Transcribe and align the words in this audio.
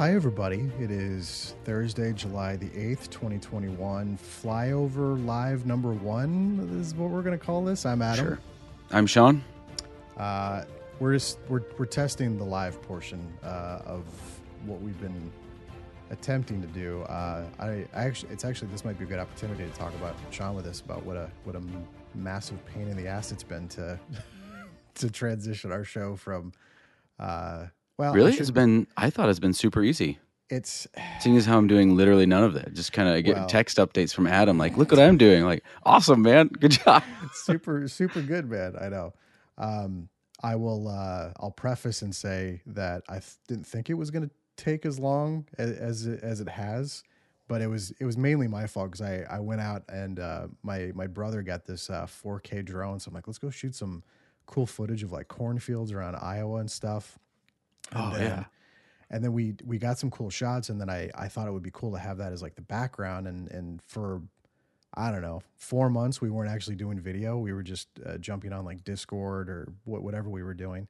Hi, 0.00 0.14
everybody. 0.14 0.72
It 0.80 0.90
is 0.90 1.54
Thursday, 1.64 2.14
July 2.14 2.56
the 2.56 2.70
8th, 2.70 3.10
2021. 3.10 4.16
Flyover 4.16 5.26
Live 5.26 5.66
number 5.66 5.92
one 5.92 6.56
this 6.78 6.86
is 6.86 6.94
what 6.94 7.10
we're 7.10 7.20
going 7.20 7.38
to 7.38 7.44
call 7.44 7.62
this. 7.62 7.84
I'm 7.84 8.00
Adam. 8.00 8.24
Sure. 8.24 8.38
I'm 8.92 9.06
Sean. 9.06 9.44
Uh, 10.16 10.64
we're 11.00 11.12
just 11.12 11.38
we're, 11.50 11.64
we're 11.76 11.84
testing 11.84 12.38
the 12.38 12.44
live 12.44 12.80
portion 12.80 13.30
uh, 13.42 13.82
of 13.84 14.04
what 14.64 14.80
we've 14.80 14.98
been 15.02 15.30
attempting 16.08 16.62
to 16.62 16.68
do. 16.68 17.02
Uh, 17.02 17.44
I, 17.58 17.66
I 17.92 18.04
actually, 18.04 18.32
it's 18.32 18.46
actually 18.46 18.68
this 18.68 18.86
might 18.86 18.98
be 18.98 19.04
a 19.04 19.06
good 19.06 19.18
opportunity 19.18 19.66
to 19.66 19.76
talk 19.76 19.94
about 19.96 20.16
Sean 20.30 20.56
with 20.56 20.66
us 20.66 20.80
about 20.80 21.04
what 21.04 21.18
a 21.18 21.30
what 21.44 21.56
a 21.56 21.62
massive 22.14 22.64
pain 22.64 22.88
in 22.88 22.96
the 22.96 23.06
ass 23.06 23.32
it's 23.32 23.42
been 23.42 23.68
to 23.68 24.00
to 24.94 25.10
transition 25.10 25.70
our 25.70 25.84
show 25.84 26.16
from. 26.16 26.54
Uh, 27.18 27.66
well, 28.00 28.12
Really? 28.14 28.32
should- 28.32 28.40
It's 28.42 28.50
been, 28.50 28.86
I 28.96 29.10
thought 29.10 29.28
it's 29.28 29.38
been 29.38 29.52
super 29.52 29.82
easy. 29.82 30.18
It's 30.48 30.88
Seeing 31.20 31.36
as 31.36 31.46
how 31.46 31.56
I'm 31.58 31.68
doing 31.68 31.96
literally 31.96 32.26
none 32.26 32.42
of 32.42 32.54
that. 32.54 32.74
Just 32.74 32.92
kind 32.92 33.08
of 33.08 33.22
get 33.24 33.36
Well- 33.36 33.46
text 33.46 33.76
updates 33.78 34.12
from 34.12 34.26
Adam, 34.26 34.58
like, 34.58 34.76
look 34.76 34.90
what 34.90 34.98
I'm 35.00 35.16
doing. 35.16 35.44
Like, 35.44 35.62
awesome, 35.84 36.22
man. 36.22 36.48
Good 36.48 36.72
job. 36.72 37.04
super 37.32 37.86
super 37.86 38.20
good 38.20 38.50
man 38.50 38.74
i 38.80 38.88
know 38.88 39.12
um 39.56 40.08
i 40.42 40.56
will 40.56 40.88
uh 40.88 41.30
i'll 41.38 41.52
preface 41.52 42.02
and 42.02 42.12
say 42.14 42.60
that 42.66 43.02
i 43.08 43.14
th- 43.20 43.36
didn't 43.46 43.64
think 43.66 43.88
it 43.88 43.94
was 43.94 44.10
going 44.10 44.24
to 44.28 44.30
take 44.56 44.84
as 44.84 44.98
long 44.98 45.46
as 45.56 45.70
as 45.70 46.06
it, 46.06 46.20
as 46.24 46.40
it 46.40 46.48
has 46.48 47.04
but 47.46 47.60
it 47.62 47.68
was 47.68 47.92
it 48.00 48.04
was 48.04 48.16
mainly 48.18 48.48
my 48.48 48.66
fault 48.66 48.90
because 48.90 49.00
i 49.00 49.24
i 49.30 49.38
went 49.38 49.60
out 49.60 49.84
and 49.88 50.18
uh 50.18 50.48
my 50.64 50.90
my 50.96 51.06
brother 51.06 51.40
got 51.42 51.64
this 51.66 51.88
uh 51.88 52.04
4k 52.06 52.64
drone 52.64 52.98
so 52.98 53.08
i'm 53.10 53.14
like 53.14 53.28
let's 53.28 53.38
go 53.38 53.48
shoot 53.50 53.74
some 53.76 54.02
cool 54.46 54.66
footage 54.66 55.04
of 55.04 55.12
like 55.12 55.28
cornfields 55.28 55.92
around 55.92 56.16
iowa 56.16 56.58
and 56.58 56.70
stuff 56.70 57.16
and 57.92 58.02
Oh, 58.02 58.16
then, 58.16 58.22
yeah. 58.26 58.44
and 59.10 59.24
then 59.24 59.32
we 59.32 59.54
we 59.64 59.78
got 59.78 59.98
some 59.98 60.10
cool 60.10 60.30
shots 60.30 60.68
and 60.68 60.80
then 60.80 60.88
i 60.90 61.10
i 61.14 61.26
thought 61.28 61.48
it 61.48 61.52
would 61.52 61.62
be 61.62 61.70
cool 61.72 61.92
to 61.92 61.98
have 61.98 62.18
that 62.18 62.32
as 62.32 62.42
like 62.42 62.54
the 62.54 62.62
background 62.62 63.26
and 63.26 63.50
and 63.50 63.82
for 63.82 64.22
I 64.92 65.12
don't 65.12 65.22
know, 65.22 65.40
four 65.56 65.88
months 65.88 66.20
we 66.20 66.30
weren't 66.30 66.50
actually 66.50 66.74
doing 66.74 66.98
video. 66.98 67.38
We 67.38 67.52
were 67.52 67.62
just 67.62 67.86
uh, 68.04 68.18
jumping 68.18 68.52
on 68.52 68.64
like 68.64 68.82
Discord 68.82 69.48
or 69.48 69.68
wh- 69.84 70.02
whatever 70.02 70.28
we 70.28 70.42
were 70.42 70.52
doing. 70.52 70.88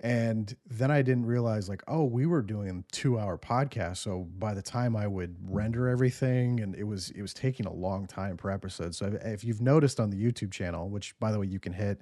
And 0.00 0.56
then 0.68 0.90
I 0.90 1.02
didn't 1.02 1.26
realize 1.26 1.68
like, 1.68 1.82
oh, 1.86 2.04
we 2.04 2.24
were 2.24 2.40
doing 2.40 2.84
two 2.90 3.18
hour 3.18 3.36
podcasts. 3.36 3.98
So 3.98 4.26
by 4.38 4.54
the 4.54 4.62
time 4.62 4.96
I 4.96 5.06
would 5.06 5.36
render 5.46 5.88
everything, 5.88 6.60
and 6.60 6.74
it 6.74 6.84
was 6.84 7.10
it 7.10 7.20
was 7.20 7.34
taking 7.34 7.66
a 7.66 7.72
long 7.72 8.06
time 8.06 8.38
per 8.38 8.50
episode. 8.50 8.94
So 8.94 9.06
if, 9.06 9.14
if 9.26 9.44
you've 9.44 9.60
noticed 9.60 10.00
on 10.00 10.08
the 10.08 10.16
YouTube 10.16 10.50
channel, 10.50 10.88
which 10.88 11.14
by 11.20 11.30
the 11.30 11.38
way 11.38 11.46
you 11.46 11.60
can 11.60 11.74
hit 11.74 12.00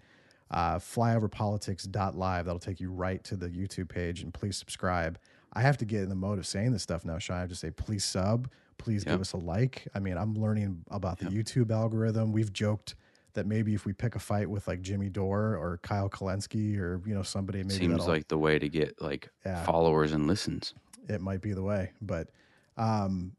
uh, 0.50 0.78
flyoverpolitics.live, 0.78 2.44
that'll 2.44 2.58
take 2.58 2.80
you 2.80 2.90
right 2.90 3.22
to 3.24 3.36
the 3.36 3.48
YouTube 3.48 3.88
page, 3.88 4.22
and 4.22 4.32
please 4.32 4.56
subscribe. 4.56 5.18
I 5.52 5.62
have 5.62 5.76
to 5.78 5.84
get 5.84 6.02
in 6.02 6.08
the 6.08 6.14
mode 6.14 6.38
of 6.38 6.46
saying 6.46 6.72
this 6.72 6.82
stuff 6.82 7.04
now, 7.04 7.18
Sean. 7.18 7.36
I 7.36 7.40
have 7.40 7.48
to 7.48 7.54
say, 7.56 7.70
please 7.70 8.04
sub, 8.04 8.48
please 8.78 9.02
give 9.04 9.20
us 9.20 9.32
a 9.32 9.36
like. 9.36 9.86
I 9.94 9.98
mean, 9.98 10.16
I'm 10.16 10.34
learning 10.34 10.84
about 10.90 11.18
the 11.18 11.26
YouTube 11.26 11.70
algorithm. 11.70 12.32
We've 12.32 12.52
joked 12.52 12.94
that 13.34 13.46
maybe 13.46 13.74
if 13.74 13.84
we 13.84 13.92
pick 13.92 14.14
a 14.14 14.18
fight 14.18 14.48
with 14.48 14.66
like 14.68 14.80
Jimmy 14.80 15.08
Dore 15.08 15.56
or 15.56 15.78
Kyle 15.82 16.08
Kulinski 16.08 16.78
or 16.78 17.00
you 17.06 17.14
know 17.14 17.22
somebody, 17.22 17.58
maybe 17.62 17.74
Seems 17.74 17.92
that'll- 17.98 18.06
like 18.08 18.28
the 18.28 18.38
way 18.38 18.58
to 18.58 18.68
get 18.68 19.00
like 19.00 19.28
Yeah. 19.44 19.64
followers 19.64 20.12
and 20.12 20.26
listens. 20.26 20.74
it 21.08 21.20
might 21.20 21.40
be 21.40 21.52
the 21.52 21.62
way. 21.62 21.90
But 22.00 22.30
um, 22.76 23.32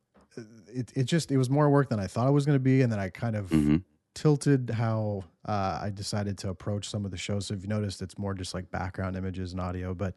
it 0.68 0.92
it 0.96 1.04
just 1.06 1.32
it 1.32 1.38
was 1.38 1.50
more 1.50 1.70
work 1.70 1.90
than 1.90 2.00
I 2.00 2.08
thought 2.08 2.28
it 2.28 2.32
was 2.32 2.46
going 2.46 2.56
to 2.58 2.60
be, 2.64 2.82
and 2.82 2.92
then 2.92 3.00
I 3.00 3.10
kind 3.10 3.36
of 3.36 3.50
hmm 3.50 3.78
tilted 4.14 4.70
how 4.72 5.24
uh, 5.46 5.80
I 5.82 5.90
decided 5.94 6.38
to 6.40 6.50
approach 6.50 6.90
some 6.90 7.06
of 7.06 7.12
the 7.12 7.18
shows. 7.18 7.48
So 7.48 7.54
if 7.54 7.62
you 7.62 7.68
noticed, 7.68 8.02
it's 8.02 8.18
more 8.18 8.34
just 8.34 8.54
like 8.54 8.70
background 8.72 9.16
images 9.16 9.52
and 9.54 9.62
audio, 9.62 9.94
but 9.94 10.16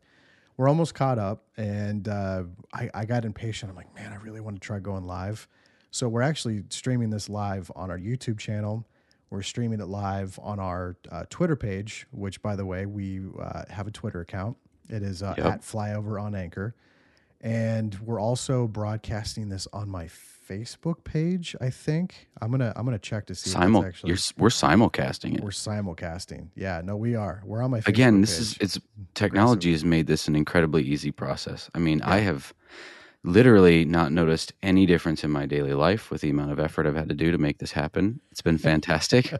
we're 0.56 0.69
almost 0.69 0.95
caught 0.95 1.19
up. 1.19 1.45
And 1.56 2.06
uh, 2.09 2.45
I, 2.73 2.91
I 2.95 3.05
got 3.05 3.25
impatient. 3.25 3.70
I'm 3.70 3.77
like, 3.77 3.95
man, 3.95 4.12
I 4.12 4.17
really 4.17 4.41
want 4.41 4.56
to 4.56 4.61
try 4.61 4.78
going 4.78 5.05
live. 5.05 5.48
So 5.91 6.08
we're 6.08 6.23
actually 6.23 6.64
streaming 6.70 7.11
this 7.11 7.29
live 7.29 7.70
on 7.77 7.91
our 7.91 7.98
YouTube 7.98 8.39
channel. 8.39 8.86
We're 9.30 9.42
streaming 9.42 9.80
it 9.80 9.86
live 9.86 10.39
on 10.42 10.58
our 10.61 10.97
uh, 11.11 11.24
Twitter 11.30 11.57
page, 11.57 12.07
which, 12.13 12.41
by 12.42 12.57
the 12.57 12.64
way, 12.67 12.86
we 12.86 13.20
uh, 13.41 13.63
have 13.70 13.86
a 13.86 13.91
Twitter 13.91 14.20
account. 14.20 14.57
It 14.89 15.02
is 15.02 15.23
uh, 15.23 15.35
Yep. 15.36 15.47
at 15.47 15.61
Flyover 15.63 16.20
on 16.23 16.35
Anchor. 16.35 16.74
And 17.41 17.95
we're 18.01 18.20
also 18.20 18.67
broadcasting 18.67 19.48
this 19.48 19.67
on 19.73 19.89
my 19.89 20.08
Facebook 20.48 21.05
page. 21.05 21.56
I 21.60 21.70
think 21.70 22.28
I'm 22.40 22.50
gonna 22.50 22.72
I'm 22.77 22.84
gonna 22.84 22.98
check 22.98 23.27
to 23.27 23.34
see 23.34 23.50
if 23.50 23.56
Simul, 23.56 23.84
actually 23.84 24.08
you're, 24.08 24.18
we're 24.38 24.48
simulcasting 24.48 25.36
it. 25.36 25.42
we're 25.42 25.50
simulcasting. 25.50 26.48
Yeah, 26.55 26.80
no, 26.84 26.96
we 26.96 27.14
are. 27.14 27.42
We're 27.44 27.62
on 27.62 27.70
my 27.70 27.80
Facebook 27.80 27.88
Again, 27.88 28.20
this 28.20 28.38
is, 28.38 28.56
it's 28.60 28.78
technology 29.14 29.72
has 29.72 29.84
made 29.84 30.06
this 30.06 30.28
an 30.28 30.36
incredibly 30.36 30.82
easy 30.82 31.10
process. 31.10 31.70
I 31.74 31.78
mean, 31.78 32.02
I 32.02 32.18
have 32.18 32.52
literally 33.27 33.86
not 33.86 34.12
noticed 34.12 34.52
any 34.62 34.84
difference 34.84 35.24
in 35.24 35.30
my 35.30 35.46
daily 35.46 35.72
life 35.72 36.10
with 36.10 36.20
the 36.20 36.28
amount 36.28 36.52
of 36.52 36.61
effort 36.61 36.86
I've 36.86 36.94
had 36.94 37.08
to 37.08 37.14
do 37.14 37.30
to 37.32 37.38
make 37.38 37.58
this 37.58 37.72
happen. 37.72 38.20
It's 38.30 38.42
been 38.42 38.58
fantastic. 38.70 39.32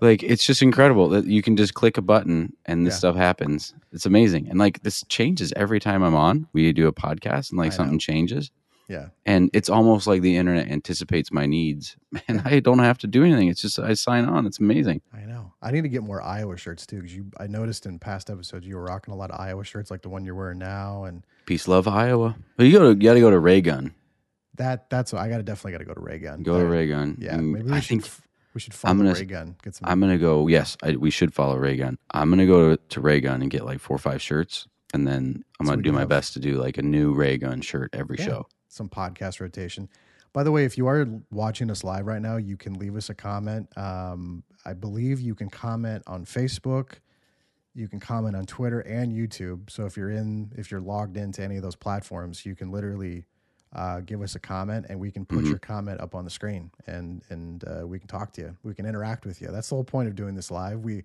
like 0.00 0.22
it's 0.24 0.44
just 0.44 0.62
incredible 0.62 1.08
that 1.10 1.24
you 1.26 1.40
can 1.40 1.56
just 1.56 1.74
click 1.74 1.96
a 1.96 2.02
button 2.02 2.52
and 2.66 2.84
this 2.84 2.94
Yeah. 2.94 2.98
stuff 2.98 3.16
happens. 3.16 3.72
It's 3.92 4.04
amazing. 4.06 4.48
And 4.48 4.58
like 4.58 4.82
this 4.82 5.04
changes 5.08 5.52
every 5.54 5.78
time 5.78 6.02
I'm 6.02 6.16
on. 6.16 6.48
We 6.52 6.72
do 6.72 6.88
a 6.88 6.92
podcast 6.92 7.50
and 7.50 7.58
like 7.58 7.72
I 7.72 7.76
something 7.76 7.94
know. 7.94 7.98
changes. 7.98 8.50
Yeah, 8.88 9.08
And 9.24 9.48
it's 9.54 9.70
almost 9.70 10.06
like 10.06 10.20
the 10.22 10.36
internet 10.36 10.68
anticipates 10.68 11.32
my 11.32 11.46
needs. 11.46 11.96
And 12.28 12.42
I 12.44 12.60
don't 12.60 12.78
have 12.80 12.98
to 12.98 13.06
do 13.06 13.24
anything. 13.24 13.48
It's 13.48 13.60
just 13.62 13.78
I 13.78 13.94
sign 13.94 14.24
on. 14.26 14.46
It's 14.46 14.58
amazing. 14.60 15.00
I 15.12 15.20
know. 15.26 15.52
I 15.62 15.70
need 15.70 15.82
to 15.82 15.88
get 15.88 16.02
more 16.02 16.22
Iowa 16.22 16.56
shirts 16.56 16.86
too, 16.86 16.96
because 16.96 17.14
you. 17.16 17.26
I 17.40 17.46
noticed 17.46 17.86
in 17.86 17.98
past 17.98 18.30
episodes 18.30 18.66
you 18.66 18.76
were 18.76 18.84
rocking 18.84 19.12
a 19.12 19.16
lot 19.16 19.30
of 19.30 19.40
Iowa 19.40 19.64
shirts, 19.64 19.90
like 19.90 20.02
the 20.02 20.08
one 20.10 20.24
you're 20.24 20.34
wearing 20.34 20.58
now, 20.58 21.04
and 21.04 21.24
Peace, 21.46 21.66
love, 21.66 21.88
Iowa. 21.88 22.36
But 22.56 22.66
you 22.66 22.72
go 22.78 22.80
to 22.80 22.88
you 22.98 23.08
got 23.08 23.14
to 23.14 23.20
go 23.20 23.30
to 23.30 23.38
Raygun. 23.38 23.94
that. 24.56 24.88
That's 24.90 25.12
what 25.12 25.22
I 25.22 25.28
got 25.28 25.38
to 25.38 25.42
definitely 25.42 25.72
got 25.72 25.78
to 25.78 25.84
go 25.86 25.94
to 25.94 26.00
Raygun. 26.00 26.42
Go 26.42 26.58
to 26.58 26.64
Raygun. 26.66 27.18
Yeah, 27.20 27.34
And 27.36 27.52
maybe 27.52 27.70
we 27.70 27.72
I 27.76 27.80
should 27.80 28.02
think 28.02 28.10
we 28.54 28.60
should 28.60 28.74
follow 28.74 28.92
I'm 28.92 28.98
gonna- 28.98 29.14
Raygun. 29.14 29.56
Get 29.62 29.74
some. 29.74 29.88
I'm 29.88 30.00
gonna 30.00 30.18
go. 30.18 30.46
Yes, 30.46 30.76
I, 30.82 30.92
we 30.96 31.10
should 31.10 31.34
follow 31.34 31.56
Raygun. 31.56 31.98
I'm 32.12 32.30
gonna 32.30 32.46
go 32.46 32.76
to, 32.76 32.82
to 32.90 33.00
Raygun 33.00 33.42
and 33.42 33.50
get 33.50 33.64
like 33.64 33.80
four 33.80 33.96
or 33.96 33.98
five 33.98 34.22
shirts, 34.22 34.68
and 34.92 35.06
then 35.06 35.44
I'm 35.58 35.66
So 35.66 35.72
gonna 35.72 35.82
do 35.82 35.92
my 35.92 36.00
have- 36.00 36.08
best 36.08 36.34
to 36.34 36.38
do 36.40 36.60
like 36.60 36.78
a 36.78 36.82
new 36.82 37.12
Raygun 37.12 37.60
shirt 37.62 37.90
every 37.94 38.16
Yeah. 38.18 38.24
show. 38.26 38.46
Some 38.74 38.88
podcast 38.88 39.40
rotation. 39.40 39.88
By 40.32 40.42
the 40.42 40.50
way, 40.50 40.64
if 40.64 40.76
you 40.76 40.88
are 40.88 41.06
watching 41.30 41.70
us 41.70 41.84
live 41.84 42.06
right 42.06 42.20
now, 42.20 42.36
you 42.36 42.56
can 42.56 42.74
leave 42.74 42.96
us 42.96 43.08
a 43.08 43.14
comment. 43.14 43.68
Um, 43.78 44.42
I 44.64 44.72
believe 44.72 45.20
you 45.20 45.34
can 45.34 45.48
comment 45.48 46.02
on 46.06 46.24
Facebook, 46.24 46.94
you 47.74 47.86
can 47.88 48.00
comment 48.00 48.34
on 48.36 48.44
Twitter 48.46 48.80
and 48.80 49.12
YouTube. 49.12 49.70
So 49.70 49.84
if 49.86 49.96
you're 49.96 50.10
in, 50.10 50.52
if 50.56 50.70
you're 50.70 50.80
logged 50.80 51.16
into 51.16 51.42
any 51.42 51.56
of 51.56 51.62
those 51.62 51.76
platforms, 51.76 52.44
you 52.44 52.54
can 52.54 52.70
literally 52.70 53.24
uh, 53.72 54.00
give 54.00 54.22
us 54.22 54.36
a 54.36 54.38
comment, 54.38 54.86
and 54.88 55.00
we 55.00 55.10
can 55.10 55.24
put 55.26 55.40
Mhm. 55.44 55.48
your 55.48 55.58
comment 55.58 56.00
up 56.00 56.14
on 56.14 56.22
the 56.24 56.30
screen, 56.30 56.70
and 56.86 57.22
and 57.30 57.64
uh, 57.66 57.84
we 57.84 57.98
can 57.98 58.06
talk 58.06 58.32
to 58.34 58.40
you. 58.40 58.56
We 58.62 58.72
can 58.72 58.86
interact 58.86 59.26
with 59.26 59.40
you. 59.42 59.48
That's 59.48 59.68
the 59.68 59.74
whole 59.74 59.82
point 59.82 60.08
of 60.08 60.14
doing 60.14 60.36
this 60.36 60.52
live. 60.52 60.80
We 60.84 61.02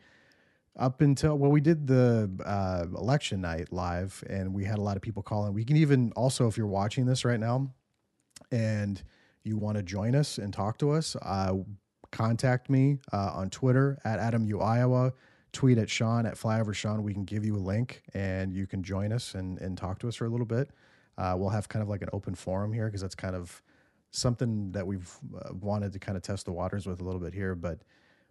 up 0.77 1.01
until 1.01 1.37
well 1.37 1.51
we 1.51 1.61
did 1.61 1.87
the 1.87 2.29
uh, 2.45 2.85
election 2.97 3.41
night 3.41 3.71
live 3.71 4.23
and 4.29 4.53
we 4.53 4.63
had 4.63 4.77
a 4.77 4.81
lot 4.81 4.95
of 4.95 5.01
people 5.01 5.23
calling. 5.23 5.53
We 5.53 5.65
can 5.65 5.77
even 5.77 6.11
also 6.15 6.47
if 6.47 6.57
you're 6.57 6.67
watching 6.67 7.05
this 7.05 7.25
right 7.25 7.39
now 7.39 7.71
and 8.51 9.01
you 9.43 9.57
want 9.57 9.77
to 9.77 9.83
join 9.83 10.15
us 10.15 10.37
and 10.37 10.53
talk 10.53 10.77
to 10.79 10.91
us 10.91 11.15
uh, 11.21 11.55
contact 12.11 12.69
me 12.69 12.97
uh, 13.13 13.31
on 13.35 13.49
twitter 13.51 13.99
at 14.03 14.17
adam 14.17 14.43
u 14.43 14.59
iowa 14.59 15.13
tweet 15.51 15.77
at 15.77 15.89
sean 15.89 16.25
at 16.25 16.35
flyover 16.35 16.73
sean. 16.73 17.03
We 17.03 17.13
can 17.13 17.25
give 17.25 17.45
you 17.45 17.55
a 17.55 17.57
link 17.57 18.03
and 18.13 18.53
you 18.53 18.67
can 18.67 18.83
join 18.83 19.11
us 19.11 19.35
and, 19.35 19.59
and 19.59 19.77
talk 19.77 19.99
to 19.99 20.07
us 20.07 20.15
for 20.15 20.25
a 20.25 20.29
little 20.29 20.45
bit. 20.45 20.69
Uh, 21.17 21.35
we'll 21.37 21.49
have 21.49 21.67
kind 21.67 21.83
of 21.83 21.89
like 21.89 22.01
an 22.01 22.09
open 22.13 22.35
forum 22.35 22.71
here 22.71 22.85
because 22.85 23.01
that's 23.01 23.15
kind 23.15 23.35
of 23.35 23.61
something 24.11 24.71
that 24.71 24.85
we've 24.85 25.11
uh, 25.37 25.53
wanted 25.53 25.93
to 25.93 25.99
kind 25.99 26.15
of 26.15 26.23
test 26.23 26.45
the 26.45 26.51
waters 26.51 26.87
with 26.87 27.01
a 27.01 27.03
little 27.03 27.19
bit 27.19 27.33
here 27.33 27.53
but 27.53 27.79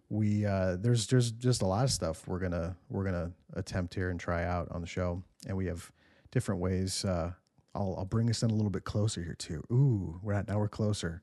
we 0.09 0.45
uh, 0.45 0.75
there's 0.79 1.07
there's 1.07 1.31
just 1.31 1.61
a 1.61 1.65
lot 1.65 1.83
of 1.83 1.91
stuff 1.91 2.27
we're 2.27 2.39
gonna 2.39 2.75
we're 2.89 3.03
gonna 3.03 3.31
attempt 3.53 3.93
here 3.93 4.09
and 4.09 4.19
try 4.19 4.43
out 4.43 4.67
on 4.71 4.81
the 4.81 4.87
show, 4.87 5.21
and 5.47 5.55
we 5.55 5.65
have 5.67 5.91
different 6.31 6.61
ways. 6.61 7.05
Uh, 7.05 7.31
I'll 7.75 7.95
I'll 7.97 8.05
bring 8.05 8.29
us 8.29 8.41
in 8.43 8.49
a 8.49 8.53
little 8.55 8.71
bit 8.71 8.83
closer 8.83 9.21
here 9.23 9.35
too. 9.35 9.63
Ooh, 9.71 10.19
we're 10.23 10.33
at 10.33 10.47
now 10.47 10.57
we're 10.59 10.67
closer. 10.67 11.21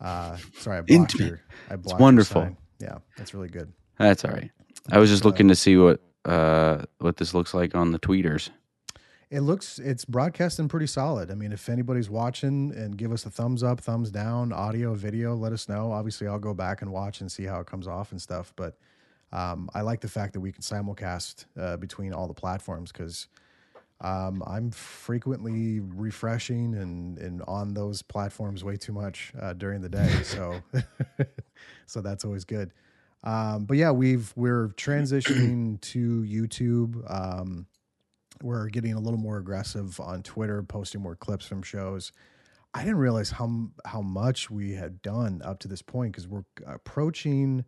Uh, 0.00 0.36
sorry, 0.58 0.78
I 0.78 0.80
blocked 0.82 0.90
Intimate. 0.90 1.28
your. 1.28 1.40
I 1.70 1.76
blocked 1.76 1.98
your 1.98 2.04
wonderful. 2.04 2.56
Yeah, 2.80 2.98
that's 3.16 3.34
really 3.34 3.48
good. 3.48 3.72
That's 3.98 4.24
all 4.24 4.30
right. 4.32 4.50
I 4.90 4.98
was 4.98 5.10
just 5.10 5.24
Uh, 5.24 5.28
looking 5.28 5.48
to 5.48 5.56
see 5.56 5.76
what 5.76 6.00
uh 6.24 6.84
what 6.98 7.16
this 7.16 7.34
looks 7.34 7.54
like 7.54 7.74
on 7.74 7.92
the 7.92 7.98
tweeters. 7.98 8.50
It 9.30 9.40
looks 9.40 9.78
it's 9.78 10.06
broadcasting 10.06 10.68
pretty 10.68 10.86
solid. 10.86 11.30
I 11.30 11.34
mean, 11.34 11.52
if 11.52 11.68
anybody's 11.68 12.08
watching 12.08 12.72
and 12.74 12.96
give 12.96 13.12
us 13.12 13.26
a 13.26 13.30
thumbs 13.30 13.62
up, 13.62 13.80
thumbs 13.80 14.10
down, 14.10 14.52
audio, 14.52 14.94
video, 14.94 15.34
let 15.34 15.52
us 15.52 15.68
know. 15.68 15.92
Obviously, 15.92 16.26
I'll 16.26 16.38
go 16.38 16.54
back 16.54 16.80
and 16.80 16.90
watch 16.90 17.20
and 17.20 17.30
see 17.30 17.44
how 17.44 17.60
it 17.60 17.66
comes 17.66 17.86
off 17.86 18.10
and 18.12 18.22
stuff. 18.22 18.54
But 18.56 18.78
um, 19.30 19.68
I 19.74 19.82
like 19.82 20.00
the 20.00 20.08
fact 20.08 20.32
that 20.32 20.40
we 20.40 20.50
can 20.50 20.62
simulcast 20.62 21.44
uh, 21.58 21.76
between 21.76 22.14
all 22.14 22.26
the 22.26 22.34
platforms 22.34 22.90
because 22.90 23.28
um, 24.00 24.42
I'm 24.46 24.70
frequently 24.70 25.80
refreshing 25.80 26.74
and, 26.76 27.18
and 27.18 27.42
on 27.42 27.74
those 27.74 28.00
platforms 28.00 28.64
way 28.64 28.76
too 28.76 28.92
much 28.92 29.32
uh, 29.40 29.52
during 29.52 29.82
the 29.82 29.88
day. 29.88 30.22
So, 30.22 30.62
so 31.86 32.00
that's 32.00 32.24
always 32.24 32.44
good. 32.44 32.72
Um, 33.24 33.64
but 33.64 33.76
yeah, 33.76 33.90
we've 33.90 34.32
we're 34.36 34.68
transitioning 34.68 35.80
to 35.80 36.22
YouTube. 36.22 37.10
We're 38.42 38.68
getting 38.68 38.92
a 38.94 39.00
little 39.00 39.18
more 39.18 39.38
aggressive 39.38 39.98
on 40.00 40.22
Twitter, 40.22 40.62
posting 40.62 41.00
more 41.00 41.16
clips 41.16 41.46
from 41.46 41.62
shows. 41.62 42.12
I 42.74 42.80
didn't 42.80 42.98
realize 42.98 43.30
how 43.30 43.68
how 43.84 44.02
much 44.02 44.50
we 44.50 44.72
had 44.74 45.00
done 45.02 45.40
up 45.44 45.58
to 45.60 45.68
this 45.68 45.82
point 45.82 46.12
because 46.12 46.28
we're 46.28 46.44
approaching. 46.66 47.64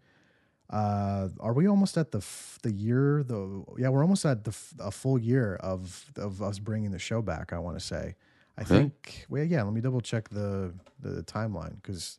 Uh, 0.69 1.29
are 1.41 1.53
we 1.53 1.67
almost 1.67 1.97
at 1.99 2.13
the 2.13 2.19
f- 2.19 2.59
the 2.63 2.71
year? 2.71 3.23
The 3.25 3.65
yeah, 3.79 3.89
we're 3.89 4.03
almost 4.03 4.25
at 4.25 4.45
the 4.45 4.51
f- 4.51 4.75
a 4.79 4.91
full 4.91 5.19
year 5.19 5.57
of 5.57 6.13
of 6.17 6.43
us 6.43 6.59
bringing 6.59 6.91
the 6.93 6.99
show 6.99 7.23
back. 7.23 7.53
I 7.53 7.59
want 7.59 7.79
to 7.79 7.85
say. 7.85 8.15
I 8.59 8.63
Okay. 8.63 8.79
think. 8.79 9.27
Well, 9.29 9.43
yeah. 9.45 9.63
Let 9.63 9.73
me 9.73 9.81
double 9.81 10.01
check 10.01 10.29
the 10.29 10.73
the 11.01 11.23
timeline 11.25 11.77
because 11.83 12.19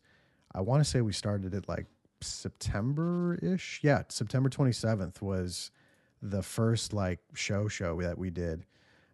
I 0.54 0.62
want 0.62 0.84
to 0.84 0.90
say 0.90 1.02
we 1.02 1.14
started 1.14 1.54
it 1.54 1.70
like 1.70 1.86
September 2.20 3.36
ish. 3.42 3.80
Yeah, 3.84 4.04
September 4.10 4.50
twenty 4.50 4.72
seventh 4.74 5.22
was 5.22 5.72
the 6.22 6.42
first 6.44 6.94
like 6.94 7.20
show 7.34 7.68
show 7.68 8.02
that 8.02 8.18
we 8.18 8.30
did, 8.30 8.66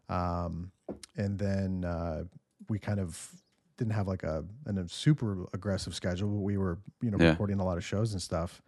um, 0.10 0.72
and 1.16 1.38
then 1.40 1.84
uh, 1.86 2.24
we 2.70 2.80
kind 2.80 3.00
of 3.00 3.32
didn't 3.78 3.94
have 3.94 4.08
like 4.08 4.24
a 4.24 4.44
an, 4.66 4.78
a 4.78 4.88
super 4.90 5.46
aggressive 5.54 5.94
schedule, 5.96 6.30
but 6.30 6.40
we 6.42 6.58
were 6.58 6.78
you 7.02 7.12
know 7.12 7.18
Yeah. 7.18 7.32
recording 7.32 7.60
a 7.60 7.66
lot 7.66 7.78
of 7.78 7.84
shows 7.86 8.14
and 8.14 8.22
stuff. 8.22 8.62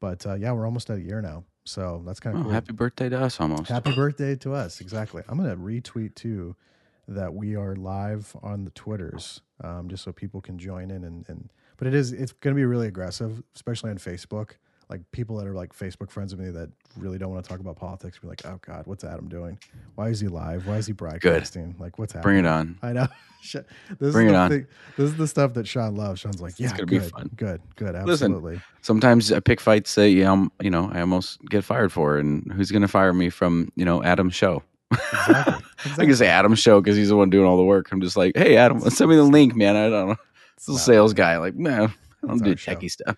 But 0.00 0.26
uh, 0.26 0.34
yeah, 0.34 0.52
we're 0.52 0.66
almost 0.66 0.90
at 0.90 0.98
a 0.98 1.00
year 1.00 1.22
now, 1.22 1.44
so 1.64 2.02
that's 2.06 2.20
kind 2.20 2.36
Oh, 2.36 2.40
of 2.40 2.44
cool. 2.44 2.52
happy 2.52 2.72
birthday 2.72 3.08
to 3.08 3.20
us 3.20 3.40
almost. 3.40 3.70
Happy 3.70 3.92
birthday 3.92 4.36
to 4.36 4.52
us. 4.54 4.80
Exactly. 4.80 5.22
I'm 5.28 5.38
going 5.38 5.50
to 5.50 5.56
retweet 5.56 6.14
too 6.14 6.56
that 7.06 7.34
we 7.34 7.54
are 7.54 7.76
live 7.76 8.34
on 8.42 8.64
the 8.64 8.70
Twitters 8.70 9.40
um, 9.62 9.88
just 9.88 10.02
so 10.04 10.12
people 10.12 10.40
can 10.40 10.58
join 10.58 10.90
in. 10.90 11.04
And, 11.04 11.24
and 11.28 11.50
but 11.76 11.86
it 11.86 11.94
is, 11.94 12.12
it's 12.12 12.32
going 12.32 12.54
to 12.54 12.58
be 12.58 12.64
really 12.64 12.86
aggressive, 12.86 13.42
especially 13.54 13.90
on 13.90 13.98
Facebook. 13.98 14.52
Like 14.90 15.00
people 15.12 15.36
that 15.38 15.46
are 15.46 15.54
like 15.54 15.72
Facebook 15.74 16.10
friends 16.10 16.32
of 16.32 16.38
me 16.38 16.50
that 16.50 16.70
really 16.96 17.18
don't 17.18 17.32
want 17.32 17.44
to 17.44 17.48
talk 17.48 17.60
about 17.60 17.76
politics 17.76 18.18
be 18.18 18.28
like, 18.28 18.44
oh 18.44 18.60
God, 18.66 18.86
what's 18.86 19.02
Adam 19.04 19.28
doing? 19.28 19.58
Why 19.94 20.08
is 20.08 20.20
he 20.20 20.28
live? 20.28 20.66
Why 20.66 20.76
is 20.76 20.86
he 20.86 20.92
broadcasting? 20.92 21.74
Like, 21.78 21.98
what's 21.98 22.12
happening? 22.12 22.42
Bring 22.42 22.44
it 22.44 22.48
on. 22.48 22.78
I 22.82 22.92
know. 22.92 23.06
This 23.98 24.12
Bring 24.14 24.28
is 24.28 24.30
it 24.30 24.32
the 24.32 24.38
on. 24.38 24.50
Thing, 24.50 24.66
this 24.96 25.10
is 25.10 25.16
the 25.18 25.28
stuff 25.28 25.52
that 25.52 25.68
Sean 25.68 25.96
loves. 25.96 26.20
Sean's 26.20 26.40
like, 26.40 26.58
yeah, 26.58 26.74
good, 26.78 27.04
fun. 27.10 27.30
good, 27.36 27.60
good, 27.76 27.94
Listen. 28.06 28.32
absolutely. 28.32 28.60
Sometimes 28.80 29.30
I 29.32 29.40
pick 29.40 29.60
fights 29.60 29.94
that 29.96 30.08
yeah, 30.08 30.32
I'm, 30.32 30.50
you 30.62 30.70
know, 30.70 30.90
I 30.90 31.00
almost 31.00 31.44
get 31.50 31.62
fired 31.62 31.92
for, 31.92 32.16
and 32.16 32.50
who's 32.52 32.70
going 32.70 32.80
to 32.80 32.88
fire 32.88 33.12
me 33.12 33.28
from 33.28 33.70
you 33.76 33.84
know 33.84 34.02
Adam's 34.02 34.34
show? 34.34 34.62
Exactly. 34.92 35.54
I 35.98 36.06
can 36.06 36.16
say 36.16 36.26
Adam's 36.26 36.58
show 36.58 36.80
because 36.80 36.96
he's 36.96 37.10
the 37.10 37.16
one 37.16 37.28
doing 37.28 37.46
all 37.46 37.58
the 37.58 37.64
work. 37.64 37.92
I'm 37.92 38.00
just 38.00 38.16
like, 38.16 38.32
hey, 38.34 38.56
Adam, 38.56 38.80
send 38.80 39.10
me 39.10 39.16
the 39.16 39.22
link, 39.24 39.54
man. 39.54 39.76
I 39.76 39.90
don't 39.90 40.08
know. 40.08 40.16
It's 40.56 40.66
a 40.68 40.78
sales 40.78 41.12
guy. 41.12 41.36
Like, 41.36 41.54
man, 41.54 41.92
I 42.22 42.26
don't 42.26 42.36
It's 42.36 42.42
do 42.42 42.50
our 42.52 42.56
show. 42.56 42.74
techie 42.76 42.90
stuff. 42.90 43.16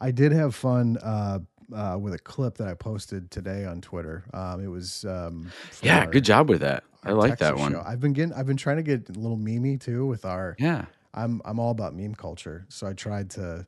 I 0.00 0.10
did 0.10 0.32
have 0.32 0.54
fun 0.54 0.96
uh, 1.02 1.40
uh, 1.74 1.98
with 2.00 2.14
a 2.14 2.18
clip 2.18 2.56
that 2.58 2.68
I 2.68 2.74
posted 2.74 3.30
today 3.30 3.64
on 3.64 3.80
Twitter. 3.80 4.24
Um, 4.32 4.62
it 4.62 4.68
was 4.68 5.04
um, 5.04 5.50
Yeah, 5.82 6.00
our- 6.00 6.06
good 6.10 6.24
job 6.24 6.48
with 6.48 6.60
that. 6.60 6.84
I 7.04 7.12
like 7.12 7.38
that 7.38 7.56
one. 7.56 7.72
show. 7.72 7.82
I've 7.86 8.00
been 8.00 8.12
getting, 8.12 8.32
I've 8.34 8.46
been 8.46 8.56
trying 8.56 8.76
to 8.78 8.82
get 8.82 9.08
a 9.08 9.12
little 9.18 9.38
memey 9.38 9.80
too 9.80 10.04
with 10.06 10.24
our. 10.24 10.56
Yeah, 10.58 10.86
I'm 11.14 11.40
I'm 11.44 11.58
all 11.58 11.70
about 11.70 11.94
meme 11.94 12.14
culture, 12.16 12.66
so 12.68 12.86
I 12.86 12.92
tried 12.92 13.30
to 13.30 13.64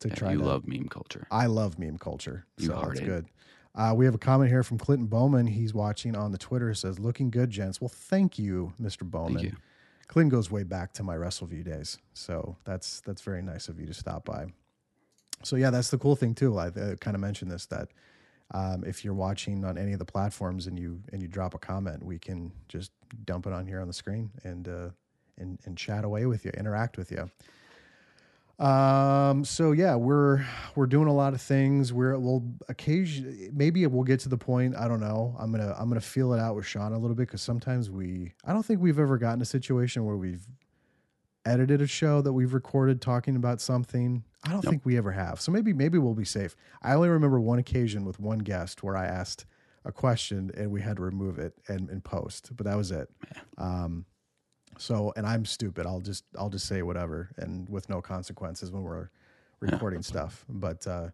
to 0.00 0.08
Yeah, 0.08 0.14
try. 0.14 0.32
you 0.32 0.38
to, 0.38 0.44
love 0.44 0.68
meme 0.68 0.88
culture. 0.88 1.26
I 1.30 1.46
love 1.46 1.78
meme 1.78 1.96
culture, 1.98 2.44
You 2.58 2.66
so 2.66 2.80
that's 2.86 3.00
good. 3.00 3.26
Uh, 3.74 3.92
we 3.96 4.04
have 4.04 4.14
a 4.14 4.18
comment 4.18 4.50
here 4.50 4.62
from 4.62 4.78
Clinton 4.78 5.06
Bowman. 5.06 5.46
He's 5.46 5.72
watching 5.74 6.14
on 6.16 6.32
the 6.32 6.38
Twitter. 6.38 6.72
Says, 6.74 6.98
"Looking 6.98 7.30
good, 7.30 7.50
gents." 7.50 7.80
Well, 7.80 7.88
thank 7.92 8.38
you, 8.38 8.72
Mr. 8.80 9.02
Bowman. 9.04 9.42
you. 9.42 9.52
Clinton 10.06 10.28
goes 10.28 10.50
way 10.50 10.62
back 10.62 10.92
to 10.94 11.02
my 11.02 11.16
WrestleView 11.16 11.64
days, 11.64 11.98
so 12.14 12.56
that's 12.64 13.00
that's 13.00 13.22
very 13.22 13.42
nice 13.42 13.68
of 13.68 13.80
you 13.80 13.86
to 13.86 13.94
stop 13.94 14.24
by. 14.26 14.46
So 15.42 15.56
yeah, 15.56 15.70
that's 15.70 15.90
the 15.90 15.98
cool 15.98 16.16
thing 16.16 16.34
too. 16.34 16.58
I 16.58 16.68
uh, 16.68 16.96
kind 16.96 17.14
of 17.14 17.20
mentioned 17.20 17.50
this 17.50 17.66
that 17.66 17.88
um, 18.54 18.84
if 18.86 19.04
you're 19.04 19.14
watching 19.14 19.64
on 19.64 19.76
any 19.76 19.92
of 19.92 19.98
the 19.98 20.04
platforms 20.04 20.66
and 20.66 20.78
you 20.78 21.00
and 21.12 21.20
you 21.20 21.28
drop 21.28 21.54
a 21.54 21.58
comment, 21.58 22.02
we 22.04 22.18
can 22.18 22.52
just 22.68 22.92
dump 23.24 23.46
it 23.46 23.52
on 23.52 23.66
here 23.66 23.80
on 23.80 23.86
the 23.86 23.92
screen 23.92 24.30
and 24.44 24.68
uh, 24.68 24.88
and 25.38 25.58
and 25.64 25.76
chat 25.76 26.04
away 26.04 26.26
with 26.26 26.44
you, 26.44 26.50
interact 26.52 26.96
with 26.96 27.10
you. 27.10 27.30
Um. 28.64 29.44
So 29.44 29.72
yeah, 29.72 29.96
we're 29.96 30.46
we're 30.76 30.86
doing 30.86 31.08
a 31.08 31.14
lot 31.14 31.34
of 31.34 31.42
things. 31.42 31.92
We're 31.92 32.18
we'll 32.18 32.44
occasion 32.68 33.50
maybe 33.52 33.86
we'll 33.86 34.04
get 34.04 34.20
to 34.20 34.28
the 34.28 34.38
point. 34.38 34.76
I 34.76 34.88
don't 34.88 35.00
know. 35.00 35.36
I'm 35.38 35.50
gonna 35.50 35.74
I'm 35.78 35.88
gonna 35.88 36.00
feel 36.00 36.32
it 36.32 36.40
out 36.40 36.54
with 36.54 36.64
Sean 36.64 36.92
a 36.92 36.98
little 36.98 37.16
bit 37.16 37.26
because 37.26 37.42
sometimes 37.42 37.90
we 37.90 38.32
I 38.44 38.52
don't 38.52 38.64
think 38.64 38.80
we've 38.80 38.98
ever 38.98 39.18
gotten 39.18 39.42
a 39.42 39.46
situation 39.46 40.06
where 40.06 40.16
we've 40.16 40.46
edited 41.46 41.80
a 41.80 41.86
show 41.86 42.20
that 42.22 42.32
we've 42.32 42.52
recorded 42.52 43.00
talking 43.00 43.36
about 43.36 43.60
something. 43.60 44.24
I 44.44 44.50
don't 44.50 44.62
Nope. 44.64 44.70
think 44.70 44.84
we 44.84 44.96
ever 44.98 45.12
have. 45.12 45.40
So 45.40 45.50
maybe 45.52 45.72
maybe 45.72 45.96
we'll 45.98 46.14
be 46.14 46.24
safe. 46.24 46.54
I 46.82 46.92
only 46.94 47.08
remember 47.08 47.40
one 47.40 47.58
occasion 47.58 48.04
with 48.04 48.20
one 48.20 48.38
guest 48.40 48.82
where 48.82 48.96
I 48.96 49.06
asked 49.06 49.46
a 49.84 49.92
question 49.92 50.50
and 50.56 50.70
we 50.70 50.80
had 50.82 50.96
to 50.96 51.02
remove 51.02 51.38
it 51.38 51.54
and, 51.68 51.88
and 51.88 52.02
post, 52.04 52.50
but 52.56 52.66
that 52.66 52.76
was 52.76 52.90
it. 52.90 53.08
Um, 53.56 54.04
so 54.78 55.12
and 55.16 55.26
I'm 55.26 55.44
stupid. 55.44 55.86
I'll 55.86 56.00
just 56.00 56.24
I'll 56.38 56.50
just 56.50 56.66
say 56.66 56.82
whatever 56.82 57.30
and 57.38 57.68
with 57.68 57.88
no 57.88 58.00
consequences 58.02 58.70
when 58.70 58.82
we're 58.82 59.08
recording 59.60 60.02
stuff. 60.02 60.44
But 60.48 60.86
uh, 60.86 61.08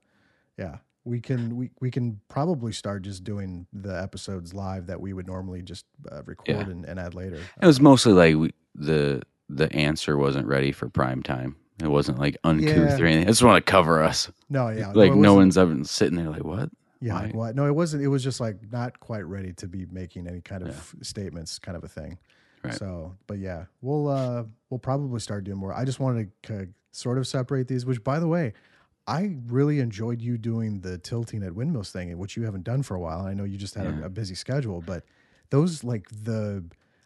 yeah, 0.58 0.78
we 1.04 1.20
can 1.20 1.56
we 1.56 1.70
we 1.80 1.90
can 1.90 2.20
probably 2.28 2.72
start 2.72 3.02
just 3.02 3.24
doing 3.24 3.66
the 3.72 4.00
episodes 4.02 4.52
live 4.52 4.86
that 4.88 5.00
we 5.00 5.12
would 5.12 5.26
normally 5.26 5.62
just 5.62 5.84
uh, 6.10 6.22
record 6.24 6.48
Yeah. 6.48 6.60
and, 6.70 6.84
and 6.84 6.98
add 6.98 7.14
later. 7.14 7.40
It 7.60 7.66
was 7.66 7.80
mostly 7.80 8.12
like 8.14 8.36
we, 8.36 8.52
the 8.74 9.22
the 9.48 9.72
answer 9.74 10.16
wasn't 10.16 10.46
ready 10.46 10.72
for 10.72 10.88
prime 10.88 11.22
time. 11.22 11.56
It 11.82 11.88
wasn't 11.88 12.18
like 12.18 12.36
uncouth 12.44 12.66
Yeah. 12.98 12.98
or 13.00 13.06
anything. 13.06 13.24
I 13.24 13.30
just 13.30 13.42
want 13.42 13.64
to 13.64 13.70
cover 13.70 14.02
us. 14.02 14.30
No, 14.48 14.68
yeah, 14.68 14.92
like 14.92 15.12
it 15.12 15.16
no 15.16 15.34
one's 15.34 15.58
ever 15.58 15.82
sitting 15.84 16.16
there 16.16 16.28
like 16.30 16.44
what? 16.44 16.70
Yeah, 17.00 17.14
like 17.14 17.34
what? 17.34 17.56
No, 17.56 17.66
it 17.66 17.74
wasn't. 17.74 18.04
It 18.04 18.08
was 18.08 18.22
just 18.22 18.40
like 18.40 18.56
not 18.70 19.00
quite 19.00 19.22
ready 19.26 19.52
to 19.54 19.66
be 19.66 19.86
making 19.90 20.28
any 20.28 20.40
kind 20.40 20.62
of 20.62 20.94
statements, 21.02 21.58
kind 21.58 21.76
of 21.76 21.82
a 21.82 21.88
thing. 21.88 22.18
Right. 22.62 22.74
So, 22.74 23.16
but 23.26 23.38
yeah, 23.38 23.64
we'll 23.80 24.08
uh 24.08 24.44
we'll 24.70 24.78
probably 24.78 25.18
start 25.18 25.42
doing 25.44 25.58
more. 25.58 25.74
I 25.74 25.84
just 25.84 25.98
wanted 25.98 26.30
to 26.44 26.68
sort 26.92 27.18
of 27.18 27.26
separate 27.26 27.66
these. 27.66 27.84
Which, 27.84 28.04
by 28.04 28.20
the 28.20 28.28
way, 28.28 28.52
I 29.08 29.34
really 29.48 29.80
enjoyed 29.80 30.22
you 30.22 30.38
doing 30.38 30.80
the 30.82 30.98
tilting 30.98 31.42
at 31.42 31.52
windmills 31.56 31.90
thing, 31.90 32.16
which 32.18 32.36
you 32.36 32.44
haven't 32.44 32.62
done 32.62 32.84
for 32.84 32.94
a 32.94 33.00
while. 33.00 33.18
And 33.20 33.28
I 33.28 33.34
know 33.34 33.42
you 33.44 33.58
just 33.58 33.74
had 33.74 33.86
Yeah. 33.86 34.02
a, 34.02 34.06
a 34.06 34.08
busy 34.08 34.36
schedule, 34.36 34.80
but 34.86 35.02
those 35.50 35.82
like 35.82 36.06
the. 36.10 36.62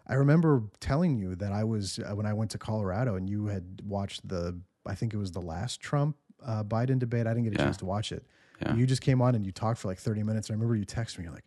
I 0.08 0.14
remember 0.14 0.62
telling 0.80 1.16
you 1.16 1.34
that 1.36 1.52
I 1.52 1.64
was 1.64 1.98
uh, 1.98 2.14
when 2.14 2.26
I 2.26 2.32
went 2.32 2.50
to 2.52 2.58
Colorado 2.58 3.16
and 3.16 3.28
you 3.28 3.46
had 3.46 3.82
watched 3.84 4.26
the. 4.28 4.58
I 4.86 4.94
think 4.94 5.12
it 5.12 5.16
was 5.16 5.32
the 5.32 5.40
last 5.40 5.80
Trump 5.80 6.16
uh, 6.44 6.62
Biden 6.62 6.98
debate. 6.98 7.26
I 7.26 7.30
didn't 7.34 7.44
get 7.44 7.54
a 7.54 7.56
Yeah. 7.58 7.64
chance 7.64 7.76
to 7.78 7.86
watch 7.86 8.12
it. 8.12 8.24
Yeah. 8.62 8.74
You 8.74 8.86
just 8.86 9.02
came 9.02 9.20
on 9.20 9.34
and 9.34 9.44
you 9.44 9.50
talked 9.52 9.80
for 9.80 9.88
like 9.88 9.98
30 9.98 10.22
minutes. 10.22 10.48
I 10.48 10.54
remember 10.54 10.76
you 10.76 10.86
texted 10.86 11.18
me, 11.18 11.24
you're 11.24 11.32
like, 11.34 11.44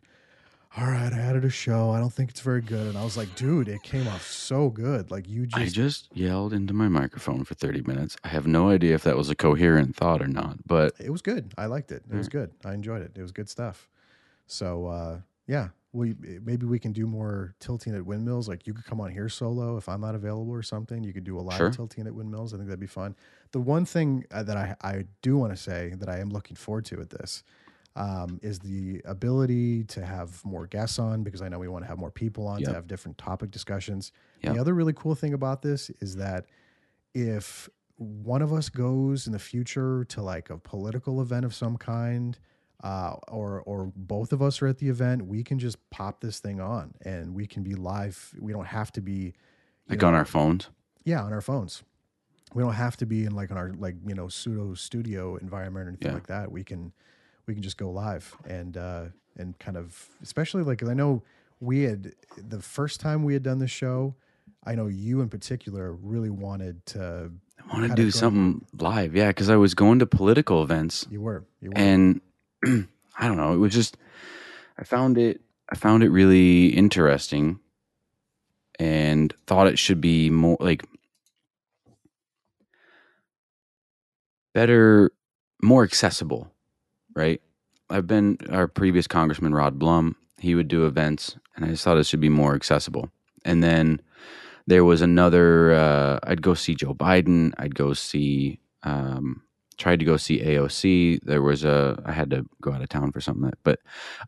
all 0.76 0.86
right, 0.86 1.12
I 1.12 1.18
added 1.18 1.44
a 1.44 1.50
show. 1.50 1.90
I 1.90 1.98
don't 1.98 2.12
think 2.12 2.30
it's 2.30 2.40
very 2.42 2.60
good. 2.60 2.86
And 2.86 2.96
I 2.96 3.02
was 3.02 3.16
like, 3.16 3.34
dude, 3.34 3.66
it 3.68 3.82
came 3.82 4.06
off 4.06 4.24
so 4.30 4.68
good. 4.68 5.10
Like 5.10 5.28
you 5.28 5.46
just 5.46 5.60
I 5.60 5.66
just, 5.66 6.08
yelled 6.14 6.52
into 6.52 6.72
my 6.74 6.86
microphone 6.88 7.44
for 7.44 7.54
30 7.54 7.82
minutes. 7.82 8.16
I 8.22 8.28
have 8.28 8.46
no 8.46 8.68
idea 8.70 8.94
if 8.94 9.02
that 9.02 9.16
was 9.16 9.30
a 9.30 9.34
coherent 9.34 9.96
thought 9.96 10.22
or 10.22 10.28
not, 10.28 10.58
but 10.66 10.92
it 11.00 11.10
was 11.10 11.22
good. 11.22 11.52
I 11.58 11.66
liked 11.66 11.90
it. 11.90 12.04
It 12.08 12.14
was 12.14 12.28
good. 12.28 12.52
I 12.64 12.74
enjoyed 12.74 13.02
it. 13.02 13.12
It 13.16 13.22
was 13.22 13.32
good 13.32 13.48
stuff. 13.48 13.88
So, 14.46 14.86
uh, 14.86 15.20
yeah, 15.46 15.68
we 15.92 16.14
maybe 16.44 16.66
we 16.66 16.78
can 16.78 16.92
do 16.92 17.06
more 17.06 17.54
tilting 17.58 17.94
at 17.94 18.04
windmills. 18.06 18.48
Like 18.48 18.66
you 18.66 18.72
could 18.74 18.84
come 18.84 19.00
on 19.00 19.10
here 19.10 19.28
solo 19.28 19.76
if 19.76 19.88
I'm 19.88 20.00
not 20.00 20.14
available 20.14 20.52
or 20.52 20.62
something. 20.62 21.02
You 21.02 21.12
could 21.12 21.24
do 21.24 21.38
a 21.38 21.40
live 21.42 21.56
Sure. 21.56 21.70
tilting 21.70 22.06
at 22.06 22.14
windmills. 22.14 22.54
I 22.54 22.58
think 22.58 22.68
that'd 22.68 22.78
be 22.80 22.86
fun. 22.86 23.16
The 23.52 23.60
one 23.60 23.84
thing 23.84 24.24
uh, 24.30 24.42
that 24.44 24.56
I 24.56 24.76
I 24.82 25.04
do 25.22 25.36
want 25.36 25.52
to 25.52 25.56
say 25.56 25.94
that 25.98 26.08
I 26.08 26.18
am 26.20 26.30
looking 26.30 26.54
forward 26.56 26.84
to 26.86 26.96
with 26.96 27.10
this 27.10 27.42
um, 27.96 28.38
is 28.40 28.60
the 28.60 29.02
ability 29.04 29.82
to 29.84 30.04
have 30.06 30.44
more 30.44 30.68
guests 30.68 31.00
on 31.00 31.24
because 31.24 31.42
I 31.42 31.48
know 31.48 31.58
we 31.58 31.66
want 31.66 31.82
to 31.84 31.88
have 31.88 31.98
more 31.98 32.12
people 32.12 32.46
on 32.46 32.62
to 32.62 32.72
have 32.72 32.86
different 32.86 33.18
topic 33.18 33.50
discussions. 33.50 34.12
Yep. 34.42 34.54
The 34.54 34.60
other 34.60 34.74
really 34.74 34.92
cool 34.92 35.16
thing 35.16 35.34
about 35.34 35.60
this 35.62 35.90
is 36.00 36.14
that 36.16 36.46
if 37.14 37.68
one 37.96 38.40
of 38.42 38.52
us 38.52 38.68
goes 38.68 39.26
in 39.26 39.32
the 39.32 39.38
future 39.38 40.04
to 40.04 40.22
like 40.22 40.50
a 40.50 40.56
political 40.56 41.20
event 41.20 41.44
of 41.44 41.54
some 41.54 41.76
kind, 41.76 42.38
uh, 42.82 43.14
or 43.28 43.60
or 43.62 43.92
both 43.96 44.32
of 44.32 44.40
us 44.42 44.62
are 44.62 44.66
at 44.66 44.78
the 44.78 44.88
event, 44.88 45.26
we 45.26 45.42
can 45.44 45.58
just 45.58 45.78
pop 45.90 46.20
this 46.20 46.38
thing 46.40 46.60
on 46.60 46.94
and 47.04 47.34
we 47.34 47.46
can 47.46 47.62
be 47.62 47.74
live. 47.74 48.32
We 48.40 48.52
don't 48.52 48.66
have 48.66 48.90
to 48.92 49.00
be 49.00 49.34
like 49.88 50.00
know, 50.00 50.08
on 50.08 50.14
our 50.14 50.24
phones. 50.24 50.68
yeah 51.04 51.22
on 51.22 51.32
our 51.32 51.40
phones. 51.42 51.82
We 52.54 52.62
don't 52.62 52.72
have 52.74 52.96
to 52.96 53.06
be 53.06 53.24
in 53.26 53.34
like 53.34 53.50
on 53.50 53.56
our 53.58 53.72
like 53.78 53.96
you 54.06 54.14
know 54.14 54.28
pseudo 54.28 54.74
studio 54.74 55.36
environment 55.36 55.86
or 55.86 55.88
anything 55.90 56.08
Yeah. 56.08 56.14
like 56.14 56.26
that. 56.28 56.50
We 56.50 56.64
can 56.64 56.92
we 57.46 57.54
can 57.54 57.62
just 57.62 57.76
go 57.76 57.90
live 57.90 58.34
and 58.48 58.76
uh, 58.76 59.04
and 59.36 59.58
kind 59.58 59.76
of 59.76 60.08
especially 60.22 60.62
like 60.62 60.82
I 60.82 60.94
know 60.94 61.22
we 61.60 61.82
had 61.82 62.12
the 62.36 62.60
first 62.60 62.98
time 63.00 63.22
we 63.24 63.34
had 63.34 63.42
done 63.42 63.58
the 63.58 63.68
show. 63.68 64.14
I 64.64 64.74
know 64.74 64.86
you 64.88 65.20
in 65.20 65.28
particular 65.28 65.92
really 65.92 66.30
wanted 66.30 66.84
to. 66.86 67.30
I 67.70 67.76
want 67.78 67.88
to 67.90 67.94
do 67.94 68.10
something 68.10 68.64
live. 68.78 69.14
Yeah, 69.14 69.28
because 69.28 69.48
I 69.50 69.56
was 69.56 69.74
going 69.74 69.98
to 70.00 70.06
political 70.06 70.62
events 70.62 71.06
You 71.10 71.20
were 71.20 71.44
you 71.60 71.68
were 71.70 71.78
and 71.78 72.20
I 73.18 73.26
don't 73.26 73.36
know. 73.36 73.52
It 73.52 73.58
was 73.58 73.72
just 73.72 73.96
I 74.78 74.84
found 74.84 75.18
it 75.18 75.40
I 75.70 75.76
found 75.76 76.02
it 76.02 76.10
really 76.10 76.68
interesting 76.68 77.60
and 78.78 79.32
thought 79.46 79.66
it 79.66 79.78
should 79.78 80.00
be 80.00 80.30
more 80.30 80.56
like 80.60 80.84
better 84.54 85.12
more 85.62 85.84
accessible, 85.84 86.50
right? 87.14 87.40
I've 87.88 88.06
been 88.06 88.38
our 88.50 88.68
previous 88.68 89.06
congressman 89.06 89.54
Rod 89.54 89.78
Blum 89.78 90.16
he 90.40 90.54
would 90.54 90.68
do 90.68 90.86
events, 90.86 91.36
and 91.54 91.64
I 91.64 91.68
just 91.68 91.84
thought 91.84 91.98
it 91.98 92.06
should 92.06 92.20
be 92.20 92.30
more 92.30 92.54
accessible. 92.54 93.10
And 93.44 93.62
then 93.62 94.00
there 94.66 94.84
was 94.84 95.02
another. 95.02 95.74
Uh, 95.74 96.18
I'd 96.22 96.42
go 96.42 96.54
see 96.54 96.74
Joe 96.74 96.94
Biden. 96.94 97.52
I'd 97.58 97.74
go 97.74 97.92
see. 97.92 98.60
Um, 98.82 99.42
tried 99.80 99.98
to 99.98 100.04
go 100.04 100.16
see 100.16 100.40
AOC. 100.40 101.20
There 101.24 101.42
was 101.42 101.64
a. 101.64 102.00
I 102.04 102.12
had 102.12 102.30
to 102.30 102.44
go 102.60 102.72
out 102.72 102.82
of 102.82 102.88
town 102.88 103.10
for 103.10 103.20
something, 103.20 103.50
but 103.64 103.80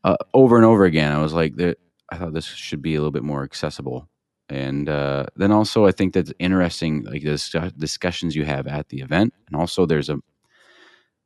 uh, 0.02 0.16
over 0.34 0.56
and 0.56 0.64
over 0.64 0.84
again, 0.84 1.12
I 1.12 1.20
was 1.20 1.34
like, 1.34 1.54
I 1.60 2.16
thought 2.16 2.32
this 2.32 2.46
should 2.46 2.82
be 2.82 2.94
a 2.94 2.98
little 2.98 3.12
bit 3.12 3.22
more 3.22 3.44
accessible. 3.44 4.08
And 4.48 4.88
uh, 4.88 5.26
then 5.36 5.52
also, 5.52 5.86
I 5.86 5.92
think 5.92 6.14
that's 6.14 6.32
interesting, 6.38 7.04
like 7.04 7.22
the 7.22 7.72
discussions 7.76 8.34
you 8.34 8.44
have 8.44 8.66
at 8.66 8.88
the 8.88 9.00
event, 9.00 9.34
and 9.46 9.56
also 9.56 9.86
there's 9.86 10.08
a 10.08 10.18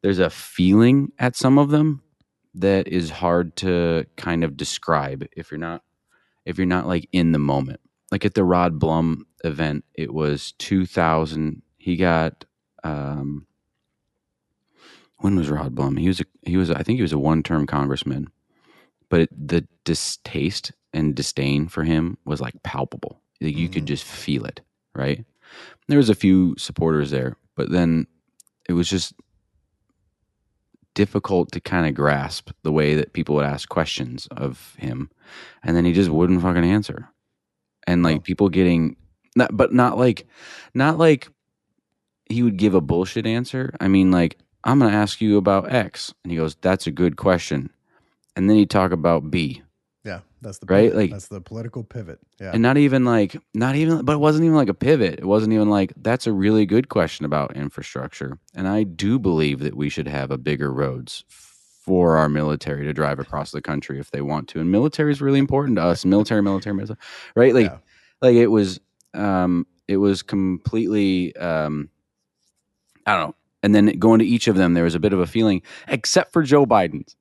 there's 0.02 0.18
a 0.18 0.30
feeling 0.30 1.12
at 1.18 1.35
some 1.35 1.59
of 1.59 1.71
them 1.71 2.02
that 2.54 2.88
is 2.88 3.11
hard 3.11 3.56
to 3.56 4.06
kind 4.16 4.45
of 4.45 4.56
describe 4.56 5.26
if 5.37 5.50
you're 5.50 5.59
not 5.59 5.83
if 6.45 6.59
you're 6.59 6.66
not 6.66 6.87
like 6.87 7.09
in 7.12 7.33
the 7.33 7.38
moment. 7.38 7.80
Like 8.12 8.25
at 8.25 8.35
the 8.35 8.45
Rod 8.45 8.78
Blum 8.78 9.26
event, 9.42 9.85
it 9.95 10.14
was 10.14 10.52
2000. 10.59 11.62
He 11.76 11.97
got 11.97 12.45
um, 12.85 13.47
when 15.19 15.37
was 15.37 15.51
Rod 15.51 15.75
Blum? 15.75 15.97
He 15.97 16.09
was 16.09 16.21
a, 16.21 16.25
he 16.43 16.57
was 16.57 16.71
I 16.71 16.83
think 16.83 16.97
he 16.97 17.03
was 17.03 17.13
a 17.13 17.19
one 17.19 17.43
term 17.43 17.67
congressman, 17.67 18.29
but 19.09 19.21
it, 19.23 19.49
the 19.49 19.67
distaste 19.85 20.73
and 20.93 21.15
disdain 21.15 21.69
for 21.69 21.85
him 21.85 22.19
was 22.25 22.41
like 22.41 22.63
palpable. 22.63 23.21
Like 23.41 23.57
you 23.57 23.67
mm-hmm. 23.67 23.75
could 23.75 23.87
just 23.87 24.05
feel 24.05 24.45
it, 24.45 24.61
right? 24.95 25.25
There 25.89 25.99
was 25.99 26.11
a 26.11 26.15
few 26.15 26.57
supporters 26.59 27.11
there, 27.11 27.37
but 27.55 27.71
then 27.71 28.07
it 28.69 28.73
was 28.73 28.89
just 28.89 29.15
difficult 30.97 31.53
to 31.53 31.61
kind 31.61 31.87
of 31.87 31.95
grasp 31.95 32.51
the 32.63 32.73
way 32.73 32.95
that 32.95 33.13
people 33.13 33.35
would 33.35 33.45
ask 33.45 33.69
questions 33.69 34.27
of 34.31 34.75
him 34.79 35.11
and 35.63 35.77
then 35.77 35.85
he 35.85 35.93
just 35.93 36.09
wouldn't 36.09 36.41
fucking 36.41 36.65
answer 36.65 37.11
and 37.87 38.03
like 38.03 38.17
oh. 38.17 38.21
people 38.21 38.49
getting 38.49 38.97
not, 39.37 39.55
but 39.55 39.75
not 39.75 39.99
like 39.99 40.27
not 40.73 40.97
like 40.97 41.29
he 42.31 42.43
would 42.43 42.57
give 42.57 42.75
a 42.75 42.81
bullshit 42.81 43.27
answer 43.27 43.75
i 43.79 43.87
mean 43.87 44.11
like 44.11 44.39
i'm 44.67 44.79
gonna 44.79 44.95
ask 44.95 45.21
you 45.21 45.37
about 45.37 45.73
x 45.73 46.13
and 46.23 46.31
he 46.31 46.37
goes 46.37 46.57
that's 46.61 46.87
a 46.87 46.91
good 46.91 47.17
question 47.17 47.71
and 48.35 48.51
then 48.51 48.57
he'd 48.57 48.71
talk 48.71 48.93
about 48.93 49.31
b 49.31 49.63
yeah, 50.07 50.21
that's 50.41 50.59
the 50.59 50.67
right. 50.67 50.85
Pivot. 50.85 50.97
Like 50.97 51.11
that's 51.11 51.27
the 51.27 51.41
political 51.41 51.83
pivot. 51.83 52.21
Yeah, 52.41 52.53
and 52.53 52.63
not 52.63 52.77
even 52.77 53.05
like 53.05 53.37
not 53.55 53.75
even, 53.75 54.05
but 54.05 54.13
it 54.13 54.21
wasn't 54.21 54.45
even 54.45 54.57
like 54.57 54.69
a 54.69 54.75
pivot. 54.75 55.19
It 55.19 55.25
wasn't 55.25 55.53
even 55.53 55.69
like 55.69 55.93
that's 55.97 56.29
a 56.29 56.33
really 56.33 56.65
good 56.65 56.89
question 56.89 57.27
about 57.27 57.57
infrastructure. 57.57 58.39
And 58.55 58.69
I 58.69 58.85
do 58.85 59.19
believe 59.19 59.59
that 59.61 59.75
we 59.75 59.89
should 59.89 60.07
have 60.07 60.31
a 60.31 60.39
bigger 60.39 60.73
roads 60.73 61.25
for 61.29 62.17
our 62.17 62.29
military 62.29 62.85
to 62.85 62.93
drive 62.93 63.19
across 63.19 63.51
the 63.51 63.61
country 63.61 63.99
if 63.99 64.13
they 64.13 64.21
want 64.21 64.49
to. 64.49 64.61
And 64.61 64.71
military 64.71 65.11
is 65.11 65.21
really 65.21 65.41
important 65.41 65.77
to 65.77 65.83
us. 65.83 66.05
Military, 66.05 66.41
military, 66.41 66.75
military, 66.75 66.99
right? 67.35 67.55
Like, 67.55 67.67
yeah. 67.67 67.79
like 68.21 68.35
it 68.35 68.49
was, 68.49 68.81
um, 69.15 69.67
it 69.87 69.97
was 69.99 70.23
completely, 70.23 71.35
um, 71.37 71.89
I 73.07 73.17
don't 73.17 73.29
know. 73.29 73.35
And 73.67 73.75
then 73.75 73.99
going 73.99 74.21
to 74.21 74.25
each 74.25 74.47
of 74.47 74.55
them, 74.55 74.75
there 74.75 74.85
was 74.85 74.95
a 74.95 75.01
bit 75.01 75.13
of 75.13 75.19
a 75.19 75.27
feeling, 75.27 75.61
except 75.89 76.33
for 76.33 76.45
Joe 76.45 76.67
Biden's. 76.67 77.17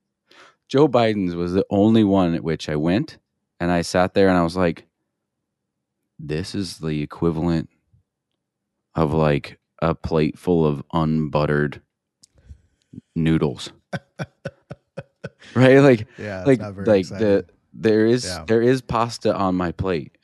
Joe 0.68 0.88
Biden's 0.88 1.34
was 1.34 1.54
the 1.54 1.66
only 1.72 2.04
one 2.04 2.36
at 2.36 2.44
which 2.44 2.70
I 2.70 2.76
went 2.76 3.18
and 3.60 3.72
I 3.72 3.82
sat 3.82 4.14
there 4.14 4.28
and 4.28 4.38
I 4.38 4.44
was 4.44 4.56
like, 4.56 4.86
this 6.20 6.54
is 6.54 6.78
the 6.78 7.02
equivalent 7.02 7.68
of 8.94 9.12
like 9.12 9.58
a 9.82 9.96
plate 9.96 10.38
full 10.38 10.68
of 10.68 10.84
unbuttered 10.94 11.82
noodles. 13.16 13.72
right? 15.56 15.80
Like, 15.80 16.08
yeah, 16.20 16.44
like, 16.44 16.60
like 16.62 17.08
the, 17.08 17.48
there 17.74 18.06
is, 18.06 18.24
yeah. 18.24 18.46
there 18.46 18.62
is 18.62 18.84
pasta 18.84 19.36
on 19.36 19.56
my 19.56 19.72
plate, 19.72 20.16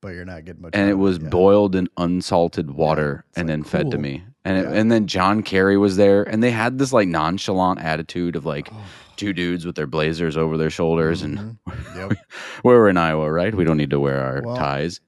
but 0.00 0.14
you're 0.14 0.24
not 0.24 0.44
getting 0.44 0.62
much. 0.62 0.70
And 0.74 0.88
it 0.88 0.94
was 0.94 1.18
yeah. 1.18 1.30
boiled 1.30 1.74
in 1.74 1.88
unsalted 1.96 2.70
water 2.70 3.24
yeah, 3.34 3.40
and 3.40 3.48
like, 3.48 3.52
then 3.52 3.62
cool. 3.64 3.70
fed 3.70 3.90
to 3.90 3.98
me. 3.98 4.22
And, 4.44 4.58
it, 4.58 4.66
and 4.66 4.92
then 4.92 5.06
John 5.06 5.42
Kerry 5.42 5.78
was 5.78 5.96
there 5.96 6.22
and 6.22 6.42
they 6.42 6.50
had 6.50 6.78
this 6.78 6.92
like 6.92 7.08
nonchalant 7.08 7.80
attitude 7.80 8.36
of 8.36 8.44
like, 8.44 8.70
two 9.16 9.32
dudes 9.32 9.64
with 9.64 9.76
their 9.76 9.86
blazers 9.86 10.36
over 10.36 10.56
their 10.56 10.70
shoulders, 10.70 11.22
mm-hmm. 11.22 11.38
and 11.38 11.58
yep. 11.96 12.12
we're 12.64 12.88
in 12.88 12.96
Iowa, 12.96 13.30
right? 13.30 13.54
We 13.54 13.64
don't 13.64 13.76
need 13.76 13.90
to 13.90 14.00
wear 14.00 14.20
our 14.20 14.42
well, 14.42 14.56
ties. 14.56 15.00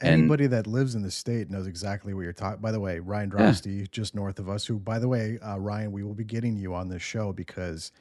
Anybody 0.00 0.44
and, 0.44 0.52
that 0.52 0.66
lives 0.66 0.94
in 0.94 1.02
the 1.02 1.10
state 1.10 1.50
knows 1.50 1.66
exactly 1.66 2.14
what 2.14 2.22
you're 2.22 2.32
talking. 2.32 2.60
By 2.60 2.72
the 2.72 2.80
way, 2.80 2.98
Ryan 2.98 3.30
Drosty, 3.30 3.80
yeah. 3.80 3.86
just 3.90 4.14
north 4.14 4.38
of 4.38 4.48
us, 4.48 4.66
who, 4.66 4.78
by 4.78 4.98
the 4.98 5.08
way, 5.08 5.38
uh, 5.40 5.56
Ryan, 5.58 5.92
we 5.92 6.02
will 6.02 6.14
be 6.14 6.24
getting 6.24 6.56
you 6.56 6.74
on 6.74 6.88
this 6.88 7.02
show 7.02 7.32
because 7.32 7.92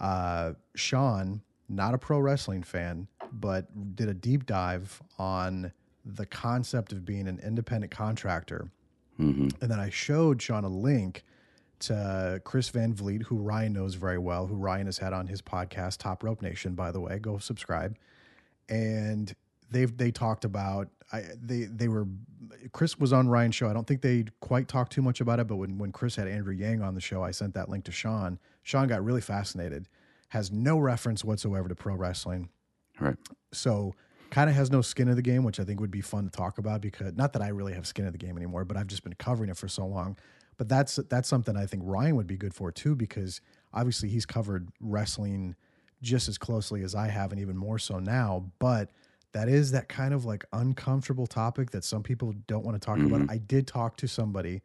uh, 0.00 0.52
Sean, 0.74 1.42
not 1.68 1.94
a 1.94 1.98
pro 1.98 2.18
wrestling 2.18 2.62
fan, 2.62 3.06
but 3.32 3.66
did 3.94 4.08
a 4.08 4.14
deep 4.14 4.46
dive 4.46 5.00
on 5.18 5.72
the 6.04 6.26
concept 6.26 6.92
of 6.92 7.04
being 7.04 7.28
an 7.28 7.38
independent 7.44 7.92
contractor. 7.92 8.68
Mm-hmm. 9.20 9.48
And 9.60 9.70
then 9.70 9.80
I 9.80 9.90
showed 9.90 10.40
Sean 10.40 10.64
a 10.64 10.68
link 10.68 11.24
to 11.80 12.40
Chris 12.44 12.68
Van 12.68 12.94
Vliet, 12.94 13.22
who 13.22 13.36
Ryan 13.36 13.72
knows 13.72 13.94
very 13.94 14.18
well, 14.18 14.46
who 14.46 14.54
Ryan 14.54 14.86
has 14.86 14.98
had 14.98 15.12
on 15.12 15.26
his 15.26 15.42
podcast, 15.42 15.98
Top 15.98 16.22
Rope 16.22 16.40
Nation, 16.42 16.74
by 16.74 16.92
the 16.92 17.00
way. 17.00 17.18
Go 17.18 17.38
subscribe. 17.38 17.96
And 18.68 19.34
they've 19.70 19.94
they 19.96 20.10
talked 20.10 20.44
about 20.44 20.88
I 21.12 21.24
they 21.40 21.64
they 21.64 21.88
were 21.88 22.06
Chris 22.72 22.98
was 22.98 23.12
on 23.12 23.28
Ryan's 23.28 23.54
show. 23.54 23.68
I 23.68 23.72
don't 23.72 23.86
think 23.86 24.02
they 24.02 24.24
quite 24.40 24.68
talked 24.68 24.92
too 24.92 25.02
much 25.02 25.20
about 25.20 25.40
it, 25.40 25.48
but 25.48 25.56
when 25.56 25.78
when 25.78 25.92
Chris 25.92 26.16
had 26.16 26.28
Andrew 26.28 26.54
Yang 26.54 26.82
on 26.82 26.94
the 26.94 27.00
show, 27.00 27.22
I 27.22 27.32
sent 27.32 27.54
that 27.54 27.68
link 27.68 27.84
to 27.84 27.92
Sean. 27.92 28.38
Sean 28.62 28.86
got 28.86 29.04
really 29.04 29.20
fascinated. 29.20 29.88
Has 30.28 30.50
no 30.50 30.78
reference 30.78 31.24
whatsoever 31.24 31.68
to 31.68 31.74
pro 31.74 31.94
wrestling. 31.94 32.48
Right. 33.00 33.16
So 33.52 33.94
kind 34.32 34.48
of 34.48 34.56
has 34.56 34.70
no 34.70 34.80
skin 34.80 35.08
in 35.08 35.14
the 35.14 35.22
game, 35.22 35.44
which 35.44 35.60
I 35.60 35.64
think 35.64 35.78
would 35.78 35.90
be 35.90 36.00
fun 36.00 36.24
to 36.24 36.30
talk 36.30 36.56
about 36.56 36.80
because 36.80 37.14
not 37.14 37.34
that 37.34 37.42
I 37.42 37.48
really 37.48 37.74
have 37.74 37.86
skin 37.86 38.06
in 38.06 38.12
the 38.12 38.18
game 38.18 38.38
anymore, 38.38 38.64
but 38.64 38.78
I've 38.78 38.86
just 38.86 39.04
been 39.04 39.14
covering 39.14 39.50
it 39.50 39.58
for 39.58 39.68
so 39.68 39.86
long. 39.86 40.16
But 40.56 40.70
that's 40.70 40.96
that's 41.10 41.28
something 41.28 41.54
I 41.54 41.66
think 41.66 41.82
Ryan 41.84 42.16
would 42.16 42.26
be 42.26 42.38
good 42.38 42.54
for 42.54 42.72
too, 42.72 42.96
because 42.96 43.42
obviously 43.74 44.08
he's 44.08 44.24
covered 44.24 44.70
wrestling 44.80 45.54
just 46.00 46.28
as 46.28 46.38
closely 46.38 46.82
as 46.82 46.94
I 46.94 47.08
have, 47.08 47.30
and 47.30 47.40
even 47.40 47.58
more 47.58 47.78
so 47.78 47.98
now. 47.98 48.50
But 48.58 48.90
that 49.32 49.50
is 49.50 49.70
that 49.72 49.88
kind 49.88 50.14
of 50.14 50.24
like 50.24 50.44
uncomfortable 50.54 51.26
topic 51.26 51.70
that 51.72 51.84
some 51.84 52.02
people 52.02 52.32
don't 52.46 52.64
want 52.64 52.80
to 52.80 52.84
talk 52.84 52.98
mm-hmm. 52.98 53.14
about. 53.14 53.30
I 53.30 53.36
did 53.36 53.66
talk 53.66 53.98
to 53.98 54.08
somebody 54.08 54.62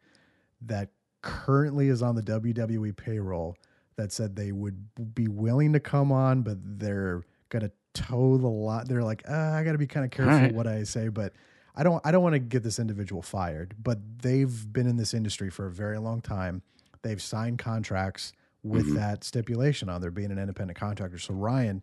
that 0.62 0.88
currently 1.20 1.88
is 1.88 2.00
on 2.02 2.14
the 2.14 2.22
WWE 2.22 2.96
payroll 2.96 3.56
that 3.96 4.12
said 4.12 4.34
they 4.34 4.52
would 4.52 5.14
be 5.14 5.28
willing 5.28 5.74
to 5.74 5.80
come 5.80 6.10
on, 6.10 6.40
but 6.40 6.56
they're 6.62 7.22
gonna 7.50 7.70
toe 7.98 8.36
the 8.38 8.48
lot. 8.48 8.88
They're 8.88 9.02
like, 9.02 9.22
uh, 9.28 9.34
I 9.34 9.64
got 9.64 9.72
to 9.72 9.78
be 9.78 9.86
kind 9.86 10.04
of 10.04 10.10
careful 10.10 10.34
right. 10.34 10.54
what 10.54 10.66
I 10.66 10.84
say, 10.84 11.08
but 11.08 11.32
I 11.74 11.82
don't 11.82 12.04
I 12.04 12.10
don't 12.10 12.22
want 12.22 12.34
to 12.34 12.38
get 12.38 12.62
this 12.62 12.78
individual 12.78 13.22
fired, 13.22 13.74
but 13.82 13.98
they've 14.22 14.72
been 14.72 14.86
in 14.86 14.96
this 14.96 15.14
industry 15.14 15.50
for 15.50 15.66
a 15.66 15.70
very 15.70 15.98
long 15.98 16.20
time. 16.20 16.62
They've 17.02 17.22
signed 17.22 17.58
contracts 17.58 18.32
with 18.62 18.86
mm-hmm. 18.86 18.96
that 18.96 19.24
stipulation 19.24 19.88
on 19.88 20.00
there 20.00 20.10
being 20.10 20.32
an 20.32 20.38
independent 20.38 20.78
contractor. 20.78 21.18
So 21.18 21.34
Ryan, 21.34 21.82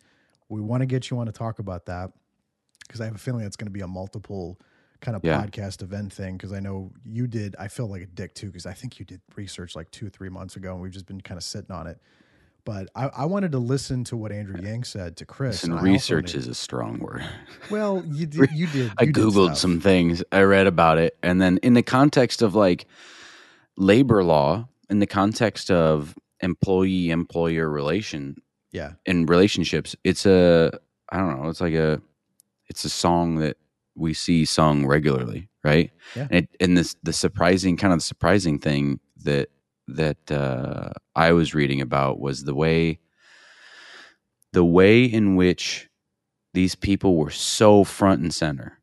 we 0.50 0.60
want 0.60 0.82
to 0.82 0.86
get 0.86 1.10
you 1.10 1.20
on 1.20 1.26
to 1.28 1.32
talk 1.32 1.60
about 1.60 1.86
that 1.86 2.12
because 2.86 3.02
I 3.02 3.06
have 3.06 3.16
a 3.16 3.20
feeling 3.20 3.46
it's 3.46 3.56
going 3.56 3.68
to 3.68 3.72
be 3.72 3.82
a 3.82 3.88
multiple 3.88 4.60
kind 5.02 5.16
of 5.16 5.24
yeah. 5.24 5.42
podcast 5.42 5.82
event 5.82 6.12
thing 6.12 6.36
because 6.36 6.52
I 6.52 6.60
know 6.60 6.92
you 7.06 7.28
did. 7.28 7.56
I 7.58 7.68
feel 7.68 7.88
like 7.88 8.02
a 8.02 8.08
dick 8.08 8.34
too 8.34 8.48
because 8.48 8.66
I 8.66 8.74
think 8.74 9.00
you 9.00 9.06
did 9.06 9.22
research 9.36 9.76
like 9.76 9.90
two 9.92 10.10
three 10.10 10.30
months 10.30 10.56
ago 10.56 10.74
and 10.74 10.82
we've 10.82 10.92
just 10.92 11.06
been 11.06 11.22
kind 11.22 11.38
of 11.38 11.44
sitting 11.44 11.72
on 11.72 11.88
it. 11.88 12.00
But 12.66 12.90
I, 12.96 13.10
I, 13.10 13.26
wanted 13.26 13.52
to 13.52 13.60
listen 13.60 14.04
to 14.06 14.18
what 14.18 14.32
Andrew 14.32 14.60
Yang 14.60 14.86
said 14.86 15.18
to 15.18 15.26
Chris. 15.26 15.64
And 15.64 15.80
research 15.84 16.34
is 16.34 16.48
a 16.48 16.56
strong 16.56 16.98
word. 17.00 17.24
Well, 17.70 18.04
you 18.08 18.26
did. 18.26 18.50
You 18.54 18.66
did. 18.68 18.86
You 18.86 18.92
I 18.98 19.06
googled 19.06 19.50
did 19.50 19.58
some 19.58 19.80
things. 19.80 20.24
I 20.32 20.42
read 20.42 20.68
about 20.68 20.98
it, 20.98 21.18
and 21.24 21.40
then 21.42 21.58
in 21.60 21.74
the 21.74 21.84
context 21.84 22.42
of 22.42 22.56
like 22.56 22.88
labor 23.78 24.24
law, 24.24 24.68
in 24.90 25.00
the 25.00 25.08
context 25.08 25.72
of 25.72 26.16
employee 26.42 27.12
employer 27.12 27.70
relation, 27.70 28.42
yeah, 28.72 28.94
in 29.06 29.26
relationships, 29.28 29.96
it's 30.04 30.26
a 30.26 30.72
I 31.10 31.18
don't 31.18 31.42
know. 31.42 31.50
It's 31.50 31.62
like 31.62 31.74
a 31.74 32.02
it's 32.68 32.84
a 32.84 32.90
song 32.90 33.36
that 33.38 33.58
we 33.96 34.14
see 34.14 34.46
sung 34.46 34.86
regularly, 34.86 35.50
right? 35.64 35.92
Yeah. 36.16 36.28
And, 36.30 36.44
it, 36.44 36.50
and 36.60 36.78
this 36.78 36.96
the 37.04 37.14
surprising 37.14 37.78
kind 37.78 37.94
of 37.94 38.00
the 38.00 38.06
surprising 38.06 38.60
thing 38.60 39.00
that 39.24 39.50
that 39.88 40.32
uh, 40.32 40.90
I 41.16 41.32
was 41.32 41.54
reading 41.54 41.82
about 41.82 42.20
was 42.20 42.44
the 42.44 42.56
way 42.56 43.00
the 44.52 44.66
way 44.66 45.04
in 45.04 45.36
which 45.36 45.90
these 46.54 46.76
people 46.76 47.18
were 47.18 47.30
so 47.30 47.84
front 47.84 48.22
and 48.22 48.34
center, 48.34 48.80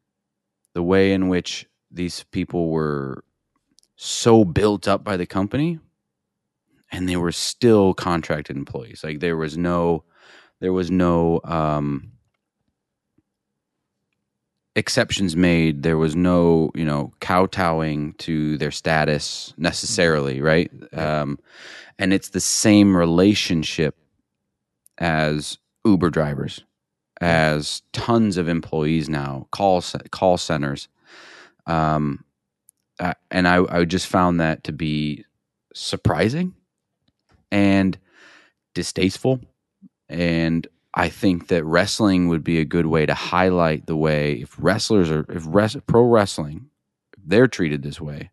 the 0.75 0.83
way 0.83 1.15
in 1.15 1.29
which 1.29 1.67
these 1.91 2.25
people 2.25 2.69
were 2.69 3.25
so 3.97 4.45
built 4.45 4.87
up 4.87 5.03
by 5.03 5.17
the 5.17 5.25
company, 5.25 5.79
and 6.91 7.09
they 7.09 7.17
were 7.17 7.33
still 7.33 7.95
contracted 7.95 8.57
employees. 8.57 9.03
Like 9.03 9.21
there 9.21 9.39
was 9.39 9.57
no, 9.57 10.05
there 10.61 10.75
was 10.75 10.91
no 10.91 11.41
um, 11.45 12.13
exceptions 14.75 15.37
made. 15.37 15.83
There 15.83 15.99
was 15.99 16.17
no, 16.17 16.71
you 16.75 16.85
know, 16.85 17.12
kowtowing 17.21 18.14
to 18.19 18.57
their 18.59 18.71
status 18.71 19.55
necessarily, 19.57 20.41
right? 20.41 20.71
Um, 20.93 21.38
and 21.99 22.12
it's 22.12 22.31
the 22.31 22.41
same 22.41 22.97
relationship 22.97 23.97
as 24.99 25.59
Uber 25.85 26.11
drivers, 26.11 26.64
as 27.21 27.83
tons 27.93 28.37
of 28.37 28.49
employees 28.49 29.09
now, 29.09 29.47
call 29.50 29.83
call 30.11 30.38
centers, 30.38 30.88
um, 31.67 32.25
uh, 32.99 33.14
and 33.31 33.49
I, 33.49 33.64
I 33.69 33.85
just 33.85 34.07
found 34.07 34.41
that 34.41 34.64
to 34.64 34.73
be 34.73 35.25
surprising 35.75 36.55
and 37.50 37.99
distasteful, 38.75 39.41
and 40.09 40.67
I 40.95 41.09
think 41.09 41.49
that 41.49 41.65
wrestling 41.65 42.29
would 42.29 42.45
be 42.45 42.59
a 42.59 42.65
good 42.65 42.87
way 42.87 43.07
to 43.07 43.15
highlight 43.15 43.87
the 43.87 43.97
way 43.97 44.35
if 44.43 44.55
wrestlers 44.59 45.11
are 45.11 45.25
if 45.29 45.45
res, 45.47 45.77
pro 45.87 46.03
wrestling 46.05 46.69
they're 47.25 47.47
treated 47.47 47.83
this 47.83 48.01
way. 48.01 48.31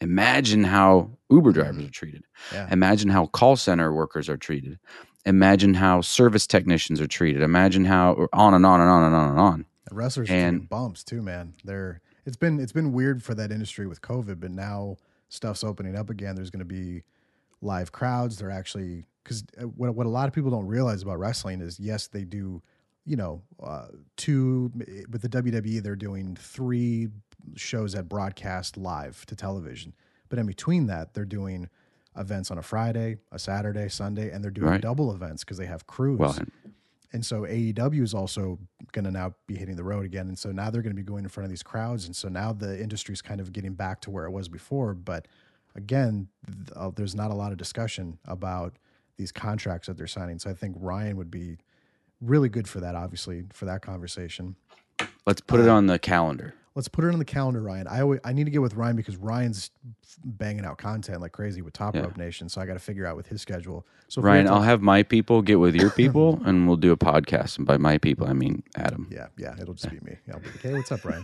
Imagine 0.00 0.64
how 0.64 1.10
Uber 1.30 1.50
mm-hmm. 1.50 1.60
drivers 1.60 1.86
are 1.86 1.90
treated. 1.90 2.24
Yeah. 2.52 2.68
Imagine 2.70 3.08
how 3.08 3.26
call 3.26 3.56
center 3.56 3.92
workers 3.92 4.28
are 4.28 4.36
treated. 4.36 4.78
Imagine 5.24 5.74
how 5.74 6.00
service 6.00 6.46
technicians 6.46 7.00
are 7.00 7.06
treated. 7.06 7.42
Imagine 7.42 7.84
how 7.84 8.26
on 8.32 8.54
and 8.54 8.66
on 8.66 8.80
and 8.80 8.90
on 8.90 9.04
and 9.04 9.14
on 9.14 9.30
and 9.30 9.38
on. 9.38 9.66
The 9.88 9.94
wrestlers 9.94 10.28
are 10.30 10.34
And- 10.34 10.68
bumps 10.68 11.04
too, 11.04 11.22
man. 11.22 11.54
They're 11.64 12.00
it's 12.24 12.36
been 12.36 12.58
it's 12.58 12.72
been 12.72 12.92
weird 12.92 13.22
for 13.22 13.34
that 13.34 13.50
industry 13.50 13.86
with 13.86 14.00
COVID, 14.00 14.40
but 14.40 14.50
now 14.50 14.96
stuff's 15.28 15.64
opening 15.64 15.96
up 15.96 16.10
again. 16.10 16.34
There's 16.34 16.50
going 16.50 16.60
to 16.60 16.64
be 16.64 17.04
live 17.60 17.92
crowds. 17.92 18.38
They're 18.38 18.50
actually 18.50 19.06
because 19.22 19.44
what 19.76 19.94
what 19.94 20.06
a 20.06 20.08
lot 20.08 20.28
of 20.28 20.34
people 20.34 20.50
don't 20.50 20.66
realize 20.66 21.02
about 21.02 21.18
wrestling 21.18 21.60
is 21.60 21.78
yes, 21.80 22.06
they 22.08 22.24
do. 22.24 22.62
You 23.04 23.16
know, 23.16 23.42
uh, 23.60 23.86
two 24.16 24.70
with 25.10 25.22
the 25.22 25.28
WWE, 25.28 25.82
they're 25.82 25.96
doing 25.96 26.36
three 26.36 27.08
shows 27.56 27.94
that 27.94 28.08
broadcast 28.08 28.76
live 28.76 29.26
to 29.26 29.34
television, 29.34 29.92
but 30.28 30.38
in 30.38 30.46
between 30.46 30.86
that, 30.86 31.12
they're 31.12 31.24
doing 31.24 31.68
events 32.16 32.52
on 32.52 32.58
a 32.58 32.62
Friday, 32.62 33.16
a 33.32 33.40
Saturday, 33.40 33.88
Sunday, 33.88 34.30
and 34.30 34.44
they're 34.44 34.52
doing 34.52 34.68
Right. 34.68 34.80
double 34.80 35.12
events 35.12 35.42
because 35.42 35.56
they 35.58 35.66
have 35.66 35.88
crews. 35.88 36.20
Well, 36.20 36.36
and- 37.12 37.26
so 37.26 37.42
AEW 37.44 38.02
is 38.04 38.14
also 38.14 38.58
going 38.92 39.04
to 39.04 39.10
now 39.10 39.34
be 39.48 39.56
hitting 39.56 39.74
the 39.76 39.82
road 39.84 40.04
again. 40.04 40.28
And 40.28 40.38
so 40.38 40.52
now 40.52 40.70
they're 40.70 40.80
going 40.82 40.94
to 40.94 41.02
be 41.02 41.02
going 41.02 41.24
in 41.24 41.28
front 41.28 41.44
of 41.46 41.50
these 41.50 41.62
crowds. 41.64 42.06
And 42.06 42.14
so 42.14 42.28
now 42.28 42.52
the 42.52 42.80
industry's 42.80 43.20
kind 43.20 43.40
of 43.40 43.52
getting 43.52 43.74
back 43.74 44.00
to 44.02 44.10
where 44.10 44.24
it 44.26 44.30
was 44.30 44.48
before. 44.48 44.94
But 44.94 45.26
again, 45.74 46.28
th- 46.46 46.68
uh, 46.76 46.90
there's 46.94 47.14
not 47.16 47.30
a 47.30 47.34
lot 47.34 47.50
of 47.52 47.58
discussion 47.58 48.18
about 48.24 48.78
these 49.16 49.32
contracts 49.32 49.86
that 49.88 49.96
they're 49.96 50.06
signing. 50.06 50.38
So 50.38 50.50
I 50.50 50.54
think 50.54 50.76
Ryan 50.78 51.16
would 51.16 51.30
be 51.30 51.58
really 52.20 52.48
good 52.48 52.68
for 52.68 52.80
that, 52.80 52.94
obviously, 52.94 53.44
for 53.52 53.64
that 53.66 53.82
conversation. 53.82 54.56
let's 55.26 55.40
put 55.40 55.60
it 55.60 55.68
on 55.68 55.86
the 55.86 55.98
calendar. 55.98 56.54
Let's 56.74 56.88
put 56.88 57.04
it 57.04 57.12
on 57.12 57.18
the 57.18 57.24
calendar, 57.26 57.60
Ryan. 57.60 57.86
I 57.86 58.00
always, 58.00 58.20
I 58.24 58.32
need 58.32 58.44
to 58.44 58.50
get 58.50 58.62
with 58.62 58.74
Ryan 58.76 58.96
because 58.96 59.18
Ryan's 59.18 59.70
banging 60.24 60.64
out 60.64 60.78
content 60.78 61.20
like 61.20 61.32
crazy 61.32 61.60
with 61.60 61.74
Top 61.74 61.94
Yeah. 61.94 62.00
Rope 62.00 62.16
Nation. 62.16 62.48
So 62.48 62.62
I 62.62 62.66
got 62.66 62.72
to 62.72 62.78
figure 62.78 63.04
out 63.04 63.14
with 63.14 63.26
his 63.26 63.42
schedule. 63.42 63.86
So 64.08 64.22
Ryan, 64.22 64.46
to- 64.46 64.52
I'll 64.52 64.62
have 64.62 64.80
my 64.80 65.02
people 65.02 65.42
get 65.42 65.56
with 65.60 65.74
your 65.74 65.90
people, 66.02 66.40
and 66.46 66.66
we'll 66.66 66.78
do 66.78 66.90
a 66.90 66.96
podcast. 66.96 67.58
And 67.58 67.66
by 67.66 67.76
my 67.76 67.98
people, 67.98 68.26
I 68.26 68.32
mean 68.32 68.62
Adam. 68.76 69.06
Yeah, 69.10 69.26
yeah, 69.36 69.54
it'll 69.60 69.74
just 69.74 69.90
be 69.90 69.98
me. 70.00 70.16
I'll 70.32 70.40
be 70.40 70.46
like, 70.46 70.62
hey, 70.62 70.72
what's 70.72 70.90
up, 70.92 71.04
Ryan? 71.04 71.22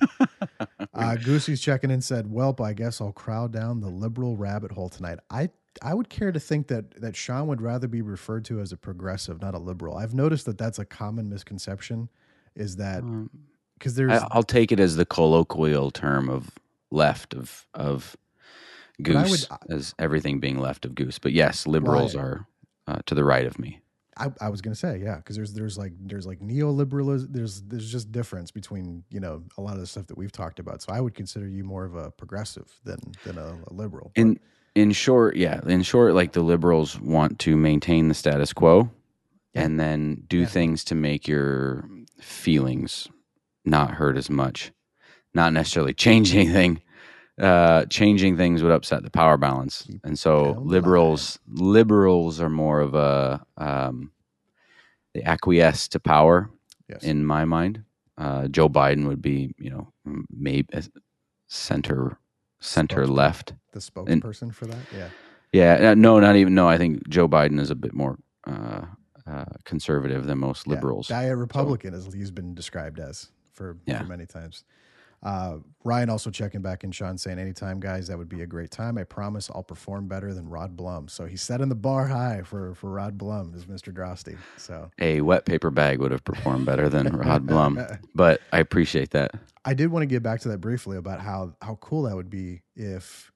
uh, 0.92 1.16
Goosey's 1.16 1.62
checking 1.62 1.90
in 1.90 2.02
said, 2.02 2.26
"Welp, 2.26 2.60
I 2.62 2.74
guess 2.74 3.00
I'll 3.00 3.12
crowd 3.12 3.50
down 3.50 3.80
the 3.80 3.88
liberal 3.88 4.36
rabbit 4.36 4.72
hole 4.72 4.90
tonight." 4.90 5.18
I 5.30 5.48
I 5.82 5.94
would 5.94 6.08
care 6.08 6.32
to 6.32 6.40
think 6.40 6.68
that 6.68 7.00
that 7.00 7.14
Sean 7.16 7.46
would 7.48 7.60
rather 7.62 7.88
be 7.88 8.02
referred 8.02 8.44
to 8.46 8.60
as 8.60 8.72
a 8.72 8.76
progressive, 8.76 9.40
not 9.40 9.54
a 9.54 9.58
liberal. 9.58 9.96
I've 9.96 10.14
noticed 10.14 10.46
that 10.46 10.58
that's 10.58 10.78
a 10.78 10.84
common 10.84 11.28
misconception. 11.28 12.08
Is 12.56 12.76
that 12.76 13.02
because 13.78 13.94
there's 13.94 14.20
I, 14.22 14.26
I'll 14.32 14.42
take 14.42 14.72
it 14.72 14.80
as 14.80 14.96
the 14.96 15.06
colloquial 15.06 15.90
term 15.90 16.28
of 16.28 16.50
left 16.90 17.34
of 17.34 17.66
of 17.74 18.16
But 18.98 19.16
I 19.16 19.22
goose, 19.28 19.48
would- 19.48 19.72
as 19.72 19.94
everything 19.98 20.40
being 20.40 20.58
left 20.58 20.84
of 20.84 20.94
goose. 20.94 21.18
But 21.18 21.32
yes, 21.32 21.66
liberals 21.66 22.14
Right. 22.16 22.22
are 22.24 22.46
uh, 22.88 22.98
to 23.06 23.14
the 23.14 23.24
right 23.24 23.46
of 23.46 23.58
me. 23.58 23.80
I, 24.16 24.32
I 24.40 24.48
was 24.48 24.60
gonna 24.60 24.74
say 24.74 24.98
yeah 25.00 25.16
because 25.18 25.36
there's 25.36 25.52
there's 25.52 25.78
like 25.78 25.92
there's 26.00 26.26
like 26.26 26.40
neoliberalism 26.40 27.32
there's 27.32 27.62
there's 27.62 27.92
just 27.92 28.10
difference 28.10 28.50
between 28.50 29.04
you 29.10 29.20
know 29.20 29.44
a 29.56 29.60
lot 29.60 29.74
of 29.74 29.80
the 29.80 29.86
stuff 29.86 30.08
that 30.08 30.18
we've 30.18 30.32
talked 30.32 30.58
about. 30.58 30.82
So 30.82 30.92
I 30.92 31.00
would 31.00 31.14
consider 31.14 31.46
you 31.46 31.62
more 31.62 31.84
of 31.84 31.94
a 31.94 32.10
progressive 32.10 32.68
than 32.82 32.98
than 33.24 33.38
a, 33.38 33.56
a 33.68 33.72
liberal. 33.72 34.10
In 34.16 34.40
in 34.78 34.92
short, 34.92 35.36
yeah, 35.36 35.60
in 35.66 35.82
short, 35.82 36.14
like 36.14 36.32
the 36.32 36.42
liberals 36.42 37.00
want 37.00 37.38
to 37.40 37.56
maintain 37.56 38.08
the 38.08 38.14
status 38.14 38.52
quo, 38.52 38.90
Yeah. 39.54 39.62
and 39.64 39.80
then 39.80 40.22
do 40.28 40.40
Yeah. 40.40 40.46
things 40.46 40.84
to 40.84 40.94
make 40.94 41.26
your 41.26 41.88
feelings 42.20 43.08
not 43.64 43.92
hurt 43.92 44.16
as 44.16 44.30
much. 44.30 44.72
Not 45.34 45.52
necessarily 45.52 45.94
change 46.06 46.34
anything. 46.34 46.80
Uh, 47.38 47.84
changing 47.86 48.36
things 48.36 48.62
would 48.64 48.72
upset 48.72 49.04
the 49.04 49.10
power 49.10 49.36
balance, 49.36 49.86
and 50.02 50.18
so 50.18 50.60
liberals 50.60 51.38
liberals 51.46 52.40
are 52.40 52.48
more 52.50 52.80
of 52.80 52.96
a 52.96 53.44
um, 53.56 54.10
they 55.14 55.22
acquiesce 55.22 55.86
to 55.88 56.00
power 56.00 56.50
yes. 56.88 57.04
in 57.04 57.24
my 57.24 57.44
mind. 57.44 57.84
Uh, 58.16 58.48
Joe 58.48 58.68
Biden 58.68 59.06
would 59.06 59.22
be, 59.22 59.54
you 59.56 59.70
know, 59.70 59.92
maybe 60.30 60.66
center 61.46 62.18
center 62.60 63.04
Spokesperson. 63.06 63.14
left. 63.16 63.52
the 63.72 64.02
and- 64.06 64.22
spokesperson 64.22 64.54
for 64.54 64.66
that 64.66 64.78
yeah 64.94 65.08
Yeah, 65.52 65.94
no, 65.94 66.20
not 66.20 66.36
even. 66.36 66.54
No, 66.54 66.68
I 66.68 66.76
think 66.76 67.08
Joe 67.08 67.26
Biden 67.28 67.58
is 67.58 67.70
a 67.70 67.74
bit 67.74 67.94
more 67.94 68.18
uh, 68.46 68.82
uh, 69.26 69.44
conservative 69.64 70.26
than 70.26 70.38
most 70.38 70.66
Yeah, 70.66 70.74
liberals. 70.74 71.08
Diet 71.08 71.36
Republican, 71.38 71.94
as 71.94 72.12
he's 72.12 72.30
been 72.30 72.54
described 72.54 72.98
as 73.00 73.30
for, 73.54 73.78
Yeah. 73.86 73.98
for 74.00 74.04
many 74.04 74.26
times. 74.26 74.64
Uh, 75.22 75.56
Ryan 75.84 76.10
also 76.10 76.30
checking 76.30 76.62
back 76.62 76.84
in, 76.84 76.92
Sean 76.92 77.18
saying, 77.18 77.38
anytime, 77.38 77.80
guys, 77.80 78.06
that 78.08 78.18
would 78.18 78.28
be 78.28 78.42
a 78.42 78.46
great 78.46 78.70
time. 78.70 78.96
I 78.98 79.04
promise 79.04 79.50
I'll 79.52 79.62
perform 79.64 80.06
better 80.06 80.32
than 80.32 80.48
Rod 80.48 80.76
Blum. 80.76 81.08
So 81.08 81.26
he's 81.26 81.42
setting 81.42 81.68
the 81.68 81.74
bar 81.74 82.06
high 82.06 82.42
for, 82.44 82.74
for 82.74 82.90
Rod 82.90 83.18
Blum, 83.18 83.52
is 83.54 83.64
Mr. 83.66 83.92
Drosty. 83.92 84.36
So 84.56 84.90
a 85.00 85.20
wet 85.20 85.44
paper 85.44 85.70
bag 85.70 85.98
would 85.98 86.12
have 86.12 86.24
performed 86.24 86.66
better 86.66 86.88
than 86.88 87.08
Rod 87.16 87.46
Blum, 87.46 87.84
but 88.14 88.40
I 88.52 88.58
appreciate 88.58 89.10
that. 89.10 89.32
I 89.64 89.74
did 89.74 89.90
want 89.90 90.02
to 90.02 90.06
get 90.06 90.22
back 90.22 90.40
to 90.40 90.48
that 90.50 90.58
briefly 90.58 90.96
about 90.96 91.20
how, 91.20 91.54
how 91.62 91.76
cool 91.76 92.02
that 92.02 92.14
would 92.14 92.30
be 92.30 92.62
if 92.76 93.32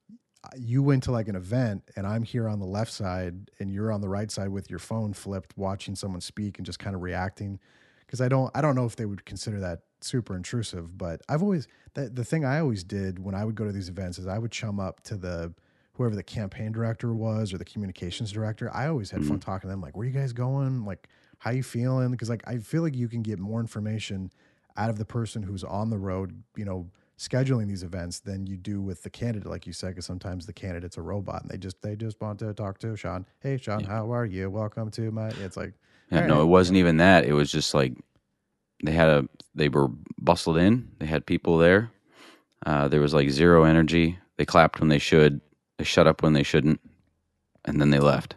you 0.56 0.82
went 0.82 1.04
to 1.04 1.12
like 1.12 1.28
an 1.28 1.36
event 1.36 1.82
and 1.96 2.06
I'm 2.06 2.22
here 2.22 2.48
on 2.48 2.58
the 2.58 2.66
left 2.66 2.92
side 2.92 3.50
and 3.58 3.72
you're 3.72 3.92
on 3.92 4.00
the 4.00 4.08
right 4.08 4.30
side 4.30 4.48
with 4.48 4.70
your 4.70 4.78
phone 4.78 5.12
flipped, 5.12 5.56
watching 5.56 5.94
someone 5.94 6.20
speak 6.20 6.58
and 6.58 6.66
just 6.66 6.78
kind 6.78 6.96
of 6.96 7.02
reacting. 7.02 7.58
Because 8.00 8.20
I 8.20 8.28
don't, 8.28 8.50
I 8.54 8.60
don't 8.60 8.74
know 8.74 8.84
if 8.84 8.96
they 8.96 9.06
would 9.06 9.24
consider 9.24 9.60
that 9.60 9.80
super 10.04 10.36
intrusive, 10.36 10.96
but 10.96 11.20
I've 11.28 11.42
always 11.42 11.68
the, 11.94 12.08
the 12.08 12.24
thing 12.24 12.44
I 12.44 12.60
always 12.60 12.84
did 12.84 13.18
when 13.18 13.34
I 13.34 13.44
would 13.44 13.54
go 13.54 13.64
to 13.64 13.72
these 13.72 13.88
events 13.88 14.18
is 14.18 14.26
I 14.26 14.38
would 14.38 14.52
chum 14.52 14.80
up 14.80 15.02
to 15.04 15.16
the 15.16 15.52
whoever 15.94 16.14
the 16.14 16.22
campaign 16.22 16.72
director 16.72 17.12
was 17.12 17.52
or 17.52 17.58
the 17.58 17.64
communications 17.64 18.32
director. 18.32 18.70
I 18.72 18.88
always 18.88 19.10
had 19.10 19.20
fun 19.20 19.38
mm-hmm. 19.38 19.50
talking 19.50 19.68
to 19.68 19.72
them, 19.72 19.82
like, 19.82 19.96
where 19.96 20.06
you 20.06 20.12
guys 20.12 20.32
going? 20.32 20.86
Like, 20.86 21.08
how 21.42 21.50
you 21.50 21.62
feeling? 21.62 22.10
Because 22.12 22.30
like 22.30 22.42
I 22.46 22.58
feel 22.58 22.82
like 22.82 22.94
you 22.94 23.08
can 23.08 23.22
get 23.22 23.40
more 23.40 23.60
information 23.60 24.30
out 24.76 24.90
of 24.90 24.98
the 24.98 25.04
person 25.04 25.42
who's 25.42 25.64
on 25.64 25.90
the 25.90 25.98
road, 25.98 26.42
you 26.56 26.64
know, 26.64 26.88
scheduling 27.18 27.66
these 27.66 27.82
events 27.82 28.20
than 28.20 28.46
you 28.46 28.56
do 28.56 28.80
with 28.80 29.02
the 29.02 29.10
candidate, 29.10 29.48
like 29.48 29.66
you 29.66 29.72
said, 29.72 29.88
because 29.88 30.06
sometimes 30.06 30.46
the 30.46 30.52
candidate's 30.52 30.96
a 30.96 31.02
robot 31.02 31.42
and 31.42 31.50
they 31.50 31.58
just 31.58 31.82
they 31.82 31.96
just 31.96 32.20
want 32.20 32.38
to 32.38 32.54
talk 32.54 32.78
to 32.78 32.96
Sean. 32.96 33.26
Hey 33.40 33.56
Sean, 33.56 33.82
how 33.82 34.12
are 34.12 34.24
you? 34.24 34.50
Welcome 34.50 34.90
to 34.92 35.10
my 35.10 35.28
it's 35.28 35.56
like 35.56 35.74
Yeah, 36.10 36.26
no, 36.26 36.42
it 36.42 36.46
wasn't 36.46 36.78
even 36.78 36.98
that. 36.98 37.24
It 37.24 37.32
was 37.32 37.50
just 37.50 37.74
like 37.74 37.94
they 38.82 38.92
had 38.92 39.08
a 39.08 39.28
they 39.54 39.68
were 39.68 39.88
bustled 40.18 40.58
in. 40.58 40.88
They 40.98 41.06
had 41.06 41.26
people 41.26 41.58
there. 41.58 41.90
Uh, 42.64 42.88
there 42.88 43.00
was 43.00 43.14
like 43.14 43.30
zero 43.30 43.64
energy. 43.64 44.18
They 44.36 44.44
clapped 44.44 44.80
when 44.80 44.88
they 44.88 44.98
should. 44.98 45.40
They 45.78 45.84
shut 45.84 46.06
up 46.06 46.22
when 46.22 46.32
they 46.32 46.42
shouldn't, 46.42 46.80
and 47.64 47.80
then 47.80 47.90
they 47.90 47.98
left. 47.98 48.36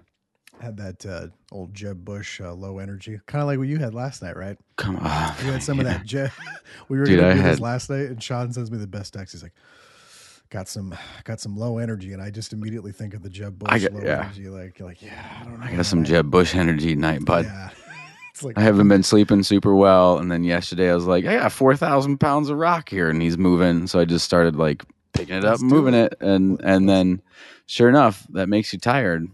had 0.60 0.78
that 0.78 1.06
uh, 1.06 1.28
old 1.52 1.74
Jeb 1.74 2.04
Bush 2.04 2.42
uh, 2.42 2.54
low 2.54 2.80
energy, 2.80 3.20
kind 3.28 3.42
of 3.42 3.48
like 3.48 3.60
what 3.60 3.68
you 3.68 3.78
had 3.78 3.94
last 3.94 4.22
night, 4.24 4.36
right? 4.36 4.58
Come 4.78 4.98
on, 4.98 5.34
You 5.46 5.52
had 5.52 5.62
some 5.64 5.80
of 5.80 5.86
that 5.86 6.06
Jeb. 6.06 6.32
we 6.90 6.98
were 6.98 7.06
Dude, 7.06 7.20
gonna 7.20 7.36
do 7.36 7.42
this 7.44 7.60
last 7.60 7.90
night, 7.90 8.08
and 8.08 8.22
Sean 8.22 8.52
sends 8.52 8.72
me 8.72 8.78
the 8.78 8.88
best 8.88 9.14
text. 9.14 9.34
He's 9.34 9.44
like, 9.44 9.54
"Got 10.50 10.68
some, 10.68 10.96
got 11.24 11.40
some 11.40 11.56
low 11.56 11.78
energy," 11.78 12.14
and 12.14 12.22
I 12.22 12.30
just 12.32 12.52
immediately 12.54 12.92
think 12.92 13.14
of 13.14 13.22
the 13.22 13.30
Jeb 13.30 13.60
Bush 13.60 13.84
got- 13.84 13.94
low 13.94 14.02
yeah. 14.02 14.24
energy. 14.26 14.48
Like, 14.50 14.80
like, 14.80 15.02
yeah, 15.02 15.24
I 15.42 15.44
don't 15.46 15.60
know. 15.60 15.66
I 15.68 15.76
got 15.76 15.86
some. 15.86 16.04
Jeb 16.04 16.32
Bush 16.32 16.56
energy 16.56 16.96
tonight, 16.96 17.24
bud. 17.26 17.46
Yeah, 17.46 17.70
like 18.44 18.58
I 18.58 18.62
haven't 18.62 18.88
been 18.88 19.04
sleeping 19.04 19.44
super 19.44 19.76
well. 19.76 20.18
And 20.18 20.32
then 20.32 20.44
yesterday 20.44 20.90
I 20.90 20.96
was 20.96 21.06
like, 21.06 21.26
I 21.26 21.36
got 21.36 21.52
4,000 21.52 22.18
pounds 22.20 22.50
of 22.50 22.58
rock 22.58 22.90
here 22.90 23.10
and 23.10 23.22
he's 23.22 23.38
moving. 23.38 23.88
So 23.88 24.00
I 24.00 24.06
just 24.06 24.26
started 24.26 24.56
like 24.56 24.84
picking 25.14 25.36
it 25.36 25.46
up 25.46 25.60
and 25.60 25.70
moving 25.70 25.94
it. 25.94 26.14
it. 26.14 26.22
And, 26.22 26.60
and 26.64 26.90
then 26.90 27.22
sure 27.66 27.90
enough, 27.90 28.26
that 28.30 28.50
makes 28.50 28.74
you 28.74 28.80
tired. 28.80 29.28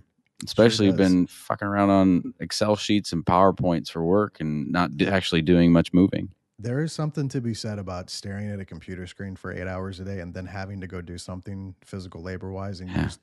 Especially 0.43 0.87
does. 0.87 0.97
been 0.97 1.27
fucking 1.27 1.67
around 1.67 1.89
on 1.91 2.33
Excel 2.39 2.75
sheets 2.75 3.13
and 3.13 3.23
PowerPoints 3.23 3.91
for 3.91 4.03
work 4.03 4.39
and 4.39 4.71
not 4.71 4.97
d- 4.97 5.07
actually 5.07 5.43
doing 5.43 5.71
much 5.71 5.93
moving. 5.93 6.29
There 6.57 6.83
is 6.83 6.93
something 6.93 7.27
to 7.29 7.41
be 7.41 7.53
said 7.53 7.79
about 7.79 8.09
staring 8.09 8.49
at 8.49 8.59
a 8.59 8.65
computer 8.65 9.05
screen 9.07 9.35
for 9.35 9.51
eight 9.51 9.67
hours 9.67 9.99
a 9.99 10.03
day 10.03 10.19
and 10.19 10.33
then 10.33 10.45
having 10.45 10.81
to 10.81 10.87
go 10.87 11.01
do 11.01 11.17
something 11.17 11.75
physical 11.85 12.21
labor 12.21 12.51
wise, 12.51 12.81
and 12.81 12.89
you 12.89 12.95
just 12.97 13.19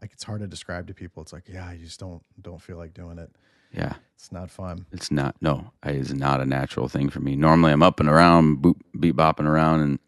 like 0.00 0.12
it's 0.12 0.24
hard 0.24 0.40
to 0.40 0.46
describe 0.46 0.86
to 0.86 0.94
people. 0.94 1.22
It's 1.22 1.32
like, 1.32 1.48
yeah, 1.48 1.72
you 1.72 1.84
just 1.84 2.00
don't 2.00 2.22
don't 2.40 2.60
feel 2.60 2.76
like 2.76 2.94
doing 2.94 3.18
it. 3.18 3.30
Yeah. 3.72 3.94
It's 4.14 4.32
not 4.32 4.50
fun. 4.50 4.86
It's 4.92 5.10
not, 5.10 5.36
no, 5.40 5.70
it 5.86 5.94
is 5.94 6.12
not 6.12 6.40
a 6.40 6.44
natural 6.46 6.88
thing 6.88 7.08
for 7.08 7.20
me. 7.20 7.36
Normally 7.36 7.72
I'm 7.72 7.82
up 7.82 8.00
and 8.00 8.08
around, 8.08 8.58
boop, 8.58 8.74
beat 8.98 9.14
bopping 9.16 9.46
around 9.46 9.80
and, 9.80 9.98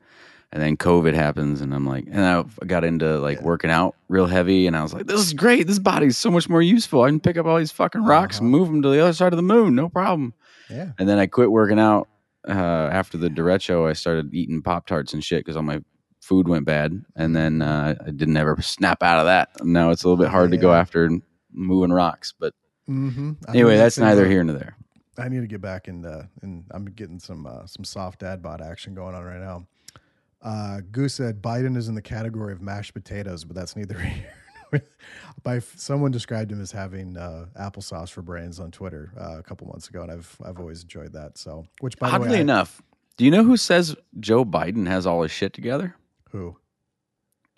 and 0.53 0.61
then 0.61 0.77
COVID 0.77 1.15
happens 1.15 1.61
and 1.61 1.73
I'm 1.73 1.87
like, 1.87 2.07
and 2.11 2.21
I 2.25 2.45
got 2.67 2.83
into 2.85 3.19
like 3.21 3.39
Yeah. 3.39 3.45
working 3.45 3.71
out 3.71 3.95
real 4.09 4.27
heavy 4.27 4.67
and 4.67 4.77
I 4.77 4.83
was 4.83 4.93
like, 4.93 5.07
this 5.07 5.21
is 5.21 5.33
great. 5.33 5.69
This 5.69 5.79
body's 5.79 6.17
so 6.19 6.29
much 6.31 6.49
more 6.49 6.61
useful. 6.61 7.03
I 7.03 7.09
can 7.09 7.21
pick 7.21 7.37
up 7.37 7.47
all 7.47 7.57
these 7.59 7.71
fucking 7.71 8.03
rocks 8.05 8.39
and 8.41 8.47
Uh-huh. 8.53 8.59
move 8.59 8.69
them 8.69 8.83
to 8.83 8.89
the 8.89 9.01
other 9.01 9.13
side 9.13 9.33
of 9.33 9.37
the 9.37 9.43
moon. 9.45 9.77
No 9.77 9.89
problem. 9.89 10.35
Yeah. 10.69 10.91
And 10.99 11.09
then 11.09 11.19
I 11.21 11.27
quit 11.27 11.53
working 11.53 11.79
out 11.79 12.09
uh, 12.49 12.53
after 12.53 13.17
the 13.17 13.29
derecho. 13.29 13.89
I 13.89 13.93
started 13.93 14.35
eating 14.35 14.61
Pop 14.61 14.87
Tarts 14.87 15.13
and 15.13 15.23
shit 15.23 15.45
because 15.45 15.57
all 15.57 15.63
my 15.63 15.81
food 16.21 16.49
went 16.49 16.65
bad. 16.65 17.01
And 17.15 17.37
then 17.37 17.63
uh, 17.63 17.95
I 18.05 18.11
didn't 18.11 18.37
ever 18.37 18.61
snap 18.61 19.05
out 19.05 19.21
of 19.21 19.27
that. 19.27 19.51
Now 19.65 19.91
it's 19.91 20.03
a 20.03 20.09
little 20.09 20.23
bit 20.23 20.31
hard 20.33 20.51
to 20.51 20.57
go 20.57 20.73
after 20.73 21.09
moving 21.53 21.93
rocks. 21.93 22.35
But 22.39 22.55
Mm-hmm. 22.89 23.33
anyway, 23.49 23.77
that's 23.77 23.99
neither 23.99 24.27
here 24.29 24.43
nor 24.45 24.57
there. 24.57 24.77
I 25.19 25.29
need 25.29 25.41
to 25.41 25.47
get 25.47 25.61
back 25.61 25.87
in, 25.89 26.05
uh, 26.07 26.27
and 26.43 26.65
I'm 26.71 26.87
getting 26.87 27.19
some 27.19 27.47
uh, 27.47 27.67
some 27.67 27.85
soft 27.85 28.21
dad 28.21 28.43
bod 28.43 28.61
action 28.61 28.95
going 28.95 29.15
on 29.15 29.23
right 29.25 29.41
now. 29.41 29.67
Uh, 30.43 30.81
Goose 30.91 31.15
said 31.15 31.43
Biden 31.43 31.77
is 31.77 31.89
in 31.89 31.95
the 31.95 32.01
category 32.03 32.53
of 32.53 32.63
mashed 32.63 32.95
potatoes, 32.95 33.45
but 33.45 33.55
that's 33.55 33.77
neither 33.77 33.99
here. 34.01 34.33
nor- 34.73 34.83
By 35.43 35.59
someone 35.59 36.11
described 36.11 36.51
him 36.53 36.61
as 36.61 36.73
having 36.73 37.17
uh, 37.17 37.47
applesauce 37.61 38.09
for 38.11 38.23
brains 38.23 38.59
on 38.61 38.71
Twitter 38.71 39.13
uh, 39.21 39.39
a 39.39 39.43
couple 39.43 39.67
months 39.67 39.89
ago, 39.89 40.03
and 40.03 40.11
I've 40.11 40.37
I've 40.45 40.59
always 40.59 40.83
enjoyed 40.83 41.13
that. 41.13 41.37
So, 41.39 41.67
which 41.81 41.99
by 41.99 42.09
the 42.11 42.17
Oddly 42.17 42.29
way, 42.31 42.37
I- 42.39 42.41
enough, 42.41 42.81
do 43.19 43.25
you 43.27 43.31
know 43.31 43.45
who 43.45 43.57
says 43.59 43.95
Joe 44.21 44.45
Biden 44.45 44.87
has 44.87 45.07
all 45.07 45.23
his 45.23 45.31
shit 45.31 45.53
together? 45.53 45.95
who? 46.31 46.57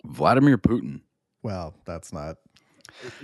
Vladimir 0.05 0.57
Putin. 0.57 1.01
Well, 1.43 1.73
that's 1.85 2.11
not. 2.11 2.37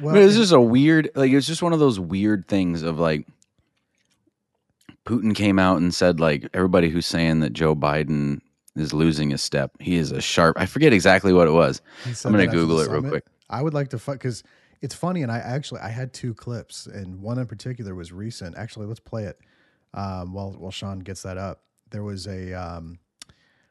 Well, 0.01 0.15
it's 0.15 0.36
just 0.36 0.51
a 0.51 0.62
weird, 0.62 1.10
like 1.15 1.32
it's 1.32 1.47
just 1.47 1.62
one 1.62 1.73
of 1.73 1.79
those 1.79 1.99
weird 1.99 2.47
things 2.47 2.82
of 2.82 2.99
like 2.99 3.27
Putin 5.05 5.36
came 5.36 5.60
out 5.60 5.77
and 5.77 5.93
said 5.93 6.19
like 6.19 6.47
everybody 6.53 6.89
who's 6.89 7.05
saying 7.05 7.39
that 7.39 7.53
Joe 7.53 7.75
Biden 7.75 8.41
is 8.75 8.93
losing 8.93 9.29
his 9.32 9.41
step, 9.41 9.71
he 9.79 9.95
is 9.95 10.12
a 10.12 10.21
sharp. 10.21 10.58
I 10.60 10.65
forget 10.65 10.93
exactly 10.93 11.34
what 11.34 11.47
it 11.47 11.51
was. 11.51 11.82
I'm 12.05 12.32
gonna 12.32 12.47
Google 12.47 12.79
it 12.79 12.89
real 12.89 13.01
quick. 13.03 13.25
I 13.49 13.62
would 13.62 13.73
like 13.73 13.89
to 13.89 13.99
fuck 13.99 14.15
because 14.15 14.43
it's 14.82 14.95
funny, 14.95 15.23
and 15.23 15.32
I 15.32 15.39
actually 15.39 15.82
I 15.82 15.89
had 15.89 16.13
two 16.13 16.34
clips, 16.34 16.86
and 16.86 17.21
one 17.21 17.38
in 17.38 17.47
particular 17.47 17.95
was 17.95 18.12
recent. 18.12 18.58
Actually, 18.58 18.86
let's 18.86 18.99
play 18.99 19.25
it 19.25 19.39
um, 19.93 20.34
while 20.34 20.51
while 20.51 20.71
Sean 20.71 20.99
gets 20.99 21.23
that 21.23 21.38
up. 21.38 21.63
There 21.89 22.03
was 22.03 22.27
a 22.27 22.53
um, 22.53 22.99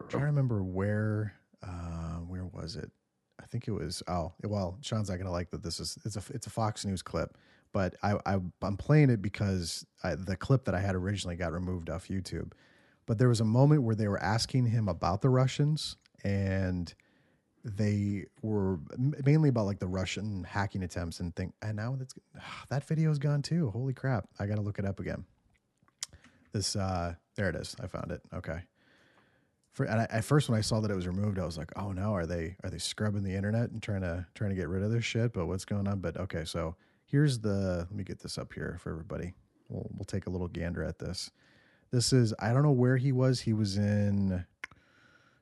I'm 0.00 0.08
trying 0.08 0.22
to 0.22 0.26
remember 0.26 0.62
where 0.62 1.34
uh, 1.62 2.16
where 2.26 2.44
was 2.44 2.76
it? 2.76 2.90
I 3.40 3.46
think 3.46 3.68
it 3.68 3.72
was 3.72 4.02
oh 4.08 4.32
well 4.42 4.78
Sean's 4.80 5.10
not 5.10 5.18
gonna 5.18 5.30
like 5.30 5.50
that. 5.50 5.62
This 5.62 5.80
is 5.80 5.98
it's 6.04 6.16
a 6.16 6.22
it's 6.34 6.46
a 6.46 6.50
Fox 6.50 6.84
News 6.84 7.02
clip, 7.02 7.36
but 7.72 7.94
I, 8.02 8.14
I 8.26 8.38
I'm 8.62 8.76
playing 8.76 9.10
it 9.10 9.22
because 9.22 9.86
I, 10.02 10.14
the 10.14 10.36
clip 10.36 10.64
that 10.64 10.74
I 10.74 10.80
had 10.80 10.94
originally 10.94 11.36
got 11.36 11.52
removed 11.52 11.90
off 11.90 12.08
YouTube. 12.08 12.52
But 13.06 13.18
there 13.18 13.28
was 13.28 13.40
a 13.40 13.44
moment 13.44 13.82
where 13.82 13.94
they 13.94 14.08
were 14.08 14.22
asking 14.22 14.66
him 14.66 14.88
about 14.88 15.22
the 15.22 15.30
Russians 15.30 15.96
and 16.24 16.92
they 17.64 18.26
were 18.42 18.78
mainly 18.98 19.48
about 19.48 19.66
like 19.66 19.78
the 19.78 19.86
Russian 19.86 20.44
hacking 20.44 20.82
attempts 20.82 21.20
and 21.20 21.34
think 21.34 21.54
and 21.62 21.76
now 21.76 21.96
that's 21.98 22.14
that 22.68 22.84
video's 22.84 23.18
gone 23.18 23.42
too. 23.42 23.70
Holy 23.70 23.94
crap. 23.94 24.28
I 24.38 24.46
got 24.46 24.56
to 24.56 24.62
look 24.62 24.78
it 24.78 24.84
up 24.84 25.00
again. 25.00 25.24
This 26.52 26.76
uh 26.76 27.14
there 27.36 27.48
it 27.48 27.56
is. 27.56 27.76
I 27.82 27.86
found 27.86 28.10
it. 28.10 28.20
Okay. 28.34 28.60
For 29.78 29.84
and 29.84 30.00
I, 30.00 30.06
at 30.10 30.24
first 30.24 30.48
when 30.48 30.58
I 30.58 30.60
saw 30.60 30.80
that 30.80 30.90
it 30.90 30.96
was 30.96 31.06
removed, 31.06 31.38
I 31.38 31.46
was 31.46 31.56
like, 31.56 31.70
"Oh 31.76 31.92
no, 31.92 32.12
are 32.12 32.26
they 32.26 32.56
are 32.64 32.68
they 32.68 32.78
scrubbing 32.78 33.22
the 33.22 33.36
internet 33.36 33.70
and 33.70 33.80
trying 33.80 34.00
to 34.00 34.26
trying 34.34 34.50
to 34.50 34.56
get 34.56 34.68
rid 34.68 34.82
of 34.82 34.90
this 34.90 35.04
shit?" 35.04 35.32
But 35.32 35.46
what's 35.46 35.64
going 35.64 35.86
on? 35.86 36.00
But 36.00 36.16
okay, 36.16 36.44
so 36.44 36.74
here's 37.06 37.38
the 37.38 37.86
let 37.88 37.92
me 37.92 38.02
get 38.02 38.18
this 38.18 38.38
up 38.38 38.52
here 38.52 38.76
for 38.80 38.90
everybody. 38.90 39.34
We'll 39.68 39.88
we'll 39.94 40.04
take 40.04 40.26
a 40.26 40.30
little 40.30 40.48
gander 40.48 40.82
at 40.82 40.98
this. 40.98 41.30
This 41.92 42.12
is 42.12 42.34
I 42.40 42.52
don't 42.52 42.64
know 42.64 42.72
where 42.72 42.96
he 42.96 43.12
was. 43.12 43.42
He 43.42 43.52
was 43.52 43.76
in 43.76 44.44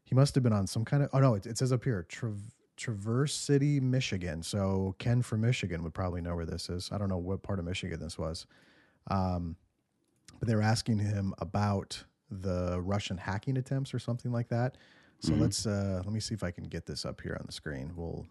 he 0.04 0.14
must 0.14 0.34
have 0.34 0.44
been 0.44 0.52
on 0.52 0.66
some 0.66 0.84
kind 0.84 1.02
of 1.02 1.08
oh 1.14 1.18
no, 1.18 1.32
it, 1.32 1.46
it 1.46 1.56
says 1.56 1.72
up 1.72 1.84
here 1.84 2.04
Tra- 2.06 2.34
Traverse 2.76 3.32
City, 3.32 3.80
Michigan. 3.80 4.42
So 4.42 4.96
Ken 4.98 5.22
from 5.22 5.40
Michigan 5.40 5.82
would 5.82 5.94
probably 5.94 6.20
know 6.20 6.36
where 6.36 6.44
this 6.44 6.68
is. 6.68 6.90
I 6.92 6.98
don't 6.98 7.08
know 7.08 7.16
what 7.16 7.42
part 7.42 7.58
of 7.58 7.64
Michigan 7.64 8.00
this 8.00 8.18
was. 8.18 8.46
Um, 9.10 9.56
but 10.38 10.46
they 10.46 10.54
were 10.54 10.60
asking 10.60 10.98
him 10.98 11.32
about 11.38 12.04
the 12.30 12.80
Russian 12.80 13.16
hacking 13.16 13.56
attempts 13.56 13.94
or 13.94 13.98
something 13.98 14.32
like 14.32 14.48
that. 14.48 14.76
So 15.20 15.32
Mhm. 15.32 15.40
let's 15.40 15.66
uh, 15.66 16.02
let 16.04 16.12
me 16.12 16.20
see 16.20 16.34
if 16.34 16.42
I 16.42 16.50
can 16.50 16.64
get 16.64 16.86
this 16.86 17.04
up 17.04 17.20
here 17.20 17.36
on 17.38 17.46
the 17.46 17.52
screen. 17.52 17.92
We'll 17.96 18.26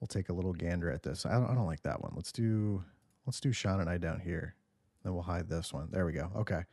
we'll 0.00 0.08
take 0.08 0.28
a 0.28 0.32
little 0.32 0.52
gander 0.52 0.90
at 0.90 1.02
this. 1.02 1.26
I 1.26 1.32
don't, 1.34 1.46
I 1.50 1.54
don't 1.54 1.66
like 1.66 1.82
that 1.82 2.00
one. 2.02 2.12
Let's 2.14 2.32
do 2.32 2.84
let's 3.26 3.40
do 3.40 3.52
Sean 3.52 3.80
and 3.80 3.90
I 3.90 3.98
down 3.98 4.20
here. 4.20 4.54
Then 5.02 5.12
we'll 5.14 5.22
hide 5.22 5.48
this 5.48 5.72
one. 5.72 5.88
There 5.90 6.06
we 6.06 6.12
go. 6.12 6.30
Okay. 6.36 6.64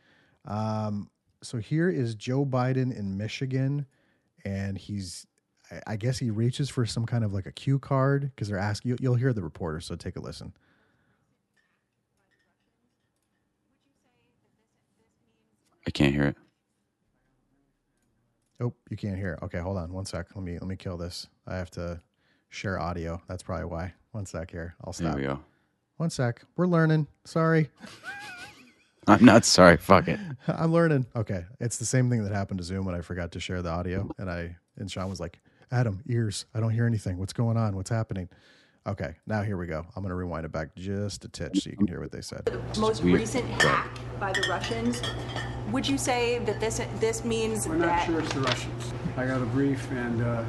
Um, 0.45 1.09
so 1.43 1.57
here 1.57 1.89
is 1.89 2.15
Joe 2.15 2.45
Biden 2.45 2.95
in 2.97 3.17
Michigan, 3.17 3.85
and 4.45 4.77
he's 4.77 5.25
I- 5.71 5.81
I 5.87 5.95
guess 5.97 6.19
he 6.19 6.29
reaches 6.29 6.69
for 6.69 6.85
some 6.85 7.05
kind 7.07 7.23
of 7.23 7.33
like 7.33 7.47
a 7.47 7.51
cue 7.51 7.79
card 7.79 8.21
because 8.35 8.47
they're 8.47 8.57
asking. 8.59 8.89
You, 8.91 8.97
you'll 9.01 9.15
hear 9.15 9.33
the 9.33 9.41
reporter, 9.43 9.79
so 9.79 9.95
take 9.95 10.15
a 10.15 10.21
listen. 10.21 10.53
I 15.87 15.91
can't 15.91 16.13
hear 16.13 16.23
it. 16.23 16.35
Oh, 18.59 18.73
you 18.89 18.97
can't 18.97 19.17
hear. 19.17 19.33
it. 19.33 19.43
Okay, 19.45 19.59
hold 19.59 19.77
on 19.77 19.91
one 19.91 20.05
sec. 20.05 20.27
Let 20.35 20.43
me 20.43 20.53
let 20.53 20.63
me 20.67 20.75
kill 20.75 20.97
this. 20.97 21.27
I 21.45 21.55
have 21.55 21.69
to 21.71 22.01
share 22.49 22.79
audio. 22.79 23.21
That's 23.27 23.43
probably 23.43 23.65
why. 23.65 23.93
One 24.11 24.25
sec 24.25 24.51
here. 24.51 24.75
I'll 24.83 24.93
There 24.93 25.07
stop. 25.09 25.17
we 25.17 25.23
go. 25.23 25.39
One 25.97 26.09
sec. 26.09 26.41
We're 26.55 26.67
learning. 26.67 27.07
Sorry. 27.25 27.69
I'm 29.07 29.23
not 29.23 29.45
sorry. 29.45 29.77
Fuck 29.77 30.07
it. 30.07 30.19
I'm 30.47 30.71
learning. 30.73 31.05
Okay. 31.15 31.45
It's 31.59 31.77
the 31.77 31.85
same 31.85 32.09
thing 32.09 32.23
that 32.23 32.31
happened 32.31 32.57
to 32.59 32.63
Zoom 32.63 32.85
when 32.85 32.95
I 32.95 33.01
forgot 33.01 33.31
to 33.33 33.39
share 33.39 33.61
the 33.61 33.69
audio 33.69 34.09
and 34.17 34.29
I 34.31 34.55
and 34.77 34.89
Sean 34.89 35.09
was 35.09 35.19
like, 35.19 35.39
"Adam, 35.71 36.01
ears. 36.07 36.45
I 36.55 36.59
don't 36.59 36.71
hear 36.71 36.87
anything. 36.87 37.17
What's 37.17 37.33
going 37.33 37.57
on? 37.57 37.75
What's 37.75 37.89
happening?" 37.89 38.29
Okay. 38.87 39.15
Now 39.27 39.41
here 39.41 39.57
we 39.57 39.67
go. 39.67 39.85
I'm 39.95 40.01
going 40.03 40.09
to 40.09 40.15
rewind 40.15 40.45
it 40.45 40.51
back 40.51 40.75
just 40.75 41.25
a 41.25 41.27
titch 41.27 41.63
so 41.63 41.69
you 41.71 41.75
can 41.77 41.87
hear 41.87 41.99
what 41.99 42.11
they 42.11 42.21
said. 42.21 42.47
most 42.77 43.03
recent 43.03 43.45
hack 43.61 43.89
by 44.19 44.31
the 44.31 44.45
Russians. 44.49 45.01
Would 45.75 45.85
you 45.89 45.97
say 45.97 46.39
that 46.39 46.61
this 46.61 46.79
this 47.01 47.25
means 47.25 47.65
that 47.65 47.69
We're 47.69 47.75
not 47.75 47.87
that 47.87 48.05
sure 48.05 48.21
it's 48.21 48.31
the 48.33 48.39
Russians. 48.39 48.93
I 49.17 49.25
got 49.25 49.41
a 49.41 49.45
brief, 49.45 49.91
and 49.91 50.21
uh, 50.21 50.45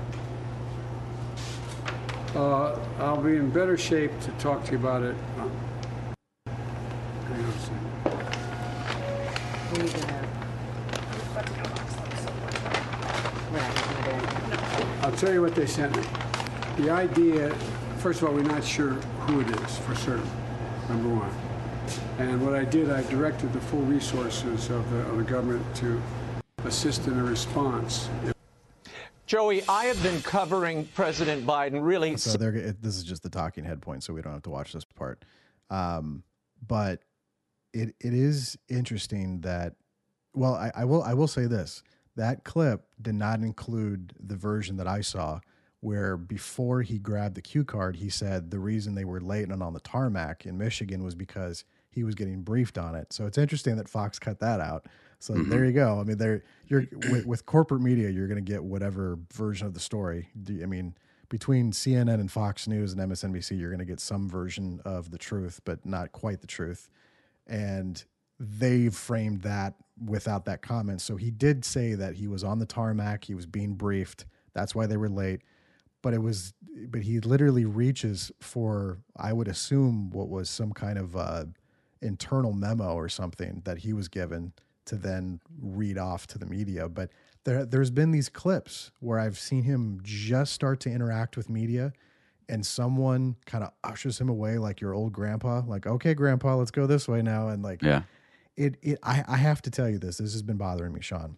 uh, 2.36 2.78
I'll 3.00 3.20
be 3.20 3.34
in 3.34 3.50
better 3.50 3.76
shape 3.76 4.12
to 4.20 4.30
talk 4.38 4.64
to 4.66 4.70
you 4.70 4.78
about 4.78 5.02
it. 5.02 5.16
Hang 6.46 6.54
on 7.32 7.44
a 7.44 7.58
second. 7.58 7.90
I'll 15.02 15.16
tell 15.16 15.32
you 15.32 15.42
what 15.42 15.56
they 15.56 15.66
sent 15.66 15.96
me. 15.96 16.04
The 16.76 16.90
idea, 16.90 17.52
first 17.98 18.22
of 18.22 18.28
all, 18.28 18.34
we're 18.34 18.42
not 18.42 18.62
sure 18.62 18.90
who 19.26 19.40
it 19.40 19.50
is 19.50 19.78
for 19.78 19.96
certain, 19.96 20.30
number 20.88 21.08
one. 21.08 21.45
And 22.18 22.44
what 22.44 22.54
I 22.54 22.64
did, 22.64 22.90
I 22.90 23.02
directed 23.04 23.52
the 23.52 23.60
full 23.60 23.82
resources 23.82 24.70
of 24.70 24.90
the, 24.90 24.98
of 25.08 25.18
the 25.18 25.24
government 25.24 25.64
to 25.76 26.00
assist 26.64 27.06
in 27.06 27.18
a 27.18 27.24
response. 27.24 28.08
Joey, 29.26 29.62
I 29.68 29.86
have 29.86 30.00
been 30.02 30.20
covering 30.22 30.86
President 30.94 31.44
Biden 31.46 31.84
really 31.84 32.16
So 32.16 32.38
they're 32.38 32.52
this 32.52 32.96
is 32.96 33.02
just 33.02 33.22
the 33.22 33.28
talking 33.28 33.64
head 33.64 33.82
point, 33.82 34.04
so 34.04 34.14
we 34.14 34.22
don't 34.22 34.32
have 34.32 34.42
to 34.44 34.50
watch 34.50 34.72
this 34.72 34.84
part. 34.84 35.24
Um, 35.68 36.22
but 36.64 37.02
it 37.72 37.94
it 38.00 38.14
is 38.14 38.56
interesting 38.68 39.40
that 39.40 39.74
well, 40.32 40.54
I, 40.54 40.70
I 40.74 40.84
will 40.84 41.02
I 41.02 41.14
will 41.14 41.26
say 41.26 41.46
this 41.46 41.82
that 42.14 42.44
clip 42.44 42.86
did 43.02 43.14
not 43.14 43.40
include 43.40 44.14
the 44.20 44.36
version 44.36 44.76
that 44.76 44.86
I 44.86 45.00
saw 45.00 45.40
where 45.80 46.16
before 46.16 46.82
he 46.82 46.98
grabbed 46.98 47.34
the 47.34 47.42
cue 47.42 47.64
card, 47.64 47.96
he 47.96 48.08
said 48.08 48.50
the 48.50 48.58
reason 48.58 48.94
they 48.94 49.04
were 49.04 49.20
late 49.20 49.48
and 49.48 49.62
on 49.62 49.72
the 49.72 49.80
tarmac 49.80 50.46
in 50.46 50.56
Michigan 50.56 51.04
was 51.04 51.14
because 51.14 51.64
he 51.96 52.04
was 52.04 52.14
getting 52.14 52.42
briefed 52.42 52.76
on 52.76 52.94
it. 52.94 53.10
So 53.10 53.24
it's 53.24 53.38
interesting 53.38 53.76
that 53.76 53.88
Fox 53.88 54.18
cut 54.18 54.38
that 54.40 54.60
out. 54.60 54.84
So 55.18 55.32
there 55.32 55.64
you 55.64 55.72
go. 55.72 55.98
I 55.98 56.04
mean, 56.04 56.18
there 56.18 56.44
you're 56.68 56.84
with, 57.10 57.24
with 57.24 57.46
corporate 57.46 57.80
media, 57.80 58.10
you're 58.10 58.28
going 58.28 58.44
to 58.44 58.52
get 58.52 58.62
whatever 58.62 59.18
version 59.32 59.66
of 59.66 59.72
the 59.72 59.80
story. 59.80 60.28
I 60.62 60.66
mean, 60.66 60.94
between 61.30 61.72
CNN 61.72 62.20
and 62.20 62.30
Fox 62.30 62.68
News 62.68 62.92
and 62.92 63.00
MSNBC, 63.00 63.58
you're 63.58 63.70
going 63.70 63.78
to 63.78 63.86
get 63.86 63.98
some 63.98 64.28
version 64.28 64.82
of 64.84 65.10
the 65.10 65.16
truth, 65.16 65.62
but 65.64 65.86
not 65.86 66.12
quite 66.12 66.42
the 66.42 66.46
truth. 66.46 66.90
And 67.46 68.04
they 68.38 68.90
framed 68.90 69.40
that 69.40 69.76
without 70.04 70.44
that 70.44 70.60
comment. 70.60 71.00
So 71.00 71.16
he 71.16 71.30
did 71.30 71.64
say 71.64 71.94
that 71.94 72.16
he 72.16 72.28
was 72.28 72.44
on 72.44 72.58
the 72.58 72.66
tarmac, 72.66 73.24
he 73.24 73.34
was 73.34 73.46
being 73.46 73.72
briefed. 73.72 74.26
That's 74.52 74.74
why 74.74 74.84
they 74.84 74.98
were 74.98 75.08
late. 75.08 75.40
But 76.02 76.12
it 76.12 76.20
was, 76.20 76.52
but 76.88 77.00
he 77.00 77.20
literally 77.20 77.64
reaches 77.64 78.30
for, 78.38 78.98
I 79.16 79.32
would 79.32 79.48
assume, 79.48 80.10
what 80.10 80.28
was 80.28 80.50
some 80.50 80.72
kind 80.72 80.98
of 80.98 81.16
uh, 81.16 81.46
internal 82.02 82.52
memo 82.52 82.94
or 82.94 83.08
something 83.08 83.62
that 83.64 83.78
he 83.78 83.92
was 83.92 84.08
given 84.08 84.52
to 84.86 84.96
then 84.96 85.40
read 85.60 85.98
off 85.98 86.26
to 86.28 86.38
the 86.38 86.46
media. 86.46 86.88
But 86.88 87.10
there, 87.44 87.64
there's 87.64 87.90
been 87.90 88.12
these 88.12 88.28
clips 88.28 88.90
where 89.00 89.18
I've 89.18 89.38
seen 89.38 89.64
him 89.64 90.00
just 90.02 90.52
start 90.52 90.80
to 90.80 90.90
interact 90.90 91.36
with 91.36 91.48
media 91.50 91.92
and 92.48 92.64
someone 92.64 93.36
kind 93.46 93.64
of 93.64 93.72
ushers 93.82 94.20
him 94.20 94.28
away 94.28 94.58
like 94.58 94.80
your 94.80 94.94
old 94.94 95.12
grandpa, 95.12 95.62
like, 95.66 95.86
okay, 95.86 96.14
grandpa, 96.14 96.54
let's 96.54 96.70
go 96.70 96.86
this 96.86 97.08
way 97.08 97.20
now. 97.22 97.48
And 97.48 97.62
like, 97.62 97.82
Yeah. 97.82 98.02
it, 98.56 98.76
it, 98.82 98.98
I, 99.02 99.24
I 99.26 99.36
have 99.36 99.60
to 99.62 99.70
tell 99.70 99.88
you 99.88 99.98
this, 99.98 100.18
this 100.18 100.32
has 100.32 100.42
been 100.42 100.56
bothering 100.56 100.92
me, 100.92 101.00
Sean, 101.00 101.36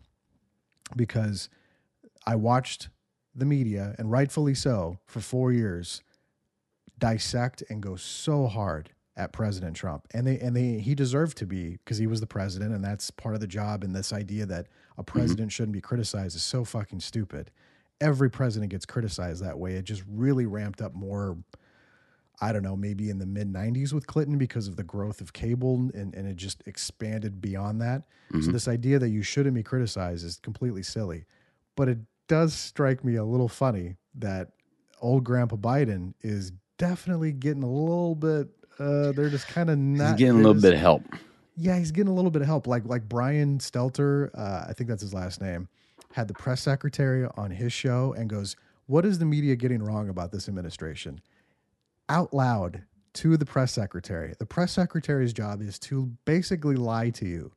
because 0.96 1.48
I 2.26 2.36
watched 2.36 2.90
the 3.34 3.46
media 3.46 3.94
and 3.98 4.10
rightfully 4.10 4.54
so 4.54 4.98
for 5.06 5.20
four 5.20 5.52
years 5.52 6.02
dissect 6.98 7.62
and 7.70 7.80
go 7.82 7.96
so 7.96 8.46
hard 8.46 8.90
at 9.18 9.32
President 9.32 9.76
Trump, 9.76 10.06
and 10.14 10.26
they 10.26 10.38
and 10.38 10.56
they 10.56 10.78
he 10.78 10.94
deserved 10.94 11.36
to 11.38 11.46
be 11.46 11.72
because 11.72 11.98
he 11.98 12.06
was 12.06 12.20
the 12.20 12.26
president, 12.26 12.72
and 12.72 12.82
that's 12.82 13.10
part 13.10 13.34
of 13.34 13.40
the 13.40 13.46
job. 13.46 13.84
And 13.84 13.94
this 13.94 14.12
idea 14.12 14.46
that 14.46 14.66
a 14.96 15.02
mm-hmm. 15.02 15.18
president 15.18 15.52
shouldn't 15.52 15.72
be 15.72 15.80
criticized 15.80 16.36
is 16.36 16.42
so 16.42 16.64
fucking 16.64 17.00
stupid. 17.00 17.50
Every 18.00 18.30
president 18.30 18.70
gets 18.70 18.86
criticized 18.86 19.44
that 19.44 19.58
way. 19.58 19.72
It 19.72 19.84
just 19.84 20.04
really 20.08 20.46
ramped 20.46 20.80
up 20.80 20.94
more. 20.94 21.36
I 22.40 22.52
don't 22.52 22.62
know, 22.62 22.76
maybe 22.76 23.10
in 23.10 23.18
the 23.18 23.26
mid 23.26 23.52
90s 23.52 23.92
with 23.92 24.06
Clinton 24.06 24.38
because 24.38 24.68
of 24.68 24.76
the 24.76 24.84
growth 24.84 25.20
of 25.20 25.32
cable 25.32 25.74
and, 25.92 26.14
and 26.14 26.28
it 26.28 26.36
just 26.36 26.62
expanded 26.66 27.40
beyond 27.40 27.80
that. 27.82 28.04
So, 28.30 28.36
mm-hmm. 28.36 28.52
this 28.52 28.68
idea 28.68 29.00
that 29.00 29.08
you 29.08 29.22
shouldn't 29.22 29.56
be 29.56 29.64
criticized 29.64 30.24
is 30.24 30.38
completely 30.38 30.84
silly. 30.84 31.24
But 31.74 31.88
it 31.88 31.98
does 32.28 32.54
strike 32.54 33.04
me 33.04 33.16
a 33.16 33.24
little 33.24 33.48
funny 33.48 33.96
that 34.14 34.52
old 35.00 35.24
Grandpa 35.24 35.56
Biden 35.56 36.14
is 36.20 36.52
definitely 36.78 37.32
getting 37.32 37.64
a 37.64 37.70
little 37.70 38.14
bit, 38.14 38.48
uh, 38.78 39.12
they're 39.12 39.30
just 39.30 39.48
kind 39.48 39.70
of 39.70 39.78
not. 39.78 40.10
He's 40.10 40.18
getting 40.18 40.34
a 40.34 40.36
little 40.36 40.54
just- 40.54 40.62
bit 40.62 40.74
of 40.74 40.80
help. 40.80 41.02
yeah, 41.56 41.78
he's 41.78 41.90
getting 41.92 42.10
a 42.10 42.14
little 42.14 42.30
bit 42.30 42.42
of 42.42 42.46
help. 42.48 42.66
Like 42.66 42.84
like 42.86 43.08
Brian 43.08 43.58
Stelter, 43.58 44.30
uh, 44.34 44.66
I 44.68 44.72
think 44.72 44.88
that's 44.88 45.02
his 45.02 45.14
last 45.14 45.40
name, 45.40 45.68
had 46.12 46.28
the 46.28 46.34
press 46.34 46.60
secretary 46.62 47.26
on 47.36 47.50
his 47.50 47.72
show 47.72 48.14
and 48.16 48.28
goes, 48.30 48.56
"What 48.86 49.04
is 49.04 49.18
the 49.18 49.24
media 49.26 49.56
getting 49.56 49.82
wrong 49.82 50.08
about 50.08 50.32
this 50.32 50.48
administration?" 50.48 51.20
Out 52.08 52.32
loud 52.32 52.82
to 53.14 53.36
the 53.36 53.44
press 53.44 53.72
secretary. 53.72 54.34
The 54.38 54.46
press 54.46 54.72
secretary's 54.72 55.32
job 55.32 55.60
is 55.60 55.78
to 55.80 56.12
basically 56.24 56.76
lie 56.76 57.10
to 57.10 57.26
you. 57.26 57.52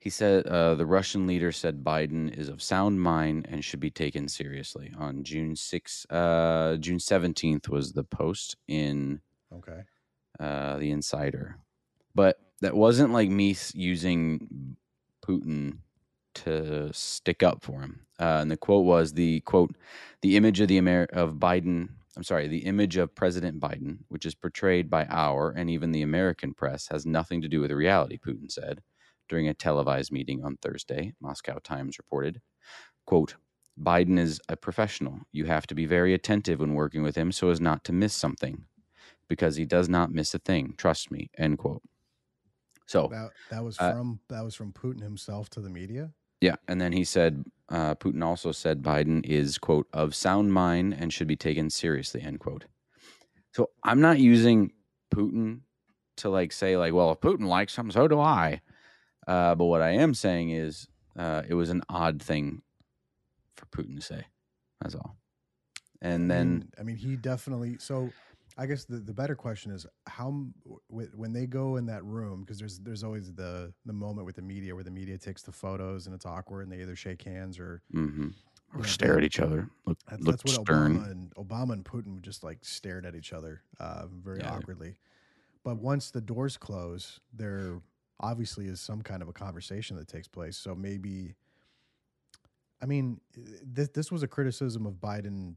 He 0.00 0.10
said 0.10 0.46
uh, 0.46 0.76
the 0.76 0.86
Russian 0.86 1.26
leader 1.26 1.50
said 1.50 1.82
Biden 1.82 2.32
is 2.32 2.48
of 2.48 2.62
sound 2.62 3.00
mind 3.02 3.46
and 3.50 3.64
should 3.64 3.80
be 3.80 3.90
taken 3.90 4.28
seriously. 4.28 4.92
On 4.96 5.24
June 5.24 5.54
6th, 5.54 6.06
uh, 6.08 6.76
June 6.76 6.98
17th 6.98 7.68
was 7.68 7.92
the 7.92 8.04
post 8.04 8.56
in 8.68 9.20
Okay. 9.52 9.80
Uh, 10.40 10.78
the 10.78 10.90
Insider, 10.90 11.58
but 12.14 12.38
that 12.60 12.74
wasn't 12.74 13.12
like 13.12 13.30
me 13.30 13.56
using 13.74 14.76
Putin 15.24 15.78
to 16.34 16.92
stick 16.92 17.42
up 17.42 17.62
for 17.62 17.80
him. 17.80 18.00
Uh, 18.20 18.38
and 18.40 18.50
the 18.50 18.56
quote 18.56 18.84
was 18.84 19.12
the 19.12 19.40
quote, 19.40 19.74
the 20.22 20.36
image 20.36 20.60
of 20.60 20.68
the 20.68 20.78
Amer- 20.78 21.08
of 21.12 21.34
Biden. 21.34 21.88
I'm 22.16 22.24
sorry, 22.24 22.48
the 22.48 22.66
image 22.66 22.96
of 22.96 23.14
President 23.14 23.60
Biden, 23.60 23.98
which 24.08 24.26
is 24.26 24.34
portrayed 24.34 24.90
by 24.90 25.06
our 25.06 25.50
and 25.50 25.70
even 25.70 25.92
the 25.92 26.02
American 26.02 26.52
press, 26.52 26.88
has 26.88 27.06
nothing 27.06 27.42
to 27.42 27.48
do 27.48 27.60
with 27.60 27.70
reality. 27.70 28.18
Putin 28.18 28.50
said 28.50 28.82
during 29.28 29.46
a 29.46 29.54
televised 29.54 30.10
meeting 30.10 30.42
on 30.44 30.56
Thursday. 30.56 31.12
Moscow 31.20 31.58
Times 31.58 31.98
reported, 31.98 32.40
quote. 33.06 33.36
Biden 33.80 34.18
is 34.18 34.40
a 34.48 34.56
professional. 34.56 35.20
You 35.30 35.44
have 35.44 35.64
to 35.68 35.74
be 35.74 35.86
very 35.86 36.12
attentive 36.12 36.58
when 36.58 36.74
working 36.74 37.04
with 37.04 37.14
him 37.14 37.30
so 37.30 37.50
as 37.50 37.60
not 37.60 37.84
to 37.84 37.92
miss 37.92 38.12
something 38.12 38.64
because 39.28 39.56
he 39.56 39.64
does 39.64 39.88
not 39.88 40.12
miss 40.12 40.34
a 40.34 40.38
thing. 40.38 40.74
Trust 40.76 41.10
me. 41.10 41.30
End 41.36 41.58
quote. 41.58 41.82
So 42.86 43.08
That 43.08 43.30
that 43.50 43.62
was 43.64 43.78
Uh, 43.78 43.92
from 43.92 44.20
that 44.28 44.42
was 44.42 44.54
from 44.54 44.72
Putin 44.72 45.02
himself 45.02 45.50
to 45.50 45.60
the 45.60 45.68
media. 45.70 46.12
yeah, 46.40 46.56
and 46.68 46.80
then 46.80 46.92
he 46.92 47.04
said 47.04 47.44
uh, 47.68 47.94
Putin 47.96 48.24
also 48.24 48.50
said 48.52 48.82
Biden 48.82 49.24
is 49.26 49.58
quote 49.58 49.86
of 49.92 50.14
sound 50.14 50.52
mind 50.52 50.94
and 50.94 51.12
should 51.12 51.28
be 51.28 51.36
taken 51.36 51.68
seriously. 51.70 52.22
End 52.22 52.40
quote. 52.40 52.64
So 53.52 53.70
I'm 53.82 54.00
not 54.00 54.18
using 54.18 54.72
Putin 55.14 55.60
to 56.16 56.30
like 56.30 56.52
say 56.52 56.76
like, 56.76 56.94
well, 56.94 57.12
if 57.12 57.20
Putin 57.20 57.46
likes 57.46 57.76
him, 57.76 57.90
so 57.90 58.08
do 58.08 58.18
I. 58.20 58.62
Uh, 59.26 59.54
but 59.54 59.66
what 59.66 59.82
I 59.82 59.90
am 59.90 60.14
saying 60.14 60.50
is 60.50 60.88
uh, 61.18 61.42
it 61.46 61.54
was 61.54 61.68
an 61.68 61.82
odd 61.90 62.22
thing 62.22 62.62
for 63.56 63.66
Putin 63.66 63.96
to 63.96 64.00
say. 64.02 64.24
That's 64.80 64.94
all. 64.94 65.16
And 66.00 66.30
I 66.32 66.34
then 66.36 66.48
mean, 66.50 66.68
I 66.78 66.82
mean, 66.84 66.96
he 66.96 67.16
definitely. 67.16 67.76
So, 67.78 68.10
I 68.60 68.66
guess 68.66 68.84
the, 68.84 68.96
the 68.96 69.14
better 69.14 69.36
question 69.36 69.70
is 69.70 69.86
how 70.08 70.44
when 70.88 71.32
they 71.32 71.46
go 71.46 71.76
in 71.76 71.86
that 71.86 72.04
room 72.04 72.40
because 72.40 72.58
there's 72.58 72.80
there's 72.80 73.04
always 73.04 73.32
the 73.32 73.72
the 73.86 73.92
moment 73.92 74.26
with 74.26 74.34
the 74.34 74.42
media 74.42 74.74
where 74.74 74.82
the 74.82 74.90
media 74.90 75.16
takes 75.16 75.42
the 75.42 75.52
photos 75.52 76.06
and 76.06 76.14
it's 76.14 76.26
awkward 76.26 76.62
and 76.62 76.72
they 76.72 76.82
either 76.82 76.96
shake 76.96 77.22
hands 77.22 77.60
or 77.60 77.82
mhm. 77.94 78.34
or 78.76 78.84
stare 78.84 79.16
at 79.16 79.22
each 79.22 79.38
other, 79.38 79.70
look, 79.86 79.96
that's, 80.10 80.22
look 80.22 80.40
that's 80.40 80.56
what 80.56 80.66
stern. 80.66 80.98
Obama 80.98 81.10
and 81.10 81.34
Obama 81.36 81.72
and 81.72 81.84
Putin 81.84 82.14
would 82.14 82.24
just 82.24 82.42
like 82.42 82.58
stared 82.62 83.06
at 83.06 83.14
each 83.14 83.32
other 83.32 83.62
uh, 83.78 84.06
very 84.08 84.40
Yeah. 84.40 84.56
awkwardly. 84.56 84.98
But 85.62 85.76
once 85.78 86.10
the 86.10 86.20
doors 86.20 86.56
close, 86.56 87.20
there 87.32 87.80
obviously 88.20 88.66
is 88.66 88.80
some 88.80 89.02
kind 89.02 89.22
of 89.22 89.28
a 89.28 89.32
conversation 89.32 89.96
that 89.98 90.08
takes 90.08 90.26
place. 90.26 90.56
So 90.56 90.74
maybe, 90.74 91.36
I 92.82 92.86
mean, 92.86 93.20
this 93.62 93.88
this 93.90 94.10
was 94.10 94.24
a 94.24 94.28
criticism 94.28 94.84
of 94.84 94.94
Biden 94.94 95.54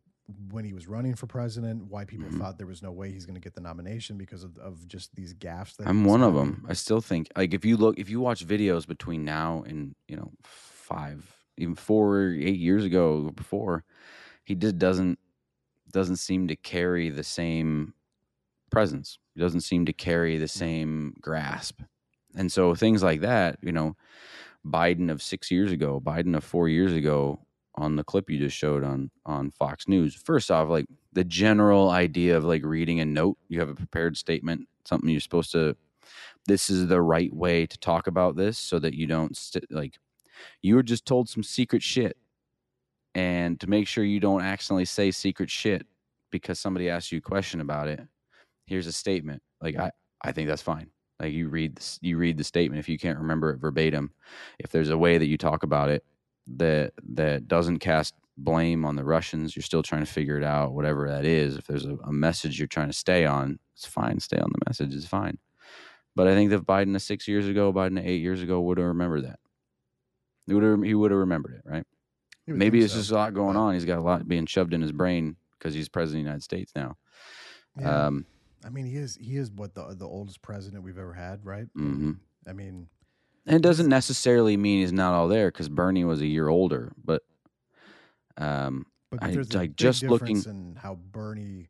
when 0.51 0.63
he 0.63 0.73
was 0.73 0.88
running 0.88 1.15
for 1.15 1.27
president. 1.27 1.86
Why 1.86 2.05
people 2.05 2.29
Mhm. 2.29 2.38
thought 2.38 2.57
there 2.57 2.67
was 2.67 2.81
no 2.81 2.91
way 2.91 3.12
he's 3.12 3.25
going 3.25 3.36
to 3.36 3.41
get 3.41 3.53
the 3.53 3.62
nomination 3.62 4.17
because 4.17 4.43
of, 4.43 4.57
of 4.57 4.88
just 4.88 5.15
these 5.15 5.34
gaffes. 5.34 5.75
That 5.77 5.88
I'm 5.88 6.05
one 6.05 6.21
of 6.21 6.34
them. 6.34 6.65
I 6.67 6.73
still 6.73 7.01
think 7.01 7.29
like 7.36 7.53
if 7.53 7.65
you 7.65 7.77
look 7.77 7.97
if 7.99 8.10
you 8.10 8.19
watch 8.19 8.45
videos 8.45 8.88
between 8.88 9.25
now 9.25 9.63
and 9.63 9.95
you 10.07 10.15
know 10.15 10.31
five 10.43 11.38
even 11.57 11.75
four 11.75 12.29
eight 12.29 12.60
years 12.60 12.86
ago 12.86 13.31
before, 13.31 13.84
he 14.43 14.55
just 14.55 14.77
doesn't 14.77 15.19
doesn't 15.91 16.17
seem 16.17 16.47
to 16.47 16.55
carry 16.55 17.10
the 17.10 17.23
same 17.23 17.93
presence. 18.69 19.19
He 19.36 19.41
doesn't 19.41 19.62
seem 19.62 19.86
to 19.86 19.93
carry 19.93 20.38
the 20.38 20.47
same 20.47 21.15
grasp. 21.19 21.81
And 22.34 22.49
so 22.49 22.73
things 22.75 23.03
like 23.03 23.21
that, 23.21 23.57
you 23.62 23.73
know, 23.73 23.97
Biden 24.65 25.12
of 25.12 25.21
six 25.21 25.51
years 25.51 25.71
ago, 25.71 25.99
Biden 25.99 26.36
of 26.36 26.45
four 26.45 26.69
years 26.69 26.93
ago 26.93 27.45
on 27.75 27.95
the 27.95 28.03
clip 28.03 28.29
you 28.29 28.38
just 28.38 28.57
showed 28.57 28.84
on 28.84 29.10
on 29.25 29.51
Fox 29.51 29.88
News. 29.88 30.15
First 30.15 30.51
off, 30.51 30.69
like 30.69 30.86
the 31.13 31.23
general 31.23 31.89
idea 31.89 32.38
of 32.38 32.43
like 32.43 32.63
reading 32.63 32.99
a 32.99 33.05
note, 33.05 33.38
you 33.47 33.60
have 33.60 33.69
a 33.69 33.75
prepared 33.75 34.17
statement, 34.17 34.67
something 34.86 35.10
you're 35.10 35.19
supposed 35.19 35.51
to 35.53 35.75
this 36.47 36.69
is 36.69 36.88
the 36.88 37.01
right 37.01 37.34
way 37.34 37.65
to 37.67 37.77
talk 37.77 38.07
about 38.07 38.36
this 38.36 38.57
so 38.57 38.79
that 38.79 38.95
you 38.95 39.07
don't 39.07 39.38
st- 39.38 39.71
like 39.71 39.99
you 40.62 40.75
were 40.75 40.84
just 40.84 41.05
told 41.05 41.29
some 41.29 41.43
secret 41.43 41.84
shit. 41.84 42.17
And 43.13 43.60
to 43.60 43.69
make 43.69 43.88
sure 43.88 44.03
you 44.05 44.21
don't 44.21 44.41
accidentally 44.41 44.86
say 44.86 45.12
secret 45.12 45.49
shit 45.49 45.86
because 46.31 46.60
somebody 46.60 46.89
asked 46.89 47.12
you 47.12 47.17
a 47.17 47.21
question 47.21 47.60
about 47.62 47.89
it 47.89 47.99
here's 48.65 48.88
a 48.88 48.91
statement. 48.91 49.41
Like 49.62 49.77
i 49.77 49.91
i 50.23 50.31
think 50.31 50.47
that's 50.47 50.62
fine. 50.62 50.89
Like 51.19 51.34
you 51.34 51.49
read 51.49 51.75
this, 51.75 51.99
you 52.01 52.17
read 52.17 52.38
the 52.38 52.43
statement. 52.43 52.79
If 52.79 52.89
you 52.89 52.97
can't 52.97 53.19
remember 53.19 53.51
it 53.51 53.57
verbatim 53.57 54.12
if 54.60 54.71
there's 54.71 54.89
a 54.89 54.97
way 54.97 55.17
that 55.17 55.27
you 55.27 55.38
talk 55.38 55.63
about 55.63 55.89
it 55.89 56.03
that 56.47 56.93
that 57.04 57.47
doesn't 57.47 57.80
cast 57.80 58.13
blame 58.38 58.86
on 58.86 58.95
the 58.95 59.04
russians 59.04 59.56
you're 59.56 59.62
still 59.63 59.84
trying 59.84 60.04
to 60.04 60.12
figure 60.12 60.38
it 60.38 60.43
out 60.43 60.73
whatever 60.73 61.08
that 61.08 61.25
is 61.25 61.58
if 61.58 61.67
there's 61.67 61.86
a, 61.86 61.95
a 62.06 62.12
message 62.12 62.58
you're 62.58 62.67
trying 62.67 62.88
to 62.88 62.93
stay 62.93 63.25
on 63.25 63.60
it's 63.75 63.86
fine 63.86 64.19
stay 64.19 64.38
on 64.38 64.49
the 64.51 64.60
message 64.65 64.95
it's 64.95 65.06
fine 65.06 65.38
but 66.15 66.27
I 66.27 66.36
think 66.36 66.49
that 66.49 66.65
Biden 66.65 66.95
of 66.95 67.01
six 67.01 67.27
years 67.27 67.47
ago, 67.47 67.71
Biden 67.71 67.99
of 67.99 68.06
eight 68.06 68.21
years 68.21 68.41
ago 68.41 68.60
would 68.62 68.77
have 68.77 68.88
remembered 68.88 69.23
that. 69.25 69.39
He 70.47 70.54
would 70.54 70.63
have 70.63 70.84
he 70.84 70.93
would 70.93 71.12
have 71.12 71.19
remembered 71.19 71.54
it, 71.54 71.62
right? 71.69 71.86
Maybe 72.47 72.80
it's 72.80 72.93
so. 72.93 72.99
just 72.99 73.12
a 73.12 73.15
lot 73.15 73.34
going 73.34 73.56
on. 73.56 73.75
He's 73.75 73.86
got 73.86 73.99
a 73.99 74.01
lot 74.01 74.27
being 74.27 74.45
shoved 74.45 74.73
in 74.73 74.82
his 74.82 74.91
brain 74.91 75.38
because 75.58 75.73
he's 75.73 75.88
president 75.88 76.21
of 76.21 76.23
the 76.23 76.30
United 76.30 76.43
States 76.43 76.73
now. 76.75 76.97
Yeah. 77.80 78.08
Um, 78.08 78.25
I 78.65 78.69
mean, 78.69 78.86
he 78.86 78.97
is 78.97 79.15
he 79.15 79.38
is 79.38 79.51
what 79.51 79.73
the 79.73 79.95
the 79.95 80.08
oldest 80.08 80.41
president 80.41 80.84
we've 80.84 80.97
ever 80.97 81.13
had, 81.13 81.45
right? 81.45 81.67
mhm. 81.77 82.17
I 82.47 82.54
mean, 82.54 82.88
And 83.45 83.56
it 83.56 83.62
doesn't 83.62 83.89
necessarily 83.89 84.56
mean 84.56 84.82
he's 84.82 84.93
not 84.93 85.13
all 85.13 85.27
there 85.27 85.49
because 85.51 85.67
Bernie 85.69 86.04
was 86.06 86.21
a 86.21 86.27
year 86.27 86.47
older, 86.47 86.91
but 87.04 87.23
um, 88.38 88.86
but 89.10 89.21
I- 89.23 89.32
there's 89.32 89.49
a 89.54 89.58
like, 89.58 89.69
big 89.71 89.77
just 89.77 90.04
looking- 90.04 90.41
in 90.43 90.75
how 90.75 90.95
Bernie 90.95 91.69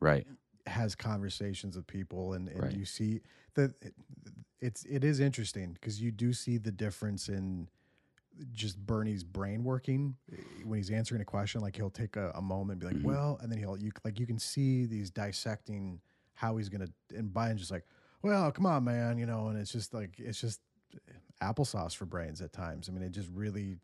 right, 0.00 0.26
has 0.66 0.94
conversations 0.94 1.76
with 1.76 1.86
people 1.86 2.34
and, 2.34 2.48
and 2.48 2.62
Right. 2.62 2.72
you 2.76 2.84
see 2.84 3.20
that 3.54 3.74
it's 4.60 4.84
it 4.84 5.04
is 5.04 5.20
interesting 5.20 5.72
because 5.72 6.00
you 6.00 6.10
do 6.10 6.32
see 6.32 6.58
the 6.58 6.72
difference 6.72 7.28
in 7.28 7.68
just 8.52 8.78
Bernie's 8.84 9.24
brain 9.24 9.64
working 9.64 10.16
eh, 10.32 10.36
when 10.64 10.78
he's 10.78 10.90
answering 10.90 11.22
a 11.22 11.24
question 11.24 11.60
like 11.62 11.74
he'll 11.76 11.88
take 11.90 12.16
a, 12.16 12.30
a 12.34 12.42
moment 12.42 12.82
and 12.82 12.90
be 12.90 12.94
like 12.96 13.02
Mhm. 13.02 13.06
well 13.06 13.38
and 13.40 13.50
then 13.50 13.58
he'll 13.58 13.78
you 13.78 13.90
like 14.04 14.18
you 14.20 14.26
can 14.26 14.38
see 14.38 14.84
these 14.86 15.10
dissecting 15.10 16.00
how 16.34 16.56
he's 16.56 16.68
gonna 16.68 16.88
and 17.14 17.32
Biden's 17.32 17.60
just 17.60 17.70
like 17.70 17.86
well 18.22 18.50
come 18.52 18.66
on 18.66 18.84
man 18.84 19.16
you 19.18 19.24
know 19.26 19.48
and 19.48 19.58
it's 19.58 19.72
just 19.72 19.94
like 19.94 20.18
it's 20.18 20.40
just 20.40 20.60
applesauce 21.42 21.94
for 21.94 22.06
brains 22.06 22.40
at 22.40 22.52
times 22.52 22.88
I 22.88 22.92
mean 22.92 23.02
it 23.02 23.12
just 23.12 23.28
really 23.34 23.76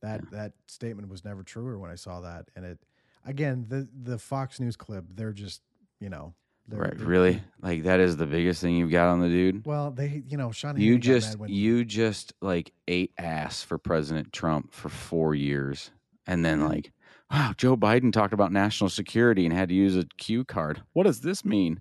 that 0.00 0.30
that 0.30 0.52
statement 0.66 1.08
was 1.08 1.24
never 1.24 1.42
truer 1.42 1.78
when 1.78 1.90
I 1.90 1.96
saw 1.96 2.20
that 2.20 2.46
and 2.54 2.64
it 2.64 2.78
again 3.24 3.66
the 3.68 3.88
the 4.02 4.18
Fox 4.18 4.60
News 4.60 4.76
clip 4.76 5.04
they're 5.14 5.32
just 5.32 5.62
you 6.00 6.08
know 6.08 6.34
they're, 6.68 6.80
right, 6.80 6.96
they're- 6.96 7.06
really. 7.06 7.42
Like 7.62 7.82
that 7.82 7.98
is 8.00 8.16
the 8.16 8.26
biggest 8.26 8.60
thing 8.60 8.76
you've 8.76 8.92
got 8.92 9.08
on 9.08 9.20
the 9.20 9.28
dude. 9.28 9.66
well 9.66 9.90
they 9.90 10.22
you 10.28 10.36
know 10.36 10.52
Sean 10.52 10.78
You 10.80 10.98
just 10.98 11.38
when- 11.38 11.50
you 11.50 11.84
just 11.84 12.32
like 12.40 12.72
ate 12.86 13.12
ass 13.18 13.62
for 13.62 13.76
President 13.76 14.32
Trump 14.32 14.72
for 14.72 14.88
four 14.88 15.34
years, 15.34 15.90
and 16.26 16.44
then 16.44 16.60
mm-hmm. 16.60 16.68
like, 16.68 16.92
wow, 17.30 17.52
Joe 17.56 17.76
Biden 17.76 18.12
talked 18.12 18.32
about 18.32 18.52
national 18.52 18.88
security 18.88 19.44
and 19.44 19.54
had 19.54 19.68
to 19.70 19.74
use 19.74 19.96
a 19.96 20.04
cue 20.18 20.44
card. 20.44 20.82
What 20.92 21.04
does 21.04 21.20
this 21.20 21.44
mean? 21.44 21.80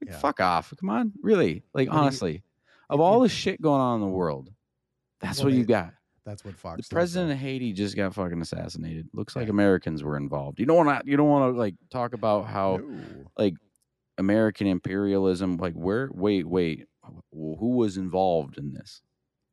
Like, 0.00 0.10
Yeah. 0.10 0.18
Fuck 0.18 0.40
off! 0.40 0.72
Come 0.78 0.90
on, 0.90 1.12
really? 1.20 1.64
Like 1.74 1.88
honestly, 1.90 2.42
of 2.90 3.00
all 3.00 3.20
the 3.20 3.28
shit 3.28 3.60
going 3.60 3.80
on 3.80 3.96
in 3.96 4.00
the 4.00 4.12
world, 4.12 4.50
that's 5.20 5.38
Well, 5.38 5.46
what 5.46 5.52
they- 5.52 5.58
you 5.58 5.64
got. 5.66 5.94
that's 6.24 6.44
what 6.44 6.54
Fox 6.56 6.76
The 6.76 6.82
does, 6.82 6.88
president 6.88 7.32
of 7.32 7.38
Haiti 7.38 7.72
just 7.72 7.96
got 7.96 8.14
fucking 8.14 8.40
assassinated. 8.40 9.08
Looks 9.12 9.34
like 9.36 9.46
Yeah. 9.46 9.50
Americans 9.52 10.02
were 10.02 10.16
involved. 10.16 10.58
You 10.60 10.66
don't 10.66 10.84
want 10.86 11.04
to. 11.04 11.10
You 11.10 11.16
don't 11.16 11.28
want 11.28 11.54
to 11.54 11.58
like 11.58 11.74
talk 11.90 12.12
about 12.14 12.46
how 12.46 12.76
No. 12.78 13.00
like 13.36 13.54
American 14.18 14.66
imperialism. 14.66 15.56
Like, 15.58 15.74
where? 15.74 16.10
Wait, 16.12 16.46
wait. 16.46 16.86
Who 17.32 17.76
was 17.76 17.96
involved 17.96 18.58
in 18.58 18.72
this? 18.74 19.00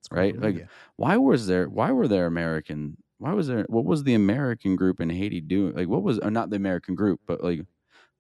It's 0.02 0.12
Right? 0.12 0.34
Like, 0.36 0.56
media. 0.56 0.70
why 0.98 1.18
was 1.18 1.48
there? 1.48 1.70
Why 1.70 1.92
were 1.92 2.08
there 2.08 2.26
American? 2.26 2.98
Why 3.18 3.34
was 3.34 3.48
there? 3.48 3.66
What 3.70 3.86
was 3.86 4.04
the 4.04 4.14
American 4.14 4.76
group 4.76 5.00
in 5.00 5.10
Haiti 5.10 5.40
doing? 5.40 5.74
Like, 5.76 5.88
what 5.88 6.04
was? 6.04 6.20
Or 6.20 6.30
not 6.32 6.50
the 6.50 6.58
American 6.58 6.96
group, 6.96 7.22
but 7.26 7.42
like, 7.44 7.62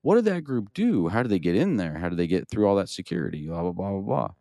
what 0.02 0.16
did 0.16 0.26
that 0.26 0.44
group 0.46 0.74
do? 0.74 1.10
How 1.10 1.22
did 1.24 1.30
they 1.30 1.40
get 1.40 1.56
in 1.56 1.76
there? 1.78 1.98
How 1.98 2.08
did 2.10 2.18
they 2.18 2.28
get 2.28 2.48
through 2.48 2.68
all 2.68 2.76
that 2.78 2.88
security? 2.90 3.48
Blah 3.48 3.62
blah 3.64 3.72
blah 3.74 3.92
blah 3.92 4.02
blah. 4.02 4.32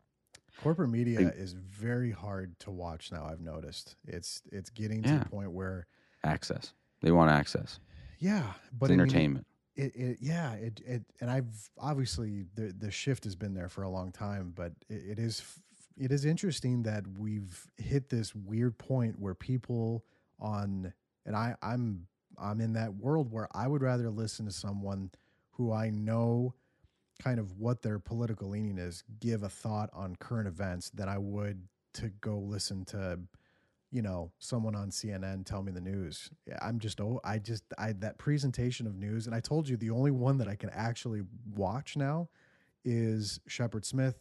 Corporate 0.62 0.90
media 0.90 1.20
Like- 1.20 1.34
is 1.36 1.52
very 1.52 2.10
hard 2.10 2.58
to 2.60 2.70
watch 2.70 3.10
now. 3.12 3.24
I've 3.24 3.40
noticed 3.40 3.96
it's 4.06 4.42
it's 4.52 4.70
getting 4.70 5.02
to 5.02 5.18
the 5.18 5.24
point 5.26 5.52
where 5.52 5.86
Access. 6.22 6.72
They 7.02 7.10
want 7.10 7.30
access. 7.30 7.80
yeah, 8.18 8.54
but 8.72 8.86
It's 8.86 8.92
I 8.92 8.94
mean, 8.94 9.00
entertainment. 9.00 9.46
it, 9.76 9.94
it 9.96 10.18
yeah 10.20 10.52
it, 10.54 10.80
it 10.86 11.02
and 11.20 11.28
i've 11.30 11.68
obviously 11.78 12.44
the 12.54 12.72
the 12.78 12.90
shift 12.90 13.24
has 13.24 13.34
been 13.36 13.52
there 13.54 13.68
for 13.68 13.82
a 13.82 13.88
long 13.90 14.10
time 14.12 14.52
but 14.54 14.72
it, 14.88 15.02
it 15.12 15.18
is 15.18 15.42
it 15.98 16.10
is 16.12 16.24
interesting 16.24 16.82
that 16.84 17.04
we've 17.18 17.66
hit 17.76 18.08
this 18.08 18.34
weird 18.34 18.78
point 18.78 19.18
where 19.18 19.34
people 19.34 20.04
on 20.40 20.92
and 21.26 21.34
i 21.36 21.54
i'm 21.60 22.06
i'm 22.38 22.60
in 22.60 22.72
that 22.74 22.94
world 22.94 23.30
where 23.32 23.48
i 23.52 23.66
would 23.66 23.82
rather 23.82 24.08
listen 24.10 24.46
to 24.46 24.52
someone 24.52 25.10
who 25.50 25.72
i 25.72 25.90
know 25.90 26.54
kind 27.22 27.38
of 27.38 27.52
what 27.58 27.82
their 27.82 27.98
political 27.98 28.50
leaning 28.50 28.78
is 28.78 29.04
give 29.20 29.42
a 29.42 29.48
thought 29.48 29.90
on 29.92 30.16
current 30.16 30.48
events 30.48 30.90
than 30.90 31.08
i 31.08 31.18
would 31.18 31.62
to 31.92 32.08
go 32.20 32.38
listen 32.38 32.84
to 32.84 33.18
you 33.94 34.02
know 34.02 34.32
someone 34.40 34.74
on 34.74 34.90
CNN 34.90 35.46
tell 35.46 35.62
me 35.62 35.70
the 35.70 35.80
news. 35.80 36.28
I'm 36.60 36.80
just 36.80 37.00
oh 37.00 37.20
I 37.24 37.38
just 37.38 37.62
I 37.78 37.92
that 37.92 38.18
presentation 38.18 38.88
of 38.88 38.96
news 38.96 39.26
and 39.26 39.34
I 39.34 39.40
told 39.40 39.68
you 39.68 39.76
the 39.76 39.90
only 39.90 40.10
one 40.10 40.36
that 40.38 40.48
I 40.48 40.56
can 40.56 40.68
actually 40.70 41.22
watch 41.54 41.96
now 41.96 42.28
is 42.84 43.40
Shepard 43.46 43.86
Smith 43.86 44.18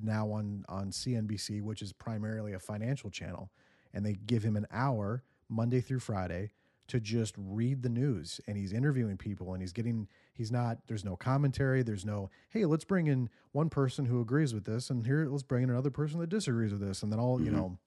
now 0.00 0.30
on 0.30 0.64
on 0.68 0.90
CNBC 0.92 1.60
which 1.60 1.82
is 1.82 1.92
primarily 1.92 2.52
a 2.52 2.60
financial 2.60 3.10
channel 3.10 3.50
and 3.92 4.06
they 4.06 4.14
give 4.14 4.44
him 4.44 4.56
an 4.56 4.66
hour 4.70 5.24
Monday 5.48 5.80
through 5.80 6.00
Friday 6.00 6.52
to 6.86 7.00
just 7.00 7.34
read 7.36 7.82
the 7.82 7.88
news 7.88 8.40
and 8.46 8.56
he's 8.56 8.72
interviewing 8.72 9.16
people 9.16 9.54
and 9.54 9.60
he's 9.60 9.72
getting 9.72 10.06
he's 10.36 10.52
not 10.52 10.78
there's 10.86 11.04
no 11.04 11.16
commentary 11.16 11.82
there's 11.82 12.04
no 12.04 12.30
hey 12.50 12.64
let's 12.64 12.84
bring 12.84 13.06
in 13.06 13.28
one 13.52 13.68
person 13.68 14.04
who 14.04 14.20
agrees 14.20 14.52
with 14.54 14.64
this 14.64 14.90
and 14.90 15.06
here 15.06 15.26
let's 15.30 15.42
bring 15.42 15.64
in 15.64 15.70
another 15.70 15.90
person 15.90 16.20
that 16.20 16.28
disagrees 16.28 16.72
with 16.72 16.80
this 16.80 17.02
and 17.02 17.10
then 17.10 17.18
all 17.18 17.40
you 17.40 17.46
mm-hmm. 17.46 17.56
know 17.56 17.78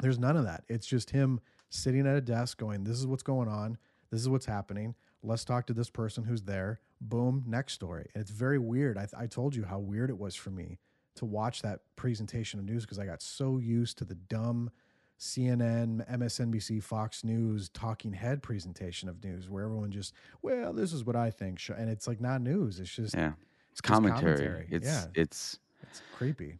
there's 0.00 0.18
none 0.18 0.36
of 0.36 0.44
that. 0.44 0.64
It's 0.68 0.86
just 0.86 1.10
him 1.10 1.40
sitting 1.70 2.06
at 2.06 2.16
a 2.16 2.20
desk 2.20 2.58
going, 2.58 2.84
This 2.84 2.98
is 2.98 3.06
what's 3.06 3.22
going 3.22 3.48
on. 3.48 3.78
This 4.10 4.20
is 4.20 4.28
what's 4.28 4.46
happening. 4.46 4.94
Let's 5.22 5.44
talk 5.44 5.66
to 5.66 5.72
this 5.72 5.90
person 5.90 6.24
who's 6.24 6.42
there. 6.42 6.80
Boom, 7.00 7.44
next 7.46 7.72
story. 7.72 8.08
And 8.14 8.20
it's 8.20 8.30
very 8.30 8.58
weird. 8.58 8.96
I, 8.96 9.08
I 9.18 9.26
told 9.26 9.54
you 9.54 9.64
how 9.64 9.78
weird 9.78 10.10
it 10.10 10.18
was 10.18 10.34
for 10.34 10.50
me 10.50 10.78
to 11.16 11.24
watch 11.24 11.62
that 11.62 11.80
presentation 11.96 12.60
of 12.60 12.66
news 12.66 12.84
because 12.84 12.98
I 12.98 13.06
got 13.06 13.22
so 13.22 13.58
used 13.58 13.98
to 13.98 14.04
the 14.04 14.14
dumb 14.14 14.70
CNN, 15.18 16.06
MSNBC, 16.10 16.82
Fox 16.82 17.24
News 17.24 17.68
talking 17.70 18.12
head 18.12 18.42
presentation 18.42 19.08
of 19.08 19.22
news 19.24 19.48
where 19.48 19.64
everyone 19.64 19.90
just, 19.90 20.12
well, 20.42 20.72
this 20.72 20.92
is 20.92 21.04
what 21.04 21.16
I 21.16 21.30
think. 21.30 21.60
And 21.76 21.88
it's 21.88 22.06
like 22.06 22.20
not 22.20 22.40
news. 22.42 22.78
It's 22.80 22.94
just, 22.94 23.14
Yeah. 23.14 23.32
It's 23.72 23.80
commentary. 23.80 24.36
commentary. 24.36 24.68
It's 24.70 24.86
Yeah. 24.86 25.04
it's 25.14 25.58
it's 25.82 26.02
creepy. 26.14 26.58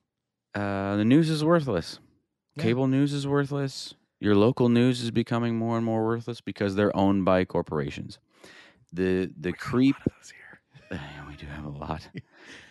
uh 0.54 0.96
the 0.96 1.04
news 1.04 1.28
is 1.30 1.44
worthless. 1.44 1.98
Yeah. 2.56 2.62
Cable 2.64 2.86
news 2.88 3.12
is 3.12 3.26
worthless. 3.26 3.94
Your 4.20 4.34
local 4.34 4.68
news 4.70 5.02
is 5.02 5.10
becoming 5.10 5.56
more 5.56 5.76
and 5.76 5.84
more 5.84 6.04
worthless 6.06 6.40
because 6.40 6.74
they're 6.74 6.94
owned 6.96 7.24
by 7.24 7.44
corporations. 7.44 8.18
The 8.92 9.30
the 9.38 9.52
creep 9.52 9.96
we 10.90 11.36
do 11.36 11.46
have 11.46 11.64
a 11.64 11.70
lot. 11.70 12.08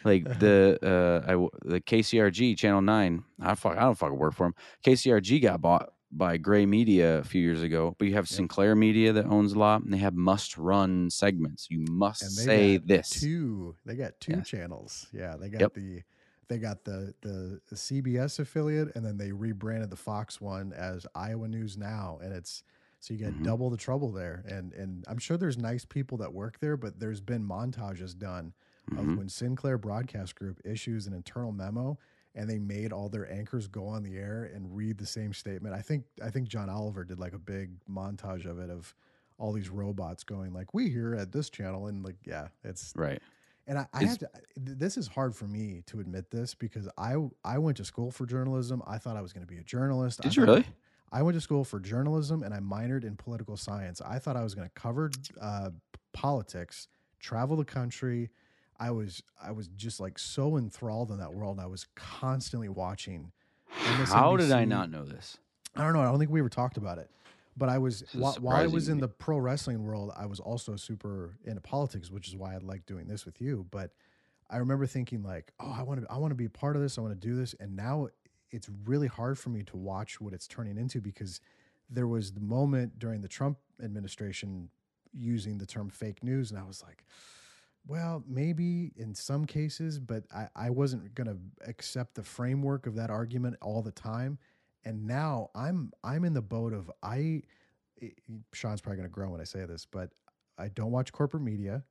Like 0.03 0.23
the 0.39 0.77
uh, 0.81 1.31
I 1.31 1.35
the 1.69 1.81
KCRG 1.81 2.57
Channel 2.57 2.81
Nine. 2.81 3.23
I 3.41 3.55
fuck, 3.55 3.77
I 3.77 3.81
don't 3.81 3.95
fucking 3.97 4.17
work 4.17 4.33
for 4.33 4.45
them. 4.47 4.55
KCRG 4.85 5.41
got 5.41 5.61
bought 5.61 5.91
by 6.11 6.37
Gray 6.37 6.65
Media 6.65 7.19
a 7.19 7.23
few 7.23 7.41
years 7.41 7.61
ago, 7.61 7.95
but 7.97 8.07
you 8.07 8.13
have 8.13 8.27
Sinclair 8.27 8.75
Media 8.75 9.11
that 9.13 9.25
owns 9.25 9.53
a 9.53 9.59
lot, 9.59 9.81
and 9.83 9.91
they 9.91 9.97
have 9.97 10.13
must-run 10.13 11.09
segments. 11.09 11.67
You 11.69 11.79
must 11.89 12.35
say 12.35 12.77
got 12.77 12.87
this. 12.87 13.09
Two, 13.19 13.75
they 13.85 13.95
got 13.95 14.19
two 14.21 14.33
Yes. 14.37 14.47
channels. 14.47 15.07
Yeah, 15.11 15.35
they 15.35 15.49
got 15.49 15.61
Yep. 15.61 15.73
the 15.73 16.01
they 16.47 16.57
got 16.59 16.83
the 16.85 17.13
the 17.21 17.59
CBS 17.75 18.39
affiliate, 18.39 18.95
and 18.95 19.05
then 19.05 19.17
they 19.17 19.31
rebranded 19.31 19.89
the 19.89 19.95
Fox 19.97 20.39
one 20.39 20.71
as 20.73 21.05
Iowa 21.15 21.47
News 21.47 21.77
Now, 21.77 22.19
and 22.21 22.31
it's 22.33 22.63
so 23.05 23.13
you 23.13 23.19
get 23.19 23.33
Mm-hmm. 23.33 23.43
double 23.43 23.69
the 23.69 23.77
trouble 23.77 24.11
there. 24.11 24.43
And 24.47 24.73
and 24.73 25.03
I'm 25.07 25.19
sure 25.19 25.37
there's 25.37 25.57
nice 25.57 25.85
people 25.85 26.17
that 26.19 26.33
work 26.33 26.59
there, 26.59 26.75
but 26.77 26.99
there's 26.99 27.21
been 27.21 27.43
montages 27.47 28.17
done 28.17 28.53
Mm-hmm. 28.91 28.99
of 29.11 29.17
when 29.17 29.29
Sinclair 29.29 29.77
Broadcast 29.79 30.35
Group 30.35 30.59
issues 30.63 31.07
an 31.07 31.13
internal 31.13 31.51
memo. 31.51 31.97
And 32.37 32.49
they 32.49 32.59
made 32.59 32.91
all 32.91 33.07
their 33.09 33.31
anchors 33.31 33.67
go 33.67 33.87
on 33.87 34.03
the 34.03 34.17
air 34.17 34.51
and 34.53 34.75
read 34.75 34.97
the 34.97 35.05
same 35.05 35.31
statement. 35.33 35.73
I 35.73 35.81
think 35.81 36.03
I 36.23 36.29
think 36.29 36.49
John 36.49 36.69
Oliver 36.69 37.03
did 37.05 37.17
like 37.19 37.33
a 37.33 37.39
big 37.39 37.69
montage 37.89 38.45
of 38.45 38.59
it 38.59 38.69
of 38.69 38.93
all 39.37 39.51
these 39.53 39.69
robots 39.69 40.23
going 40.23 40.53
like 40.53 40.73
we 40.73 40.89
here 40.89 41.13
at 41.15 41.31
this 41.31 41.49
channel 41.49 41.87
and 41.87 42.03
like 42.03 42.15
yeah 42.25 42.47
it's 42.63 42.93
Right. 42.95 43.21
and 43.67 43.77
I, 43.79 43.85
I 43.93 44.03
have 44.05 44.17
to 44.19 44.29
this 44.55 44.95
is 44.97 45.07
hard 45.07 45.35
for 45.35 45.45
me 45.45 45.81
to 45.87 45.99
admit 45.99 46.29
this 46.31 46.53
because 46.55 46.87
I 46.97 47.15
I 47.43 47.57
went 47.57 47.75
to 47.77 47.85
school 47.85 48.11
for 48.11 48.25
journalism 48.25 48.81
I 48.87 48.97
thought 48.97 49.17
I 49.17 49.21
was 49.21 49.33
going 49.33 49.45
to 49.45 49.51
be 49.53 49.59
a 49.59 49.63
journalist 49.63 50.19
I 50.21 50.23
Did 50.23 50.35
you 50.37 50.45
thought- 50.45 50.51
really? 50.51 50.65
I 51.15 51.21
went 51.21 51.35
to 51.35 51.41
school 51.41 51.63
for 51.63 51.79
journalism 51.79 52.43
and 52.43 52.53
I 52.53 52.59
minored 52.59 53.05
in 53.05 53.15
political 53.15 53.55
science 53.57 54.01
I 54.01 54.19
thought 54.19 54.35
I 54.35 54.43
was 54.43 54.53
going 54.53 54.67
to 54.67 54.73
cover 54.73 55.11
uh, 55.41 55.69
politics 56.13 56.87
travel 57.19 57.55
the 57.55 57.65
country 57.65 58.29
I 58.79 58.91
was 58.91 59.23
I 59.41 59.51
was 59.51 59.69
just 59.69 59.99
like 59.99 60.19
so 60.19 60.57
enthralled 60.57 61.11
in 61.11 61.17
that 61.19 61.33
world 61.33 61.59
I 61.59 61.67
was 61.67 61.87
constantly 61.95 62.69
watching 62.69 63.31
How 64.07 64.35
did 64.35 64.51
I 64.51 64.65
not 64.65 64.89
know 64.89 65.03
this? 65.03 65.37
I 65.75 65.83
don't 65.83 65.93
know. 65.93 66.01
I 66.01 66.05
don't 66.05 66.19
think 66.19 66.31
we 66.31 66.39
ever 66.39 66.49
talked 66.49 66.77
about 66.77 66.97
it. 66.97 67.09
But 67.57 67.69
I 67.69 67.77
was 67.77 68.03
while, 68.13 68.33
while 68.39 68.57
I 68.57 68.67
was 68.67 68.89
in 68.89 68.99
the 68.99 69.07
pro 69.07 69.37
wrestling 69.37 69.85
world, 69.85 70.11
I 70.17 70.25
was 70.25 70.41
also 70.41 70.75
super 70.75 71.37
into 71.45 71.61
politics, 71.61 72.11
which 72.11 72.27
is 72.27 72.35
why 72.35 72.53
I 72.53 72.57
like 72.57 72.85
doing 72.85 73.07
this 73.07 73.25
with 73.25 73.39
you. 73.39 73.65
But 73.71 73.91
I 74.49 74.57
remember 74.57 74.85
thinking 74.85 75.23
like, 75.23 75.51
oh, 75.59 75.73
I 75.77 75.83
want 75.83 76.01
to 76.01 76.11
I 76.11 76.17
want 76.17 76.31
to 76.31 76.35
be 76.35 76.45
a 76.45 76.49
part 76.49 76.75
of 76.75 76.81
this. 76.81 76.97
I 76.97 77.01
want 77.01 77.19
to 77.19 77.27
do 77.27 77.35
this. 77.35 77.55
And 77.59 77.75
now 77.75 78.09
it's 78.55 78.69
really 78.85 79.07
hard 79.07 79.37
for 79.37 79.49
me 79.49 79.63
to 79.63 79.77
watch 79.77 80.19
what 80.21 80.33
it's 80.33 80.47
turning 80.47 80.77
into 80.77 81.01
because 81.01 81.41
there 81.89 82.07
was 82.07 82.31
the 82.33 82.41
moment 82.41 82.97
during 82.99 83.21
the 83.21 83.27
Trump 83.27 83.57
administration 83.83 84.69
using 85.13 85.57
the 85.57 85.65
term 85.65 85.89
fake 85.89 86.23
news, 86.23 86.51
and 86.51 86.59
I 86.59 86.63
was 86.63 86.81
like, 86.83 87.03
well, 87.87 88.23
maybe 88.27 88.91
in 88.95 89.13
some 89.13 89.45
cases, 89.45 89.99
but 89.99 90.23
I, 90.33 90.47
I 90.55 90.69
wasn't 90.71 91.13
going 91.13 91.27
to 91.27 91.37
accept 91.69 92.15
the 92.15 92.23
framework 92.23 92.87
of 92.87 92.95
that 92.95 93.09
argument 93.09 93.57
all 93.61 93.81
the 93.83 93.91
time. 93.91 94.39
And 94.83 95.05
now 95.05 95.49
I'm 95.55 95.91
I'm 96.03 96.23
in 96.25 96.33
the 96.33 96.41
boat 96.41 96.73
of 96.73 96.91
I. 97.03 97.41
i- 98.01 98.11
Sean's 98.53 98.81
probably 98.81 98.97
going 98.97 99.09
to 99.09 99.13
grow 99.13 99.29
when 99.29 99.41
I 99.41 99.45
say 99.45 99.65
this, 99.65 99.85
but 99.85 100.09
I 100.57 100.69
don't 100.69 100.91
watch 100.91 101.11
corporate 101.11 101.43
media, 101.43 101.83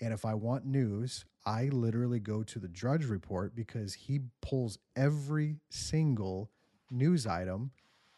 and 0.00 0.12
if 0.12 0.24
I 0.24 0.34
want 0.34 0.64
news, 0.66 1.24
I 1.46 1.66
literally 1.66 2.18
go 2.18 2.42
to 2.42 2.58
the 2.58 2.68
Drudge 2.68 3.04
Report 3.04 3.54
because 3.54 3.94
he 3.94 4.20
pulls 4.42 4.78
every 4.96 5.60
single 5.70 6.50
news 6.90 7.26
item 7.26 7.70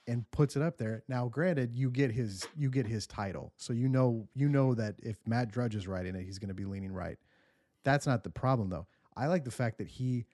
and 0.06 0.28
puts 0.30 0.56
it 0.56 0.62
up 0.62 0.78
there. 0.78 1.02
Now, 1.06 1.28
granted, 1.28 1.74
you 1.74 1.90
get 1.90 2.10
his 2.10 2.48
you 2.56 2.70
get 2.70 2.86
his 2.86 3.06
title, 3.06 3.52
so 3.56 3.74
you 3.74 3.88
know 3.88 4.26
you 4.34 4.48
know 4.48 4.74
that 4.74 4.94
if 5.02 5.18
Matt 5.26 5.52
Drudge 5.52 5.76
is 5.76 5.86
writing 5.86 6.14
it, 6.14 6.24
he's 6.24 6.38
going 6.38 6.48
to 6.48 6.54
be 6.54 6.64
leaning 6.64 6.92
right. 6.92 7.18
That's 7.84 8.06
not 8.06 8.24
the 8.24 8.30
problem, 8.30 8.70
though. 8.70 8.86
I 9.14 9.26
like 9.26 9.44
the 9.44 9.50
fact 9.50 9.78
that 9.78 9.88
he 9.88 10.24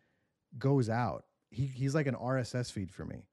goes 0.57 0.89
out. 0.89 1.25
He 1.51 1.67
he's 1.67 1.95
like 1.95 2.07
an 2.07 2.15
RSS 2.15 2.71
feed 2.71 2.93
for 2.93 3.05
me. 3.05 3.25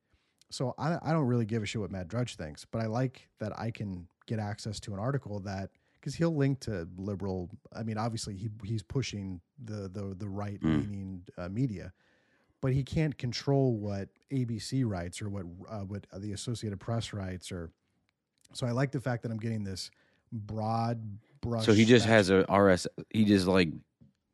So 0.50 0.74
I 0.80 0.97
I 1.04 1.12
don't 1.12 1.28
really 1.28 1.45
give 1.45 1.62
a 1.62 1.67
shit 1.67 1.82
what 1.82 1.91
Matt 1.91 2.08
Drudge 2.08 2.36
thinks, 2.36 2.65
but 2.65 2.82
I 2.82 2.88
like 2.88 3.30
that 3.39 3.58
I 3.58 3.69
can 3.69 4.08
get 4.26 4.39
access 4.39 4.80
to 4.80 4.93
an 4.93 5.00
article 5.00 5.39
that 5.41 5.69
because 6.02 6.16
he'll 6.16 6.36
link 6.36 6.60
to 6.62 6.88
liberal. 6.98 7.50
I 7.74 7.84
mean, 7.84 7.98
obviously 7.98 8.36
he 8.36 8.50
he's 8.64 8.82
pushing 8.82 9.40
the 9.64 9.88
the 9.88 10.16
the 10.18 10.28
right 10.28 10.60
leaning 10.64 11.23
uh, 11.38 11.48
media, 11.48 11.94
but 12.60 12.73
he 12.73 12.84
can't 12.84 13.17
control 13.17 13.78
what 13.78 14.10
ABC 14.32 14.84
writes 14.86 15.21
or 15.21 15.30
what 15.30 15.46
uh, 15.69 15.80
what 15.80 16.08
the 16.17 16.34
Associated 16.34 16.80
Press 16.80 17.13
writes 17.13 17.52
or. 17.52 17.71
So 18.54 18.67
I 18.67 18.71
like 18.71 18.92
the 18.92 19.00
fact 19.00 19.23
that 19.23 19.32
I'm 19.32 19.38
getting 19.38 19.63
this 19.63 19.90
broad 20.34 21.00
brush. 21.40 21.65
So 21.65 21.71
he 21.71 21.86
just 21.86 22.06
has 22.06 22.30
a 22.30 22.42
RS. 22.52 22.86
He 23.10 23.23
just 23.23 23.48
like 23.48 23.69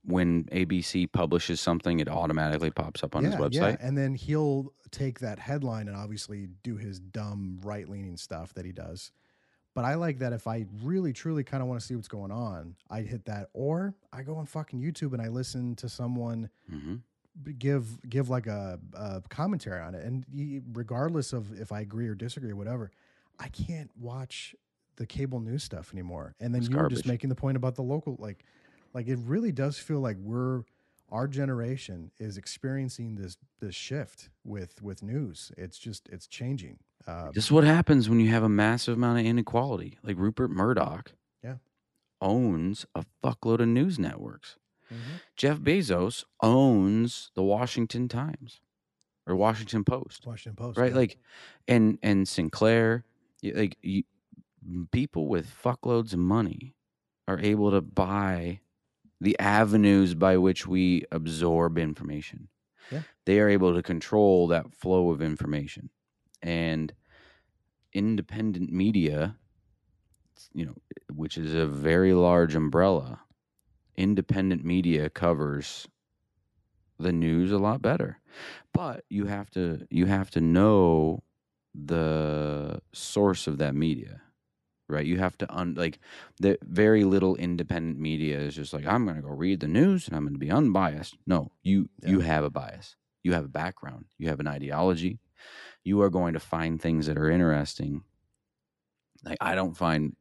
when 0.07 0.45
ABC 0.45 1.11
publishes 1.11 1.59
something, 1.59 1.99
it 1.99 2.07
automatically 2.07 2.71
pops 2.71 3.03
up 3.03 3.15
on 3.15 3.25
his 3.25 3.35
website. 3.35 3.51
Yeah. 3.53 3.75
And 3.79 3.97
then 3.97 4.15
he'll 4.15 4.73
take 4.89 5.19
that 5.19 5.37
headline 5.37 5.87
and 5.87 5.97
obviously 5.97 6.47
do 6.63 6.77
his 6.77 6.99
dumb 6.99 7.59
right 7.61 7.87
leaning 7.87 8.15
stuff 8.15 8.53
that 8.53 8.65
he 8.65 8.71
does. 8.71 9.11
But 9.77 9.85
I 9.85 9.93
like 9.93 10.17
that 10.17 10.33
if 10.33 10.47
I 10.47 10.65
really 10.81 11.13
truly 11.13 11.43
kind 11.43 11.61
of 11.61 11.69
want 11.69 11.79
to 11.79 11.85
see 11.85 11.95
what's 11.95 12.07
going 12.07 12.31
on, 12.31 12.75
I 12.89 13.01
hit 13.01 13.25
that, 13.25 13.49
or 13.53 13.93
I 14.11 14.23
go 14.23 14.37
on 14.37 14.47
fucking 14.47 14.81
YouTube 14.81 15.13
and 15.13 15.21
I 15.21 15.27
listen 15.27 15.75
to 15.75 15.87
someone 15.87 16.49
hmm 16.67 16.95
give 17.59 17.99
give 18.09 18.27
like 18.27 18.47
a, 18.47 18.79
a 18.95 19.21
commentary 19.29 19.79
on 19.79 19.93
it. 19.93 20.03
And 20.03 20.25
regardless 20.73 21.31
of 21.31 21.61
if 21.61 21.71
I 21.71 21.81
agree 21.81 22.07
or 22.07 22.15
disagree 22.15 22.49
or 22.49 22.55
whatever, 22.55 22.89
I 23.37 23.49
can't 23.49 23.91
watch 23.95 24.55
the 24.95 25.05
cable 25.05 25.39
news 25.41 25.63
stuff 25.63 25.91
anymore. 25.93 26.33
And 26.39 26.55
then 26.55 26.65
you 26.65 26.79
were 26.79 26.87
just 26.87 27.05
making 27.05 27.29
the 27.29 27.35
point 27.35 27.55
about 27.55 27.75
the 27.75 27.83
local, 27.83 28.15
like, 28.17 28.45
like 28.95 29.07
it 29.07 29.19
really 29.21 29.51
does 29.51 29.77
feel 29.77 29.99
like 29.99 30.17
we're 30.17 30.63
our 31.11 31.27
generation 31.27 32.09
is 32.17 32.35
experiencing 32.35 33.13
this 33.13 33.37
this 33.59 33.75
shift 33.75 34.29
with 34.43 34.81
with 34.81 35.03
news. 35.03 35.51
It's 35.55 35.77
just 35.77 36.09
it's 36.09 36.25
changing. 36.25 36.79
Uh, 37.05 37.31
This 37.31 37.45
is 37.45 37.51
what 37.51 37.63
happens 37.63 38.09
when 38.09 38.19
you 38.19 38.29
have 38.31 38.43
a 38.43 38.49
massive 38.49 38.95
amount 38.97 39.19
of 39.19 39.25
inequality. 39.25 39.97
Like 40.03 40.17
Rupert 40.17 40.51
Murdoch 40.51 41.13
Yeah. 41.43 41.57
owns 42.21 42.85
a 42.95 43.05
fuckload 43.23 43.59
of 43.61 43.67
news 43.67 43.97
networks. 43.99 44.57
Mhm. 44.91 45.21
Jeff 45.35 45.59
Bezos 45.59 46.23
owns 46.41 47.31
the 47.35 47.43
Washington 47.43 48.07
Times 48.07 48.61
or 49.25 49.35
Washington 49.35 49.83
Post. 49.83 50.25
Washington 50.25 50.55
Post, 50.55 50.77
right? 50.77 50.91
yeah. 50.91 50.97
Like, 50.97 51.17
and 51.67 51.97
and 52.01 52.27
Sinclair, 52.27 53.05
like 53.43 53.77
you, 53.81 54.03
people 54.91 55.27
with 55.27 55.47
fuckloads 55.47 56.13
of 56.13 56.19
money 56.19 56.73
are 57.27 57.39
able 57.39 57.71
to 57.71 57.81
buy 57.81 58.61
the 59.19 59.37
avenues 59.39 60.13
by 60.15 60.37
which 60.37 60.67
we 60.67 61.03
absorb 61.11 61.77
information. 61.77 62.47
Yeah. 62.91 63.03
They 63.25 63.39
are 63.41 63.49
able 63.49 63.73
to 63.75 63.83
control 63.83 64.47
that 64.47 64.73
flow 64.73 65.09
of 65.09 65.21
information, 65.21 65.89
and 66.41 66.93
independent 67.93 68.71
media, 68.71 69.35
you 70.53 70.65
know, 70.65 70.75
which 71.13 71.37
is 71.37 71.53
a 71.53 71.65
very 71.65 72.13
large 72.13 72.55
umbrella. 72.55 73.21
Independent 73.95 74.63
media 74.63 75.09
covers 75.09 75.87
the 76.99 77.11
news 77.11 77.51
a 77.51 77.57
lot 77.57 77.81
better. 77.81 78.19
But 78.73 79.05
you 79.09 79.25
have 79.25 79.49
to 79.51 79.87
you 79.89 80.05
have 80.05 80.29
to 80.31 80.41
know 80.41 81.23
the 81.73 82.81
source 82.93 83.47
of 83.47 83.57
that 83.59 83.75
media 83.75 84.21
right? 84.89 85.05
You 85.05 85.17
have 85.17 85.37
to 85.39 85.53
un 85.53 85.75
like 85.75 85.99
the 86.39 86.57
very 86.63 87.03
little 87.03 87.35
independent 87.35 87.99
media 87.99 88.39
is 88.39 88.55
just 88.55 88.73
like 88.73 88.85
i'm 88.85 89.03
going 89.05 89.17
to 89.17 89.21
go 89.21 89.29
read 89.29 89.59
the 89.59 89.67
news 89.67 90.07
and 90.07 90.15
i'm 90.15 90.23
going 90.23 90.33
to 90.33 90.39
be 90.39 90.51
unbiased. 90.51 91.17
No 91.25 91.51
you 91.63 91.89
you 92.05 92.21
have 92.21 92.43
a 92.43 92.49
bias. 92.49 92.95
You 93.23 93.33
have 93.33 93.45
a 93.45 93.49
background. 93.49 94.05
You 94.17 94.29
have 94.29 94.39
an 94.39 94.47
ideology 94.47 95.19
you 95.87 96.01
are 96.01 96.09
going 96.09 96.33
to 96.33 96.39
find 96.39 96.81
things 96.81 97.05
that 97.07 97.17
are 97.17 97.29
interesting 97.29 98.03
like 99.23 99.37
i 99.41 99.55
don't 99.55 99.75
find 99.75 100.15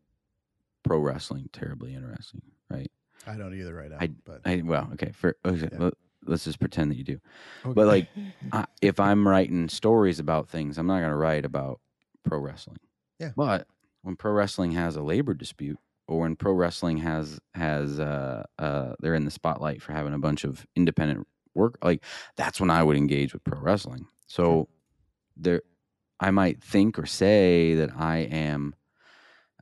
pro 0.83 0.99
wrestling 0.99 1.49
terribly 1.53 1.95
interesting 1.95 2.43
right 2.71 2.91
I 3.29 3.37
don't 3.37 3.55
either 3.59 3.75
right 3.75 3.91
now. 3.91 3.97
I- 4.01 4.15
but 4.25 4.41
I, 4.45 4.63
well 4.65 4.89
okay 4.93 5.11
for 5.13 5.37
okay, 5.45 5.69
Yeah. 5.73 5.79
let- 5.87 5.95
let's 6.27 6.45
just 6.45 6.61
pretend 6.61 6.91
that 6.93 6.97
you 6.97 7.03
do 7.05 7.19
Okay. 7.65 7.75
but 7.75 7.87
like 7.89 8.07
I, 8.53 8.67
if 8.81 9.01
I'm 9.01 9.27
writing 9.27 9.69
stories 9.69 10.21
about 10.21 10.49
things, 10.49 10.79
I'm 10.79 10.87
not 10.87 11.01
going 11.01 11.11
to 11.11 11.17
write 11.17 11.45
about 11.45 11.81
pro 12.25 12.39
wrestling. 12.39 12.79
Yeah. 13.19 13.31
But 13.37 13.67
when 14.03 14.15
pro 14.17 14.31
wrestling 14.33 14.73
has 14.73 14.95
a 14.97 15.03
labor 15.03 15.35
dispute, 15.35 15.79
or 16.07 16.21
when 16.21 16.37
pro 16.37 16.53
wrestling 16.53 16.99
has 16.99 17.41
has 17.55 17.99
uh, 17.99 18.45
uh, 18.59 18.95
they're 19.01 19.15
in 19.17 19.25
the 19.25 19.31
spotlight 19.33 19.83
for 19.83 19.93
having 19.93 20.15
a 20.15 20.19
bunch 20.21 20.45
of 20.45 20.65
independent 20.77 21.27
work, 21.55 21.79
like 21.83 22.05
that's 22.37 22.61
when 22.61 22.71
I 22.71 22.83
would 22.85 22.97
engage 22.97 23.33
with 23.33 23.43
pro 23.45 23.59
wrestling. 23.59 24.07
So 24.29 24.69
there, 25.37 25.63
I 26.21 26.31
might 26.31 26.63
think 26.63 26.99
or 26.99 27.07
say 27.07 27.75
that 27.75 27.91
I 27.97 28.19
am 28.19 28.75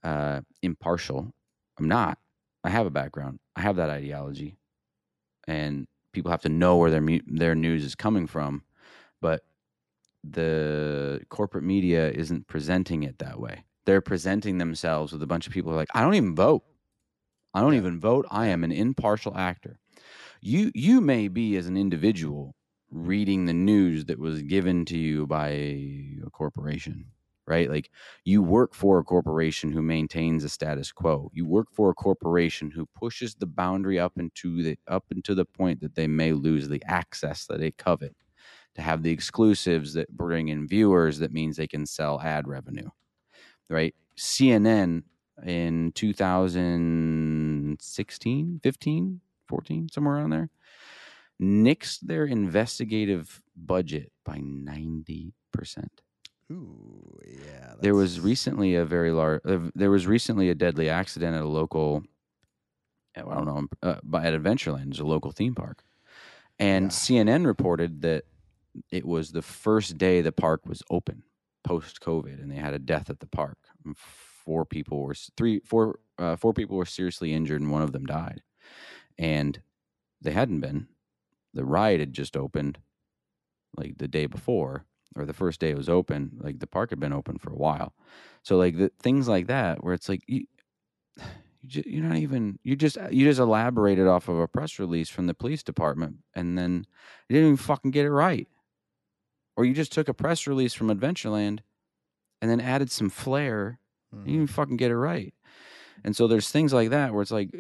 uh, 0.03 0.43
impartial. 0.63 1.33
I'm 1.79 1.89
not. 1.89 2.19
I 2.63 2.71
have 2.71 2.87
a 2.87 2.91
background. 2.91 3.41
I 3.57 3.61
have 3.61 3.77
that 3.77 3.91
ideology, 3.91 4.57
and 5.47 5.87
people 6.13 6.31
have 6.31 6.43
to 6.43 6.49
know 6.49 6.77
where 6.77 6.91
their 6.91 7.01
mu- 7.01 7.21
their 7.27 7.55
news 7.55 7.85
is 7.85 7.95
coming 7.95 8.27
from. 8.27 8.63
But 9.21 9.43
the 10.23 11.21
corporate 11.29 11.65
media 11.65 12.11
isn't 12.11 12.47
presenting 12.47 13.03
it 13.03 13.19
that 13.19 13.39
way. 13.39 13.65
They're 13.85 14.01
presenting 14.01 14.59
themselves 14.59 15.13
with 15.13 15.23
a 15.23 15.27
bunch 15.27 15.47
of 15.47 15.53
people 15.53 15.71
who 15.71 15.77
are 15.77 15.81
like, 15.81 15.95
I 15.95 16.01
don't 16.01 16.15
even 16.15 16.35
vote. 16.35 16.63
I 17.53 17.61
don't 17.61 17.75
even 17.75 18.01
vote. 18.01 18.27
I 18.31 18.47
am 18.49 18.65
an 18.65 18.73
impartial 18.73 19.37
actor. 19.37 19.79
You 20.41 20.73
you 20.75 21.01
may 21.01 21.29
be 21.29 21.57
as 21.57 21.67
an 21.67 21.77
individual 21.77 22.55
reading 22.95 23.47
the 23.47 23.53
news 23.53 24.07
that 24.07 24.19
was 24.19 24.43
given 24.43 24.85
to 24.87 24.97
you 24.97 25.27
by 25.27 25.49
a 25.49 26.17
corporation, 26.33 27.05
right? 27.47 27.69
Like 27.69 27.91
you 28.25 28.43
work 28.43 28.75
for 28.75 28.99
a 28.99 29.05
corporation 29.05 29.71
who 29.73 29.83
maintains 29.83 30.45
a 30.45 30.49
status 30.49 30.93
quo. 30.93 31.31
You 31.35 31.45
work 31.45 31.67
for 31.73 31.91
a 31.91 31.95
corporation 31.95 32.71
who 32.71 32.87
pushes 32.95 33.35
the 33.35 33.47
boundary 33.47 33.99
up 33.99 34.13
into 34.17 34.63
the 34.63 34.79
up 34.87 35.05
into 35.11 35.35
the 35.35 35.45
point 35.45 35.81
that 35.81 35.97
they 35.97 36.07
may 36.07 36.33
lose 36.33 36.69
the 36.69 36.83
access 36.87 37.47
that 37.47 37.59
they 37.59 37.73
covet 37.73 38.15
to 38.77 38.83
have 38.83 39.03
the 39.03 39.11
exclusives 39.11 39.95
that 39.95 40.17
bring 40.17 40.49
in 40.49 40.69
viewers 40.69 41.19
that 41.19 41.33
means 41.33 41.57
they 41.57 41.67
can 41.67 41.87
sell 41.87 42.21
ad 42.21 42.47
revenue. 42.47 42.91
Right? 43.69 43.95
CNN 44.17 45.03
in 45.45 45.91
2016, 45.93 48.61
15, 48.63 49.21
14, 49.49 49.89
somewhere 49.91 50.17
around 50.17 50.31
there, 50.31 50.51
nixed 51.45 52.01
their 52.01 52.25
investigative 52.25 53.41
budget 53.57 54.11
by 54.25 54.39
90%. 54.39 55.33
Ooh, 56.53 57.19
yeah. 57.27 57.75
There 57.81 57.95
was 57.95 58.21
recently 58.21 58.75
a 58.75 58.85
very 58.85 59.13
large. 59.13 59.41
Uh, 59.45 59.71
there 59.75 59.91
was 59.91 60.07
recently 60.07 60.51
a 60.51 60.55
deadly 60.55 60.89
accident 60.91 61.37
at 61.37 61.43
a 61.43 61.49
local. 61.49 62.03
I 63.17 63.21
don't 63.23 63.45
know, 63.47 63.67
uh, 63.83 64.01
by 64.03 64.25
at 64.25 64.35
Adventureland, 64.35 64.91
it's 64.91 64.99
a 64.99 65.05
local 65.05 65.31
theme 65.31 65.55
park, 65.55 65.85
and 66.59 66.87
Yeah. 66.87 66.91
CNN 66.91 67.47
reported 67.47 68.03
that 68.03 68.25
it 68.91 69.05
was 69.07 69.31
the 69.31 69.41
first 69.43 69.97
day 69.99 70.21
the 70.21 70.33
park 70.33 70.67
was 70.67 70.83
open 70.91 71.23
post 71.63 72.01
COVID, 72.01 72.43
and 72.43 72.51
they 72.51 72.57
had 72.57 72.75
a 72.75 72.79
death 72.79 73.09
at 73.11 73.21
the 73.21 73.27
park. 73.27 73.57
Four 73.97 74.67
people 74.67 75.01
were 75.03 75.15
three, 75.15 75.61
four, 75.61 76.01
uh, 76.19 76.37
four 76.37 76.53
people 76.53 76.77
were 76.77 76.85
seriously 76.87 77.33
injured, 77.33 77.61
and 77.61 77.71
one 77.71 77.83
of 77.83 77.93
them 77.93 78.05
died. 78.05 78.43
And 79.17 79.63
they 80.21 80.33
hadn't 80.33 80.61
been. 80.61 80.89
The 81.55 81.65
ride 81.65 82.01
had 82.01 82.13
just 82.13 82.37
opened, 82.37 82.79
like 83.77 83.99
the 83.99 84.09
day 84.09 84.27
before, 84.27 84.87
or 85.17 85.25
the 85.27 85.33
first 85.35 85.61
day 85.61 85.71
it 85.71 85.77
was 85.77 85.89
open. 85.89 86.33
Like 86.41 86.59
the 86.61 86.67
park 86.67 86.91
had 86.91 87.01
been 87.01 87.13
open 87.13 87.39
for 87.39 87.51
a 87.53 87.57
while, 87.57 87.95
so 88.43 88.57
like 88.57 88.77
the 88.77 88.91
things 89.01 89.29
like 89.29 89.47
that, 89.49 89.83
where 89.85 89.95
it's 89.95 90.09
like 90.09 90.23
you, 90.27 90.47
you're 91.63 92.05
not 92.05 92.19
even 92.19 92.59
you 92.63 92.77
just 92.77 92.99
you 93.11 93.25
just 93.27 93.41
elaborated 93.41 94.07
off 94.07 94.29
of 94.29 94.39
a 94.39 94.47
press 94.49 94.79
release 94.79 95.09
from 95.09 95.27
the 95.27 95.35
police 95.35 95.63
department, 95.63 96.17
and 96.35 96.59
then 96.59 96.87
you 97.29 97.35
didn't 97.35 97.47
even 97.49 97.57
fucking 97.57 97.91
get 97.91 98.05
it 98.05 98.11
right, 98.11 98.49
or 99.57 99.65
you 99.65 99.75
just 99.75 99.93
took 99.93 100.09
a 100.09 100.15
press 100.15 100.47
release 100.47 100.75
from 100.75 100.89
Adventureland, 100.89 101.61
and 102.43 102.51
then 102.51 102.61
added 102.61 102.91
some 102.91 103.11
flair. 103.11 103.81
Mhm. 104.15 104.19
You 104.21 104.25
didn't 104.25 104.35
even 104.37 104.47
fucking 104.49 104.77
get 104.77 104.91
it 104.93 104.97
right, 104.99 105.35
and 106.05 106.17
so 106.17 106.29
there's 106.29 106.51
things 106.51 106.73
like 106.75 106.91
that 106.91 107.13
where 107.13 107.23
it's 107.23 107.33
like 107.33 107.51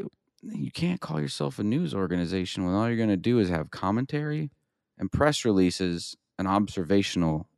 you 0.52 0.70
can't 0.70 1.00
call 1.00 1.20
yourself 1.20 1.58
a 1.58 1.64
news 1.64 1.94
organization 1.94 2.64
when 2.64 2.74
all 2.74 2.86
you're 2.88 2.96
going 2.96 3.08
to 3.08 3.16
do 3.16 3.38
is 3.38 3.48
have 3.48 3.70
commentary 3.70 4.50
and 4.98 5.10
press 5.10 5.44
releases 5.44 6.16
and 6.38 6.46
observational 6.48 7.48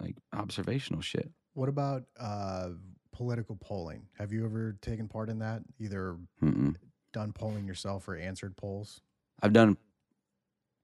like 0.00 0.16
observational 0.32 1.00
shit 1.00 1.30
What 1.54 1.68
about 1.68 2.04
uh, 2.18 2.70
political 3.12 3.56
polling? 3.56 4.06
Have 4.18 4.32
you 4.32 4.44
ever 4.44 4.76
taken 4.80 5.08
part 5.08 5.28
in 5.28 5.40
that? 5.40 5.62
Either 5.80 6.16
Mm-mm. 6.42 6.76
done 7.12 7.32
polling 7.32 7.66
yourself 7.66 8.06
or 8.08 8.16
answered 8.16 8.56
polls? 8.56 9.00
i've 9.42 9.52
done 9.52 9.76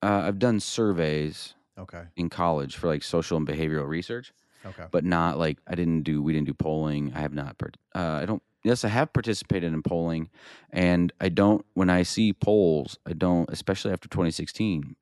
uh, 0.03 0.22
i've 0.26 0.38
done 0.38 0.61
surveys 0.61 1.55
Okay. 1.76 2.05
in 2.16 2.28
college 2.28 2.76
for 2.76 2.86
like 2.86 3.03
social 3.03 3.36
and 3.36 3.47
behavioral 3.47 3.88
research 3.88 4.32
Okay. 4.64 4.84
but 4.92 5.05
not 5.05 5.38
like 5.38 5.59
i 5.66 5.74
didn't 5.74 6.03
do 6.03 6.22
we 6.22 6.32
didn't 6.32 6.47
do 6.47 6.55
polling 6.55 7.12
i 7.14 7.20
have 7.20 7.34
not 7.34 7.59
part- 7.59 7.76
uh, 7.95 8.18
i 8.22 8.24
don't 8.26 8.42
yes 8.64 8.84
i 8.84 8.88
have 8.88 9.12
participated 9.12 9.72
in 9.72 9.82
polling 9.82 10.28
and 10.70 11.12
i 11.20 11.28
don't 11.28 11.64
when 11.74 11.90
i 11.90 12.02
see 12.02 12.32
polls 12.32 12.98
i 13.06 13.12
don't 13.12 13.48
especially 13.50 13.92
after 13.92 14.08
2016 14.08 14.96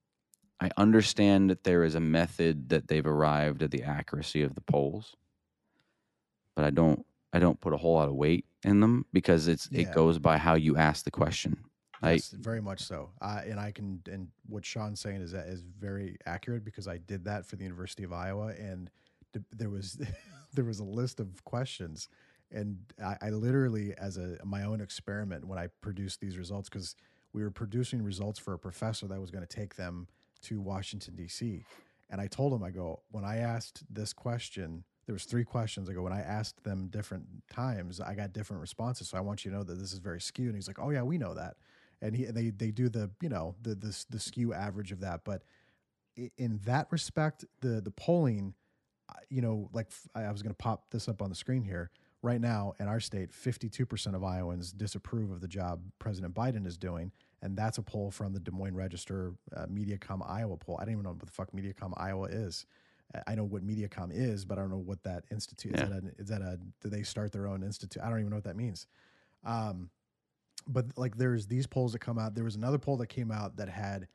i 0.61 0.71
understand 0.77 1.49
that 1.49 1.65
there 1.65 1.85
is 1.85 1.95
a 1.95 2.01
method 2.01 2.69
that 2.69 2.89
they've 2.89 3.07
arrived 3.07 3.63
at 3.63 3.71
the 3.71 3.83
accuracy 3.83 4.43
of 4.43 4.55
the 4.55 4.61
polls 4.61 5.17
but 6.55 6.65
i 6.65 6.71
don't 6.71 7.07
i 7.33 7.39
don't 7.39 7.61
put 7.61 7.73
a 7.73 7.77
whole 7.77 7.95
lot 7.95 8.09
of 8.09 8.15
weight 8.15 8.45
in 8.65 8.81
them 8.81 9.07
because 9.13 9.49
it's 9.49 9.69
Yeah. 9.71 9.83
it 9.83 9.93
goes 9.93 10.19
by 10.19 10.39
how 10.39 10.55
you 10.55 10.77
ask 10.77 11.05
the 11.05 11.11
question 11.11 11.65
I- 12.05 12.15
Yes, 12.15 12.31
very 12.31 12.61
much 12.61 12.81
so. 12.81 13.11
Uh, 13.21 13.43
and 13.47 13.61
I 13.61 13.71
can, 13.71 14.03
and 14.11 14.27
what 14.49 14.65
Sean's 14.65 14.99
saying 14.99 15.21
is 15.23 15.31
that 15.31 15.47
is 15.47 15.63
very 15.63 16.17
accurate 16.27 16.65
because 16.65 16.89
I 16.89 16.99
did 16.99 17.25
that 17.27 17.47
for 17.47 17.55
the 17.55 17.63
University 17.63 18.03
of 18.03 18.13
Iowa, 18.13 18.49
and 18.59 18.91
there 19.57 19.71
was 19.71 20.01
there 20.53 20.65
was 20.65 20.81
a 20.81 20.85
list 20.85 21.21
of 21.21 21.45
questions, 21.45 22.09
and 22.53 22.79
I, 23.03 23.17
I 23.23 23.31
literally, 23.31 23.95
as 23.99 24.17
a 24.17 24.37
my 24.45 24.65
own 24.65 24.81
experiment, 24.81 25.47
when 25.47 25.59
I 25.59 25.69
produced 25.81 26.21
these 26.21 26.39
results, 26.39 26.69
because 26.69 26.97
we 27.33 27.43
were 27.43 27.51
producing 27.51 28.03
results 28.03 28.39
for 28.39 28.55
a 28.55 28.59
professor 28.59 29.07
that 29.07 29.21
was 29.21 29.31
going 29.31 29.47
to 29.47 29.57
take 29.57 29.77
them 29.77 30.09
to 30.43 30.61
Washington 30.61 31.15
D.C., 31.17 31.65
and 32.11 32.21
I 32.21 32.27
told 32.27 32.53
him, 32.53 32.63
I 32.63 32.71
go, 32.71 33.01
when 33.11 33.25
I 33.25 33.39
asked 33.39 33.85
this 33.89 34.13
question, 34.13 34.85
there 35.07 35.15
was 35.15 35.25
three 35.25 35.45
questions. 35.45 35.89
I 35.89 35.95
go, 35.95 36.03
when 36.03 36.13
I 36.13 36.21
asked 36.21 36.63
them 36.63 36.89
different 36.89 37.25
times, 37.51 38.01
I 38.01 38.15
got 38.15 38.35
different 38.35 38.61
responses. 38.61 39.09
So 39.09 39.17
I 39.17 39.23
want 39.23 39.47
you 39.47 39.51
to 39.51 39.57
know 39.57 39.63
that 39.65 39.79
this 39.79 39.95
is 39.95 39.99
very 39.99 40.21
skewed. 40.21 40.49
And 40.49 40.57
he's 40.57 40.69
like, 40.69 40.79
oh 40.79 40.91
yeah, 40.91 41.03
we 41.03 41.17
know 41.17 41.33
that 41.33 41.57
and 42.03 42.17
he 42.17 42.25
they 42.27 42.51
they 42.51 42.71
do 42.71 42.89
the 42.89 43.11
you 43.23 43.29
know 43.29 43.55
the 43.63 43.75
the 43.75 44.05
the 44.11 44.19
skew 44.19 44.53
average 44.53 44.93
of 44.93 45.01
that 45.01 45.21
but 45.25 45.43
in 46.37 46.61
that 46.67 46.89
respect 46.91 47.45
the 47.61 47.81
the 47.81 47.91
polling 47.91 48.53
you 49.31 49.41
know 49.41 49.71
like 49.73 49.87
I 50.15 50.31
was 50.31 50.43
going 50.43 50.55
to 50.55 50.59
pop 50.59 50.91
this 50.91 51.09
up 51.09 51.23
on 51.23 51.31
the 51.31 51.37
screen 51.37 51.63
here 51.63 51.91
right 52.23 52.41
now 52.41 52.75
in 52.79 52.87
our 52.89 53.01
state, 53.01 53.31
52% 53.33 54.15
of 54.15 54.23
Iowans 54.25 54.73
disapprove 54.73 55.31
of 55.31 55.41
the 55.41 55.49
job 55.49 55.83
President 55.99 56.35
Biden 56.35 56.67
is 56.67 56.77
doing. 56.79 57.13
And 57.43 57.57
that's 57.57 57.79
a 57.79 57.83
poll 57.83 58.11
from 58.13 58.33
the 58.33 58.41
Des 58.41 58.53
Moines 58.53 58.77
Register 58.77 59.35
uh, 59.57 59.67
Mediacom 59.67 60.29
Iowa 60.29 60.57
poll. 60.57 60.79
I 60.81 60.85
don't 60.85 60.93
even 60.93 61.05
know 61.05 61.11
what 61.11 61.21
the 61.21 61.27
fuck 61.27 61.51
Mediacom 61.53 61.93
Iowa 61.97 62.29
is. 62.29 62.67
I 63.27 63.35
know 63.35 63.45
what 63.45 63.67
Mediacom 63.67 64.11
is, 64.13 64.45
but 64.45 64.57
I 64.59 64.63
don't 64.63 64.71
know 64.71 64.79
what 64.79 65.03
that 65.03 65.25
institute 65.31 65.73
Yeah. 65.75 65.85
is. 65.85 65.91
That 65.91 66.05
a, 66.05 66.21
is 66.23 66.29
that 66.29 66.41
a? 66.41 66.59
Do 66.81 66.89
they 66.89 67.03
start 67.03 67.33
their 67.33 67.47
own 67.47 67.63
institute? 67.63 68.03
I 68.03 68.09
don't 68.09 68.21
even 68.21 68.31
know 68.31 68.37
what 68.37 68.45
that 68.45 68.57
means. 68.57 68.87
Um, 69.45 69.91
but 70.69 70.87
like, 70.97 71.17
there's 71.17 71.47
these 71.47 71.67
polls 71.67 71.93
that 71.93 71.99
come 71.99 72.19
out. 72.19 72.35
There 72.35 72.45
was 72.45 72.55
another 72.57 72.79
poll 72.79 72.97
that 72.99 73.09
came 73.09 73.31
out 73.33 73.57
that 73.57 73.69
had 73.69 74.07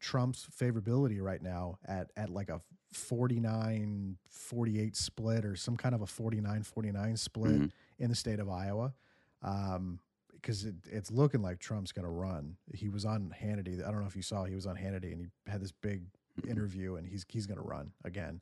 Trump's 0.00 0.46
favorability 0.58 1.22
right 1.22 1.40
now 1.40 1.78
at 1.86 2.10
at 2.16 2.28
like 2.28 2.50
a 2.50 2.60
49 2.94 4.18
48 4.28 4.96
split 4.96 5.44
or 5.44 5.56
some 5.56 5.76
kind 5.76 5.94
of 5.94 6.02
a 6.02 6.06
49 6.06 6.62
49 6.62 7.16
split 7.16 7.52
Mhm. 7.60 7.70
in 7.98 8.10
the 8.10 8.16
state 8.16 8.38
of 8.40 8.48
Iowa. 8.48 8.94
Um, 9.42 9.98
because 10.32 10.64
it, 10.64 10.74
it's 10.90 11.12
looking 11.12 11.40
like 11.40 11.60
Trump's 11.60 11.92
going 11.92 12.04
to 12.04 12.10
run. 12.10 12.56
He 12.74 12.88
was 12.88 13.04
on 13.04 13.32
Hannity. 13.40 13.80
I 13.86 13.92
don't 13.92 14.00
know 14.00 14.06
if 14.08 14.16
you 14.16 14.22
saw. 14.22 14.42
He 14.44 14.56
was 14.56 14.66
on 14.66 14.76
Hannity 14.76 15.12
and 15.12 15.20
he 15.20 15.28
had 15.50 15.60
this 15.60 15.70
big 15.70 16.02
interview, 16.48 16.96
and 16.96 17.06
he's 17.06 17.24
he's 17.28 17.46
going 17.46 17.58
to 17.60 17.64
run 17.64 17.92
again. 18.04 18.40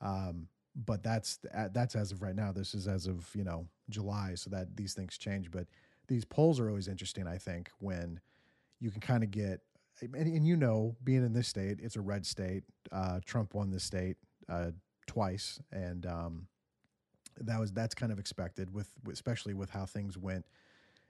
Um, 0.00 0.46
but 0.76 1.02
that's 1.02 1.38
that's 1.72 1.96
as 1.96 2.12
of 2.12 2.22
right 2.22 2.36
now. 2.36 2.52
This 2.52 2.74
is 2.74 2.86
as 2.86 3.06
of 3.08 3.28
you 3.34 3.42
know 3.42 3.66
July, 3.90 4.34
so 4.36 4.50
that 4.50 4.76
these 4.76 4.94
things 4.94 5.18
change. 5.18 5.50
But 5.50 5.66
these 6.06 6.24
polls 6.24 6.60
are 6.60 6.68
always 6.68 6.86
interesting. 6.86 7.26
I 7.26 7.38
think 7.38 7.70
when 7.80 8.20
you 8.78 8.90
can 8.92 9.00
kind 9.00 9.24
of 9.24 9.30
get 9.32 9.62
and, 10.02 10.14
and 10.14 10.46
you 10.46 10.56
know, 10.56 10.96
being 11.02 11.24
in 11.24 11.32
this 11.32 11.48
state, 11.48 11.78
it's 11.80 11.96
a 11.96 12.00
red 12.00 12.26
state. 12.26 12.64
Uh, 12.90 13.20
Trump 13.24 13.54
won 13.54 13.70
this 13.70 13.84
state 13.84 14.16
uh, 14.48 14.72
twice, 15.06 15.60
and 15.70 16.04
um, 16.06 16.46
that 17.40 17.58
was 17.60 17.72
that's 17.72 17.94
kind 17.94 18.12
of 18.12 18.18
expected 18.18 18.72
with 18.72 18.88
especially 19.10 19.54
with 19.54 19.70
how 19.70 19.86
things 19.86 20.18
went 20.18 20.44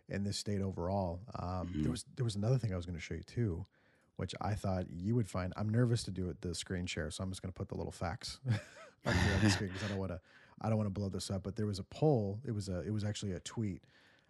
in 0.09 0.25
this 0.25 0.37
state 0.37 0.61
overall. 0.61 1.21
Um, 1.39 1.71
There 1.83 1.91
was 1.91 2.05
there 2.17 2.25
was 2.25 2.37
another 2.37 2.59
thing 2.59 2.73
I 2.73 2.77
was 2.77 2.87
going 2.87 2.97
to 2.97 3.03
show 3.03 3.15
you 3.15 3.23
too, 3.23 3.67
which 4.17 4.35
I 4.41 4.55
thought 4.55 4.87
you 4.91 5.15
would 5.15 5.29
find. 5.29 5.53
I'm 5.57 5.69
nervous 5.69 6.03
to 6.05 6.11
do 6.11 6.29
it 6.29 6.41
the 6.41 6.55
screen 6.55 6.87
share, 6.87 7.11
so 7.11 7.25
I'm 7.25 7.31
just 7.31 7.43
going 7.43 7.53
to 7.53 7.59
put 7.59 7.69
the 7.69 7.77
little 7.77 7.93
facts 7.93 8.41
on 9.07 9.15
the 9.43 9.51
screen 9.51 9.71
because 9.71 9.85
I 9.85 9.89
don't 9.89 9.99
want 9.99 10.13
to 10.13 10.21
I 10.61 10.69
don't 10.69 10.77
want 10.79 10.87
to 10.87 10.93
blow 11.01 11.09
this 11.09 11.31
up. 11.31 11.43
But 11.43 11.57
there 11.57 11.67
was 11.67 11.79
a 11.79 11.85
poll. 11.85 12.41
It 12.45 12.53
was 12.53 12.69
a 12.69 12.81
it 12.81 12.91
was 12.93 13.05
actually 13.05 13.33
a 13.33 13.41
tweet. 13.41 13.83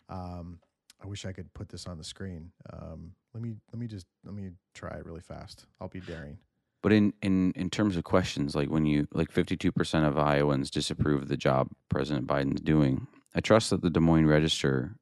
Um, 0.08 0.60
I 1.02 1.06
wish 1.06 1.24
I 1.26 1.32
could 1.32 1.52
put 1.52 1.68
this 1.68 1.86
on 1.86 1.98
the 1.98 2.04
screen. 2.04 2.52
Um, 2.72 3.12
let 3.35 3.43
me 3.43 3.55
let 3.72 3.78
me 3.78 3.87
just 3.87 4.07
let 4.24 4.35
me 4.35 4.51
try 4.74 4.97
it 4.97 5.05
really 5.05 5.20
fast. 5.20 5.66
I'll 5.80 5.89
be 5.89 6.01
daring. 6.01 6.39
But 6.83 6.93
in, 6.93 7.12
in, 7.22 7.53
in 7.53 7.70
terms 7.70 7.97
of 7.97 8.03
questions, 8.03 8.57
like 8.57 8.68
when 8.68 8.87
you 8.87 9.07
like 9.12 9.30
fifty 9.30 9.57
two 9.57 9.70
percent 9.72 10.05
of 10.05 10.18
Iowans 10.18 10.70
disapprove 10.70 11.22
of 11.22 11.28
the 11.28 11.37
job 11.37 11.68
President 11.89 12.26
Biden's 12.26 12.61
doing, 12.61 13.07
I 13.35 13.41
trust 13.41 13.70
that 13.70 13.83
the 13.83 13.91
Des 13.91 14.01
Moines 14.01 14.26
Register 14.26 14.97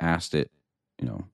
asked 0.00 0.34
it, 0.34 0.50
you 1.00 1.06
know, 1.06 1.24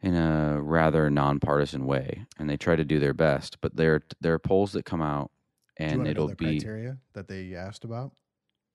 in 0.00 0.14
a 0.14 0.60
rather 0.60 1.08
nonpartisan 1.08 1.86
way, 1.86 2.26
and 2.38 2.50
they 2.50 2.56
try 2.56 2.74
to 2.74 2.84
do 2.84 2.98
their 2.98 3.14
best. 3.14 3.60
But 3.60 3.76
there 3.76 4.00
there 4.20 4.34
are 4.34 4.38
polls 4.40 4.72
that 4.72 4.84
come 4.84 5.02
out, 5.02 5.30
and 5.76 6.06
it'll 6.06 6.28
the 6.28 6.34
be 6.34 6.58
criteria 6.58 6.98
that 7.12 7.28
they 7.28 7.54
asked 7.54 7.84
about? 7.84 8.12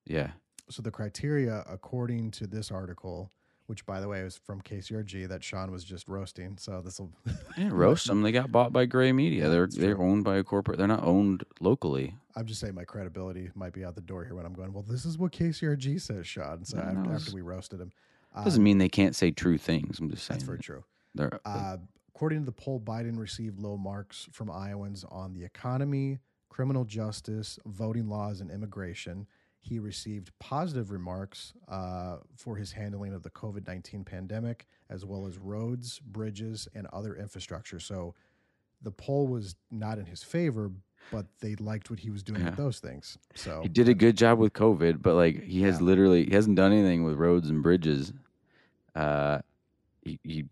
yeah, 0.06 0.32
So 0.70 0.82
the 0.82 0.92
criteria, 0.92 1.64
according 1.68 2.32
to 2.32 2.48
this 2.48 2.72
article, 2.72 3.32
which 3.68 3.86
by 3.86 4.00
the 4.00 4.08
way 4.08 4.20
is 4.20 4.38
from 4.38 4.62
KCRG 4.62 5.28
that 5.30 5.44
Sean 5.44 5.72
was 5.72 5.84
just 5.84 6.08
roasting. 6.08 6.58
So 6.58 6.82
this 6.84 7.00
will 7.00 7.12
yeah 7.58 7.70
roast 7.72 8.08
them. 8.08 8.22
They 8.22 8.32
got 8.32 8.52
bought 8.52 8.74
by 8.74 8.86
Gray 8.86 9.12
Media. 9.12 9.50
They're 9.50 9.68
they're 9.68 9.96
true. 9.96 10.06
owned 10.06 10.24
by 10.24 10.38
a 10.38 10.44
corporate. 10.44 10.78
They're 10.78 10.88
not 10.88 11.04
owned 11.04 11.44
locally. 11.60 12.16
I'm 12.36 12.46
just 12.46 12.60
saying 12.60 12.74
my 12.76 12.84
credibility 12.84 13.52
might 13.56 13.74
be 13.74 13.86
out 13.86 13.96
the 13.96 14.02
door 14.02 14.26
here 14.26 14.36
when 14.36 14.46
I'm 14.46 14.54
going. 14.54 14.74
Well, 14.74 14.86
this 14.88 15.06
is 15.06 15.18
what 15.18 15.32
KCRG 15.32 16.02
says, 16.02 16.26
Sean. 16.28 16.66
So 16.66 16.80
after, 16.80 17.14
after 17.14 17.32
we 17.32 17.42
roasted 17.42 17.80
him, 17.80 17.92
uh, 18.36 18.44
Doesn't 18.44 18.64
mean 18.64 18.80
they 18.80 18.90
can't 18.90 19.16
say 19.16 19.30
true 19.32 19.58
things. 19.58 20.00
I'm 20.00 20.10
just 20.10 20.26
saying 20.26 20.40
that's 20.40 20.44
very 20.46 20.58
that 20.58 20.64
true. 20.64 20.84
They're 21.14 21.40
Uh, 21.46 21.78
according 22.10 22.40
to 22.40 22.46
the 22.46 22.52
poll, 22.52 22.80
Biden 22.80 23.18
received 23.20 23.60
low 23.60 23.78
marks 23.78 24.28
from 24.32 24.50
Iowans 24.50 25.04
on 25.04 25.34
the 25.34 25.44
economy, 25.44 26.20
criminal 26.50 26.86
justice, 26.86 27.60
voting 27.68 28.08
laws, 28.10 28.42
and 28.42 28.50
immigration. 28.50 29.28
He 29.66 29.80
received 29.80 30.32
positive 30.40 30.92
remarks 30.92 31.54
uh, 31.70 32.18
for 32.36 32.58
his 32.58 32.74
handling 32.74 33.14
of 33.14 33.24
the 33.24 33.30
COVID 33.30 33.66
19 33.66 34.04
pandemic, 34.04 34.68
as 34.90 35.06
well 35.06 35.26
as 35.26 35.38
roads, 35.38 36.00
bridges, 36.00 36.68
and 36.76 36.86
other 36.92 37.16
infrastructure. 37.16 37.80
So 37.80 38.14
the 38.82 38.92
poll 38.92 39.26
was 39.26 39.56
not 39.72 40.00
in 40.00 40.06
his 40.06 40.22
favor, 40.22 40.70
but 41.12 41.28
they 41.40 41.56
liked 41.56 41.90
what 41.90 42.00
he 42.00 42.10
was 42.10 42.24
doing 42.24 42.42
Yeah. 42.42 42.50
with 42.50 42.58
those 42.58 42.80
things. 42.80 43.18
So 43.36 43.62
He 43.62 43.70
did 43.70 43.88
a 43.88 43.94
good 43.94 44.18
job 44.18 44.38
with 44.38 44.52
COVID, 44.52 45.02
but 45.02 45.16
like 45.16 45.42
he 45.44 45.62
has 45.62 45.80
Yeah. 45.80 45.86
literally 45.86 46.26
he 46.26 46.34
hasn't 46.34 46.58
done 46.58 46.74
anything 46.74 47.06
with 47.06 47.16
roads 47.16 47.50
and 47.50 47.64
bridges. 47.64 48.12
Uh, 48.94 49.40
he, 50.02 50.20
he 50.24 50.46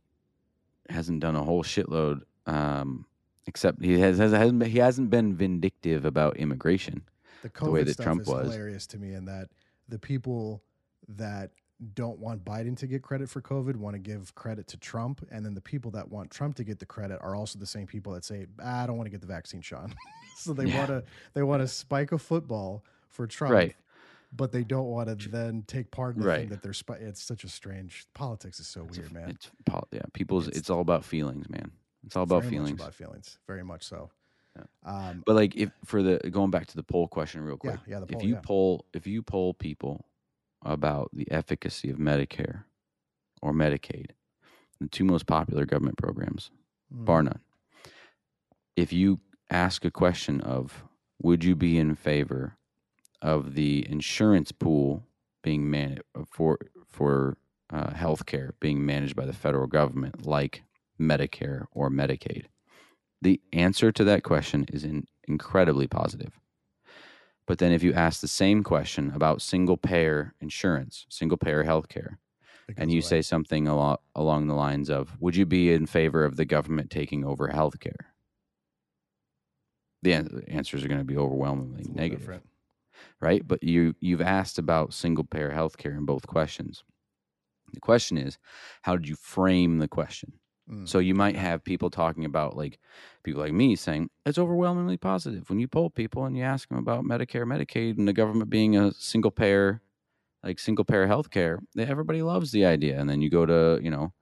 hasn't 0.90 1.20
done 1.20 1.36
a 1.36 1.44
whole 1.44 1.64
shitload. 1.64 2.22
Um, 2.46 3.06
except 3.46 3.84
he 3.84 4.00
has, 4.00 4.20
has 4.20 4.32
hasn't 4.32 4.64
he 4.68 4.78
hasn't 4.80 5.10
been 5.10 5.36
vindictive 5.36 6.06
about 6.06 6.38
immigration. 6.38 7.02
The 7.42 7.50
COVID 7.50 7.72
way 7.72 7.84
that 7.84 7.94
stuff 7.94 8.04
Trump 8.06 8.22
is 8.22 8.28
was. 8.28 8.52
hilarious 8.52 8.88
to 8.88 8.98
me 8.98 9.14
in 9.14 9.26
that 9.26 9.50
the 9.90 10.00
people 10.00 10.64
that 11.08 11.52
don't 11.96 12.20
want 12.20 12.46
Biden 12.46 12.78
to 12.78 12.86
get 12.86 13.02
credit 13.02 13.28
for 13.30 13.42
COVID 13.42 13.76
want 13.76 13.96
to 13.96 14.00
give 14.00 14.36
credit 14.36 14.68
to 14.68 14.78
Trump, 14.78 15.26
and 15.32 15.44
then 15.44 15.56
the 15.56 15.62
people 15.62 15.90
that 15.92 16.10
want 16.10 16.30
Trump 16.30 16.56
to 16.58 16.64
get 16.64 16.78
the 16.80 16.86
credit 16.86 17.18
are 17.22 17.36
also 17.36 17.58
the 17.58 17.66
same 17.66 17.88
people 17.88 18.14
that 18.14 18.24
say, 18.24 18.46
"Ah, 18.62 18.84
"I 18.84 18.86
don't 18.88 18.98
want 18.98 19.08
to 19.08 19.12
get 19.12 19.22
the 19.22 19.28
vaccine, 19.28 19.62
Sean." 19.62 19.94
so 20.38 20.54
they 20.54 20.66
Yeah. 20.66 20.78
want 20.78 20.90
to 20.90 21.04
they 21.34 21.42
want 21.44 21.62
to 21.64 21.68
spike 21.68 22.12
a 22.12 22.20
football 22.20 22.84
for 23.10 23.26
Trump, 23.28 23.54
Right. 23.54 23.76
But 24.34 24.54
they 24.54 24.64
don't 24.64 24.86
want 24.88 25.20
to 25.20 25.28
then 25.30 25.64
take 25.68 25.92
part 25.92 26.16
in 26.16 26.22
the 26.22 26.28
Right. 26.28 26.40
thing 26.42 26.50
that 26.50 26.62
they're. 26.62 26.72
Spi- 26.72 26.94
it's 27.02 27.22
such 27.22 27.44
a 27.44 27.50
strange 27.50 28.06
politics 28.14 28.60
is 28.62 28.68
so 28.68 28.84
weird, 28.86 29.12
man. 29.12 29.32
It's 29.32 29.52
yeah, 29.92 30.04
people's. 30.14 30.48
It's, 30.48 30.58
It's- 30.60 30.70
all 30.70 30.80
about 30.82 31.04
feelings, 31.04 31.50
man. 31.50 31.72
It's 32.06 32.16
all 32.16 32.24
about 32.24 32.46
feelings. 32.46 32.80
about 32.80 32.94
feelings, 32.94 33.40
very 33.48 33.64
much 33.64 33.84
so. 33.84 34.10
Yeah. 34.56 34.64
Um, 34.84 35.24
But 35.26 35.36
like 35.36 35.56
if 35.56 35.72
for 35.86 36.04
the 36.04 36.18
going 36.30 36.52
back 36.52 36.68
to 36.68 36.76
the 36.76 36.84
poll 36.84 37.08
question 37.08 37.42
real 37.42 37.58
quick. 37.58 37.80
yeah, 37.88 38.00
the 38.00 38.16
if 38.16 38.24
you 38.24 38.36
yeah. 38.36 38.42
poll 38.44 38.86
if 38.94 39.08
you 39.08 39.22
poll 39.22 39.54
people 39.54 40.06
about 40.64 41.10
the 41.14 41.30
efficacy 41.32 41.90
of 41.90 41.98
Medicare 41.98 42.64
or 43.42 43.54
Medicaid, 43.54 44.12
the 44.80 44.88
two 44.88 45.04
most 45.04 45.26
popular 45.26 45.66
government 45.66 45.98
programs, 45.98 46.52
mm, 46.94 47.06
bar 47.06 47.24
none. 47.24 47.40
If 48.76 48.94
you 48.94 49.20
ask 49.50 49.86
a 49.86 49.92
question 49.92 50.42
of 50.42 50.84
would 51.22 51.44
you 51.44 51.56
be 51.56 51.78
in 51.78 51.96
favor 51.96 52.58
of 53.22 53.54
the 53.56 53.88
insurance 53.90 54.52
pool 54.52 55.04
being 55.44 55.70
managed 55.70 56.02
for 56.30 56.58
for 56.88 57.38
uh, 57.72 57.92
healthcare 57.92 58.52
being 58.60 58.86
managed 58.86 59.16
by 59.16 59.26
the 59.26 59.34
federal 59.34 59.68
government, 59.68 60.26
like 60.26 60.64
Medicare 61.00 61.66
or 61.72 61.90
Medicaid, 61.90 62.46
the 63.22 63.42
answer 63.54 63.92
to 63.92 64.04
that 64.06 64.24
question 64.24 64.66
is 64.74 64.84
in, 64.84 65.06
incredibly 65.28 65.88
positive. 65.88 66.40
But 67.48 67.58
then, 67.60 67.72
if 67.72 67.84
you 67.84 67.94
ask 67.94 68.22
the 68.22 68.28
same 68.28 68.64
question 68.64 69.12
about 69.12 69.42
single 69.42 69.78
payer 69.78 70.34
insurance, 70.40 71.06
single 71.10 71.38
payer 71.38 71.64
healthcare, 71.64 72.18
and 72.78 72.92
you 72.92 73.02
away. 73.02 73.02
say 73.02 73.22
something 73.22 73.68
along 73.68 73.98
along 74.16 74.48
the 74.48 74.56
lines 74.56 74.90
of, 74.90 75.20
"Would 75.20 75.36
you 75.36 75.46
be 75.46 75.72
in 75.74 75.86
favor 75.86 76.24
of 76.26 76.38
the 76.38 76.46
government 76.46 76.90
taking 76.92 77.24
over 77.26 77.50
healthcare?" 77.50 78.08
The 80.04 80.14
an- 80.14 80.44
answers 80.48 80.84
are 80.84 80.88
going 80.88 81.00
to 81.00 81.06
be 81.06 81.18
overwhelmingly 81.18 81.82
It's 81.82 81.88
a 81.88 81.92
little 81.92 81.96
negative, 81.96 82.20
different. 82.20 82.48
right? 83.22 83.48
But 83.48 83.64
you 83.64 83.96
you've 84.02 84.22
asked 84.22 84.60
about 84.60 84.94
single 84.94 85.24
payer 85.26 85.52
healthcare 85.52 85.98
in 85.98 86.06
both 86.06 86.28
questions. 86.28 86.84
The 87.74 87.82
question 87.82 88.18
is, 88.18 88.38
how 88.84 88.98
did 88.98 89.08
you 89.10 89.16
frame 89.16 89.80
the 89.80 89.88
question? 89.88 90.40
Mm. 90.70 90.88
So 90.88 91.00
you 91.00 91.16
might 91.16 91.36
have 91.36 91.64
people 91.64 91.90
talking 91.90 92.26
about 92.26 92.56
like 92.56 92.80
people 93.24 93.42
like 93.42 93.54
me 93.54 93.76
saying 93.76 94.10
it's 94.26 94.38
overwhelmingly 94.38 94.98
positive 94.98 95.50
when 95.50 95.60
you 95.60 95.68
poll 95.68 95.90
people 95.90 96.26
and 96.26 96.38
you 96.38 96.44
ask 96.44 96.70
them 96.70 96.78
about 96.78 97.04
Medicare, 97.04 97.46
Medicaid, 97.46 97.98
and 97.98 98.08
the 98.08 98.14
government 98.14 98.50
being 98.50 98.78
a 98.78 98.92
single 98.94 99.32
payer, 99.32 99.82
like 100.44 100.60
single 100.60 100.86
payer 100.86 101.08
healthcare. 101.08 101.60
Everybody 101.78 102.22
loves 102.22 102.52
the 102.52 102.66
idea, 102.66 103.00
and 103.00 103.10
then 103.10 103.22
you 103.22 103.30
go 103.30 103.46
to 103.46 103.80
you 103.84 103.90
know 103.90 104.14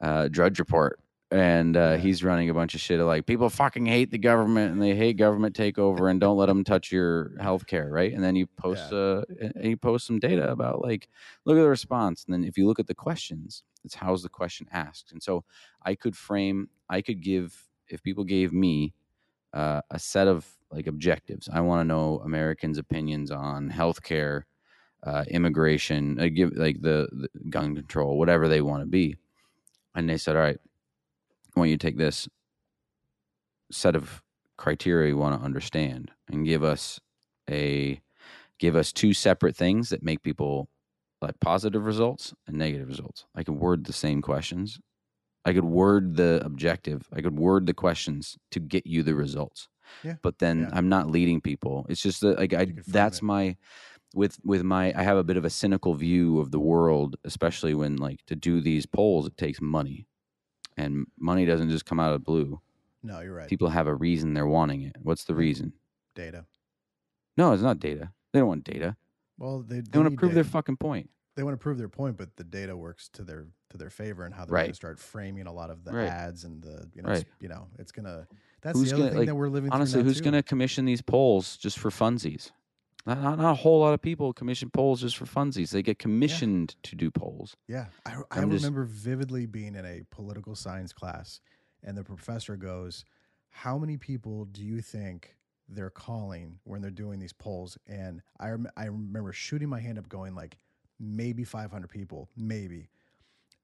uh, 0.00 0.28
Drudge 0.28 0.58
Report, 0.58 0.98
and 1.30 1.76
uh, 1.76 1.96
he's 1.96 2.24
running 2.24 2.50
a 2.50 2.54
bunch 2.54 2.74
of 2.74 2.80
shit 2.80 2.98
of 2.98 3.06
like 3.06 3.24
people 3.24 3.48
fucking 3.48 3.86
hate 3.86 4.10
the 4.10 4.18
government 4.18 4.72
and 4.72 4.82
they 4.82 4.96
hate 4.96 5.16
government 5.16 5.54
takeover 5.54 6.10
and 6.10 6.20
don't 6.20 6.36
let 6.36 6.46
them 6.46 6.64
touch 6.64 6.90
your 6.90 7.30
healthcare, 7.40 7.88
right? 7.90 8.12
And 8.12 8.22
then 8.22 8.34
you 8.34 8.46
post 8.46 8.90
Yeah. 8.90 8.98
uh, 8.98 9.22
and 9.54 9.64
you 9.64 9.76
post 9.76 10.06
some 10.06 10.18
data 10.18 10.50
about 10.50 10.82
like 10.82 11.08
look 11.44 11.56
at 11.56 11.60
the 11.62 11.68
response, 11.68 12.24
and 12.24 12.34
then 12.34 12.44
if 12.44 12.58
you 12.58 12.66
look 12.66 12.80
at 12.80 12.86
the 12.88 12.94
questions, 12.94 13.62
it's 13.84 13.94
how's 13.94 14.22
the 14.22 14.28
question 14.28 14.66
asked, 14.72 15.12
and 15.12 15.22
so 15.22 15.44
I 15.82 15.94
could 15.94 16.16
frame, 16.16 16.68
I 16.88 17.00
could 17.00 17.20
give, 17.22 17.68
if 17.88 18.02
people 18.02 18.24
gave 18.24 18.52
me 18.52 18.92
uh, 19.54 19.80
a 19.90 19.98
set 19.98 20.28
of 20.28 20.46
like 20.70 20.86
objectives, 20.86 21.48
I 21.52 21.60
want 21.60 21.80
to 21.80 21.84
know 21.84 22.20
Americans' 22.24 22.78
opinions 22.78 23.30
on 23.30 23.70
healthcare, 23.70 24.42
uh, 25.02 25.24
immigration, 25.28 26.20
I 26.20 26.28
give 26.28 26.52
like 26.56 26.82
the, 26.82 27.08
the 27.12 27.28
gun 27.48 27.74
control, 27.74 28.18
whatever 28.18 28.48
they 28.48 28.60
want 28.60 28.82
to 28.82 28.86
be. 28.86 29.16
And 29.94 30.08
they 30.08 30.18
said, 30.18 30.36
all 30.36 30.42
right, 30.42 30.58
I 31.56 31.60
want 31.60 31.70
you 31.70 31.76
to 31.76 31.86
take 31.86 31.98
this 31.98 32.28
set 33.70 33.96
of 33.96 34.22
criteria 34.56 35.08
you 35.08 35.16
want 35.16 35.38
to 35.38 35.44
understand 35.44 36.10
and 36.28 36.44
give 36.44 36.62
us 36.62 37.00
a 37.48 38.00
give 38.58 38.76
us 38.76 38.92
two 38.92 39.14
separate 39.14 39.56
things 39.56 39.88
that 39.88 40.02
make 40.02 40.22
people 40.22 40.68
like 41.22 41.38
positive 41.40 41.84
results 41.84 42.34
and 42.46 42.56
negative 42.56 42.88
results. 42.88 43.26
I 43.34 43.42
could 43.42 43.54
word 43.56 43.84
the 43.84 43.92
same 43.92 44.22
questions. 44.22 44.78
I 45.44 45.52
could 45.54 45.64
word 45.64 46.16
the 46.16 46.42
objective. 46.44 47.08
I 47.12 47.22
could 47.22 47.38
word 47.38 47.66
the 47.66 47.74
questions 47.74 48.36
to 48.50 48.60
get 48.60 48.86
you 48.86 49.02
the 49.02 49.14
results. 49.14 49.68
Yeah. 50.04 50.16
But 50.22 50.38
then 50.38 50.60
Yeah. 50.60 50.70
I'm 50.72 50.88
not 50.88 51.10
leading 51.10 51.40
people. 51.40 51.86
It's 51.88 52.02
just 52.02 52.20
that 52.20 52.38
like 52.38 52.52
I 52.52 52.62
You 52.62 52.66
can 52.74 52.82
frame 52.82 52.92
that's 52.92 53.18
it. 53.18 53.24
my 53.24 53.56
with 54.14 54.38
with 54.44 54.62
my 54.62 54.92
I 54.94 55.02
have 55.02 55.16
a 55.16 55.24
bit 55.24 55.36
of 55.36 55.44
a 55.44 55.50
cynical 55.50 55.94
view 55.94 56.38
of 56.38 56.50
the 56.50 56.60
world, 56.60 57.16
especially 57.24 57.74
when 57.74 57.96
like 57.96 58.24
to 58.26 58.36
do 58.36 58.60
these 58.60 58.84
polls 58.86 59.26
it 59.26 59.36
takes 59.36 59.60
money. 59.60 60.06
And 60.80 61.06
money 61.18 61.44
doesn't 61.44 61.70
just 61.70 61.84
come 61.84 62.00
out 62.00 62.12
of 62.12 62.20
the 62.20 62.24
blue. 62.24 62.60
No, 63.02 63.20
you're 63.20 63.34
right. 63.34 63.48
People 63.48 63.68
have 63.68 63.86
a 63.86 63.94
reason 63.94 64.34
they're 64.34 64.46
wanting 64.46 64.82
it. 64.82 64.96
What's 65.02 65.24
the 65.24 65.34
reason? 65.34 65.72
Data. 66.14 66.44
No, 67.36 67.52
it's 67.52 67.62
not 67.62 67.78
data. 67.80 68.12
They 68.32 68.38
don't 68.40 68.48
want 68.48 68.64
data. 68.64 68.96
Well, 69.38 69.60
they, 69.60 69.80
They 69.80 69.98
want 69.98 70.10
to 70.10 70.16
prove 70.16 70.34
their 70.34 70.44
fucking 70.44 70.76
point. 70.76 71.10
they 71.36 71.42
want 71.42 71.54
to 71.54 71.62
prove 71.62 71.78
their 71.78 71.88
point, 71.88 72.16
but 72.18 72.36
the 72.36 72.44
data 72.44 72.76
works 72.76 73.08
to 73.10 73.22
their 73.22 73.46
to 73.70 73.78
their 73.78 73.88
favor 73.90 74.24
and 74.24 74.34
how 74.34 74.44
they're 74.44 74.54
Right. 74.54 74.62
going 74.62 74.72
to 74.72 74.76
start 74.76 74.98
framing 74.98 75.46
a 75.46 75.52
lot 75.52 75.70
of 75.70 75.84
the 75.84 75.92
Right. 75.92 76.08
ads 76.08 76.44
and 76.44 76.60
the 76.62 76.88
you 76.94 77.02
know 77.02 77.08
Right. 77.10 77.24
you 77.40 77.48
know 77.48 77.68
it's 77.78 77.92
gonna 77.92 78.26
that's 78.62 78.78
Who's 78.78 78.88
the 78.90 78.96
other 78.96 79.02
gonna, 79.04 79.10
thing 79.10 79.18
like, 79.20 79.26
that 79.28 79.34
we're 79.36 79.48
living 79.48 79.70
Honestly, 79.70 80.02
who's 80.02 80.20
going 80.20 80.34
to 80.34 80.42
commission 80.42 80.84
these 80.84 81.00
polls 81.00 81.56
just 81.56 81.78
for 81.78 81.88
funsies? 81.90 82.50
Not, 83.06 83.22
not, 83.22 83.38
not 83.38 83.52
a 83.52 83.54
whole 83.54 83.80
lot 83.80 83.94
of 83.94 84.02
people 84.02 84.32
commission 84.32 84.70
polls 84.70 85.00
just 85.00 85.16
for 85.16 85.24
funsies. 85.24 85.70
They 85.70 85.82
get 85.82 85.98
commissioned 85.98 86.76
to 86.82 86.94
do 86.96 87.10
polls. 87.10 87.56
Yeah, 87.66 87.86
I, 88.04 88.16
I 88.30 88.40
just- 88.44 88.62
remember 88.64 88.84
vividly 88.84 89.46
being 89.46 89.74
in 89.74 89.84
a 89.86 90.02
political 90.10 90.54
science 90.54 90.92
class, 90.92 91.40
and 91.82 91.96
the 91.96 92.04
professor 92.04 92.56
goes, 92.56 93.04
"How 93.48 93.78
many 93.78 93.96
people 93.96 94.44
do 94.44 94.62
you 94.62 94.80
think 94.82 95.36
they're 95.68 95.88
calling 95.90 96.58
when 96.64 96.82
they're 96.82 96.90
doing 96.90 97.20
these 97.20 97.32
polls?" 97.32 97.78
And 97.86 98.20
I 98.38 98.50
rem- 98.50 98.68
I 98.76 98.84
remember 98.86 99.32
shooting 99.32 99.68
my 99.70 99.80
hand 99.80 99.98
up, 99.98 100.08
going 100.08 100.34
like, 100.34 100.58
"Maybe 100.98 101.42
500 101.44 101.88
people, 101.88 102.28
maybe," 102.36 102.90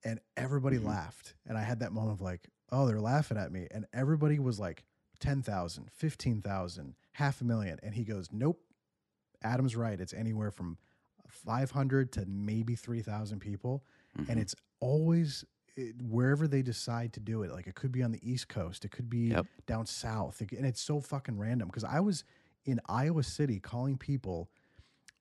and 0.03 0.19
everybody 0.37 0.79
Mhm. 0.79 0.85
laughed, 0.87 1.35
and 1.45 1.59
I 1.59 1.63
had 1.63 1.81
that 1.81 1.93
moment 1.93 2.13
of 2.15 2.21
like, 2.23 2.49
"Oh, 2.73 2.87
they're 2.87 3.01
laughing 3.01 3.37
at 3.37 3.53
me," 3.53 3.69
and 3.71 3.87
everybody 3.93 4.39
was 4.39 4.59
like, 4.59 4.85
10,000, 5.21 5.91
15,000, 5.93 6.95
half 7.13 7.41
a 7.41 7.45
million. 7.45 7.79
and 7.83 7.95
he 7.95 8.05
goes, 8.05 8.31
"Nope." 8.33 8.63
Adam's 9.43 9.77
right. 9.77 10.01
It's 10.01 10.13
anywhere 10.15 10.51
from 10.51 10.79
500 11.29 12.13
to 12.13 12.27
maybe 12.27 12.75
3,000 12.75 13.41
people. 13.41 13.85
Mhm. 14.19 14.29
And 14.29 14.41
it's 14.41 14.55
always 14.81 15.45
it, 15.77 16.01
wherever 16.01 16.49
they 16.49 16.63
decide 16.63 17.13
to 17.13 17.21
do 17.21 17.43
it. 17.43 17.51
Like 17.53 17.67
it 17.67 17.75
could 17.75 17.93
be 17.93 18.03
on 18.03 18.11
the 18.11 18.21
East 18.27 18.49
Coast, 18.49 18.85
it 18.87 18.91
could 18.91 19.11
be 19.11 19.29
Yep. 19.29 19.47
down 19.67 19.85
south. 19.85 20.41
And 20.41 20.65
it's 20.65 20.81
so 20.81 21.01
fucking 21.01 21.37
random 21.37 21.69
because 21.69 21.85
I 21.85 22.01
was 22.01 22.25
in 22.65 22.81
Iowa 22.87 23.23
City 23.23 23.61
calling 23.61 23.99
people 23.99 24.51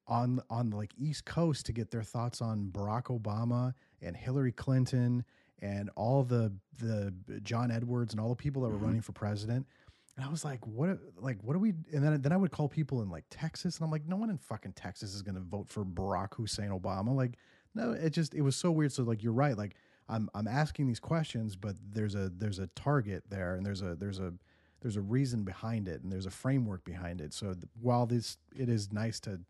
on 0.08 0.40
on 0.50 0.70
like 0.70 0.94
East 0.98 1.26
Coast 1.26 1.66
to 1.66 1.74
get 1.74 1.92
their 1.92 2.04
thoughts 2.04 2.42
on 2.42 2.70
Barack 2.72 3.06
Obama 3.06 3.74
and 4.02 4.16
Hillary 4.16 4.52
Clinton 4.54 5.26
and 5.60 5.90
all 5.98 6.24
the 6.24 6.54
the 6.78 7.14
John 7.44 7.70
Edwards 7.72 8.14
and 8.14 8.22
all 8.22 8.30
the 8.30 8.36
people 8.36 8.62
that 8.62 8.70
were 8.70 8.78
Mhm. 8.78 8.82
running 8.84 9.02
for 9.02 9.12
president. 9.12 9.68
And 10.18 10.26
I 10.26 10.30
was 10.30 10.46
like, 10.46 10.66
what 10.66 10.98
like 11.18 11.38
what 11.42 11.54
do 11.54 11.60
we 11.60 11.74
and 11.94 12.04
then 12.04 12.22
then 12.22 12.32
I 12.32 12.38
would 12.38 12.52
call 12.52 12.70
people 12.70 13.02
in 13.02 13.10
like 13.10 13.26
Texas 13.30 13.78
and 13.78 13.86
I'm 13.86 13.92
like, 13.92 14.08
no 14.08 14.16
one 14.16 14.30
in 14.30 14.38
fucking 14.38 14.74
Texas 14.74 15.14
is 15.14 15.22
gonna 15.22 15.42
vote 15.42 15.68
for 15.70 15.84
Barack 15.84 16.34
Hussein 16.36 16.70
Obama. 16.70 17.14
Like, 17.14 17.38
no, 17.74 17.92
it 17.92 18.12
just 18.12 18.34
it 18.34 18.42
was 18.42 18.56
so 18.56 18.72
weird. 18.72 18.94
So 18.94 19.04
like 19.04 19.24
you're 19.24 19.34
right, 19.34 19.58
like 19.58 19.76
I'm 20.08 20.30
I'm 20.34 20.48
asking 20.48 20.88
these 20.88 21.00
questions, 21.00 21.56
but 21.56 21.76
there's 21.92 22.16
a 22.16 22.30
there's 22.30 22.60
a 22.60 22.68
target 22.68 23.24
there 23.30 23.56
and 23.56 23.66
there's 23.66 23.82
a 23.82 23.96
there's 23.96 24.20
a 24.20 24.34
there's 24.82 24.96
a 24.96 25.02
reason 25.02 25.44
behind 25.44 25.88
it 25.88 26.04
and 26.04 26.12
there's 26.12 26.28
a 26.28 26.32
framework 26.32 26.86
behind 26.86 27.20
it. 27.20 27.34
So 27.34 27.56
while 27.82 28.06
this 28.06 28.38
it 28.56 28.70
is 28.70 28.94
nice 28.94 29.20
to 29.22 29.42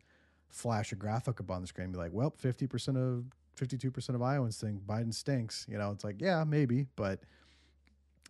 flash 0.49 0.91
a 0.91 0.95
graphic 0.95 1.39
up 1.41 1.51
on 1.51 1.61
the 1.61 1.67
screen 1.67 1.85
and 1.85 1.93
be 1.93 1.99
like, 1.99 2.13
well, 2.13 2.31
50% 2.31 2.95
of 2.95 3.25
52% 3.59 4.09
of 4.15 4.21
Iowans 4.21 4.57
think 4.57 4.81
Biden 4.81 5.13
stinks. 5.13 5.65
You 5.69 5.77
know, 5.77 5.91
it's 5.91 6.03
like, 6.03 6.21
yeah, 6.21 6.43
maybe, 6.45 6.87
but 6.95 7.19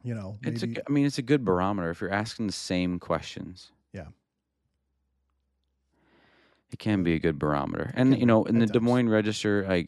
you 0.04 0.14
know, 0.14 0.38
It's 0.44 0.64
a, 0.64 0.68
maybe 0.68 0.82
I 0.88 0.92
mean, 0.92 1.06
it's 1.06 1.18
a 1.18 1.24
good 1.24 1.44
barometer 1.44 1.90
if 1.90 2.02
you're 2.02 2.14
asking 2.14 2.48
the 2.48 2.54
same 2.54 3.00
questions. 3.00 3.72
Yeah. 3.94 4.08
It 6.72 6.80
can 6.80 7.04
be 7.04 7.14
a 7.14 7.20
good 7.20 7.40
barometer, 7.40 7.92
and 7.96 8.18
you 8.20 8.26
know, 8.26 8.44
in 8.44 8.60
the 8.60 8.66
Des. 8.66 8.80
Moines 8.80 9.08
Register, 9.08 9.66
I 9.70 9.86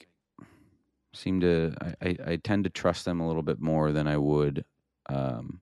seem 1.13 1.41
to, 1.41 1.73
I, 1.81 2.07
I, 2.07 2.17
I 2.27 2.35
tend 2.37 2.63
to 2.63 2.69
trust 2.69 3.03
them 3.03 3.19
a 3.19 3.27
little 3.27 3.41
bit 3.41 3.59
more 3.59 3.91
than 3.91 4.07
I 4.07 4.15
would 4.17 4.63
um, 5.09 5.59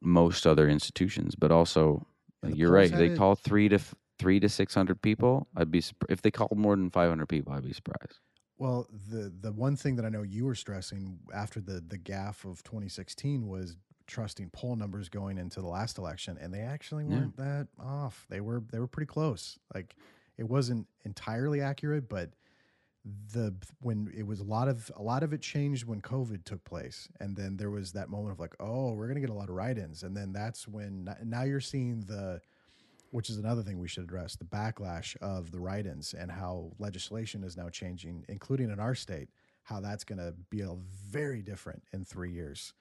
most 0.00 0.46
other 0.46 0.68
institutions. 0.68 1.34
But 1.34 1.50
also, 1.50 2.06
the 2.42 2.54
you're 2.56 2.70
right. 2.70 2.92
They 2.92 3.16
call 3.16 3.34
three 3.34 3.68
to 3.70 3.80
three 4.18 4.38
to 4.40 4.48
six 4.48 4.74
hundred 4.74 5.02
people. 5.02 5.48
I'd 5.56 5.70
be 5.70 5.82
if 6.08 6.22
they 6.22 6.30
called 6.30 6.56
more 6.56 6.76
than 6.76 6.90
five 6.90 7.08
hundred 7.08 7.28
people. 7.28 7.52
I'd 7.52 7.64
be 7.64 7.72
surprised. 7.72 8.20
Well, 8.58 8.88
the 9.10 9.32
the 9.40 9.52
one 9.52 9.76
thing 9.76 9.96
that 9.96 10.04
I 10.04 10.08
know 10.08 10.22
you 10.22 10.44
were 10.46 10.54
stressing 10.54 11.18
after 11.34 11.60
the 11.60 11.82
the 11.86 11.98
gaffe 11.98 12.44
of 12.44 12.62
2016 12.62 13.46
was 13.46 13.76
trusting 14.06 14.50
poll 14.50 14.76
numbers 14.76 15.08
going 15.08 15.36
into 15.36 15.60
the 15.60 15.66
last 15.66 15.98
election, 15.98 16.38
and 16.40 16.54
they 16.54 16.60
actually 16.60 17.04
weren't 17.04 17.36
that 17.36 17.68
off. 17.78 18.26
They 18.30 18.40
were 18.40 18.62
they 18.72 18.78
were 18.78 18.86
pretty 18.86 19.06
close. 19.06 19.58
Like 19.74 19.96
it 20.38 20.44
wasn't 20.44 20.86
entirely 21.04 21.60
accurate, 21.60 22.08
but 22.08 22.30
the 23.32 23.54
when 23.80 24.12
it 24.16 24.26
was 24.26 24.40
a 24.40 24.44
lot 24.44 24.68
of 24.68 24.90
a 24.96 25.02
lot 25.02 25.22
of 25.22 25.32
it 25.32 25.40
changed 25.42 25.84
when 25.84 26.00
COVID 26.00 26.44
took 26.44 26.64
place, 26.64 27.08
and 27.20 27.36
then 27.36 27.56
there 27.56 27.70
was 27.70 27.92
that 27.92 28.08
moment 28.08 28.32
of 28.32 28.40
like, 28.40 28.54
oh, 28.58 28.92
we're 28.92 29.06
gonna 29.08 29.20
get 29.20 29.30
a 29.30 29.34
lot 29.34 29.48
of 29.48 29.54
write-ins, 29.54 30.02
and 30.02 30.16
then 30.16 30.32
that's 30.32 30.66
when 30.66 31.14
now 31.24 31.42
you're 31.42 31.60
seeing 31.60 32.00
the 32.02 32.40
which 33.16 33.30
is 33.30 33.38
another 33.38 33.62
thing 33.62 33.78
we 33.78 33.88
should 33.88 34.04
address 34.04 34.36
the 34.36 34.44
backlash 34.44 35.16
of 35.22 35.50
the 35.50 35.58
write 35.58 35.86
ins 35.86 36.12
and 36.12 36.30
how 36.30 36.70
legislation 36.78 37.42
is 37.42 37.56
now 37.56 37.70
changing, 37.70 38.22
including 38.28 38.68
in 38.70 38.78
our 38.78 38.94
state, 38.94 39.30
how 39.62 39.80
that's 39.80 40.04
going 40.04 40.18
to 40.18 40.34
be 40.50 40.60
a 40.60 40.74
very 41.10 41.40
different 41.40 41.82
in 41.94 42.04
three 42.04 42.30
years. 42.30 42.74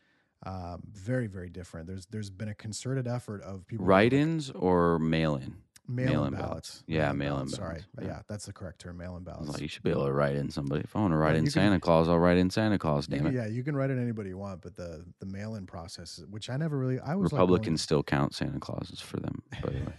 Um, 0.45 0.81
very, 0.91 1.27
very 1.27 1.49
different. 1.49 1.88
There's 1.88 2.05
there's 2.07 2.29
been 2.29 2.49
a 2.49 2.53
concerted 2.53 3.07
effort 3.07 3.41
of 3.43 3.65
people 3.65 3.86
Write-ins 3.86 4.51
or 4.51 4.99
mail-in? 4.99 5.55
mail 5.88 6.25
in 6.25 6.33
ballots. 6.33 6.49
ballots. 6.49 6.83
Yeah, 6.88 7.13
mail-in 7.13 7.45
ballots, 7.45 7.55
Sorry, 7.55 7.81
yeah. 8.01 8.07
yeah. 8.07 8.21
that's 8.27 8.45
the 8.47 8.51
correct 8.53 8.79
term. 8.81 8.97
Mail 8.97 9.15
in 9.15 9.23
ballots. 9.23 9.47
like, 9.53 9.61
you 9.61 9.67
should 9.69 9.83
be 9.83 9.91
able 9.91 10.05
to 10.05 10.11
write 10.11 10.36
in 10.36 10.49
somebody. 10.49 10.81
If 10.83 10.95
I 10.95 10.99
want 10.99 11.13
to 11.13 11.17
write 11.17 11.31
Yeah, 11.33 11.38
in 11.38 11.45
you 11.45 11.51
can- 11.51 11.61
Santa 11.61 11.79
Claus, 11.79 12.09
I'll 12.09 12.19
write 12.19 12.38
in 12.38 12.49
Santa 12.49 12.77
Claus. 12.77 13.07
Damn 13.07 13.27
it. 13.27 13.33
yeah, 13.33 13.47
you 13.47 13.63
can 13.63 13.75
write 13.77 13.89
in 13.91 14.01
anybody 14.01 14.29
you 14.29 14.38
want, 14.38 14.61
but 14.61 14.75
the 14.75 15.05
the 15.19 15.25
mail 15.27 15.55
in 15.55 15.65
process, 15.65 16.21
which 16.29 16.49
I 16.49 16.57
never 16.57 16.77
really, 16.77 16.99
I 16.99 17.15
was 17.15 17.31
like 17.31 17.39
Republicans 17.39 17.67
going- 17.67 17.77
still 17.77 18.03
count 18.03 18.36
Santa 18.36 18.59
Clauses 18.59 18.99
for 18.99 19.17
them, 19.21 19.41
by 19.63 19.69
the 19.69 19.77
way. 19.77 19.93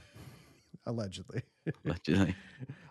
Allegedly. 0.87 1.43
Allegedly. 1.85 2.35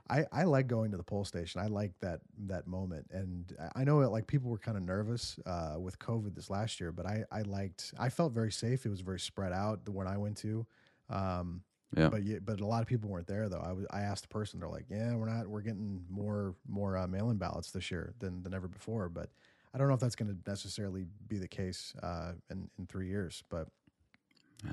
I, 0.09 0.25
I 0.31 0.43
like 0.43 0.67
going 0.67 0.91
to 0.91 0.97
the 0.97 1.03
poll 1.03 1.25
station. 1.25 1.61
I 1.61 1.67
like 1.67 1.93
that 2.01 2.19
that 2.47 2.67
moment, 2.67 3.07
and 3.11 3.51
I- 3.59 3.81
I 3.81 3.83
know 3.85 4.01
that 4.01 4.09
like 4.09 4.27
people 4.27 4.51
were 4.51 4.57
kind 4.59 4.77
of 4.77 4.83
nervous 4.83 5.39
uh, 5.45 5.77
with 5.79 5.97
COVID 5.97 6.35
this 6.35 6.49
last 6.49 6.79
year, 6.79 6.91
but 6.91 7.05
I 7.07 7.23
I 7.31 7.41
liked. 7.41 7.93
I 7.97 8.09
felt 8.09 8.31
very 8.33 8.51
safe. 8.51 8.85
It 8.85 8.89
was 8.89 9.01
very 9.01 9.19
spread 9.19 9.51
out. 9.53 9.83
The 9.85 9.91
one 9.91 10.07
I 10.07 10.17
went 10.17 10.37
to, 10.37 10.65
um, 11.09 11.63
Yeah. 11.97 12.09
but 12.09 12.21
yeah, 12.23 12.37
but 12.43 12.59
a 12.59 12.65
lot 12.67 12.81
of 12.83 12.87
people 12.87 13.09
weren't 13.09 13.25
there 13.27 13.49
though. 13.49 13.63
I 13.65 13.71
was 13.71 13.85
I 13.89 14.01
asked 14.01 14.23
the 14.23 14.27
person, 14.29 14.59
they're 14.59 14.69
like, 14.69 14.85
yeah, 14.89 15.15
we're 15.15 15.29
not. 15.29 15.47
We're 15.47 15.61
getting 15.61 16.03
more 16.09 16.53
more 16.67 16.97
uh, 16.97 17.07
mail 17.07 17.31
in 17.31 17.37
ballots 17.37 17.71
this 17.71 17.89
year 17.89 18.13
than 18.19 18.43
than 18.43 18.53
ever 18.53 18.67
before. 18.67 19.09
But 19.09 19.29
I 19.73 19.79
don't 19.79 19.87
know 19.87 19.95
if 19.95 19.99
that's 20.01 20.15
going 20.15 20.29
to 20.31 20.49
necessarily 20.49 21.05
be 21.27 21.39
the 21.39 21.47
case 21.47 21.93
uh, 22.03 22.33
in 22.51 22.69
in 22.77 22.85
three 22.85 23.07
years. 23.07 23.41
But 23.49 23.69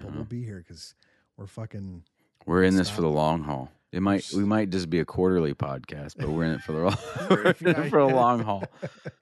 but 0.02 0.14
we'll 0.14 0.24
be 0.24 0.42
here 0.44 0.58
because 0.58 0.94
we're 1.38 1.46
fucking. 1.46 2.02
We're 2.46 2.64
in 2.64 2.76
this 2.76 2.90
for 2.90 3.00
the 3.00 3.08
long 3.08 3.42
haul. 3.44 3.70
It 3.92 4.00
might 4.00 4.30
we 4.34 4.44
might 4.44 4.70
just 4.70 4.88
be 4.88 5.00
a 5.00 5.04
quarterly 5.04 5.54
podcast, 5.54 6.14
but 6.18 6.28
we're 6.28 6.44
in 6.44 6.52
it 6.52 6.62
for 6.62 6.72
the 6.72 6.78
long 6.78 6.96
We're 7.30 7.36
we're 7.60 7.70
in 7.76 7.84
it 7.84 7.90
for 7.90 8.06
the 8.06 8.14
long 8.14 8.42
haul. 8.42 8.64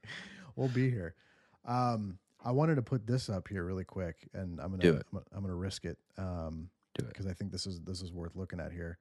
we'll 0.57 0.69
be 0.69 0.89
here. 0.91 1.15
Um, 1.67 2.19
I 2.45 2.53
wanted 2.53 2.77
to 2.77 2.83
put 2.83 3.07
this 3.07 3.29
up 3.29 3.49
here 3.49 3.65
really 3.65 3.85
quick, 3.85 4.29
and 4.33 4.61
I'm 4.61 4.71
gonna 4.71 4.83
Do 4.83 4.95
it. 4.95 5.07
I'm, 5.13 5.19
gonna- 5.19 5.25
I'm 5.33 5.41
gonna 5.43 5.55
risk 5.57 5.85
it. 5.85 5.99
Um, 6.17 6.71
Do 6.95 7.05
it. 7.05 7.09
because 7.09 7.27
I 7.27 7.33
think 7.33 7.51
this 7.53 7.67
is 7.67 7.81
this 7.81 8.01
is 8.01 8.13
worth 8.13 8.37
looking 8.37 8.61
at 8.61 8.73
here. 8.73 8.99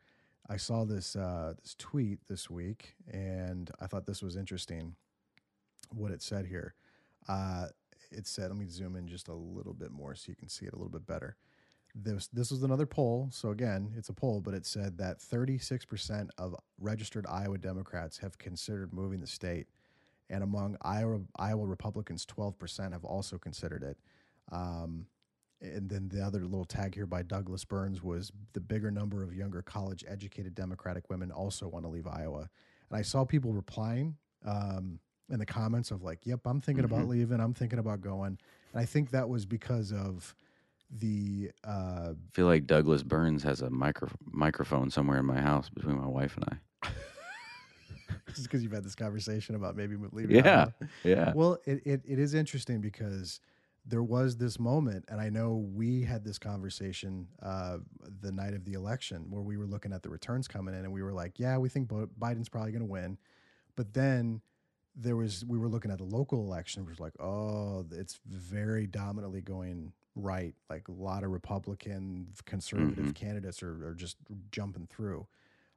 I 0.49 0.57
saw 0.57 0.83
this 0.85 1.15
uh, 1.15 1.53
this 1.61 1.75
tweet 1.77 2.19
this 2.27 2.49
week, 2.49 2.95
and 3.11 3.69
I 3.79 3.85
thought 3.85 4.05
this 4.07 4.21
was 4.23 4.35
interesting. 4.35 4.95
What 5.93 6.11
it 6.11 6.21
said 6.23 6.45
here, 6.47 6.73
uh, 7.27 7.67
it 8.11 8.25
said. 8.27 8.49
Let 8.49 8.57
me 8.57 8.67
zoom 8.67 8.95
in 8.95 9.07
just 9.07 9.27
a 9.27 9.33
little 9.33 9.73
bit 9.73 9.91
more 9.91 10.15
so 10.15 10.25
you 10.29 10.35
can 10.35 10.49
see 10.49 10.65
it 10.65 10.73
a 10.73 10.75
little 10.75 10.91
bit 10.91 11.05
better. 11.05 11.35
This 11.95 12.27
this 12.27 12.51
was 12.51 12.63
another 12.63 12.85
poll. 12.85 13.29
So 13.31 13.49
again, 13.49 13.93
it's 13.97 14.09
a 14.09 14.13
poll, 14.13 14.41
but 14.41 14.53
it 14.53 14.65
said 14.65 14.97
that 14.99 15.19
36% 15.19 16.29
of 16.37 16.55
registered 16.79 17.25
Iowa 17.27 17.57
Democrats 17.57 18.19
have 18.19 18.37
considered 18.37 18.93
moving 18.93 19.19
the 19.19 19.27
state, 19.27 19.67
and 20.29 20.43
among 20.43 20.77
Iowa 20.81 21.21
Iowa 21.37 21.65
Republicans, 21.65 22.25
12% 22.25 22.93
have 22.93 23.03
also 23.03 23.37
considered 23.37 23.83
it. 23.83 23.97
Um, 24.51 25.07
and 25.61 25.89
then 25.89 26.07
the 26.09 26.21
other 26.21 26.45
little 26.45 26.65
tag 26.65 26.95
here 26.95 27.05
by 27.05 27.21
Douglas 27.21 27.65
Burns 27.65 28.01
was 28.01 28.31
the 28.53 28.61
bigger 28.61 28.91
number 28.91 29.23
of 29.23 29.33
younger 29.33 29.61
college 29.61 30.05
educated 30.07 30.55
Democratic 30.55 31.09
women 31.09 31.31
also 31.31 31.67
want 31.67 31.83
to 31.85 31.89
leave 31.89 32.07
Iowa. 32.07 32.49
And 32.89 32.97
I 32.97 33.01
saw 33.01 33.25
people 33.25 33.51
replying 33.51 34.15
um, 34.45 34.99
in 35.29 35.39
the 35.39 35.45
comments 35.45 35.91
of 35.91 36.01
like, 36.01 36.25
yep, 36.25 36.39
I'm 36.45 36.61
thinking 36.61 36.85
about 36.85 37.07
leaving. 37.07 37.39
I'm 37.39 37.53
thinking 37.53 37.79
about 37.79 38.01
going. 38.01 38.37
And 38.73 38.81
I 38.81 38.85
think 38.85 39.11
that 39.11 39.27
was 39.27 39.45
because 39.45 39.91
of 39.91 40.33
the 40.89 41.51
uh, 41.63 42.11
I 42.11 42.33
feel 42.33 42.45
like 42.47 42.65
Douglas 42.65 43.03
Burns 43.03 43.43
has 43.43 43.61
a 43.61 43.69
micro- 43.69 44.09
microphone 44.25 44.89
somewhere 44.89 45.19
in 45.19 45.25
my 45.25 45.39
house 45.39 45.69
between 45.69 45.99
my 45.99 46.07
wife 46.07 46.35
and 46.37 46.59
I. 46.83 46.89
just 48.27 48.43
because 48.43 48.63
you've 48.63 48.71
had 48.71 48.83
this 48.83 48.95
conversation 48.95 49.55
about 49.55 49.75
maybe 49.75 49.95
leaving. 50.11 50.35
Yeah, 50.35 50.67
yeah. 51.03 51.33
Well, 51.35 51.59
it, 51.65 51.81
it, 51.85 52.01
it 52.05 52.19
is 52.19 52.33
interesting 52.33 52.81
because 52.81 53.39
there 53.85 54.03
was 54.03 54.37
this 54.37 54.59
moment, 54.59 55.05
and 55.09 55.19
I 55.19 55.29
know 55.29 55.65
we 55.73 56.03
had 56.03 56.23
this 56.23 56.37
conversation 56.37 57.27
uh, 57.41 57.77
the 58.21 58.31
night 58.31 58.53
of 58.53 58.65
the 58.65 58.73
election 58.73 59.25
where 59.29 59.41
we 59.41 59.57
were 59.57 59.65
looking 59.65 59.93
at 59.93 60.03
the 60.03 60.09
returns 60.09 60.47
coming 60.47 60.73
in, 60.73 60.81
and 60.81 60.91
we 60.91 61.01
were 61.01 61.13
like, 61.13 61.39
"Yeah, 61.39 61.57
we 61.57 61.69
think 61.69 61.87
Biden's 61.89 62.49
probably 62.49 62.71
going 62.71 62.81
to 62.81 62.91
win," 62.91 63.17
but 63.75 63.93
then 63.93 64.41
there 64.95 65.15
was 65.15 65.45
we 65.45 65.57
were 65.57 65.69
looking 65.69 65.91
at 65.91 65.97
the 65.97 66.03
local 66.03 66.41
election, 66.41 66.83
which 66.85 66.93
was 66.93 66.99
like, 66.99 67.19
"Oh, 67.19 67.85
it's 67.91 68.19
very 68.25 68.85
dominantly 68.85 69.41
going 69.41 69.93
right. 70.21 70.53
Like 70.69 70.87
a 70.87 70.91
lot 70.91 71.23
of 71.23 71.31
Republican 71.31 72.27
conservative 72.45 73.05
Mhm. 73.05 73.15
candidates 73.15 73.61
are, 73.63 73.87
are 73.87 73.95
just 73.95 74.17
jumping 74.51 74.87
through." 74.87 75.27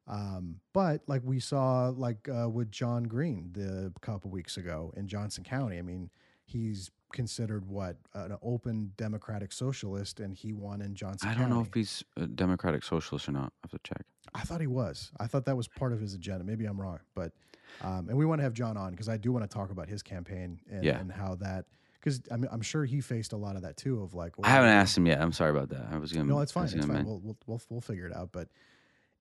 Um, 0.08 0.60
but 0.72 1.02
like 1.06 1.22
we 1.24 1.38
saw, 1.38 1.88
like 1.96 2.28
uh, 2.28 2.48
with 2.50 2.70
Jon 2.72 3.04
Green 3.04 3.50
the 3.52 3.92
couple 4.00 4.30
weeks 4.30 4.56
ago 4.56 4.92
in 4.96 5.06
Johnson 5.06 5.44
County, 5.44 5.78
I 5.78 5.82
mean, 5.82 6.10
he's 6.44 6.90
considered 7.12 7.66
what 7.66 7.96
an 8.14 8.36
open 8.42 8.92
democratic 8.96 9.52
socialist, 9.52 10.18
and 10.18 10.34
he 10.34 10.52
won 10.52 10.80
in 10.80 10.94
Johnson. 10.94 11.28
I 11.28 11.34
don't 11.34 11.50
know 11.50 11.60
if 11.60 11.72
he's 11.72 12.02
a 12.16 12.26
Democratic 12.26 12.82
Socialist 12.82 13.28
or 13.28 13.32
not. 13.32 13.52
I 13.62 13.68
have 13.70 13.70
to 13.72 13.78
check. 13.84 14.04
I 14.34 14.40
thought 14.40 14.60
he 14.62 14.66
was. 14.66 15.12
I 15.20 15.26
thought 15.26 15.44
that 15.44 15.56
was 15.56 15.68
part 15.68 15.92
of 15.92 16.00
his 16.00 16.14
agenda. 16.14 16.42
Maybe 16.42 16.64
I'm 16.64 16.80
wrong, 16.80 16.98
but 17.14 17.32
um, 17.82 18.08
and 18.08 18.16
we 18.18 18.24
want 18.26 18.38
to 18.40 18.42
have 18.42 18.54
Jon 18.54 18.76
on 18.76 18.90
because 18.90 19.08
I 19.08 19.16
do 19.18 19.30
want 19.30 19.48
to 19.48 19.54
talk 19.54 19.70
about 19.70 19.88
his 19.88 20.02
campaign 20.02 20.58
and, 20.70 20.84
Yeah. 20.84 20.98
and 20.98 21.12
how 21.12 21.34
that 21.36 21.66
because 22.02 22.20
I'm, 22.30 22.46
I'm 22.50 22.62
sure 22.62 22.84
he 22.84 23.00
faced 23.00 23.32
a 23.32 23.36
lot 23.36 23.56
of 23.56 23.62
that 23.62 23.76
too. 23.76 24.02
Of 24.02 24.14
like, 24.14 24.34
I 24.42 24.48
haven't 24.50 24.70
asked 24.70 24.96
him 24.96 25.06
yet. 25.06 25.20
I'm 25.20 25.32
sorry 25.32 25.50
about 25.50 25.68
that. 25.70 25.86
I 25.92 25.98
was 25.98 26.12
gonna. 26.12 26.24
No, 26.24 26.40
it's 26.40 26.52
fine. 26.52 26.64
It's 26.64 26.86
fine. 26.86 27.04
We'll, 27.04 27.20
we'll 27.20 27.38
we'll 27.46 27.60
we'll 27.68 27.80
figure 27.80 28.06
it 28.06 28.14
out. 28.14 28.30
But 28.32 28.48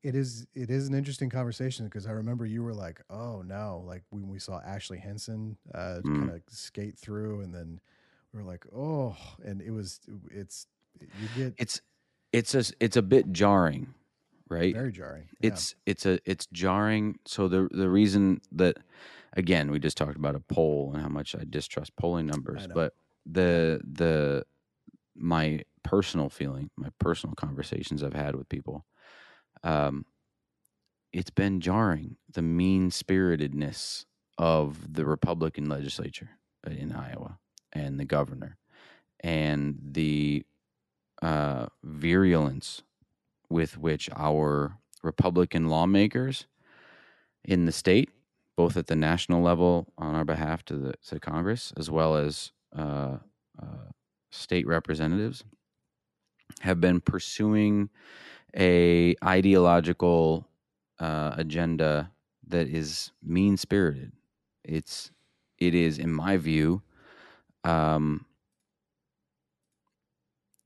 it 0.03 0.15
is 0.15 0.47
it 0.55 0.69
is 0.71 0.87
an 0.87 0.95
interesting 0.95 1.29
conversation 1.29 1.85
because 1.85 2.07
I 2.07 2.11
remember 2.11 2.45
you 2.45 2.63
were 2.63 2.73
like, 2.73 3.01
oh 3.09 3.43
no, 3.43 3.83
like 3.85 4.03
when 4.09 4.27
we 4.29 4.39
saw 4.39 4.59
Ashley 4.59 4.97
Hinson 4.97 5.57
uh, 5.73 5.99
Mm. 6.03 6.17
kind 6.19 6.29
of 6.31 6.41
skate 6.49 6.97
through, 6.97 7.41
and 7.41 7.53
then 7.53 7.79
we 8.33 8.39
were 8.41 8.45
like, 8.47 8.65
oh, 8.75 9.15
and 9.45 9.61
it 9.61 9.71
was 9.71 9.99
it's 10.31 10.65
you 10.99 11.27
get 11.43 11.53
It's 11.57 11.81
it's 12.33 12.55
a 12.55 12.63
it's 12.79 12.97
a 12.97 13.01
bit 13.03 13.31
jarring, 13.31 13.93
right? 14.51 14.73
very 14.73 14.91
jarring. 14.91 15.29
Yeah. 15.39 15.49
it's 15.49 15.75
it's 15.85 16.05
a 16.05 16.19
it's 16.25 16.47
jarring 16.51 17.17
so 17.25 17.47
the 17.47 17.67
the 17.71 17.89
reason 17.89 18.41
that 18.51 18.77
again 19.33 19.71
we 19.71 19.79
just 19.79 19.97
talked 19.97 20.17
about 20.17 20.35
a 20.35 20.39
poll 20.39 20.91
and 20.93 21.01
how 21.01 21.09
much 21.09 21.35
i 21.35 21.43
distrust 21.49 21.95
polling 21.95 22.27
numbers 22.27 22.67
but 22.73 22.93
the 23.25 23.79
the 23.83 24.45
my 25.15 25.61
personal 25.83 26.29
feeling 26.29 26.69
my 26.75 26.89
personal 26.99 27.33
conversations 27.35 28.03
i've 28.03 28.13
had 28.13 28.35
with 28.35 28.49
people 28.49 28.85
um 29.63 30.05
it's 31.13 31.29
been 31.29 31.59
jarring 31.59 32.17
the 32.31 32.41
mean 32.41 32.89
spiritedness 32.91 34.05
of 34.37 34.93
the 34.93 35.05
republican 35.05 35.69
legislature 35.69 36.31
in 36.67 36.91
iowa 36.91 37.37
and 37.73 37.99
the 37.99 38.05
governor 38.05 38.57
and 39.21 39.77
the 39.83 40.45
uh 41.21 41.67
virulence 41.83 42.83
with 43.51 43.77
which 43.77 44.09
our 44.15 44.77
Republican 45.03 45.67
lawmakers 45.67 46.47
in 47.43 47.65
the 47.65 47.71
state, 47.71 48.09
both 48.55 48.77
at 48.77 48.87
the 48.87 48.95
national 48.95 49.41
level 49.41 49.91
on 49.97 50.15
our 50.15 50.25
behalf 50.25 50.63
to 50.65 50.77
the 50.77 50.93
to 51.07 51.19
Congress, 51.19 51.73
as 51.77 51.89
well 51.89 52.15
as 52.15 52.51
uh, 52.77 53.17
uh, 53.61 53.89
state 54.31 54.67
representatives, 54.67 55.43
have 56.61 56.79
been 56.79 57.01
pursuing 57.01 57.89
a 58.55 59.15
ideological 59.23 60.47
uh, 60.99 61.33
agenda 61.37 62.11
that 62.47 62.67
is 62.67 63.11
mean 63.23 63.57
spirited. 63.57 64.11
It's 64.63 65.11
it 65.57 65.75
is, 65.75 65.99
in 65.99 66.11
my 66.11 66.37
view, 66.37 66.81
um, 67.63 68.25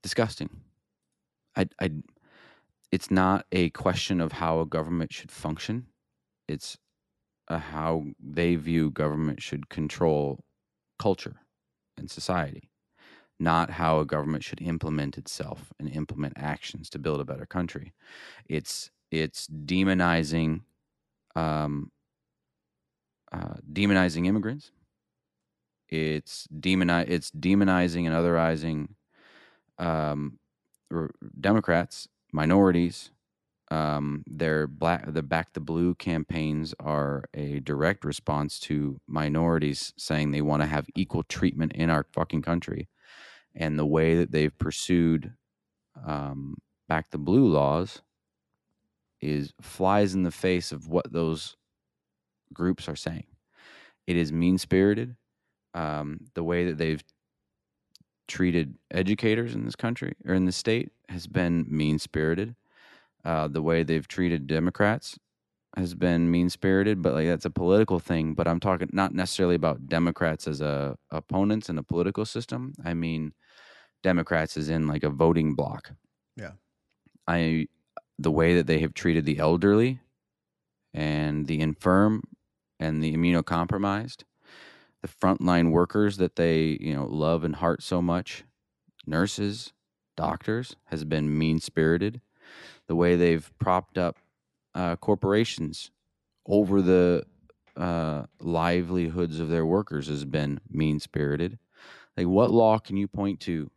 disgusting. 0.01 0.49
I, 1.55 1.67
I 1.79 1.91
it's 2.95 3.11
not 3.11 3.45
a 3.51 3.69
question 3.71 4.21
of 4.21 4.31
how 4.31 4.61
a 4.61 4.65
government 4.65 5.11
should 5.11 5.29
function. 5.29 5.87
It's 6.47 6.77
how 7.49 8.05
they 8.19 8.55
view 8.55 8.89
government 8.89 9.41
should 9.41 9.69
control 9.69 10.45
culture 10.97 11.41
and 11.97 12.09
society, 12.09 12.71
not 13.39 13.69
how 13.71 13.99
a 13.99 14.05
government 14.05 14.45
should 14.45 14.61
implement 14.61 15.17
itself 15.17 15.73
and 15.79 15.89
implement 15.89 16.35
actions 16.37 16.89
to 16.91 16.99
build 16.99 17.19
a 17.19 17.25
better 17.25 17.45
country. 17.45 17.93
It's 18.47 18.91
it's 19.11 19.47
demonizing, 19.47 20.61
um, 21.35 21.91
uh, 23.33 23.55
demonizing 23.71 24.25
immigrants. 24.25 24.71
It's 25.89 26.47
demoni- 26.47 27.09
It's 27.09 27.31
demonizing 27.31 28.05
and 28.07 28.15
otherizing 28.15 28.89
um, 29.77 30.39
Democrats 31.41 32.07
minorities. 32.35 33.11
Um, 33.71 34.23
their 34.27 34.67
black, 34.67 35.11
the 35.11 35.23
Back 35.23 35.53
the 35.53 35.59
Blue 35.59 35.95
campaigns 35.95 36.75
are 36.79 37.23
a 37.33 37.61
direct 37.61 38.05
response 38.05 38.59
to 38.61 38.99
minorities 39.07 39.91
saying 39.97 40.29
they 40.29 40.41
want 40.41 40.61
to 40.61 40.67
have 40.67 40.85
equal 40.95 41.23
treatment 41.23 41.73
in 41.73 41.89
our 41.89 42.05
fucking 42.13 42.43
country, 42.43 42.89
and 43.55 43.79
the 43.79 43.85
way 43.85 44.15
that 44.15 44.31
they've 44.31 44.55
pursued 44.59 45.33
um, 46.05 46.57
Back 46.87 47.09
the 47.09 47.17
Blue 47.17 47.47
laws 47.47 48.03
is 49.19 49.53
flies 49.61 50.13
in 50.13 50.21
the 50.21 50.31
face 50.31 50.71
of 50.71 50.87
what 50.87 51.11
those 51.11 51.55
groups 52.53 52.87
are 52.87 52.95
saying. 52.95 53.25
It 54.05 54.15
is 54.15 54.31
mean 54.31 54.59
spirited. 54.59 55.15
Um, 55.73 56.19
the 56.35 56.43
way 56.43 56.65
that 56.65 56.77
they've 56.77 57.03
treated 58.27 58.75
educators 58.91 59.55
in 59.55 59.65
this 59.65 59.75
country 59.75 60.13
or 60.25 60.33
in 60.33 60.45
the 60.45 60.51
state 60.51 60.91
has 61.09 61.27
been 61.27 61.65
mean 61.69 61.99
spirited. 61.99 62.55
Uh, 63.23 63.47
the 63.47 63.61
way 63.61 63.83
they've 63.83 64.07
treated 64.07 64.47
Democrats 64.47 65.17
has 65.77 65.93
been 65.93 66.29
mean 66.31 66.49
spirited, 66.49 67.01
but 67.01 67.13
like 67.13 67.27
that's 67.27 67.45
a 67.45 67.49
political 67.49 67.99
thing. 67.99 68.33
But 68.33 68.47
I'm 68.47 68.59
talking 68.59 68.89
not 68.93 69.13
necessarily 69.13 69.55
about 69.55 69.87
Democrats 69.87 70.47
as 70.47 70.61
a 70.61 70.97
opponents 71.11 71.69
in 71.69 71.77
a 71.77 71.83
political 71.83 72.25
system. 72.25 72.73
I 72.83 72.93
mean 72.93 73.33
Democrats 74.03 74.57
as 74.57 74.69
in 74.69 74.87
like 74.87 75.03
a 75.03 75.09
voting 75.09 75.55
block. 75.55 75.91
Yeah. 76.37 76.51
I 77.27 77.67
the 78.19 78.31
way 78.31 78.55
that 78.55 78.67
they 78.67 78.79
have 78.79 78.93
treated 78.93 79.25
the 79.25 79.39
elderly 79.39 79.99
and 80.93 81.47
the 81.47 81.59
infirm 81.59 82.23
and 82.79 83.03
the 83.03 83.15
immunocompromised 83.15 84.23
the 85.05 85.27
frontline 85.27 85.71
workers 85.71 86.17
that 86.17 86.35
they 86.35 86.77
you 86.81 86.95
know 86.95 87.05
love 87.05 87.43
and 87.43 87.57
heart 87.57 87.83
so 87.83 88.01
much 88.01 88.43
nurses 89.05 89.71
doctors 90.17 90.75
has 90.85 91.03
been 91.03 91.37
mean 91.37 91.59
spirited 91.59 92.21
the 92.87 92.95
way 92.95 93.15
they've 93.15 93.51
propped 93.59 93.97
up 93.99 94.17
uh, 94.73 94.95
corporations 94.95 95.91
over 96.47 96.81
the 96.81 97.23
uh, 97.77 98.23
livelihoods 98.39 99.39
of 99.39 99.49
their 99.49 99.65
workers 99.65 100.07
has 100.07 100.25
been 100.25 100.59
mean 100.69 100.99
spirited 100.99 101.59
like 102.17 102.27
what 102.27 102.49
law 102.49 102.79
can 102.79 102.97
you 102.97 103.07
point 103.07 103.39
to 103.39 103.69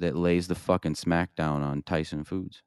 that 0.00 0.16
lays 0.16 0.48
the 0.48 0.54
fucking 0.54 0.94
smackdown 0.94 1.62
on 1.62 1.82
tyson 1.82 2.24
foods? 2.24 2.62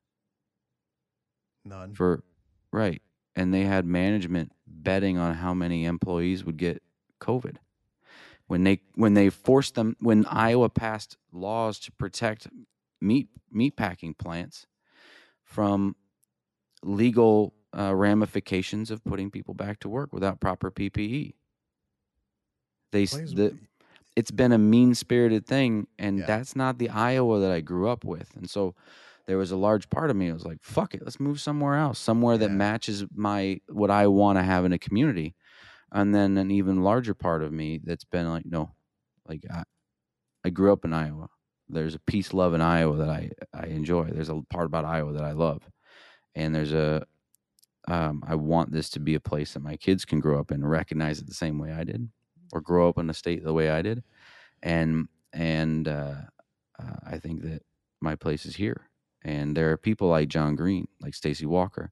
None. 1.66 1.94
for 1.94 2.24
right. 2.72 3.02
And 3.36 3.54
they 3.54 3.64
had 3.64 3.86
management 3.86 4.52
betting 4.68 5.18
on 5.18 5.36
how 5.36 5.54
many 5.54 5.86
employees 5.86 6.44
would 6.44 6.58
get 6.58 6.84
covid 7.24 7.56
when 8.48 8.64
they 8.64 8.80
when 8.96 9.14
they 9.14 9.30
forced 9.30 9.76
them 9.76 9.96
when 10.00 10.26
iowa 10.26 10.70
passed 10.70 11.18
laws 11.32 11.80
to 11.80 11.92
protect 11.92 12.48
meat 13.02 13.28
meat 13.52 13.76
packing 13.76 14.14
plants 14.14 14.68
from 15.44 15.96
legal 16.84 17.54
uh, 17.78 17.94
ramifications 17.96 18.92
of 18.92 19.04
putting 19.04 19.32
people 19.32 19.54
back 19.54 19.80
to 19.80 19.90
work 19.90 20.14
without 20.14 20.40
proper 20.40 20.70
ppe 20.72 21.34
they 22.92 23.06
the, 23.06 23.58
it's 24.16 24.32
been 24.32 24.52
a 24.52 24.58
mean 24.58 24.94
spirited 24.94 25.46
thing 25.48 25.88
and 25.98 26.20
Yeah. 26.20 26.26
that's 26.26 26.56
not 26.56 26.78
the 26.78 26.90
iowa 26.90 27.40
that 27.40 27.52
i 27.52 27.62
grew 27.62 27.88
up 27.90 28.04
with 28.06 28.36
and 28.36 28.50
so 28.50 28.76
there 29.26 29.38
was 29.38 29.52
a 29.52 29.58
large 29.58 29.90
part 29.90 30.10
of 30.10 30.16
me 30.16 30.28
that 30.28 30.34
was 30.34 30.46
like 30.46 30.62
fuck 30.62 30.94
it 30.94 31.02
let's 31.04 31.20
move 31.20 31.40
somewhere 31.40 31.76
else 31.76 31.98
somewhere 32.00 32.38
that 32.38 32.50
Yeah. 32.52 32.56
matches 32.68 33.06
my 33.16 33.60
what 33.70 33.90
i 33.90 34.06
want 34.08 34.38
to 34.38 34.44
have 34.44 34.66
in 34.66 34.74
a 34.74 34.80
community 34.80 35.36
and 35.94 36.14
then 36.16 36.38
an 36.38 36.52
even 36.52 36.84
larger 36.84 37.14
part 37.14 37.44
of 37.44 37.54
me 37.54 37.80
that's 37.84 38.06
been 38.06 38.30
like 38.30 38.46
no 38.46 38.72
like 39.28 39.46
i, 39.52 39.64
I 40.44 40.50
grew 40.50 40.74
up 40.74 40.86
in 40.86 40.94
iowa. 40.94 41.30
There's 41.70 41.96
a 41.96 42.00
peace 42.00 42.34
love 42.34 42.54
in 42.54 42.62
iowa 42.62 42.98
that 42.98 43.10
i 43.10 43.32
i 43.54 43.66
enjoy. 43.68 44.06
There's 44.12 44.30
a 44.30 44.42
part 44.50 44.66
about 44.66 44.86
iowa 44.86 45.14
that 45.14 45.24
i 45.24 45.32
love. 45.32 45.64
And 46.36 46.54
there's 46.54 46.74
a 46.74 47.06
um, 47.88 48.24
i 48.28 48.36
want 48.36 48.72
this 48.72 48.90
to 48.92 49.00
be 49.00 49.16
a 49.16 49.20
place 49.20 49.54
that 49.54 49.62
my 49.64 49.78
kids 49.78 50.06
can 50.06 50.20
grow 50.20 50.40
up 50.40 50.52
in 50.52 50.62
and 50.62 50.70
recognize 50.70 51.20
it 51.20 51.28
the 51.28 51.34
same 51.34 51.58
way 51.60 51.72
i 51.74 51.84
did 51.84 52.10
or 52.54 52.62
grow 52.62 52.88
up 52.90 52.98
in 52.98 53.10
a 53.10 53.14
state 53.14 53.44
the 53.44 53.54
way 53.54 53.70
i 53.70 53.82
did. 53.82 54.04
And 54.64 55.08
and 55.34 55.88
uh, 55.88 56.16
uh, 56.80 56.96
I 57.06 57.18
think 57.20 57.42
that 57.44 57.64
my 58.02 58.16
place 58.16 58.46
is 58.46 58.56
here. 58.56 58.90
And 59.24 59.56
there 59.56 59.72
are 59.72 59.78
people 59.78 60.10
like 60.10 60.30
Jon 60.30 60.56
Green, 60.56 60.88
like 61.02 61.16
Stacey 61.16 61.46
Walker, 61.46 61.92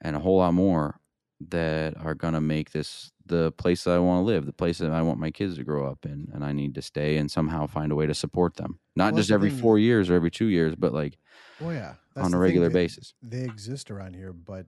and 0.00 0.16
a 0.16 0.20
whole 0.20 0.38
lot 0.38 0.54
more 0.54 1.00
that 1.48 1.96
are 1.98 2.14
going 2.14 2.34
to 2.34 2.40
make 2.40 2.72
this 2.72 3.12
the 3.26 3.52
place 3.52 3.84
that 3.84 3.92
I 3.92 3.98
want 3.98 4.20
to 4.22 4.26
live, 4.26 4.46
the 4.46 4.52
place 4.52 4.78
that 4.78 4.90
I 4.90 5.02
want 5.02 5.18
my 5.18 5.30
kids 5.30 5.56
to 5.56 5.64
grow 5.64 5.86
up 5.86 6.04
in, 6.04 6.28
and 6.34 6.44
I 6.44 6.52
need 6.52 6.74
to 6.74 6.82
stay 6.82 7.16
and 7.16 7.30
somehow 7.30 7.66
find 7.66 7.90
a 7.90 7.94
way 7.94 8.06
to 8.06 8.14
support 8.14 8.56
them. 8.56 8.78
Not 8.96 9.12
Well, 9.14 9.20
just 9.20 9.30
every 9.30 9.50
thing. 9.50 9.60
four 9.60 9.78
years 9.78 10.10
or 10.10 10.14
every 10.14 10.30
two 10.30 10.46
years, 10.46 10.74
but 10.74 10.92
like 10.92 11.18
Well, 11.60 11.72
yeah, 11.72 11.94
on 12.16 12.30
the 12.32 12.36
a 12.36 12.40
regular 12.40 12.68
they- 12.68 12.74
basis. 12.74 13.14
They 13.22 13.44
exist 13.44 13.90
around 13.90 14.14
here, 14.14 14.32
but 14.32 14.66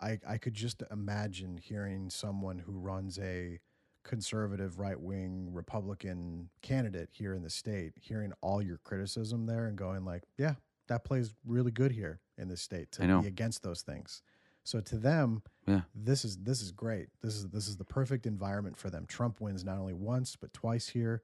I 0.00 0.18
I 0.26 0.38
could 0.38 0.54
just 0.54 0.82
imagine 0.90 1.56
hearing 1.56 2.10
someone 2.10 2.58
who 2.58 2.72
runs 2.72 3.18
a 3.18 3.60
conservative 4.02 4.78
right 4.78 5.00
wing 5.00 5.48
Republican 5.52 6.50
candidate 6.60 7.08
here 7.12 7.32
in 7.34 7.42
the 7.42 7.48
state, 7.50 7.94
hearing 8.00 8.32
all 8.42 8.60
your 8.60 8.76
criticism 8.84 9.46
there 9.46 9.66
and 9.66 9.78
going 9.78 10.04
like, 10.04 10.24
yeah, 10.36 10.56
that 10.88 11.04
plays 11.04 11.34
really 11.46 11.70
good 11.70 11.92
here 11.92 12.20
in 12.36 12.48
this 12.48 12.60
state 12.60 12.92
to 12.92 13.20
be 13.22 13.26
against 13.26 13.62
those 13.62 13.80
things. 13.80 14.20
So 14.64 14.80
to 14.80 14.96
them, 14.96 15.42
Yeah. 15.66 15.82
this 15.94 16.24
is 16.24 16.38
this 16.38 16.60
is 16.62 16.72
great. 16.72 17.08
This 17.22 17.34
is 17.36 17.48
this 17.48 17.68
is 17.68 17.76
the 17.76 17.84
perfect 17.84 18.26
environment 18.26 18.76
for 18.76 18.90
them. 18.90 19.06
Trump 19.06 19.40
wins 19.40 19.64
not 19.64 19.78
only 19.78 19.92
once 19.94 20.36
but 20.36 20.52
twice 20.52 20.88
here. 20.88 21.22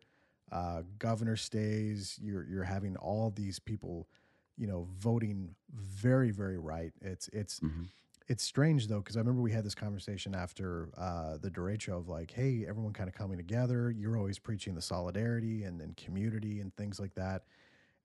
Uh, 0.52 0.82
governor 0.98 1.36
stays. 1.36 2.18
You're 2.22 2.44
you're 2.44 2.64
having 2.64 2.96
all 2.96 3.30
these 3.30 3.58
people, 3.58 4.08
you 4.56 4.66
know, 4.66 4.86
voting 4.98 5.54
very 5.72 6.30
very 6.30 6.58
right. 6.58 6.92
It's 7.00 7.28
it's 7.28 7.60
Mhm. 7.60 7.86
it's 8.28 8.44
strange 8.44 8.86
though 8.88 8.98
because 8.98 9.16
I 9.16 9.20
remember 9.20 9.40
we 9.42 9.52
had 9.52 9.64
this 9.64 9.74
conversation 9.74 10.34
after 10.34 10.90
uh, 10.96 11.38
the 11.38 11.50
derecho 11.50 11.96
of 11.98 12.08
like, 12.08 12.30
hey, 12.32 12.66
everyone 12.66 12.92
kind 12.92 13.08
of 13.08 13.14
coming 13.14 13.38
together. 13.38 13.90
You're 13.90 14.16
always 14.18 14.38
preaching 14.38 14.74
the 14.74 14.82
solidarity 14.82 15.64
and, 15.64 15.80
and 15.80 15.96
community 15.96 16.60
and 16.60 16.74
things 16.76 17.00
like 17.00 17.14
that. 17.14 17.44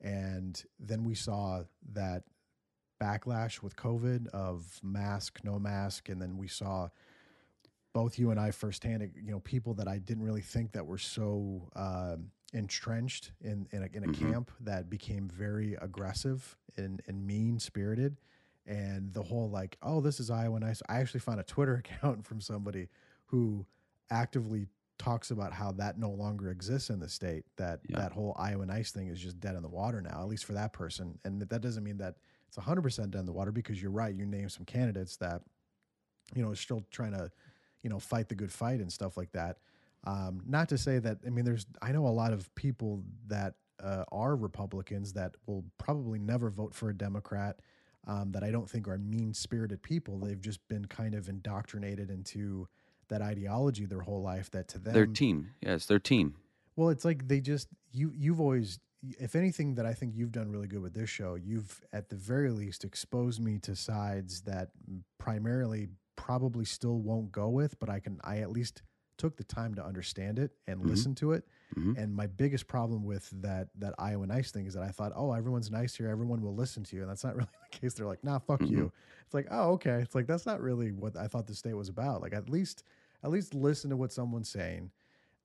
And 0.01 0.63
then 0.79 1.03
we 1.03 1.13
saw 1.15 1.63
that 1.93 2.23
backlash 2.99 3.61
with 3.61 3.75
COVID 3.75 4.27
of 4.29 4.79
mask, 4.83 5.39
no 5.43 5.59
mask, 5.59 6.09
and 6.09 6.21
then 6.21 6.37
we 6.37 6.47
saw 6.47 6.89
both 7.93 8.19
you 8.19 8.31
and 8.31 8.39
I 8.39 8.51
firsthand, 8.51 9.09
you 9.15 9.31
know, 9.31 9.39
people 9.39 9.73
that 9.75 9.87
I 9.87 9.99
didn't 9.99 10.23
really 10.23 10.41
think 10.41 10.73
that 10.73 10.85
were 10.85 10.97
so 10.97 11.69
um 11.75 12.31
entrenched 12.53 13.31
in 13.41 13.67
in 13.71 13.83
a, 13.83 13.87
in 13.93 14.03
a 14.03 14.07
Mhm. 14.07 14.13
camp 14.31 14.51
that 14.61 14.89
became 14.89 15.27
very 15.27 15.73
aggressive 15.75 16.57
and, 16.77 17.01
and 17.07 17.25
mean 17.25 17.59
spirited, 17.59 18.17
and 18.65 19.13
the 19.13 19.23
whole 19.23 19.49
like, 19.49 19.77
oh, 19.81 20.01
this 20.01 20.19
is 20.19 20.29
Iowa 20.29 20.59
nice. 20.59 20.81
I 20.89 20.99
actually 20.99 21.21
found 21.21 21.39
a 21.39 21.43
Twitter 21.43 21.75
account 21.85 22.25
from 22.25 22.41
somebody 22.41 22.87
who 23.27 23.65
actively 24.09 24.67
talks 24.97 25.31
about 25.31 25.51
how 25.51 25.71
that 25.73 25.97
no 25.97 26.09
longer 26.09 26.49
exists 26.51 26.89
in 26.89 26.99
the 26.99 27.09
state. 27.09 27.45
That 27.57 27.79
Yeah. 27.87 27.99
that 27.99 28.11
whole 28.13 28.35
Iowa 28.37 28.65
nice 28.65 28.91
thing 28.91 29.07
is 29.07 29.19
just 29.19 29.39
dead 29.39 29.55
in 29.55 29.61
the 29.61 29.69
water 29.69 30.01
now, 30.01 30.21
at 30.21 30.27
least 30.27 30.45
for 30.45 30.53
that 30.53 30.71
person. 30.73 31.19
And 31.25 31.41
that 31.41 31.61
doesn't 31.61 31.83
mean 31.83 31.97
that 31.97 32.15
it's 32.55 32.65
100% 32.65 33.11
dead 33.11 33.19
in 33.19 33.25
the 33.25 33.31
water 33.31 33.51
because 33.51 33.81
you're 33.81 33.91
right. 33.91 34.13
You 34.13 34.25
name 34.25 34.49
some 34.49 34.65
candidates 34.65 35.17
that, 35.17 35.41
you 36.35 36.43
know, 36.43 36.51
are 36.51 36.55
still 36.55 36.85
trying 36.91 37.11
to, 37.11 37.31
you 37.83 37.89
know, 37.89 37.99
fight 37.99 38.29
the 38.29 38.35
good 38.35 38.51
fight 38.51 38.79
and 38.79 38.91
stuff 38.91 39.17
like 39.17 39.31
that. 39.33 39.57
Um, 40.05 40.41
not 40.45 40.69
to 40.69 40.77
say 40.77 40.99
that, 40.99 41.17
I 41.25 41.29
mean, 41.29 41.45
there's, 41.45 41.65
I 41.81 41.91
know 41.91 42.05
a 42.05 42.09
lot 42.09 42.31
of 42.31 42.53
people 42.55 43.03
that 43.27 43.55
uh, 43.83 44.03
are 44.11 44.35
Republicans 44.35 45.13
that 45.13 45.35
will 45.47 45.65
probably 45.77 46.19
never 46.19 46.49
vote 46.49 46.73
for 46.73 46.89
a 46.89 46.93
Democrat 46.93 47.59
um, 48.07 48.31
that 48.31 48.43
I 48.43 48.51
don't 48.51 48.69
think 48.69 48.87
are 48.87 48.97
mean 48.97 49.33
spirited 49.33 49.81
people. 49.81 50.19
They've 50.19 50.39
just 50.39 50.65
been 50.67 50.85
kind 50.85 51.15
of 51.15 51.27
indoctrinated 51.27 52.09
into 52.09 52.67
that 53.09 53.21
ideology 53.21 53.85
their 53.85 54.01
whole 54.01 54.21
life 54.21 54.49
that 54.51 54.67
to 54.69 54.79
them, 54.79 54.93
Their 54.93 55.05
team. 55.07 55.51
Yeah, 55.61 55.73
it's 55.73 55.87
their 55.87 55.99
team. 55.99 56.35
well, 56.75 56.89
it's 56.89 57.03
like 57.05 57.27
they 57.27 57.39
just 57.39 57.67
you 57.91 58.11
you've 58.15 58.39
always 58.39 58.79
if 59.19 59.35
anything 59.35 59.75
that 59.75 59.85
I 59.85 59.93
think 59.93 60.15
you've 60.15 60.31
done 60.31 60.51
really 60.51 60.67
good 60.67 60.81
with 60.81 60.93
this 60.93 61.09
show, 61.09 61.35
you've 61.35 61.81
at 61.93 62.09
the 62.09 62.15
very 62.15 62.51
least 62.51 62.83
exposed 62.83 63.39
me 63.41 63.57
to 63.59 63.75
sides 63.75 64.41
that 64.41 64.69
primarily 65.17 65.89
probably 66.15 66.65
still 66.65 66.99
won't 66.99 67.31
go 67.31 67.49
with, 67.49 67.79
but 67.79 67.89
I 67.89 67.99
can 67.99 68.19
I 68.23 68.37
at 68.39 68.51
least 68.51 68.81
took 69.17 69.37
the 69.37 69.43
time 69.45 69.73
to 69.75 69.85
understand 69.85 70.39
it 70.39 70.51
and 70.67 70.81
Mhm. 70.81 70.87
listen 70.87 71.15
to 71.15 71.31
it. 71.31 71.47
Mhm. 71.75 71.97
And 71.97 72.13
my 72.13 72.27
biggest 72.27 72.67
problem 72.67 73.03
with 73.05 73.29
that 73.41 73.69
that 73.79 73.93
Iowa 73.97 74.27
nice 74.27 74.51
thing 74.51 74.65
is 74.65 74.73
that 74.73 74.83
I 74.83 74.89
thought, 74.91 75.13
oh, 75.15 75.31
everyone's 75.31 75.71
nice 75.71 75.95
here, 75.95 76.09
everyone 76.09 76.41
will 76.41 76.55
listen 76.55 76.83
to 76.83 76.95
you, 76.95 77.01
and 77.01 77.09
that's 77.09 77.23
not 77.23 77.35
really 77.37 77.49
the 77.71 77.77
case. 77.77 77.93
They're 77.93 78.05
like, 78.07 78.23
nah, 78.23 78.39
fuck 78.39 78.61
you. 78.61 78.91
It's 79.25 79.33
like, 79.33 79.47
oh, 79.51 79.71
okay. 79.73 80.01
It's 80.01 80.15
like 80.15 80.27
that's 80.27 80.45
not 80.45 80.61
really 80.61 80.91
what 80.91 81.15
I 81.15 81.27
thought 81.27 81.47
the 81.47 81.55
state 81.55 81.73
was 81.75 81.89
about. 81.89 82.21
Like 82.21 82.33
at 82.33 82.49
least 82.49 82.83
at 83.23 83.31
least 83.31 83.53
listen 83.53 83.89
to 83.89 83.97
what 83.97 84.11
someone's 84.11 84.49
saying 84.49 84.91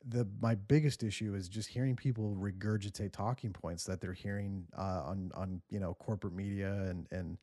the 0.09 0.26
my 0.40 0.55
biggest 0.55 1.03
issue 1.03 1.34
is 1.34 1.48
just 1.48 1.68
hearing 1.68 1.94
people 1.96 2.34
regurgitate 2.38 3.12
talking 3.12 3.53
points 3.53 3.84
that 3.84 4.01
they're 4.01 4.12
hearing 4.14 4.66
uh, 4.76 5.03
on 5.05 5.30
on 5.34 5.61
you 5.70 5.78
know 5.80 5.94
corporate 5.94 6.32
media 6.34 6.72
and 6.88 7.07
and 7.11 7.38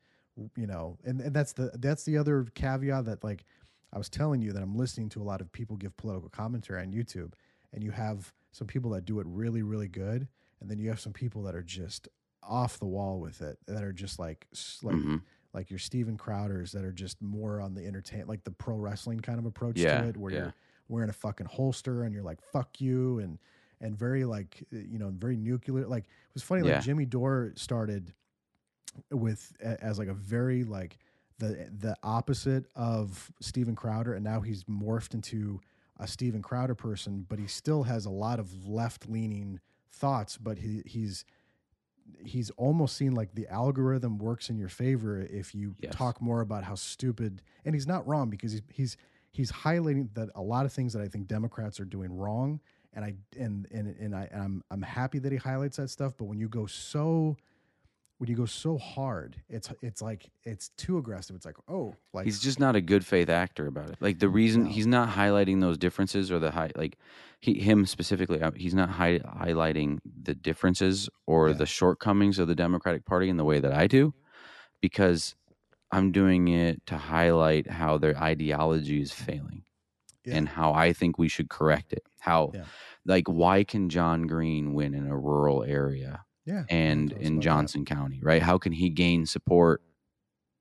you 0.56 0.66
know 0.68 0.98
and, 1.04 1.22
and 1.22 1.36
that's 1.36 1.54
the 1.54 1.72
that's 1.80 2.04
the 2.04 2.18
other 2.18 2.46
caveat 2.56 3.06
that 3.06 3.24
like 3.24 3.46
I 3.94 3.98
was 3.98 4.10
telling 4.10 4.42
you 4.42 4.52
that 4.54 4.62
I'm 4.62 4.76
listening 4.76 5.10
to 5.10 5.22
a 5.22 5.24
lot 5.24 5.40
of 5.42 5.52
people 5.52 5.76
give 5.78 5.96
political 5.98 6.30
commentary 6.30 6.82
on 6.82 6.92
YouTube 6.92 7.34
and 7.74 7.84
you 7.84 7.92
have 7.92 8.34
some 8.52 8.68
people 8.68 8.92
that 8.92 9.06
do 9.06 9.20
it 9.20 9.28
really 9.30 9.62
really 9.62 9.88
good 9.88 10.28
and 10.60 10.70
then 10.70 10.80
you 10.80 10.90
have 10.90 11.00
some 11.00 11.14
people 11.14 11.44
that 11.44 11.54
are 11.56 11.64
just 11.64 12.08
off 12.44 12.80
the 12.80 12.86
wall 12.86 13.20
with 13.20 13.42
it 13.42 13.58
that 13.68 13.84
are 13.84 13.94
just 13.94 14.18
like 14.20 14.48
like 14.82 14.96
Mhm. 14.96 15.22
like 15.54 15.70
your 15.70 15.80
Steven 15.80 16.18
Crowders 16.18 16.72
that 16.72 16.84
are 16.84 16.92
just 16.92 17.22
more 17.22 17.62
on 17.62 17.74
the 17.76 17.86
entertain 17.86 18.26
like 18.28 18.44
the 18.44 18.52
pro 18.52 18.76
wrestling 18.76 19.20
kind 19.20 19.38
of 19.40 19.46
approach 19.46 19.78
Yeah, 19.80 20.02
to 20.02 20.08
it 20.10 20.18
where 20.18 20.32
yeah. 20.32 20.38
you're 20.40 20.54
wearing 20.90 21.10
a 21.10 21.14
fucking 21.14 21.48
holster 21.48 22.04
and 22.04 22.14
you're 22.14 22.24
like 22.24 22.42
fuck 22.42 22.80
you 22.82 23.20
and 23.20 23.38
and 23.82 23.98
very 23.98 24.26
like 24.26 24.64
you 24.72 24.98
know 25.00 25.10
very 25.16 25.36
nuclear 25.38 25.86
like 25.88 26.04
it 26.06 26.34
was 26.34 26.44
funny 26.44 26.66
Yeah. 26.68 26.76
like 26.76 26.84
Jimmy 26.84 27.06
Dore 27.06 27.52
started 27.56 28.14
with 29.12 29.54
as 29.62 30.00
like 30.00 30.08
a 30.08 30.14
very 30.14 30.64
like 30.64 30.98
the 31.40 31.70
the 31.80 31.96
opposite 32.02 32.66
of 32.76 33.32
Steven 33.42 33.76
Crowder 33.76 34.14
and 34.16 34.24
now 34.24 34.40
he's 34.42 34.64
morphed 34.64 35.14
into 35.14 35.62
a 36.00 36.08
Steven 36.08 36.42
Crowder 36.42 36.76
person 36.76 37.26
but 37.30 37.38
he 37.40 37.48
still 37.48 37.84
has 37.84 38.06
a 38.06 38.10
lot 38.10 38.40
of 38.40 38.68
left 38.68 39.08
leaning 39.10 39.60
thoughts 39.92 40.38
but 40.38 40.58
he 40.60 40.82
he's 40.86 41.26
he's 42.24 42.50
almost 42.52 42.96
seen 42.96 43.14
like 43.14 43.36
the 43.36 43.48
algorithm 43.50 44.18
works 44.18 44.50
in 44.50 44.58
your 44.58 44.70
favor 44.70 45.20
if 45.20 45.54
you 45.54 45.76
Yes. 45.80 45.94
talk 45.94 46.22
more 46.22 46.42
about 46.42 46.64
how 46.64 46.76
stupid 46.76 47.42
and 47.66 47.76
he's 47.76 47.88
not 47.88 48.08
wrong 48.08 48.30
because 48.30 48.54
he's 48.54 48.62
he's 48.72 48.98
he's 49.38 49.52
highlighting 49.52 50.10
that 50.16 50.30
a 50.36 50.42
lot 50.42 50.66
of 50.66 50.74
things 50.74 50.92
that 50.94 51.02
I 51.02 51.08
think 51.08 51.28
Democrats 51.28 51.80
are 51.80 51.86
doing 51.86 52.12
wrong 52.12 52.60
and 52.94 53.06
I 53.06 53.14
and 53.40 53.68
and 53.72 53.88
and 54.00 54.16
I 54.16 54.28
and 54.32 54.42
I'm 54.42 54.64
I'm 54.72 54.82
happy 54.82 55.20
that 55.20 55.32
he 55.32 55.38
highlights 55.38 55.78
that 55.78 55.90
stuff 55.90 56.14
but 56.18 56.26
when 56.26 56.40
you 56.40 56.50
go 56.50 56.66
so 56.66 57.38
when 58.18 58.28
you 58.32 58.36
go 58.36 58.48
so 58.48 58.80
hard 58.80 59.36
it's 59.48 59.72
it's 59.84 60.02
like 60.02 60.32
it's 60.44 60.70
too 60.70 60.98
aggressive 60.98 61.36
it's 61.36 61.46
like 61.46 61.58
oh 61.70 61.94
like 62.14 62.26
He's 62.26 62.40
just 62.40 62.60
not 62.60 62.76
a 62.76 62.82
good 62.82 63.06
faith 63.06 63.30
actor 63.30 63.68
about 63.68 63.90
it. 63.92 63.98
Like 64.00 64.18
the 64.18 64.30
reason 64.30 64.64
No. 64.64 64.70
he's 64.72 64.88
not 64.88 65.10
highlighting 65.10 65.62
those 65.62 65.78
differences 65.78 66.32
or 66.32 66.40
the 66.40 66.50
high, 66.50 66.72
like 66.76 66.98
he 67.40 67.60
him 67.60 67.86
specifically, 67.86 68.42
uh, 68.42 68.52
he's 68.56 68.74
not 68.74 68.90
hi- 68.90 69.20
highlighting 69.20 70.00
the 70.24 70.34
differences 70.34 71.08
or 71.28 71.50
Yeah. 71.50 71.58
the 71.58 71.68
shortcomings 71.68 72.40
of 72.40 72.48
the 72.48 72.56
Democratic 72.56 73.06
Party 73.06 73.30
in 73.30 73.38
the 73.38 73.46
way 73.46 73.60
that 73.60 73.72
I 73.72 73.86
do, 73.86 74.16
because 74.82 75.36
I'm 75.92 76.12
doing 76.12 76.48
it 76.50 76.86
to 76.88 76.98
highlight 76.98 77.68
how 77.70 77.98
their 77.98 78.18
ideology 78.18 79.02
is 79.02 79.14
failing 79.14 79.64
Yeah. 80.26 80.38
and 80.38 80.50
how 80.50 80.74
I 80.74 80.94
think 80.94 81.18
we 81.18 81.28
should 81.30 81.50
correct 81.50 81.94
it. 81.94 82.04
How, 82.20 82.52
Yeah. 82.54 82.66
like, 83.06 83.28
why 83.28 83.64
can 83.64 83.90
Jon 83.90 84.28
Green 84.28 84.74
win 84.74 84.94
in 84.94 85.08
a 85.08 85.18
rural 85.18 85.64
area? 85.64 86.24
yeah 86.46 86.64
and 86.70 87.12
in 87.12 87.18
about 87.18 87.36
that. 87.36 87.42
Johnson 87.42 87.86
County, 87.86 88.20
right? 88.22 88.42
How 88.42 88.58
can 88.58 88.72
he 88.74 88.90
gain 88.90 89.26
support 89.26 89.82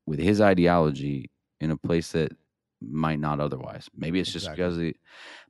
with 0.06 0.18
his 0.18 0.40
ideology 0.40 1.30
in 1.60 1.70
a 1.70 1.76
place 1.76 2.12
that 2.12 2.32
might 2.80 3.20
not 3.20 3.40
otherwise? 3.40 3.88
Maybe 3.96 4.20
it's 4.20 4.32
just 4.32 4.50
because 4.50 4.74
of 4.74 4.80
the, 4.80 4.96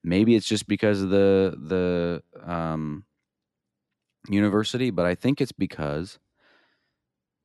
maybe 0.04 0.34
it's 0.36 0.46
just 0.48 0.66
because 0.68 1.02
of 1.02 1.10
the 1.10 1.54
the 1.58 2.50
um, 2.50 3.04
university, 4.28 4.90
but 4.90 5.06
I 5.06 5.14
think 5.14 5.40
it's 5.40 5.52
because 5.52 6.18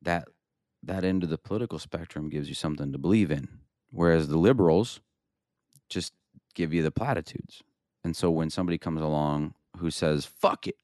that 0.02 0.28
that 0.82 1.04
end 1.04 1.22
of 1.22 1.30
the 1.30 1.38
political 1.38 1.78
spectrum 1.78 2.28
gives 2.28 2.48
you 2.48 2.54
something 2.54 2.92
to 2.92 2.98
believe 2.98 3.30
in, 3.30 3.48
whereas 3.90 4.28
the 4.28 4.38
liberals 4.38 5.00
just 5.88 6.12
give 6.54 6.72
you 6.72 6.82
the 6.82 6.90
platitudes. 6.90 7.62
And 8.04 8.16
so 8.16 8.30
when 8.30 8.50
somebody 8.50 8.78
comes 8.78 9.00
along 9.00 9.54
who 9.78 9.90
says 9.90 10.26
"fuck 10.26 10.66
it," 10.66 10.76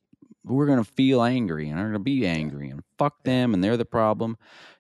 we're 0.44 0.66
gonna 0.66 0.84
feel 0.84 1.22
angry 1.22 1.68
and 1.68 1.78
are 1.78 1.86
gonna 1.86 1.98
be 1.98 2.26
angry 2.26 2.70
and 2.70 2.82
fuck 2.96 3.24
them 3.24 3.54
and 3.54 3.62
they're 3.62 3.76
the 3.76 3.84
problem, 3.84 4.36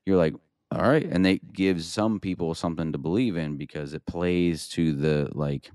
you're 0.06 0.16
like, 0.16 0.34
all 0.70 0.88
right, 0.88 1.04
and 1.04 1.24
they 1.24 1.38
give 1.38 1.82
some 1.82 2.20
people 2.20 2.54
something 2.54 2.92
to 2.92 2.98
believe 2.98 3.36
in 3.36 3.56
because 3.56 3.94
it 3.94 4.04
plays 4.06 4.68
to 4.68 4.92
the 4.92 5.28
like 5.32 5.70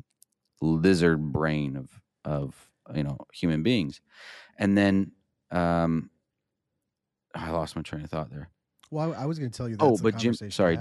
lizard 0.62 1.32
brain 1.34 1.76
of 1.76 1.89
of 2.26 2.70
you 2.96 3.04
know 3.04 3.18
human 3.34 3.64
beings, 3.64 4.02
and 4.58 4.78
then 4.78 5.12
um, 5.52 6.10
I 7.36 7.50
lost 7.52 7.76
my 7.76 7.82
train 7.82 8.04
of 8.04 8.10
thought 8.10 8.30
there. 8.30 8.50
Well 8.94 9.14
I, 9.14 9.24
I 9.24 9.26
was 9.26 9.39
going 9.39 9.52
to 9.52 9.58
tell 9.58 9.68
you 9.68 9.76
Oh, 9.80 9.98
but 9.98 10.18
Jim- 10.18 10.34
sorry. 10.34 10.78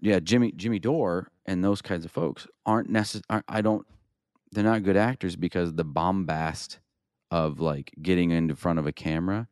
Yeah, 0.00 0.18
Jimmy 0.20 0.52
Jimmy 0.52 0.78
Dore 0.78 1.30
and 1.46 1.62
those 1.62 1.82
kinds 1.82 2.04
of 2.04 2.10
folks 2.10 2.46
aren't 2.64 2.88
necessary. 2.88 3.42
I 3.48 3.60
don't. 3.60 3.86
They're 4.52 4.64
not 4.64 4.82
good 4.82 4.96
actors 4.96 5.36
because 5.36 5.74
the 5.74 5.84
bombast 5.84 6.80
of 7.30 7.60
like 7.60 7.92
getting 8.00 8.30
into 8.30 8.56
front 8.56 8.78
of 8.78 8.86
a 8.86 8.92
camera 8.92 9.46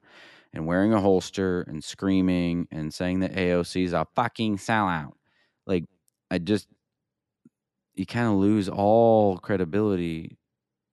and 0.52 0.66
wearing 0.66 0.92
a 0.92 1.00
holster 1.00 1.62
and 1.62 1.84
screaming 1.84 2.66
and 2.70 2.92
saying 2.92 3.20
that 3.20 3.34
AOC 3.34 3.84
is 3.84 3.92
a 3.92 4.06
fucking 4.16 4.56
sellout. 4.56 5.12
Like, 5.66 5.84
I 6.30 6.38
just, 6.38 6.66
you 7.94 8.06
kind 8.06 8.26
of 8.26 8.34
lose 8.34 8.68
all 8.68 9.38
credibility 9.38 10.38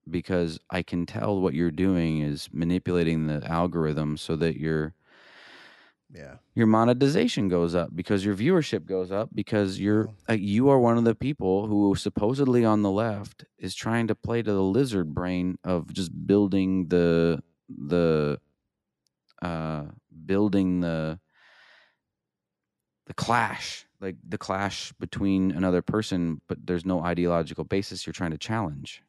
because 0.10 0.60
I 0.70 0.84
can 0.84 1.06
tell 1.06 1.40
what 1.40 1.54
you're 1.54 1.72
doing 1.72 2.20
is 2.22 2.50
manipulating 2.52 3.28
the 3.28 3.44
algorithm 3.50 4.18
so 4.18 4.36
that 4.36 4.58
your 4.58 4.94
Yeah. 6.16 6.36
your 6.54 6.68
monetization 6.68 7.50
goes 7.50 7.76
up 7.76 7.94
because 7.94 8.24
your 8.24 8.36
viewership 8.36 8.86
goes 8.86 9.12
up 9.12 9.30
because 9.36 9.80
you're 9.80 10.10
uh, 10.30 10.34
you 10.34 10.70
are 10.70 10.80
one 10.80 10.98
of 10.98 11.04
the 11.04 11.14
people 11.14 11.68
who 11.68 11.94
supposedly 11.96 12.64
on 12.64 12.84
the 12.84 12.92
left 12.92 13.44
is 13.58 13.76
trying 13.76 14.08
to 14.08 14.16
play 14.16 14.42
to 14.42 14.54
the 14.54 14.64
lizard 14.64 15.14
brain 15.14 15.58
of 15.66 15.92
just 15.94 16.12
building 16.26 16.88
the 16.88 17.44
the 17.68 18.40
uh 19.42 19.84
building 20.26 20.80
the 20.80 21.20
the 23.08 23.14
clash 23.14 23.86
like 24.00 24.16
the 24.28 24.38
clash 24.38 24.94
between 24.94 25.52
another 25.52 25.82
person 25.82 26.40
but 26.48 26.58
there's 26.66 26.86
no 26.86 27.04
ideological 27.04 27.66
basis 27.66 28.06
you're 28.06 28.14
trying 28.14 28.32
to 28.32 28.38
challenge 28.38 29.04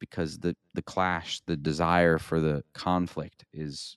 because 0.00 0.38
the 0.38 0.56
the 0.74 0.82
clash 0.82 1.40
the 1.46 1.56
desire 1.56 2.18
for 2.18 2.40
the 2.40 2.64
conflict 2.74 3.44
is 3.52 3.96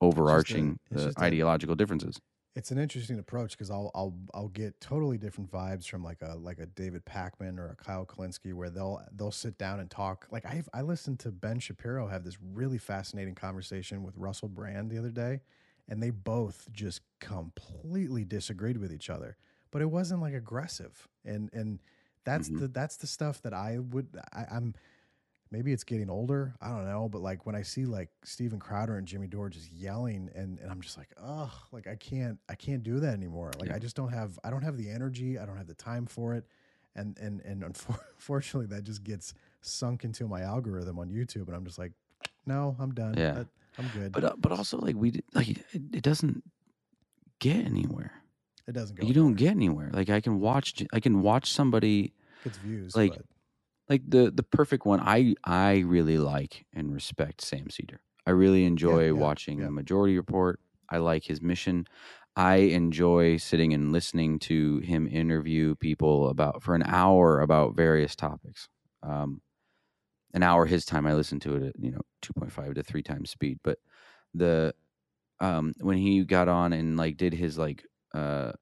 overarching 0.00 0.78
it's 0.90 1.02
the 1.02 1.04
just 1.04 1.22
a- 1.22 1.28
ideological 1.28 1.74
differences 1.74 2.18
It's 2.54 2.70
an 2.70 2.78
interesting 2.78 3.18
approach 3.18 3.50
because 3.50 3.70
I'll 3.70 3.90
I'll 3.94 4.18
I'll 4.32 4.48
get 4.48 4.80
totally 4.80 5.18
different 5.18 5.50
vibes 5.50 5.86
from 5.86 6.02
like 6.02 6.22
a 6.22 6.36
like 6.36 6.58
a 6.58 6.64
David 6.64 7.04
Pakman 7.04 7.58
or 7.58 7.68
a 7.68 7.76
Kyle 7.76 8.06
Kulinski 8.06 8.54
where 8.54 8.70
they'll 8.70 9.04
they'll 9.12 9.30
sit 9.30 9.58
down 9.58 9.78
and 9.78 9.90
talk. 9.90 10.26
Like 10.30 10.46
I 10.46 10.62
I 10.72 10.80
listened 10.80 11.20
to 11.20 11.32
Ben 11.32 11.58
Shapiro 11.58 12.06
have 12.08 12.24
this 12.24 12.38
really 12.40 12.78
fascinating 12.78 13.34
conversation 13.34 14.02
with 14.02 14.16
Russell 14.16 14.48
Brand 14.48 14.90
the 14.90 14.96
other 14.96 15.10
day, 15.10 15.42
and 15.86 16.02
they 16.02 16.08
both 16.08 16.72
just 16.72 17.02
completely 17.20 18.24
disagreed 18.24 18.78
with 18.78 18.90
each 18.90 19.10
other. 19.10 19.36
But 19.70 19.82
it 19.82 19.90
wasn't 19.90 20.22
like 20.22 20.32
aggressive, 20.32 21.06
and 21.26 21.50
and 21.52 21.80
that's 22.24 22.48
Mhm. 22.48 22.58
the 22.58 22.68
that's 22.68 22.96
the 22.96 23.06
stuff 23.06 23.42
that 23.42 23.52
I 23.52 23.80
would 23.80 24.18
I, 24.32 24.46
I'm 24.50 24.74
maybe 25.50 25.72
it's 25.72 25.84
getting 25.84 26.10
older. 26.10 26.54
I 26.60 26.68
don't 26.68 26.84
know. 26.86 27.08
But 27.08 27.22
like 27.22 27.46
when 27.46 27.54
I 27.54 27.62
see 27.62 27.84
like 27.84 28.08
Steven 28.24 28.58
Crowder 28.58 28.96
and 28.98 29.06
Jimmy 29.06 29.26
Dore 29.26 29.48
just 29.48 29.70
yelling 29.72 30.30
and, 30.34 30.58
and 30.58 30.70
I'm 30.70 30.80
just 30.80 30.96
like, 30.98 31.08
oh, 31.22 31.52
like 31.72 31.86
I 31.86 31.94
can't, 31.96 32.38
I 32.48 32.54
can't 32.54 32.82
do 32.82 33.00
that 33.00 33.14
anymore. 33.14 33.52
Like 33.58 33.68
Yeah. 33.70 33.76
I 33.76 33.78
just 33.78 33.96
don't 33.96 34.12
have, 34.12 34.38
I 34.44 34.50
don't 34.50 34.62
have 34.62 34.76
the 34.76 34.90
energy. 34.90 35.38
I 35.38 35.46
don't 35.46 35.56
have 35.56 35.66
the 35.68 35.74
time 35.74 36.06
for 36.06 36.34
it. 36.34 36.44
And, 36.94 37.16
and, 37.18 37.40
and 37.42 37.62
unfortunately 38.18 38.66
that 38.74 38.84
just 38.84 39.04
gets 39.04 39.34
sunk 39.60 40.04
into 40.04 40.26
my 40.26 40.40
algorithm 40.42 40.98
on 40.98 41.08
YouTube. 41.10 41.46
And 41.46 41.54
I'm 41.56 41.64
just 41.64 41.78
like, 41.78 41.92
no, 42.46 42.76
I'm 42.78 42.92
done. 42.92 43.14
Yeah. 43.16 43.32
That- 43.32 43.48
I'm 43.78 43.88
good. 43.92 44.10
but 44.12 44.24
uh, 44.24 44.32
but 44.38 44.52
also 44.52 44.78
like 44.78 44.96
we 44.96 45.20
like 45.34 45.50
it, 45.50 45.58
it 45.74 46.02
doesn't 46.02 46.42
get 47.40 47.56
anywhere 47.56 48.10
it 48.66 48.72
doesn't 48.72 48.98
go. 48.98 49.06
you 49.06 49.12
don't 49.12 49.34
get 49.34 49.50
anywhere 49.50 49.90
like 49.92 50.08
i 50.08 50.18
can 50.18 50.40
watch 50.40 50.82
i 50.94 50.98
can 50.98 51.20
watch 51.20 51.52
somebody 51.52 52.14
Gets 52.42 52.56
views. 52.56 52.96
like, 52.96 53.12
but 53.12 53.26
like 53.88 54.02
the 54.08 54.30
the 54.30 54.42
perfect 54.42 54.84
one 54.86 55.00
i 55.00 55.34
i 55.44 55.78
really 55.86 56.18
like 56.18 56.66
and 56.74 56.92
respect 56.92 57.40
sam 57.40 57.70
seder. 57.70 58.00
I 58.26 58.32
really 58.32 58.64
enjoy 58.64 59.06
yeah, 59.06 59.12
watching 59.12 59.60
yeah. 59.60 59.66
the 59.66 59.70
majority 59.70 60.16
report. 60.16 60.58
I 60.90 60.98
like 60.98 61.24
his 61.24 61.40
mission. 61.40 61.86
I 62.34 62.56
enjoy 62.56 63.36
sitting 63.36 63.72
and 63.72 63.92
listening 63.92 64.40
to 64.40 64.78
him 64.78 65.06
interview 65.06 65.76
people 65.76 66.28
about 66.28 66.62
for 66.62 66.74
an 66.74 66.82
hour 66.82 67.40
about 67.40 67.76
various 67.76 68.16
topics. 68.16 68.68
Um 69.02 69.40
an 70.34 70.42
hour 70.42 70.66
his 70.66 70.84
time 70.84 71.06
i 71.06 71.14
listen 71.14 71.40
to 71.40 71.54
it 71.54 71.62
at 71.62 71.74
you 71.78 71.90
know 71.90 72.02
2.5 72.22 72.74
to 72.74 72.82
3 72.82 73.02
times 73.02 73.30
speed. 73.30 73.58
But 73.62 73.78
the 74.34 74.74
um 75.40 75.74
when 75.80 75.96
he 75.96 76.24
got 76.24 76.48
on 76.48 76.72
and 76.72 76.96
like 76.96 77.16
did 77.16 77.32
his 77.32 77.56
like 77.56 77.84
uh 78.14 78.52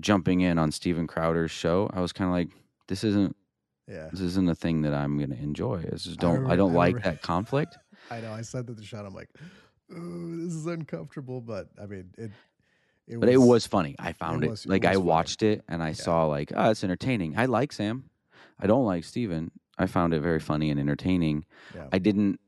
jumping 0.00 0.40
in 0.42 0.58
on 0.58 0.70
Steven 0.70 1.06
Crowder's 1.06 1.50
show 1.50 1.90
i 1.92 2.00
was 2.00 2.12
kind 2.12 2.28
of 2.28 2.32
like 2.32 2.48
this 2.88 3.04
isn't 3.04 3.36
yeah, 3.88 4.08
this 4.10 4.20
isn't 4.20 4.48
a 4.48 4.54
thing 4.54 4.82
that 4.82 4.94
I'm 4.94 5.18
going 5.18 5.30
to 5.30 5.36
enjoy. 5.38 5.84
I 5.86 5.96
just 5.96 6.18
don't. 6.20 6.30
I, 6.30 6.34
remember- 6.34 6.56
don't 6.56 6.72
I 6.72 6.74
like 6.76 7.02
that 7.02 7.22
conflict. 7.22 7.76
I 8.10 8.20
know. 8.20 8.32
I 8.32 8.42
said 8.42 8.66
that 8.66 8.76
the 8.76 8.84
shot. 8.84 9.04
I'm 9.06 9.14
like, 9.14 9.28
ooh, 9.92 10.44
this 10.44 10.54
is 10.54 10.66
uncomfortable. 10.66 11.40
But 11.40 11.68
I 11.80 11.86
mean, 11.86 12.10
it, 12.18 12.30
it 13.06 13.20
But 13.20 13.28
it 13.28 13.38
was 13.38 13.66
funny. 13.66 13.94
I 13.98 14.12
found 14.12 14.44
it. 14.44 14.50
was- 14.50 14.64
it 14.64 14.70
like 14.70 14.82
was 14.82 14.90
I 14.90 14.94
funny. 14.94 15.04
watched 15.06 15.42
it 15.42 15.64
and 15.68 15.82
I 15.82 15.92
saw 15.92 16.26
like, 16.26 16.52
oh, 16.54 16.70
it's 16.70 16.84
entertaining. 16.84 17.38
I 17.38 17.46
like 17.46 17.72
Sam. 17.72 18.10
I 18.60 18.66
don't 18.66 18.84
like 18.84 19.04
Steven. 19.04 19.50
I 19.78 19.86
found 19.86 20.14
it 20.14 20.20
very 20.20 20.38
funny 20.40 20.70
and 20.70 20.78
entertaining. 20.78 21.44
Yeah. 21.74 21.86
I 21.92 21.98
didn't. 21.98 22.38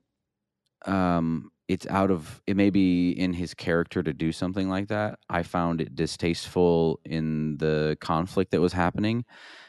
Um, 0.86 1.50
it's 1.66 1.86
out 1.86 2.10
of 2.10 2.42
it 2.46 2.56
may 2.56 2.68
be 2.70 3.10
in 3.12 3.32
his 3.32 3.54
character 3.54 4.02
to 4.02 4.12
do 4.12 4.32
something 4.32 4.68
like 4.68 4.88
that. 4.88 5.18
I 5.30 5.42
found 5.42 5.80
it 5.80 5.94
distasteful 5.96 7.00
in 7.04 7.56
the 7.56 7.96
conflict 8.00 8.50
that 8.50 8.60
was 8.60 8.74
happening, 8.74 9.24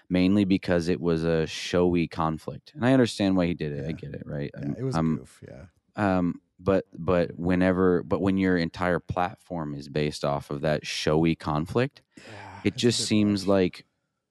mainly 0.10 0.46
because 0.46 0.88
it 0.88 1.00
was 1.02 1.24
a 1.24 1.48
showy 1.48 2.08
conflict. 2.08 2.72
And 2.76 2.86
I 2.86 2.94
understand 2.94 3.36
why 3.36 3.46
he 3.48 3.54
did 3.54 3.72
it. 3.74 3.86
I 3.88 3.92
get 3.92 4.14
it, 4.14 4.24
right? 4.26 4.52
yeah, 4.58 4.74
it 4.78 4.84
was 4.84 4.96
a 4.96 5.00
I'm- 5.00 5.18
goof. 5.18 5.42
Yeah. 5.48 5.66
um 5.96 6.42
but 6.58 6.86
but 6.98 7.38
whenever 7.38 8.02
but 8.04 8.22
when 8.22 8.38
your 8.38 8.56
entire 8.58 9.00
platform 9.00 9.74
is 9.76 9.90
based 9.90 10.24
off 10.24 10.50
of 10.50 10.62
that 10.62 10.86
showy 10.86 11.36
conflict 11.36 12.02
Yeah, 12.16 12.24
it 12.64 12.76
just 12.78 13.06
seems 13.06 13.46
like 13.46 13.86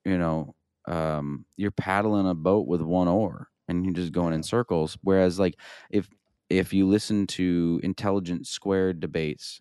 you 0.07 0.17
know 0.17 0.55
um 0.87 1.45
you're 1.57 1.71
paddling 1.71 2.27
a 2.27 2.35
boat 2.35 2.67
with 2.67 2.81
one 2.81 3.09
oar 3.09 3.49
and 3.69 3.85
you're 3.85 3.93
just 3.95 4.13
going 4.13 4.33
in 4.33 4.43
circles 4.43 4.97
whereas 5.03 5.39
like 5.39 5.57
if 5.91 6.09
if 6.49 6.73
you 6.73 6.89
listen 6.89 7.27
to 7.27 7.79
intelligent 7.83 8.47
squared 8.47 9.01
debates 9.01 9.61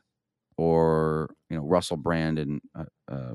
or 0.58 1.36
you 1.50 1.58
know 1.58 1.64
russell 1.64 1.98
brand 1.98 2.40
and 2.40 2.62
uh, 2.76 2.86
uh 3.12 3.34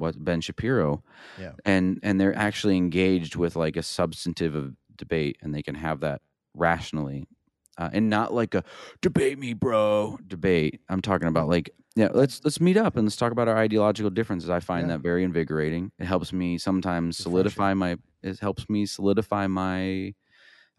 what 0.00 0.22
ben 0.24 0.40
shapiro. 0.40 1.02
Yeah. 1.38 1.52
and 1.64 2.00
and 2.02 2.20
they're 2.20 2.36
actually 2.36 2.76
engaged 2.76 3.36
with 3.36 3.54
like 3.54 3.76
a 3.76 3.82
substantive 3.82 4.54
of 4.54 4.74
debate 4.96 5.36
and 5.42 5.54
they 5.54 5.62
can 5.62 5.74
have 5.76 6.00
that 6.00 6.22
rationally. 6.54 7.26
Uh, 7.78 7.88
and 7.92 8.10
not 8.10 8.34
like 8.34 8.54
a 8.54 8.64
debate 9.00 9.38
me 9.38 9.54
bro. 9.54 10.18
Debate. 10.26 10.80
I'm 10.88 11.00
talking 11.00 11.28
about 11.28 11.48
like 11.48 11.70
yeah 11.96 12.08
let's 12.12 12.40
let's 12.44 12.60
meet 12.60 12.76
up 12.76 12.96
and 12.96 13.06
let's 13.06 13.16
talk 13.16 13.32
about 13.32 13.48
our 13.48 13.56
ideological 13.56 14.10
differences. 14.10 14.50
I 14.50 14.60
find 14.60 14.88
Yeah. 14.88 14.96
that 14.96 15.02
very 15.02 15.22
invigorating. 15.24 15.92
It 15.98 16.06
helps 16.06 16.32
me 16.32 16.58
sometimes 16.58 17.18
Refreshing. 17.18 17.30
solidify 17.32 17.74
my 17.74 17.96
it 18.22 18.38
helps 18.40 18.68
me 18.68 18.86
solidify 18.86 19.46
my 19.46 20.14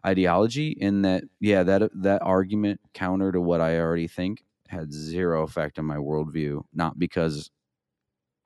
ideology 0.04 0.70
in 0.70 1.02
that 1.02 1.24
yeah 1.40 1.62
that 1.62 1.90
that 2.02 2.22
argument 2.22 2.80
counter 2.92 3.30
to 3.30 3.40
what 3.40 3.60
i 3.60 3.78
already 3.78 4.08
think 4.08 4.42
had 4.68 4.92
zero 4.92 5.42
effect 5.44 5.78
on 5.78 5.84
my 5.84 5.96
worldview. 5.96 6.62
Not 6.72 6.98
because 6.98 7.50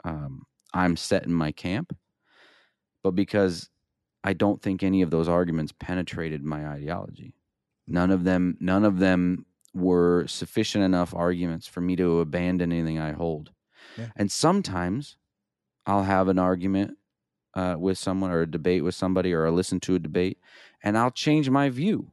um, 0.04 0.42
i'm 0.76 0.96
set 0.96 1.24
in 1.24 1.32
my 1.32 1.50
camp 1.52 1.96
but 3.02 3.12
because 3.12 3.70
i 4.24 4.32
don't 4.32 4.62
think 4.62 4.82
any 4.82 5.02
of 5.02 5.10
those 5.10 5.28
arguments 5.28 5.72
penetrated 5.78 6.42
my 6.42 6.66
ideology 6.68 7.34
none 7.86 8.10
of 8.10 8.24
them 8.24 8.56
none 8.60 8.84
of 8.84 8.98
them 8.98 9.46
were 9.74 10.24
sufficient 10.26 10.82
enough 10.84 11.14
arguments 11.14 11.66
for 11.66 11.80
me 11.80 11.96
to 11.96 12.20
abandon 12.20 12.72
anything 12.72 12.98
i 12.98 13.12
hold 13.12 13.50
Yeah. 13.98 14.08
and 14.16 14.30
sometimes 14.30 15.16
i'll 15.86 16.02
have 16.04 16.28
an 16.28 16.38
argument 16.38 16.96
uh, 17.54 17.76
with 17.78 17.96
someone 17.96 18.30
or 18.30 18.42
a 18.42 18.50
debate 18.50 18.84
with 18.84 18.94
somebody 18.94 19.32
or 19.32 19.46
i 19.46 19.50
listen 19.50 19.80
to 19.80 19.94
a 19.94 19.98
debate 19.98 20.38
and 20.82 20.96
i'll 20.98 21.10
change 21.10 21.48
my 21.50 21.68
view 21.70 22.12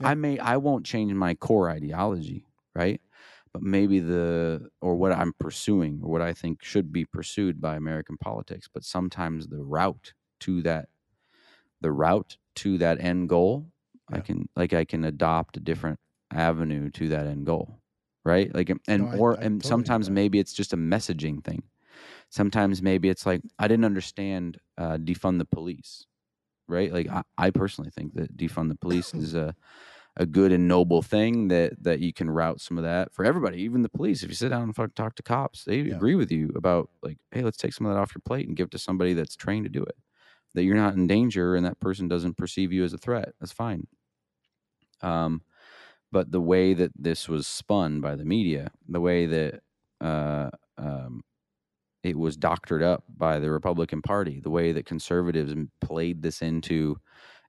Yeah. 0.00 0.08
i 0.10 0.14
may 0.14 0.38
i 0.38 0.56
won't 0.56 0.86
change 0.86 1.12
my 1.12 1.34
core 1.34 1.68
ideology 1.70 2.46
right 2.74 3.00
but 3.52 3.62
maybe 3.62 4.00
the 4.00 4.68
or 4.80 4.96
what 4.96 5.12
i'm 5.12 5.32
pursuing 5.38 6.00
or 6.02 6.10
what 6.10 6.22
i 6.22 6.32
think 6.32 6.62
should 6.62 6.92
be 6.92 7.04
pursued 7.04 7.60
by 7.60 7.76
american 7.76 8.16
politics 8.18 8.68
but 8.72 8.84
sometimes 8.84 9.48
the 9.48 9.62
route 9.62 10.14
to 10.40 10.62
that 10.62 10.88
the 11.80 11.92
route 11.92 12.36
to 12.54 12.78
that 12.78 13.00
end 13.00 13.28
goal 13.28 13.66
i 14.12 14.20
can 14.20 14.48
like 14.56 14.72
i 14.72 14.84
can 14.84 15.04
adopt 15.04 15.56
a 15.56 15.60
different 15.60 15.98
avenue 16.32 16.90
to 16.90 17.08
that 17.08 17.26
end 17.26 17.46
goal 17.46 17.78
right? 18.24 18.54
Like 18.54 18.70
and 18.86 19.02
No, 19.02 19.08
I- 19.08 19.16
or 19.18 19.36
I 19.36 19.42
and 19.42 19.60
totally 19.60 19.64
sometimes 19.68 20.08
maybe 20.08 20.38
it's 20.38 20.52
just 20.52 20.72
a 20.72 20.76
messaging 20.76 21.42
thing. 21.42 21.64
Sometimes 22.30 22.82
maybe 22.82 23.08
it's 23.08 23.26
like 23.26 23.42
i 23.58 23.68
didn't 23.68 23.84
understand 23.84 24.58
uh, 24.78 24.98
defund 24.98 25.38
the 25.38 25.44
police 25.46 26.06
right? 26.68 26.92
Like 26.92 27.08
I, 27.08 27.22
I 27.38 27.50
personally 27.50 27.90
think 27.90 28.14
that 28.14 28.36
defund 28.36 28.68
the 28.70 28.76
police 28.78 29.12
is 29.14 29.34
a 29.34 29.54
a 30.16 30.26
good 30.26 30.52
and 30.52 30.68
noble 30.68 31.02
thing 31.02 31.48
that 31.48 31.82
that 31.82 32.00
you 32.00 32.12
can 32.12 32.30
route 32.30 32.60
some 32.60 32.78
of 32.78 32.84
that 32.84 33.12
for 33.14 33.24
everybody 33.24 33.60
even 33.62 33.82
the 33.82 33.88
police. 33.88 34.22
If 34.22 34.28
you 34.28 34.34
sit 34.36 34.50
down 34.50 34.62
and 34.64 34.76
fuck 34.76 34.94
talk 34.94 35.14
to 35.16 35.22
cops 35.22 35.64
they 35.64 35.80
Yeah. 35.84 36.02
agree 36.02 36.14
with 36.16 36.30
you 36.30 36.50
about 36.56 36.90
like 37.02 37.18
hey 37.32 37.42
let's 37.42 37.56
take 37.56 37.72
some 37.72 37.86
of 37.86 37.94
that 37.94 38.00
off 38.00 38.14
your 38.14 38.22
plate 38.24 38.46
and 38.48 38.56
give 38.56 38.66
it 38.66 38.72
to 38.72 38.78
somebody 38.78 39.14
that's 39.14 39.36
trained 39.36 39.64
to 39.64 39.70
do 39.70 39.82
it. 39.82 39.96
That 40.54 40.64
you're 40.64 40.76
not 40.76 40.94
in 40.94 41.06
danger 41.06 41.56
and 41.56 41.66
that 41.66 41.80
person 41.80 42.08
doesn't 42.08 42.36
perceive 42.36 42.72
you 42.72 42.84
as 42.84 42.92
a 42.92 42.98
threat. 42.98 43.34
That's 43.40 43.52
fine. 43.52 43.86
Um 45.00 45.42
but 46.12 46.32
the 46.32 46.40
way 46.40 46.74
that 46.74 46.92
this 46.96 47.28
was 47.28 47.46
spun 47.46 48.00
by 48.00 48.16
the 48.16 48.24
media 48.24 48.72
the 48.88 49.00
way 49.00 49.26
that 49.26 49.62
uh 50.00 50.50
um 50.78 51.22
it 52.02 52.18
was 52.18 52.36
doctored 52.36 52.82
up 52.82 53.04
by 53.08 53.38
the 53.40 53.50
Republican 53.50 54.02
Party, 54.02 54.40
the 54.40 54.50
way 54.50 54.72
that 54.72 54.86
conservatives 54.86 55.54
played 55.80 56.22
this 56.22 56.42
into 56.42 56.98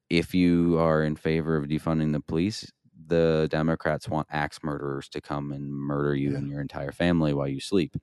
if 0.10 0.34
you 0.36 0.78
are 0.80 1.04
in 1.04 1.16
favor 1.16 1.56
of 1.56 1.66
defunding 1.68 2.12
the 2.14 2.20
police, 2.22 2.72
the 3.06 3.48
Democrats 3.52 4.08
want 4.08 4.28
axe 4.32 4.60
murderers 4.64 5.10
to 5.10 5.20
come 5.20 5.52
and 5.52 5.70
murder 5.74 6.16
you 6.16 6.32
Yeah. 6.32 6.38
and 6.38 6.50
your 6.50 6.62
entire 6.62 6.92
family 6.92 7.34
while 7.34 7.48
you 7.48 7.60
sleep. 7.60 7.96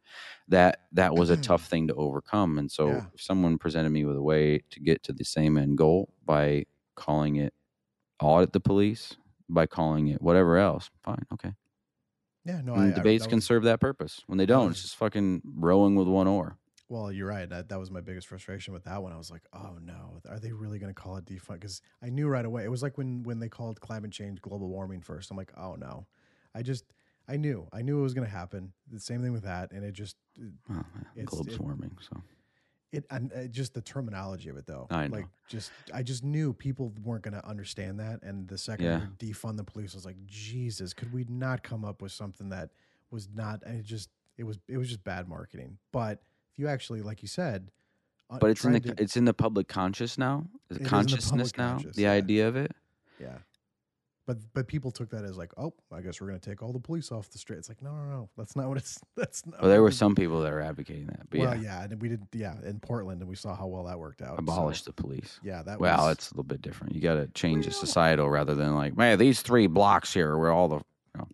That 0.48 0.82
that 0.92 1.14
was 1.14 1.30
a 1.30 1.36
tough 1.48 1.66
thing 1.66 1.88
to 1.88 1.94
overcome. 1.94 2.58
And 2.58 2.70
so 2.70 2.88
Yeah. 2.88 3.06
if 3.14 3.22
someone 3.22 3.56
presented 3.58 3.90
me 3.90 4.04
with 4.04 4.16
a 4.16 4.22
way 4.22 4.62
to 4.70 4.80
get 4.80 5.02
to 5.04 5.12
the 5.12 5.24
same 5.24 5.56
end 5.56 5.78
goal 5.78 6.12
by 6.24 6.64
calling 6.96 7.36
it 7.36 7.54
audit 8.20 8.52
the 8.52 8.60
police, 8.60 9.16
by 9.48 9.66
calling 9.66 10.08
it 10.08 10.20
whatever 10.20 10.58
else, 10.58 10.90
fine, 11.02 11.24
okay. 11.32 11.54
Yeah, 12.44 12.60
no, 12.62 12.74
I, 12.74 12.88
I- 12.88 12.90
debates 12.92 13.24
that 13.24 13.30
can 13.30 13.36
was- 13.38 13.46
serve 13.46 13.62
that 13.64 13.80
purpose. 13.80 14.22
When 14.26 14.36
they 14.38 14.46
don't, 14.46 14.70
it's 14.70 14.82
just 14.82 14.96
fucking 14.96 15.42
rowing 15.44 15.94
with 15.94 16.08
one 16.08 16.26
oar. 16.26 16.58
Well, 16.90 17.10
you're 17.12 17.28
right. 17.28 17.48
That 17.48 17.68
that 17.70 17.78
was 17.78 17.90
my 17.90 18.00
biggest 18.00 18.26
frustration 18.26 18.74
with 18.74 18.84
that 18.84 19.00
one. 19.02 19.12
I 19.12 19.16
was 19.16 19.30
like, 19.30 19.42
oh 19.52 19.78
no, 19.80 20.20
are 20.28 20.40
they 20.40 20.50
really 20.52 20.78
going 20.80 20.92
to 20.92 21.00
call 21.00 21.16
it 21.16 21.24
defund? 21.24 21.54
Because 21.60 21.80
I 22.02 22.10
knew 22.10 22.26
right 22.28 22.44
away. 22.44 22.64
It 22.64 22.70
was 22.70 22.82
like 22.82 22.98
when 22.98 23.22
when 23.22 23.38
they 23.38 23.48
called 23.48 23.80
climate 23.80 24.10
change 24.10 24.42
global 24.42 24.68
warming 24.68 25.00
first. 25.00 25.30
I'm 25.30 25.36
like, 25.36 25.52
oh 25.56 25.76
no, 25.76 26.06
I 26.54 26.62
just 26.62 26.84
I 27.28 27.36
knew 27.36 27.68
I 27.72 27.82
knew 27.82 28.00
it 28.00 28.02
was 28.02 28.12
going 28.12 28.26
to 28.26 28.32
happen. 28.32 28.72
The 28.90 28.98
same 28.98 29.22
thing 29.22 29.32
with 29.32 29.44
that, 29.44 29.70
and 29.70 29.84
it 29.84 29.92
just 29.92 30.16
Well, 30.68 30.84
yeah, 31.14 31.24
globe's 31.24 31.54
it- 31.54 31.60
warming, 31.60 31.96
so 32.00 32.20
it 32.92 33.04
and 33.08 33.32
uh, 33.32 33.44
just 33.46 33.72
the 33.72 33.82
terminology 33.82 34.48
of 34.48 34.56
it 34.56 34.66
though. 34.66 34.88
I 34.90 35.06
know. 35.06 35.18
Like 35.18 35.26
just 35.46 35.70
I 35.94 36.02
just 36.02 36.24
knew 36.24 36.52
people 36.52 36.92
weren't 37.04 37.22
going 37.22 37.34
to 37.34 37.46
understand 37.46 38.00
that. 38.00 38.20
And 38.24 38.48
the 38.48 38.58
second 38.58 38.84
Yeah. 38.86 39.06
defund 39.16 39.58
the 39.58 39.64
police, 39.64 39.94
I 39.94 39.96
was 39.98 40.04
like, 40.04 40.26
Jesus, 40.26 40.92
could 40.92 41.12
we 41.14 41.24
not 41.28 41.62
come 41.62 41.84
up 41.84 42.02
with 42.02 42.10
something 42.10 42.48
that 42.48 42.70
was 43.12 43.28
not? 43.32 43.62
And 43.64 43.78
it 43.78 43.84
just 43.84 44.10
it 44.38 44.42
was 44.42 44.58
it 44.66 44.76
was 44.76 44.88
just 44.88 45.04
bad 45.04 45.28
marketing. 45.28 45.78
But 45.92 46.20
if 46.52 46.58
you 46.58 46.68
actually, 46.68 47.02
like 47.02 47.22
you 47.22 47.28
said. 47.28 47.70
uh, 48.30 48.38
but 48.40 48.50
it's 48.50 48.64
in 48.64 48.72
the 48.72 48.80
to- 48.80 48.94
it's 49.02 49.16
in 49.16 49.24
the 49.24 49.34
public 49.34 49.68
conscious 49.68 50.16
now. 50.18 50.44
It 50.70 50.74
is 50.74 50.76
The 50.76 50.80
in 50.80 50.84
the 50.84 50.90
consciousness 50.90 51.56
now. 51.56 51.70
conscious, 51.72 51.96
the 51.96 52.02
yeah. 52.02 52.12
idea 52.12 52.48
of 52.48 52.56
it. 52.56 52.72
Yeah. 53.20 53.38
But 54.26 54.38
but 54.54 54.68
people 54.68 54.92
took 54.92 55.10
that 55.10 55.24
as 55.24 55.36
like, 55.36 55.50
oh, 55.56 55.72
I 55.92 56.02
guess 56.02 56.20
we're 56.20 56.28
gonna 56.28 56.38
take 56.38 56.62
all 56.62 56.72
the 56.72 56.78
police 56.78 57.10
off 57.10 57.30
the 57.30 57.38
street. 57.38 57.56
It's 57.58 57.68
like, 57.68 57.82
no, 57.82 57.90
no, 57.92 58.04
no, 58.04 58.28
that's 58.36 58.54
not 58.54 58.68
what 58.68 58.76
it's. 58.76 59.00
That's 59.16 59.44
not. 59.44 59.60
Well, 59.60 59.70
there 59.70 59.82
were 59.82 59.90
some 59.90 60.14
people 60.14 60.40
that 60.42 60.52
were 60.52 60.60
advocating 60.60 61.06
that, 61.06 61.28
but 61.30 61.40
Well, 61.40 61.56
yeah, 61.56 61.62
yeah, 61.62 61.84
and 61.90 62.00
we 62.00 62.10
did, 62.10 62.22
yeah, 62.32 62.54
in 62.64 62.78
Portland, 62.78 63.20
and 63.22 63.28
we 63.28 63.34
saw 63.34 63.56
how 63.56 63.66
well 63.66 63.84
that 63.84 63.98
worked 63.98 64.22
out. 64.22 64.36
so, 64.36 64.36
abolish 64.36 64.82
the 64.82 64.92
police. 64.92 65.40
yeah, 65.42 65.62
that. 65.64 65.80
Well, 65.80 66.06
was, 66.06 66.12
it's 66.16 66.30
a 66.30 66.34
little 66.34 66.44
bit 66.44 66.62
different. 66.62 66.94
You 66.94 67.00
got 67.00 67.14
to 67.14 67.26
change 67.28 67.66
the 67.66 67.72
societal 67.72 68.30
rather 68.30 68.54
than 68.54 68.74
like, 68.76 68.96
man, 68.96 69.18
these 69.18 69.42
three 69.42 69.66
blocks 69.66 70.14
here 70.14 70.36
where 70.38 70.52
all 70.52 70.68
the 70.68 70.80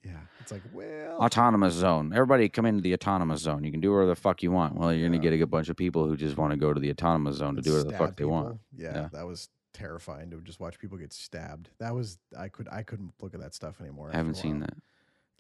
yeah, 0.03 0.13
it's 0.47 0.53
like, 0.53 0.63
well, 0.73 1.17
autonomous 1.19 1.75
zone. 1.75 2.13
Everybody 2.13 2.49
come 2.49 2.67
into 2.67 2.81
the 2.81 2.95
autonomous 2.95 3.41
zone. 3.43 3.65
You 3.65 3.73
can 3.73 3.81
do 3.81 3.91
whatever 3.93 4.07
the 4.11 4.15
fuck 4.17 4.45
you 4.45 4.53
want. 4.53 4.77
Well, 4.77 4.93
you're 4.93 5.03
Yeah. 5.11 5.19
gonna 5.19 5.37
get 5.37 5.43
a 5.43 5.47
bunch 5.47 5.69
of 5.69 5.77
people 5.77 6.07
who 6.07 6.17
just 6.17 6.37
want 6.37 6.53
to 6.53 6.57
go 6.57 6.73
to 6.73 6.79
the 6.79 6.91
autonomous 6.91 7.37
zone 7.39 7.57
to 7.57 7.63
do 7.63 7.73
whatever 7.73 7.91
the 7.91 7.99
fuck 7.99 8.17
they 8.17 8.25
want. 8.25 8.61
Yeah, 8.77 8.95
Yeah. 8.95 9.09
that 9.13 9.27
was 9.27 9.49
terrifying 9.73 10.31
to 10.31 10.41
just 10.43 10.61
watch 10.61 10.79
people 10.79 10.97
get 10.99 11.13
stabbed. 11.13 11.71
That 11.79 11.95
was 11.97 12.19
I 12.39 12.49
could 12.49 12.69
I 12.71 12.85
couldn't 12.85 13.13
look 13.21 13.35
at 13.35 13.41
that 13.41 13.55
stuff 13.55 13.81
anymore. 13.81 14.11
I 14.13 14.17
haven't 14.17 14.37
seen 14.37 14.61
that. 14.61 14.75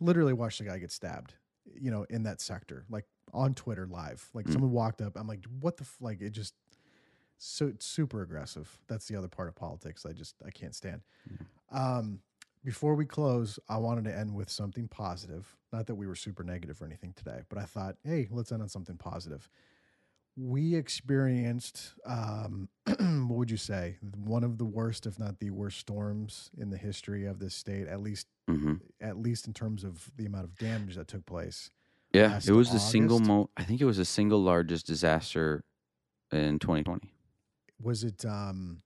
literally 0.01 0.33
watched 0.35 0.61
a 0.61 0.65
guy 0.65 0.79
get 0.79 0.91
stabbed, 0.93 1.35
you 1.73 1.91
know, 1.91 2.05
in 2.11 2.25
that 2.25 2.41
sector, 2.41 2.85
like 2.91 3.07
on 3.33 3.55
Twitter 3.55 3.87
live. 3.87 4.29
Like 4.35 4.47
Mm. 4.47 4.53
someone 4.55 4.73
walked 4.73 5.01
up, 5.01 5.17
I'm 5.17 5.27
like, 5.29 5.45
what 5.61 5.77
the 5.77 5.85
f-? 5.85 5.97
like? 6.01 6.21
It 6.21 6.31
just 6.31 6.55
so 7.39 7.73
super 7.79 8.23
aggressive. 8.23 8.79
That's 8.89 9.07
the 9.07 9.15
other 9.17 9.29
part 9.29 9.49
of 9.49 9.55
politics. 9.55 10.05
I 10.05 10.13
just 10.13 10.35
I 10.45 10.51
can't 10.51 10.75
stand. 10.75 11.03
Um, 11.71 12.21
before 12.67 12.97
we 12.97 13.07
close, 13.07 13.61
I 13.69 13.77
wanted 13.77 14.05
to 14.07 14.19
end 14.19 14.35
with 14.35 14.51
something 14.51 14.89
positive. 14.89 15.57
Not 15.73 15.87
that 15.87 15.95
we 15.95 16.09
were 16.09 16.17
super 16.17 16.43
negative 16.43 16.83
or 16.83 16.85
anything 16.85 17.13
today, 17.15 17.43
but 17.49 17.59
I 17.59 17.63
thought, 17.63 17.95
hey, 18.05 18.27
let's 18.29 18.51
end 18.51 18.61
on 18.61 18.69
something 18.69 18.97
positive. 18.97 19.49
We 20.37 20.75
experienced, 20.75 21.95
um, 22.05 22.69
what 22.87 23.39
would 23.39 23.51
you 23.53 23.57
say, 23.57 23.99
one 24.25 24.43
of 24.43 24.59
the 24.59 24.65
worst, 24.65 25.07
if 25.07 25.17
not 25.17 25.39
the 25.39 25.51
worst, 25.51 25.79
storms 25.79 26.51
in 26.59 26.71
the 26.71 26.77
history 26.77 27.25
of 27.25 27.39
this 27.39 27.55
state. 27.55 27.87
At 27.87 28.03
least 28.03 28.27
hmm 28.49 28.75
at 29.01 29.19
least 29.19 29.47
in 29.47 29.53
terms 29.53 29.85
of 29.85 30.11
the 30.17 30.25
amount 30.27 30.45
of 30.45 30.57
damage 30.57 30.97
that 30.97 31.07
took 31.07 31.25
place. 31.27 31.71
Yeah, 32.13 32.41
it 32.45 32.53
was 32.53 32.71
the 32.71 32.81
single 32.81 33.21
mo. 33.21 33.51
I 33.57 33.63
think 33.63 33.81
it 33.81 33.85
was 33.85 33.99
the 33.99 34.05
single 34.05 34.43
largest 34.43 34.87
disaster 34.87 35.65
in 36.33 36.59
2020. 36.59 37.13
Was 37.81 38.05
it? 38.05 38.25
Um, 38.25 38.83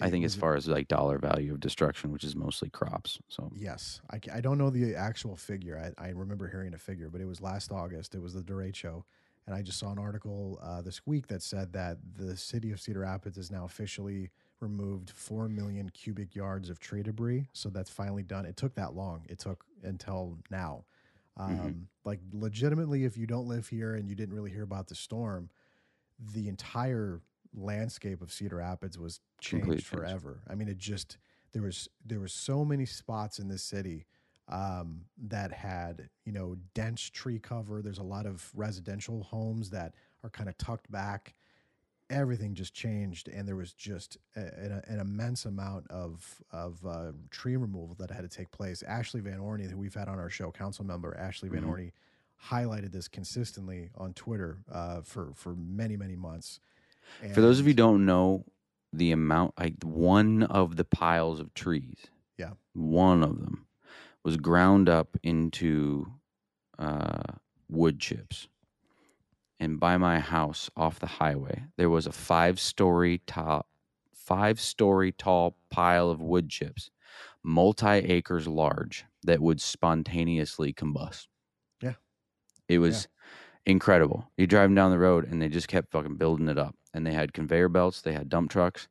I 0.00 0.10
think 0.10 0.24
as 0.24 0.34
far 0.34 0.54
as 0.56 0.66
like 0.66 0.88
dollar 0.88 1.18
value 1.18 1.52
of 1.54 1.60
destruction, 1.60 2.12
which 2.12 2.24
is 2.24 2.34
mostly 2.34 2.70
crops. 2.70 3.18
So 3.28 3.50
yes, 3.54 4.00
I, 4.10 4.20
I 4.32 4.40
don't 4.40 4.58
know 4.58 4.70
the 4.70 4.94
actual 4.94 5.36
figure. 5.36 5.92
I, 5.98 6.06
I 6.06 6.08
remember 6.10 6.48
hearing 6.48 6.74
a 6.74 6.78
figure, 6.78 7.08
but 7.10 7.20
it 7.20 7.26
was 7.26 7.40
last 7.40 7.72
August. 7.72 8.14
It 8.14 8.22
was 8.22 8.34
the 8.34 8.42
derecho, 8.42 9.04
and 9.46 9.54
I 9.54 9.62
just 9.62 9.78
saw 9.78 9.92
an 9.92 9.98
article 9.98 10.58
uh, 10.62 10.82
this 10.82 11.06
week 11.06 11.26
that 11.28 11.42
said 11.42 11.72
that 11.72 11.98
the 12.16 12.36
city 12.36 12.72
of 12.72 12.80
Cedar 12.80 13.00
Rapids 13.00 13.36
has 13.36 13.50
now 13.50 13.64
officially 13.64 14.30
removed 14.60 15.10
four 15.10 15.48
million 15.48 15.90
cubic 15.90 16.34
yards 16.34 16.70
of 16.70 16.78
tree 16.78 17.02
debris. 17.02 17.48
So 17.52 17.68
that's 17.68 17.90
finally 17.90 18.22
done. 18.22 18.46
It 18.46 18.56
took 18.56 18.74
that 18.76 18.94
long. 18.94 19.26
It 19.28 19.38
took 19.38 19.64
until 19.82 20.38
now. 20.50 20.84
Um, 21.36 21.58
Mhm. 21.58 21.86
Like 22.04 22.20
legitimately, 22.32 23.04
if 23.04 23.16
you 23.16 23.26
don't 23.26 23.48
live 23.48 23.68
here 23.68 23.94
and 23.94 24.08
you 24.08 24.14
didn't 24.14 24.34
really 24.34 24.50
hear 24.50 24.62
about 24.62 24.88
the 24.88 24.94
storm, 24.94 25.50
the 26.32 26.48
entire 26.48 27.20
landscape 27.56 28.20
of 28.22 28.32
Cedar 28.32 28.56
Rapids 28.56 28.98
was 28.98 29.20
changed 29.40 29.86
forever. 29.86 30.40
I 30.48 30.54
mean, 30.54 30.68
it 30.68 30.78
just 30.78 31.16
there 31.52 31.62
was 31.62 31.88
there 32.04 32.20
was 32.20 32.32
so 32.32 32.64
many 32.64 32.84
spots 32.86 33.38
in 33.38 33.48
this 33.48 33.62
city 33.62 34.06
um, 34.48 35.02
that 35.28 35.52
had 35.52 36.08
you 36.24 36.32
know 36.32 36.56
dense 36.74 37.02
tree 37.10 37.38
cover. 37.38 37.80
There's 37.82 37.98
a 37.98 38.02
lot 38.02 38.26
of 38.26 38.50
residential 38.54 39.22
homes 39.22 39.70
that 39.70 39.94
are 40.22 40.30
kind 40.30 40.48
of 40.48 40.58
tucked 40.58 40.90
back. 40.90 41.34
Everything 42.10 42.54
just 42.54 42.74
changed, 42.74 43.28
and 43.28 43.48
there 43.48 43.56
was 43.56 43.72
just 43.72 44.18
a, 44.36 44.40
an, 44.40 44.82
an 44.88 45.00
immense 45.00 45.46
amount 45.46 45.90
of 45.90 46.42
of 46.50 46.84
uh, 46.86 47.12
tree 47.30 47.56
removal 47.56 47.94
that 47.98 48.10
had 48.10 48.22
to 48.22 48.28
take 48.28 48.50
place. 48.50 48.82
Ashley 48.82 49.22
Vanorny, 49.22 49.70
who 49.70 49.78
we've 49.78 49.94
had 49.94 50.08
on 50.08 50.18
our 50.18 50.28
show, 50.28 50.50
council 50.50 50.84
member 50.84 51.16
Ashley 51.16 51.48
Van 51.48 51.62
Mhm. 51.62 51.68
Orney, 51.70 51.92
highlighted 52.50 52.92
this 52.92 53.08
consistently 53.08 53.88
on 53.96 54.12
Twitter 54.12 54.58
uh, 54.70 55.00
for 55.00 55.32
for 55.34 55.54
many 55.56 55.96
many 55.96 56.14
months. 56.14 56.60
For 57.32 57.40
those 57.40 57.58
of 57.60 57.66
you 57.66 57.70
who 57.72 57.76
don't 57.76 58.06
know 58.06 58.44
the 58.92 59.12
amount, 59.12 59.54
like 59.58 59.74
one 59.82 60.42
of 60.44 60.76
the 60.76 60.84
piles 60.84 61.40
of 61.40 61.52
trees, 61.54 61.98
Yeah. 62.38 62.52
one 62.74 63.22
of 63.22 63.40
them 63.40 63.66
was 64.22 64.36
ground 64.36 64.88
up 64.88 65.16
into 65.22 66.06
uh, 66.78 67.22
wood 67.68 67.98
chips. 68.00 68.48
And 69.60 69.78
by 69.80 69.96
my 69.96 70.18
house 70.18 70.70
off 70.76 70.98
the 70.98 71.06
highway, 71.06 71.64
there 71.76 71.88
was 71.90 72.06
a 72.06 72.12
five 72.12 72.58
story 72.60 73.20
top, 73.26 73.68
five 74.12 74.60
story 74.60 75.12
tall 75.12 75.56
pile 75.70 76.10
of 76.10 76.20
wood 76.20 76.48
chips, 76.50 76.90
multi 77.42 77.86
acres 77.88 78.46
large, 78.48 79.04
that 79.22 79.40
would 79.40 79.60
spontaneously 79.60 80.72
combust. 80.72 81.28
Yeah. 81.80 81.94
It 82.68 82.78
was 82.78 83.08
incredible. 83.66 84.30
You 84.36 84.46
driving 84.46 84.74
down 84.74 84.90
the 84.90 84.98
road 84.98 85.24
and 85.30 85.40
they 85.40 85.48
just 85.48 85.68
kept 85.68 85.90
fucking 85.92 86.16
building 86.16 86.48
it 86.48 86.58
up. 86.58 86.74
And 86.94 87.06
they 87.06 87.12
had 87.12 87.34
conveyor 87.34 87.68
belts, 87.68 88.00
they 88.00 88.12
had 88.12 88.28
dump 88.28 88.50
trucks, 88.50 88.88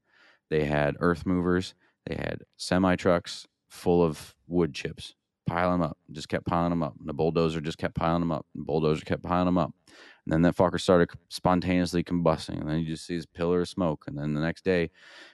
they 0.49 0.66
had 0.66 0.95
earth 0.99 1.26
movers, 1.26 1.74
they 2.06 2.15
had 2.15 2.44
semi 2.57 2.95
trucks 2.95 3.48
full 3.69 4.03
of 4.03 4.36
wood 4.48 4.73
chips. 4.73 5.15
Pile 5.45 5.72
them 5.72 5.82
up, 5.82 5.98
just 6.11 6.30
kept 6.30 6.45
piling 6.45 6.69
them 6.69 6.84
up. 6.84 6.95
And 6.99 7.10
the 7.10 7.14
bulldozer 7.14 7.60
just 7.60 7.78
kept 7.78 7.95
piling 7.95 8.22
them 8.22 8.32
up. 8.32 8.45
The 8.56 8.64
bulldozer 8.64 9.03
kept 9.03 9.23
piling 9.23 9.45
them 9.45 9.57
up. 9.57 9.73
And 10.26 10.32
then 10.32 10.41
that 10.44 10.56
fucker 10.56 10.80
started 10.80 11.10
spontaneously 11.28 12.02
combusting. 12.02 12.61
And 12.61 12.69
then 12.69 12.80
you 12.80 12.86
just 12.86 13.06
see 13.06 13.18
this 13.18 13.26
pillar 13.26 13.61
of 13.61 13.68
smoke. 13.68 14.06
And 14.07 14.18
then 14.18 14.34
the 14.34 14.41
next 14.41 14.64
day, 14.64 14.90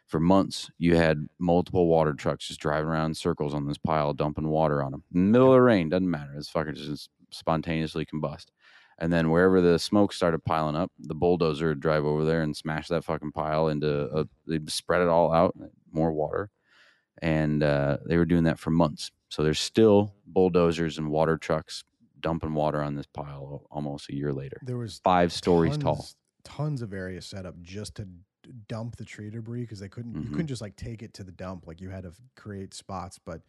for 0.07 0.19
months, 0.19 0.71
you 0.79 0.95
had 0.95 1.27
multiple 1.37 1.85
water 1.87 2.13
trucks 2.13 2.47
just 2.47 2.59
driving 2.59 2.87
around 2.89 3.11
in 3.11 3.13
circles 3.13 3.53
on 3.53 3.67
this 3.67 3.77
pile, 3.77 4.13
dumping 4.13 4.47
water 4.47 4.81
on 4.81 4.91
them. 4.91 5.03
Middle 5.11 5.49
of 5.49 5.53
the 5.53 5.61
rain, 5.61 5.89
doesn't 5.89 6.09
matter. 6.09 6.31
This 6.35 6.49
fucker 6.49 6.73
just 6.73 7.09
spontaneously 7.29 8.05
combust. 8.05 8.47
And 9.01 9.11
then 9.13 9.29
wherever 9.31 9.61
the 9.61 9.79
smoke 9.79 10.11
started 10.13 10.43
piling 10.43 10.75
up, 10.75 10.91
the 10.99 11.15
bulldozer 11.15 11.69
would 11.69 11.79
drive 11.79 12.03
over 12.05 12.25
there 12.25 12.41
and 12.41 12.55
smash 12.55 12.89
that 12.89 13.03
fucking 13.05 13.31
pile 13.31 13.69
into 13.69 14.09
a, 14.13 14.25
they'd 14.45 14.69
spread 14.69 15.01
it 15.01 15.07
all 15.07 15.31
out, 15.33 15.55
more 15.91 16.11
water. 16.11 16.49
And 17.21 17.63
uh, 17.63 17.97
they 18.05 18.17
were 18.17 18.25
doing 18.25 18.43
that 18.43 18.59
for 18.59 18.71
months. 18.71 19.11
So 19.29 19.43
there's 19.43 19.59
still 19.59 20.13
bulldozers 20.27 20.97
and 20.97 21.09
water 21.09 21.37
trucks 21.37 21.83
dumping 22.19 22.53
water 22.53 22.81
on 22.81 22.95
this 22.95 23.05
pile 23.07 23.65
almost 23.71 24.09
a 24.09 24.15
year 24.15 24.33
later. 24.33 24.57
there 24.63 24.77
was 24.77 24.99
Five 25.03 25.31
stories 25.31 25.77
tall. 25.77 26.05
tons- 26.43 26.81
of 26.81 26.93
areas 26.93 27.25
set 27.25 27.45
up 27.45 27.55
just 27.61 27.95
to 27.95 28.07
dump 28.67 28.95
the 28.97 29.05
tree 29.05 29.29
debris 29.29 29.61
because 29.61 29.79
they 29.79 29.87
couldn't. 29.87 30.15
You 30.15 30.21
Mhm. 30.29 30.31
couldn't 30.31 30.47
just 30.47 30.61
like 30.61 30.75
take 30.75 31.03
it 31.03 31.13
to 31.13 31.23
the 31.23 31.31
dump. 31.31 31.67
Like 31.67 31.79
you 31.79 31.89
had 31.89 32.03
to 32.03 32.11
create 32.35 32.73
spots. 32.73 33.19
But 33.23 33.41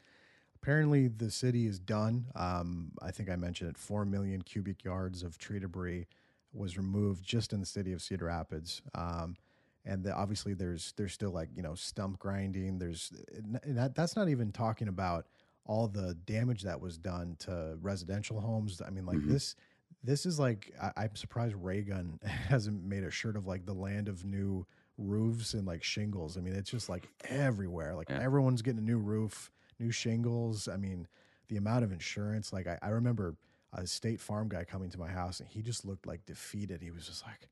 apparently, 0.62 1.08
the 1.08 1.30
city 1.30 1.66
is 1.66 1.78
done. 1.78 2.26
Um, 2.34 2.92
I 3.02 3.10
think 3.10 3.30
I 3.30 3.36
mentioned 3.36 3.70
it. 3.70 3.78
Four 3.78 4.04
million 4.04 4.42
cubic 4.42 4.84
yards 4.84 5.22
of 5.22 5.38
tree 5.38 5.58
debris 5.58 6.06
was 6.52 6.76
removed 6.76 7.24
just 7.24 7.52
in 7.52 7.60
the 7.60 7.66
city 7.66 7.92
of 7.92 8.02
Cedar 8.02 8.26
Rapids. 8.26 8.82
Um, 8.94 9.36
and 9.84 10.02
the, 10.04 10.12
obviously, 10.14 10.52
there's 10.54 10.92
there's 10.96 11.12
still 11.12 11.30
like 11.30 11.48
you 11.56 11.62
know 11.62 11.74
stump 11.74 12.18
grinding. 12.18 12.78
There's 12.78 13.12
and 13.32 13.76
that, 13.78 13.94
that's 13.94 14.16
not 14.16 14.28
even 14.28 14.52
talking 14.52 14.88
about 14.88 15.26
all 15.66 15.88
the 15.88 16.14
damage 16.26 16.62
that 16.62 16.80
was 16.80 16.98
done 16.98 17.36
to 17.40 17.76
residential 17.80 18.40
homes. 18.40 18.82
I 18.84 18.90
mean, 18.90 19.06
like 19.06 19.18
Mhm. 19.18 19.28
this 19.28 19.56
this 20.02 20.26
is 20.26 20.38
like 20.38 20.72
I, 20.82 20.92
I'm 21.04 21.16
surprised 21.16 21.54
Raygun 21.54 22.18
hasn't 22.24 22.82
made 22.84 23.04
a 23.04 23.10
shirt 23.10 23.36
of 23.36 23.46
like 23.46 23.64
the 23.64 23.72
land 23.74 24.08
of 24.08 24.24
new 24.24 24.66
roofs 24.98 25.54
and 25.54 25.66
like 25.66 25.82
shingles. 25.82 26.36
I 26.36 26.40
mean, 26.40 26.54
it's 26.54 26.70
just 26.70 26.88
like 26.90 27.08
everywhere. 27.24 27.94
Like 27.94 28.10
Yeah. 28.10 28.20
everyone's 28.20 28.60
getting 28.62 28.80
a 28.80 28.82
new 28.84 28.98
roof. 28.98 29.50
New 29.80 29.90
shingles. 29.90 30.68
I 30.68 30.76
mean, 30.76 31.08
the 31.48 31.56
amount 31.56 31.84
of 31.84 31.92
insurance. 31.92 32.52
Like 32.52 32.66
I, 32.66 32.78
I 32.82 32.88
remember 32.88 33.36
a 33.72 33.86
State 33.86 34.20
Farm 34.20 34.48
guy 34.48 34.64
coming 34.64 34.90
to 34.90 34.98
my 34.98 35.08
house, 35.08 35.40
and 35.40 35.48
he 35.48 35.62
just 35.62 35.84
looked 35.84 36.06
like 36.06 36.26
defeated. 36.26 36.82
He 36.82 36.90
was 36.90 37.06
just 37.06 37.24
like, 37.26 37.48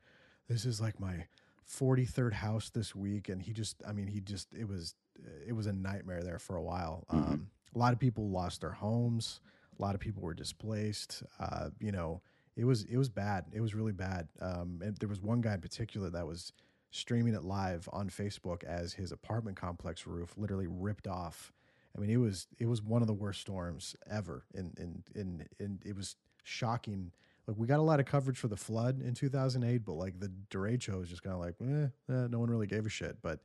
"This 0.48 0.64
is 0.64 0.80
like 0.80 1.00
my 1.00 1.26
43rd 1.68 2.32
house 2.34 2.70
this 2.70 2.94
week," 2.94 3.28
and 3.28 3.42
he 3.42 3.52
just, 3.52 3.82
I 3.86 3.92
mean, 3.92 4.06
he 4.06 4.20
just, 4.20 4.48
it 4.54 4.68
was, 4.68 4.94
it 5.46 5.52
was 5.52 5.66
a 5.66 5.72
nightmare 5.72 6.22
there 6.22 6.38
for 6.38 6.56
a 6.56 6.62
while. 6.62 7.04
Um, 7.10 7.50
a 7.74 7.78
lot 7.78 7.92
of 7.92 7.98
people 7.98 8.28
lost 8.30 8.60
their 8.60 8.72
homes. 8.72 9.40
A 9.78 9.82
lot 9.82 9.94
of 9.94 10.00
people 10.00 10.22
were 10.22 10.34
displaced. 10.34 11.22
Uh, 11.38 11.70
you 11.80 11.92
know, 11.92 12.20
it 12.56 12.64
was 12.64 12.84
it 12.84 12.96
was 12.96 13.08
bad. 13.08 13.44
It 13.52 13.60
was 13.60 13.74
really 13.74 13.92
bad. 13.92 14.28
Um, 14.40 14.80
and 14.84 14.96
there 14.96 15.08
was 15.08 15.20
one 15.20 15.40
guy 15.40 15.54
in 15.54 15.60
particular 15.60 16.10
that 16.10 16.26
was 16.26 16.52
streaming 16.90 17.34
it 17.34 17.44
live 17.44 17.88
on 17.92 18.08
Facebook 18.08 18.64
as 18.64 18.94
his 18.94 19.12
apartment 19.12 19.56
complex 19.56 20.06
roof 20.06 20.34
literally 20.36 20.66
ripped 20.66 21.06
off. 21.06 21.52
I 21.98 22.00
mean, 22.00 22.10
it 22.10 22.16
was 22.16 22.46
it 22.58 22.66
was 22.66 22.80
one 22.80 23.02
of 23.02 23.08
the 23.08 23.14
worst 23.14 23.40
storms 23.40 23.96
ever, 24.08 24.44
and 24.54 24.72
and 24.78 25.02
and 25.16 25.48
and 25.58 25.82
it 25.84 25.96
was 25.96 26.14
shocking. 26.44 27.10
Like 27.46 27.56
we 27.56 27.66
got 27.66 27.80
a 27.80 27.82
lot 27.82 27.98
of 27.98 28.06
coverage 28.06 28.38
for 28.38 28.46
the 28.46 28.56
flood 28.56 29.02
in 29.02 29.14
2008, 29.14 29.84
but 29.84 29.94
like 29.94 30.20
the 30.20 30.30
derecho 30.50 31.00
was 31.00 31.08
just 31.08 31.22
kind 31.22 31.34
of 31.34 31.40
like, 31.40 31.54
eh, 31.60 31.88
eh, 32.12 32.26
no 32.30 32.38
one 32.38 32.50
really 32.50 32.66
gave 32.66 32.86
a 32.86 32.90
shit. 32.90 33.16
But 33.22 33.40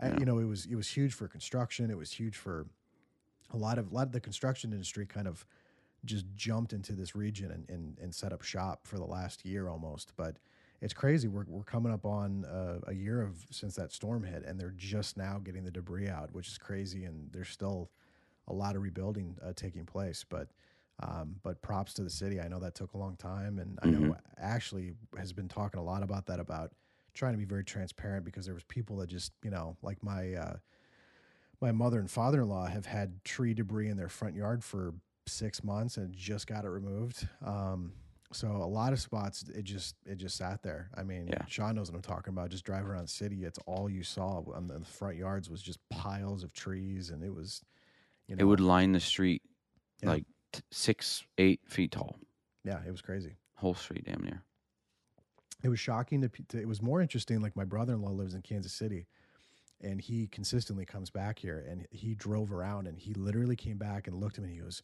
I, 0.00 0.08
you 0.18 0.24
know, 0.24 0.38
it 0.38 0.46
was 0.46 0.66
it 0.66 0.74
was 0.74 0.88
huge 0.88 1.14
for 1.14 1.28
construction. 1.28 1.90
It 1.90 1.96
was 1.96 2.10
huge 2.10 2.36
for 2.36 2.66
a 3.52 3.56
lot 3.56 3.78
of 3.78 3.92
a 3.92 3.94
lot 3.94 4.06
of 4.06 4.12
the 4.12 4.20
construction 4.20 4.72
industry 4.72 5.06
kind 5.06 5.28
of 5.28 5.46
just 6.04 6.26
jumped 6.34 6.72
into 6.72 6.94
this 6.94 7.14
region 7.14 7.52
and, 7.52 7.70
and, 7.70 7.96
and 8.00 8.12
set 8.12 8.32
up 8.32 8.42
shop 8.42 8.88
for 8.88 8.96
the 8.96 9.04
last 9.04 9.44
year 9.44 9.68
almost. 9.68 10.12
But 10.16 10.38
it's 10.82 10.92
crazy. 10.92 11.28
We're, 11.28 11.44
we're 11.46 11.62
coming 11.62 11.92
up 11.92 12.04
on 12.04 12.44
uh, 12.44 12.80
a 12.88 12.92
year 12.92 13.22
of 13.22 13.46
since 13.50 13.76
that 13.76 13.92
storm 13.92 14.24
hit, 14.24 14.44
and 14.44 14.58
they're 14.58 14.74
just 14.76 15.16
now 15.16 15.38
getting 15.42 15.62
the 15.62 15.70
debris 15.70 16.08
out, 16.08 16.34
which 16.34 16.48
is 16.48 16.58
crazy. 16.58 17.04
And 17.04 17.30
there's 17.32 17.48
still 17.48 17.88
a 18.48 18.52
lot 18.52 18.74
of 18.74 18.82
rebuilding 18.82 19.38
uh, 19.46 19.52
taking 19.54 19.86
place. 19.86 20.24
But 20.28 20.48
um, 21.00 21.36
but 21.44 21.62
props 21.62 21.94
to 21.94 22.02
the 22.02 22.10
city. 22.10 22.40
I 22.40 22.48
know 22.48 22.58
that 22.58 22.74
took 22.74 22.94
a 22.94 22.98
long 22.98 23.16
time, 23.16 23.60
and 23.60 23.78
I 23.82 23.86
know 23.86 24.16
Ashley 24.38 24.94
has 25.16 25.32
been 25.32 25.48
talking 25.48 25.80
a 25.80 25.84
lot 25.84 26.02
about 26.02 26.26
that 26.26 26.40
about 26.40 26.72
trying 27.14 27.32
to 27.32 27.38
be 27.38 27.44
very 27.44 27.64
transparent 27.64 28.24
because 28.24 28.44
there 28.44 28.54
was 28.54 28.64
people 28.64 28.96
that 28.96 29.08
just 29.08 29.32
you 29.42 29.50
know 29.50 29.76
like 29.82 30.02
my. 30.02 30.34
Uh, 30.34 30.56
my 31.60 31.70
mother 31.70 32.00
and 32.00 32.10
father-in-law 32.10 32.66
have 32.66 32.86
had 32.86 33.22
tree 33.24 33.54
debris 33.54 33.88
in 33.88 33.96
their 33.96 34.08
front 34.08 34.34
yard 34.34 34.64
for 34.64 34.94
six 35.26 35.62
months 35.62 35.96
and 35.96 36.12
just 36.12 36.48
got 36.48 36.64
it 36.64 36.68
removed. 36.68 37.28
Um, 37.46 37.92
so 38.32 38.48
a 38.48 38.66
lot 38.66 38.92
of 38.92 39.00
spots, 39.00 39.44
it 39.54 39.62
just 39.64 39.94
it 40.06 40.16
just 40.16 40.36
sat 40.36 40.62
there. 40.62 40.90
I 40.96 41.02
mean, 41.02 41.28
Yeah. 41.28 41.44
Sean 41.46 41.74
knows 41.76 41.90
what 41.90 41.96
I'm 41.96 42.02
talking 42.02 42.32
about. 42.32 42.50
Just 42.50 42.64
driving 42.64 42.88
around 42.88 43.04
the 43.04 43.08
city, 43.12 43.44
it's 43.44 43.58
all 43.66 43.88
you 43.90 44.02
saw 44.02 44.42
on 44.54 44.66
the 44.68 44.80
front 44.84 45.16
yards 45.16 45.48
was 45.50 45.62
just 45.62 45.78
piles 45.90 46.42
of 46.44 46.52
trees, 46.52 47.10
and 47.10 47.22
it 47.22 47.34
was, 47.34 47.62
you 48.28 48.36
know, 48.36 48.40
It 48.40 48.44
would 48.44 48.60
line 48.60 48.92
the 48.92 49.00
street 49.00 49.42
like 50.02 50.24
t- 50.52 50.60
six, 50.70 51.24
eight 51.38 51.60
feet 51.68 51.92
tall. 51.92 52.16
yeah, 52.64 52.80
it 52.86 52.90
was 52.90 53.00
crazy. 53.02 53.36
Whole 53.56 53.74
street, 53.74 54.04
damn 54.04 54.22
near. 54.24 54.42
it 55.62 55.68
was 55.68 55.78
shocking 55.78 56.20
to, 56.22 56.28
to 56.48 56.58
it 56.58 56.66
was 56.66 56.82
more 56.82 57.00
interesting 57.00 57.40
like 57.40 57.54
my 57.54 57.64
brother-in-law 57.64 58.10
lives 58.10 58.34
in 58.34 58.42
kansas 58.42 58.72
city 58.72 59.06
and 59.80 60.00
he 60.00 60.26
consistently 60.26 60.84
comes 60.84 61.08
back 61.10 61.38
here 61.38 61.64
and 61.70 61.86
he 61.92 62.16
drove 62.16 62.52
around 62.52 62.88
and 62.88 62.98
he 62.98 63.14
literally 63.14 63.54
came 63.54 63.76
back 63.78 64.08
and 64.08 64.16
looked 64.18 64.38
at 64.38 64.42
me 64.42 64.50
and 64.50 64.58
he 64.58 64.62
goes 64.64 64.82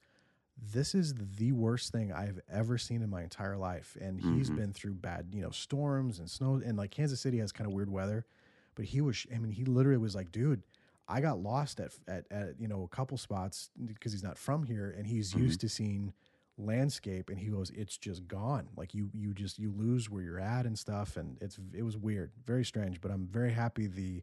this 0.72 0.94
is 0.94 1.14
the 1.14 1.52
worst 1.52 1.93
thing 1.93 2.12
i've 2.12 2.40
ever 2.51 2.78
seen 2.78 3.02
in 3.02 3.10
my 3.10 3.22
entire 3.22 3.56
life. 3.56 3.97
And 4.01 4.20
he's 4.20 4.48
mm-hmm. 4.48 4.59
been 4.59 4.72
through 4.72 4.94
bad 4.94 5.28
you 5.32 5.43
know 5.43 5.51
storms 5.51 6.18
and 6.18 6.28
snow. 6.28 6.60
And 6.64 6.76
like 6.76 6.90
kansas 6.90 7.20
city 7.20 7.39
has 7.39 7.52
kind 7.52 7.66
of 7.66 7.72
weird 7.72 7.90
weather 7.90 8.26
but 8.74 8.85
he 8.85 9.01
was 9.01 9.26
i 9.35 9.39
mean 9.39 9.52
he 9.52 9.64
literally 9.64 9.98
was 9.98 10.14
like 10.14 10.32
dude 10.32 10.62
i 11.09 11.20
got 11.20 11.39
lost 11.39 11.80
at 11.80 11.93
at, 12.06 12.24
at 12.30 12.60
you 12.60 12.68
know 12.68 12.82
a 12.82 12.94
couple 12.94 13.16
spots 13.16 13.70
because 13.85 14.12
he's 14.12 14.22
not 14.22 14.39
from 14.39 14.64
here 14.64 14.94
and 14.97 15.06
he's 15.06 15.30
mm-hmm. 15.30 15.44
used 15.44 15.60
to 15.60 15.68
seeing 15.68 16.12
landscape. 16.59 17.30
And 17.30 17.39
he 17.39 17.47
goes 17.47 17.70
it's 17.70 17.97
just 17.97 18.26
gone. 18.26 18.68
Like 18.76 18.94
you 18.94 19.10
you 19.14 19.32
just 19.32 19.59
you 19.59 19.72
lose 19.76 20.10
where 20.10 20.22
you're 20.22 20.40
at 20.40 20.66
and 20.66 20.78
stuff. 20.78 21.16
And 21.16 21.39
it's 21.40 21.59
it 21.72 21.82
was 21.82 21.97
weird 21.97 22.32
very 22.47 22.64
strange 22.64 23.01
but 23.01 23.10
i'm 23.10 23.26
very 23.26 23.52
happy 23.52 23.86
the 23.86 24.22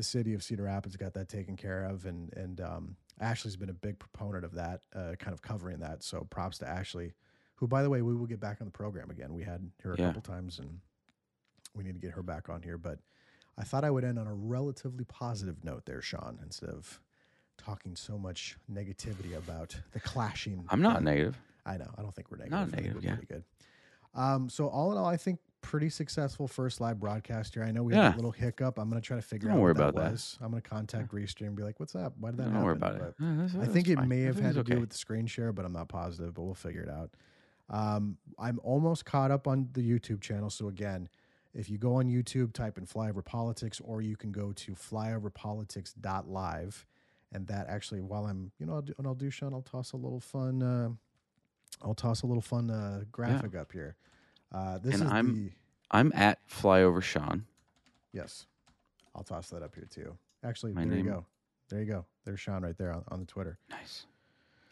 the 0.00 0.04
city 0.04 0.32
of 0.32 0.42
cedar 0.42 0.62
rapids 0.62 0.96
got 0.96 1.12
that 1.12 1.28
taken 1.28 1.56
care 1.58 1.84
of 1.84 2.06
and 2.06 2.32
and 2.32 2.58
um 2.62 2.96
ashley's 3.20 3.54
been 3.54 3.68
a 3.68 3.74
big 3.74 3.98
proponent 3.98 4.46
of 4.46 4.54
that 4.54 4.80
uh, 4.96 5.12
kind 5.18 5.34
of 5.34 5.42
covering 5.42 5.78
that 5.80 6.02
so 6.02 6.26
props 6.30 6.56
to 6.56 6.66
ashley 6.66 7.12
who 7.56 7.68
by 7.68 7.82
the 7.82 7.90
way 7.90 8.00
we 8.00 8.14
will 8.14 8.24
get 8.26 8.40
back 8.40 8.56
on 8.62 8.64
the 8.66 8.70
program 8.70 9.10
again 9.10 9.34
we 9.34 9.42
had 9.42 9.70
her 9.82 9.92
a 9.92 9.98
Yeah. 9.98 10.06
couple 10.06 10.22
times 10.22 10.58
and 10.58 10.80
we 11.76 11.84
need 11.84 11.92
to 11.92 12.00
get 12.00 12.12
her 12.12 12.22
back 12.22 12.48
on 12.48 12.62
here 12.62 12.78
but 12.78 12.98
i 13.58 13.62
thought 13.62 13.84
i 13.84 13.90
would 13.90 14.04
end 14.04 14.18
on 14.18 14.26
a 14.26 14.32
relatively 14.32 15.04
positive 15.04 15.62
note 15.64 15.84
there 15.84 16.00
sean 16.00 16.38
instead 16.42 16.70
of 16.70 16.98
talking 17.58 17.94
so 17.94 18.16
much 18.16 18.56
negativity 18.72 19.36
about 19.36 19.78
the 19.92 20.00
clashing 20.00 20.64
I'm 20.70 20.80
not 20.80 21.02
negative. 21.02 21.36
I 21.66 21.76
know. 21.76 21.90
I 21.98 22.00
don't 22.00 22.14
think 22.14 22.30
we're 22.30 22.38
negative. 22.38 22.58
Not 22.58 22.72
negative, 22.72 23.04
yeah. 23.04 23.16
pretty 23.16 23.26
good. 23.34 23.44
Um, 24.14 24.48
so 24.48 24.66
all 24.68 24.92
in 24.92 24.96
all, 24.98 25.04
I 25.04 25.18
think 25.18 25.40
pretty 25.62 25.90
successful 25.90 26.48
first 26.48 26.80
live 26.80 26.98
broadcast 26.98 27.54
here. 27.54 27.62
I 27.64 27.70
know 27.70 27.82
we 27.82 27.94
Yeah. 27.94 28.04
had 28.04 28.14
a 28.14 28.16
little 28.16 28.32
hiccup. 28.32 28.78
I'm 28.78 28.88
going 28.90 29.00
to 29.00 29.06
try 29.06 29.16
to 29.16 29.22
figure 29.22 29.48
Don't 29.48 29.58
out 29.58 29.62
worry 29.62 29.72
what 29.72 29.78
that 29.78 29.88
about 29.90 30.04
that. 30.04 30.12
was. 30.12 30.38
I'm 30.40 30.50
going 30.50 30.62
to 30.62 30.68
contact 30.68 31.12
Restream 31.12 31.48
and 31.48 31.56
be 31.56 31.62
like, 31.62 31.78
"What's 31.80 31.94
up? 31.94 32.14
Why 32.18 32.30
did 32.30 32.38
that 32.38 32.44
Don't 32.44 32.52
happen?" 32.52 32.64
worry 32.66 32.76
about 32.76 32.94
it. 32.96 33.00
But 33.00 33.14
Yeah, 33.24 33.30
that's- 33.34 33.54
I 33.54 33.58
that's 33.58 33.72
think 33.72 33.88
it 33.88 34.00
may 34.06 34.22
have 34.22 34.38
had 34.38 34.54
to 34.54 34.64
do 34.64 34.80
with 34.80 34.90
the 34.90 34.96
screen 34.98 35.26
share, 35.26 35.52
but 35.52 35.64
I'm 35.64 35.72
not 35.72 35.88
positive. 35.88 36.34
But 36.34 36.42
we'll 36.42 36.54
figure 36.54 36.82
it 36.82 36.88
out. 36.88 37.10
Um, 37.68 38.18
I'm 38.38 38.58
almost 38.62 39.04
caught 39.04 39.30
up 39.30 39.46
on 39.46 39.68
the 39.74 39.88
YouTube 39.88 40.20
channel. 40.20 40.50
So 40.50 40.66
again, 40.68 41.08
if 41.54 41.70
you 41.70 41.78
go 41.78 41.94
on 41.96 42.08
YouTube, 42.08 42.52
type 42.52 42.76
in 42.78 42.86
Flyover 42.86 43.24
Politics, 43.24 43.80
or 43.80 44.02
you 44.02 44.16
can 44.16 44.32
go 44.32 44.52
to 44.52 44.72
flyoverpolitics.live. 44.74 46.86
And 47.32 47.46
that 47.46 47.68
actually, 47.68 48.00
while 48.00 48.26
I'm, 48.26 48.50
you 48.58 48.66
know, 48.66 48.74
I'll 48.74 48.82
do, 48.82 48.92
and 48.98 49.06
I'll 49.06 49.14
do, 49.14 49.30
Sean, 49.30 49.54
I'll 49.54 49.62
toss 49.62 49.92
a 49.92 49.96
little 49.96 50.18
fun, 50.18 50.62
uh, 50.62 50.88
I'll 51.82 51.94
toss 51.94 52.22
a 52.22 52.26
little 52.26 52.42
fun 52.42 52.70
uh, 52.70 53.04
graphic 53.12 53.54
up 53.54 53.70
here. 53.72 53.94
Uh, 54.52 54.78
this 54.78 54.94
And 54.94 55.04
is 55.04 55.10
I'm- 55.10 55.34
the, 55.46 55.52
I'm 55.90 56.12
at 56.14 56.38
Flyover 56.48 57.02
Sean. 57.02 57.44
yes, 58.12 58.46
I'll 59.14 59.24
toss 59.24 59.48
that 59.50 59.62
up 59.62 59.74
here 59.74 59.86
too. 59.90 60.16
Actually, 60.44 60.72
My 60.72 60.84
there 60.84 60.98
you 60.98 61.04
go. 61.04 61.26
There 61.68 61.80
you 61.80 61.86
go. 61.86 62.04
There's 62.24 62.40
Sean 62.40 62.62
right 62.62 62.76
there 62.76 62.92
on, 62.92 63.04
on 63.08 63.20
the 63.20 63.26
Twitter. 63.26 63.58
Nice. 63.70 64.06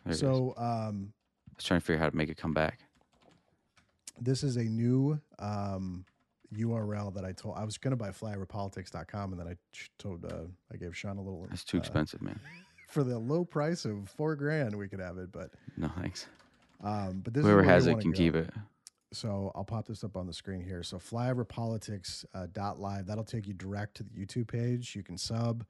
There. 0.05 0.15
So, 0.15 0.55
um, 0.57 1.13
I 1.51 1.55
was 1.57 1.65
trying 1.65 1.81
to 1.81 1.85
figure 1.87 1.97
out 2.01 2.05
how 2.07 2.11
to 2.11 2.17
make 2.17 2.29
it 2.29 2.37
come 2.37 2.53
back. 2.55 2.81
this 4.21 4.43
is 4.43 4.57
a 4.57 4.65
new 4.65 5.21
um, 5.39 6.05
URL 6.55 7.13
that 7.15 7.25
I 7.25 7.33
told 7.33 7.57
I 7.57 7.65
was 7.65 7.79
going 7.79 7.91
to 7.93 7.97
buy 7.97 8.11
flyoverpolitics.com 8.11 9.33
and 9.33 9.41
then 9.41 9.49
I 9.49 9.57
told 9.99 10.25
uh, 10.25 10.45
I 10.73 10.77
gave 10.77 10.97
Sean 10.97 11.19
a 11.19 11.23
little 11.23 11.47
That's 11.51 11.65
too 11.65 11.77
uh, 11.79 11.81
expensive, 11.81 12.23
man. 12.23 12.39
for 12.89 13.05
the 13.05 13.19
low 13.19 13.45
price 13.45 13.85
of 13.85 14.09
four 14.09 14.35
grand 14.37 14.75
we 14.77 14.89
could 14.89 15.01
have 15.01 15.19
it, 15.19 15.31
but 15.33 15.51
No 15.77 15.89
thanks. 16.01 16.27
um, 16.83 17.21
but 17.25 17.35
this 17.35 17.45
Whoever 17.45 17.61
is 17.63 17.67
has 17.69 17.87
it 17.87 18.01
can 18.01 18.13
go. 18.13 18.17
keep 18.17 18.35
it. 18.35 18.51
So 19.13 19.53
I'll 19.55 19.65
pop 19.65 19.87
this 19.87 20.05
up 20.05 20.17
on 20.17 20.27
the 20.27 20.33
screen 20.33 20.61
here. 20.61 20.83
So 20.83 20.99
flyoverpolitics 20.99 22.25
uh, 22.35 22.47
live 22.77 23.07
that'll 23.07 23.25
take 23.25 23.47
you 23.47 23.55
direct 23.55 23.97
to 23.97 24.03
the 24.03 24.11
YouTube 24.11 24.49
page. 24.49 24.95
You 24.95 25.03
can 25.03 25.17
sub. 25.17 25.65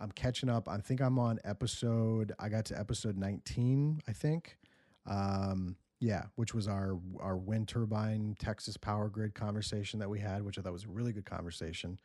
I'm 0.00 0.10
catching 0.12 0.48
up. 0.48 0.68
I 0.68 0.78
think 0.78 1.00
I'm 1.00 1.18
on 1.18 1.38
episode. 1.44 2.32
I 2.38 2.48
got 2.48 2.64
to 2.66 2.78
episode 2.78 3.16
19. 3.16 4.02
I 4.06 4.12
think. 4.12 4.58
Um, 5.06 5.76
yeah, 6.00 6.24
which 6.36 6.54
was 6.54 6.68
our 6.68 6.98
our 7.20 7.36
wind 7.36 7.68
turbine 7.68 8.36
Texas 8.38 8.76
power 8.76 9.08
grid 9.08 9.34
conversation 9.34 9.98
that 10.00 10.10
we 10.10 10.20
had, 10.20 10.42
which 10.42 10.58
I 10.58 10.62
thought 10.62 10.72
was 10.72 10.84
a 10.84 10.88
really 10.88 11.12
good 11.12 11.24
conversation. 11.24 11.98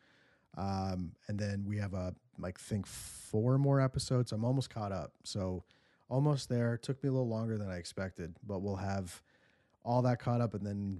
Um, 0.57 1.11
and 1.27 1.37
then 1.37 1.65
we 1.67 1.77
have 1.77 1.93
a 1.93 2.13
like 2.37 2.59
think 2.59 2.87
four 2.87 3.57
more 3.57 3.81
episodes. 3.81 4.31
I'm 4.31 4.45
almost 4.45 4.69
caught 4.69 4.91
up. 4.91 5.13
So 5.23 5.63
almost 6.09 6.49
there. 6.49 6.77
Took 6.77 7.03
me 7.03 7.09
a 7.09 7.11
little 7.11 7.27
longer 7.27 7.57
than 7.57 7.69
I 7.69 7.77
expected, 7.77 8.35
but 8.45 8.61
we'll 8.61 8.77
have 8.77 9.21
all 9.83 10.01
that 10.01 10.19
caught 10.19 10.41
up 10.41 10.53
and 10.53 10.65
then 10.65 10.99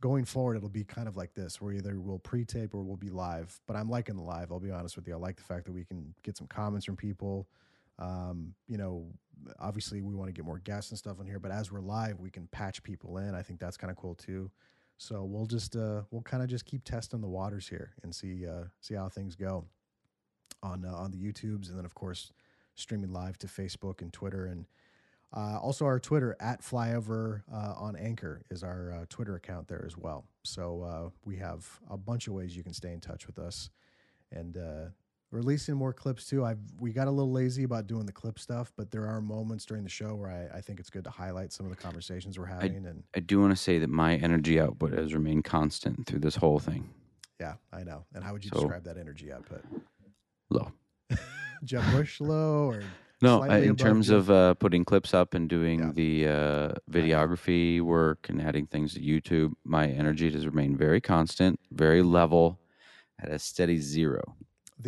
going 0.00 0.24
forward 0.24 0.56
it'll 0.56 0.68
be 0.68 0.84
kind 0.84 1.08
of 1.08 1.16
like 1.16 1.32
this 1.34 1.60
where 1.60 1.72
either 1.72 1.98
we'll 2.00 2.18
pre-tape 2.18 2.74
or 2.74 2.82
we'll 2.82 2.96
be 2.96 3.10
live. 3.10 3.58
But 3.66 3.76
i'm 3.76 3.88
liking 3.88 4.16
the 4.16 4.22
live 4.22 4.52
i'll 4.52 4.60
be 4.60 4.70
honest 4.70 4.96
with 4.96 5.06
you. 5.06 5.14
I 5.14 5.18
like 5.18 5.36
the 5.36 5.42
fact 5.42 5.64
that 5.66 5.72
we 5.72 5.84
can 5.84 6.14
get 6.22 6.36
some 6.36 6.46
comments 6.46 6.84
from 6.86 6.96
people. 6.96 7.48
Um, 7.98 8.54
you 8.68 8.78
know 8.78 9.06
obviously 9.58 10.00
we 10.00 10.14
want 10.14 10.28
to 10.28 10.32
get 10.32 10.44
more 10.44 10.58
guests 10.58 10.90
and 10.90 10.98
stuff 10.98 11.20
on 11.20 11.26
here 11.26 11.38
but 11.38 11.50
as 11.50 11.70
we're 11.70 11.80
live 11.80 12.20
we 12.20 12.30
can 12.30 12.46
patch 12.48 12.82
people 12.82 13.18
in. 13.18 13.34
I 13.34 13.42
think 13.42 13.60
that's 13.60 13.76
kind 13.76 13.90
of 13.90 13.96
cool 13.96 14.14
too. 14.14 14.50
So 14.98 15.24
we'll 15.24 15.46
just 15.46 15.76
uh, 15.76 16.02
we'll 16.10 16.22
kind 16.22 16.42
of 16.42 16.48
just 16.48 16.64
keep 16.64 16.84
testing 16.84 17.20
the 17.20 17.28
waters 17.28 17.68
here 17.68 17.92
and 18.02 18.14
see 18.14 18.46
uh, 18.46 18.64
see 18.80 18.94
how 18.94 19.08
things 19.08 19.36
go 19.36 19.66
on 20.62 20.84
uh, 20.84 20.94
on 20.94 21.10
the 21.10 21.18
YouTubes, 21.18 21.68
and 21.68 21.78
then 21.78 21.84
of 21.84 21.94
course 21.94 22.32
streaming 22.74 23.12
live 23.12 23.38
to 23.38 23.46
Facebook 23.46 24.00
and 24.00 24.12
Twitter, 24.12 24.46
and 24.46 24.66
uh, 25.34 25.58
also 25.60 25.84
our 25.84 25.98
Twitter 25.98 26.36
at 26.40 26.62
Flyover 26.62 27.42
uh, 27.52 27.74
on 27.76 27.96
Anchor 27.96 28.42
is 28.50 28.62
our 28.62 28.92
uh, 28.92 29.04
Twitter 29.08 29.34
account 29.36 29.68
there 29.68 29.84
as 29.86 29.96
well. 29.96 30.24
So 30.44 30.82
uh, 30.82 31.10
we 31.24 31.36
have 31.36 31.68
a 31.90 31.96
bunch 31.96 32.26
of 32.26 32.32
ways 32.34 32.56
you 32.56 32.62
can 32.62 32.72
stay 32.72 32.92
in 32.92 33.00
touch 33.00 33.26
with 33.26 33.38
us, 33.38 33.70
and 34.32 34.56
uh, 34.56 34.84
releasing 35.32 35.74
more 35.74 35.92
clips 35.92 36.26
too. 36.26 36.44
I've 36.44 36.60
we 36.78 36.92
got 36.92 37.08
a 37.08 37.10
little 37.10 37.32
lazy 37.32 37.64
about 37.64 37.86
doing 37.86 38.06
the 38.06 38.12
clip 38.12 38.38
stuff, 38.38 38.72
but 38.76 38.90
there 38.90 39.06
are 39.06 39.20
moments 39.20 39.66
during 39.66 39.82
the 39.82 39.90
show 39.90 40.14
where 40.14 40.30
I, 40.30 40.58
I 40.58 40.60
think 40.60 40.78
it's 40.80 40.90
good 40.90 41.04
to 41.04 41.10
highlight 41.10 41.52
some 41.52 41.66
of 41.66 41.70
the 41.70 41.76
conversations 41.82 42.38
we're 42.38 42.46
having, 42.46 42.86
and 42.86 43.02
I 43.14 43.20
do 43.20 43.40
want 43.40 43.50
to 43.52 43.56
say 43.56 43.78
that 43.80 43.90
my 43.90 44.16
energy 44.16 44.60
output 44.60 44.92
has 44.92 45.12
remained 45.12 45.44
constant 45.44 46.06
through 46.06 46.20
this 46.20 46.36
whole 46.36 46.58
thing. 46.60 46.88
yeah, 47.40 47.54
I 47.72 47.82
know. 47.82 48.04
And 48.14 48.22
how 48.24 48.32
would 48.32 48.44
you 48.44 48.50
So- 48.54 48.60
describe 48.60 48.84
that 48.84 48.96
energy 48.96 49.32
output? 49.32 49.62
Low. 50.48 50.72
Jeb 51.64 51.82
Bush 51.90 52.20
low 52.20 52.66
or 52.70 52.82
No, 53.22 53.42
in 53.44 53.76
terms 53.76 54.10
what- 54.10 54.18
of 54.18 54.30
uh, 54.30 54.54
putting 54.54 54.84
clips 54.84 55.14
up 55.14 55.34
and 55.34 55.48
doing 55.48 55.80
Yeah. 55.80 55.92
the 55.94 56.28
uh, 56.28 56.74
videography 56.90 57.80
work 57.80 58.28
and 58.28 58.40
adding 58.42 58.66
things 58.66 58.94
to 58.94 59.00
YouTube, 59.00 59.52
my 59.64 59.86
energy 59.88 60.30
has 60.30 60.46
remained 60.46 60.76
very 60.78 61.00
constant, 61.00 61.58
very 61.70 62.02
level, 62.02 62.60
at 63.18 63.30
a 63.30 63.38
steady 63.38 63.78
zero. 63.78 64.36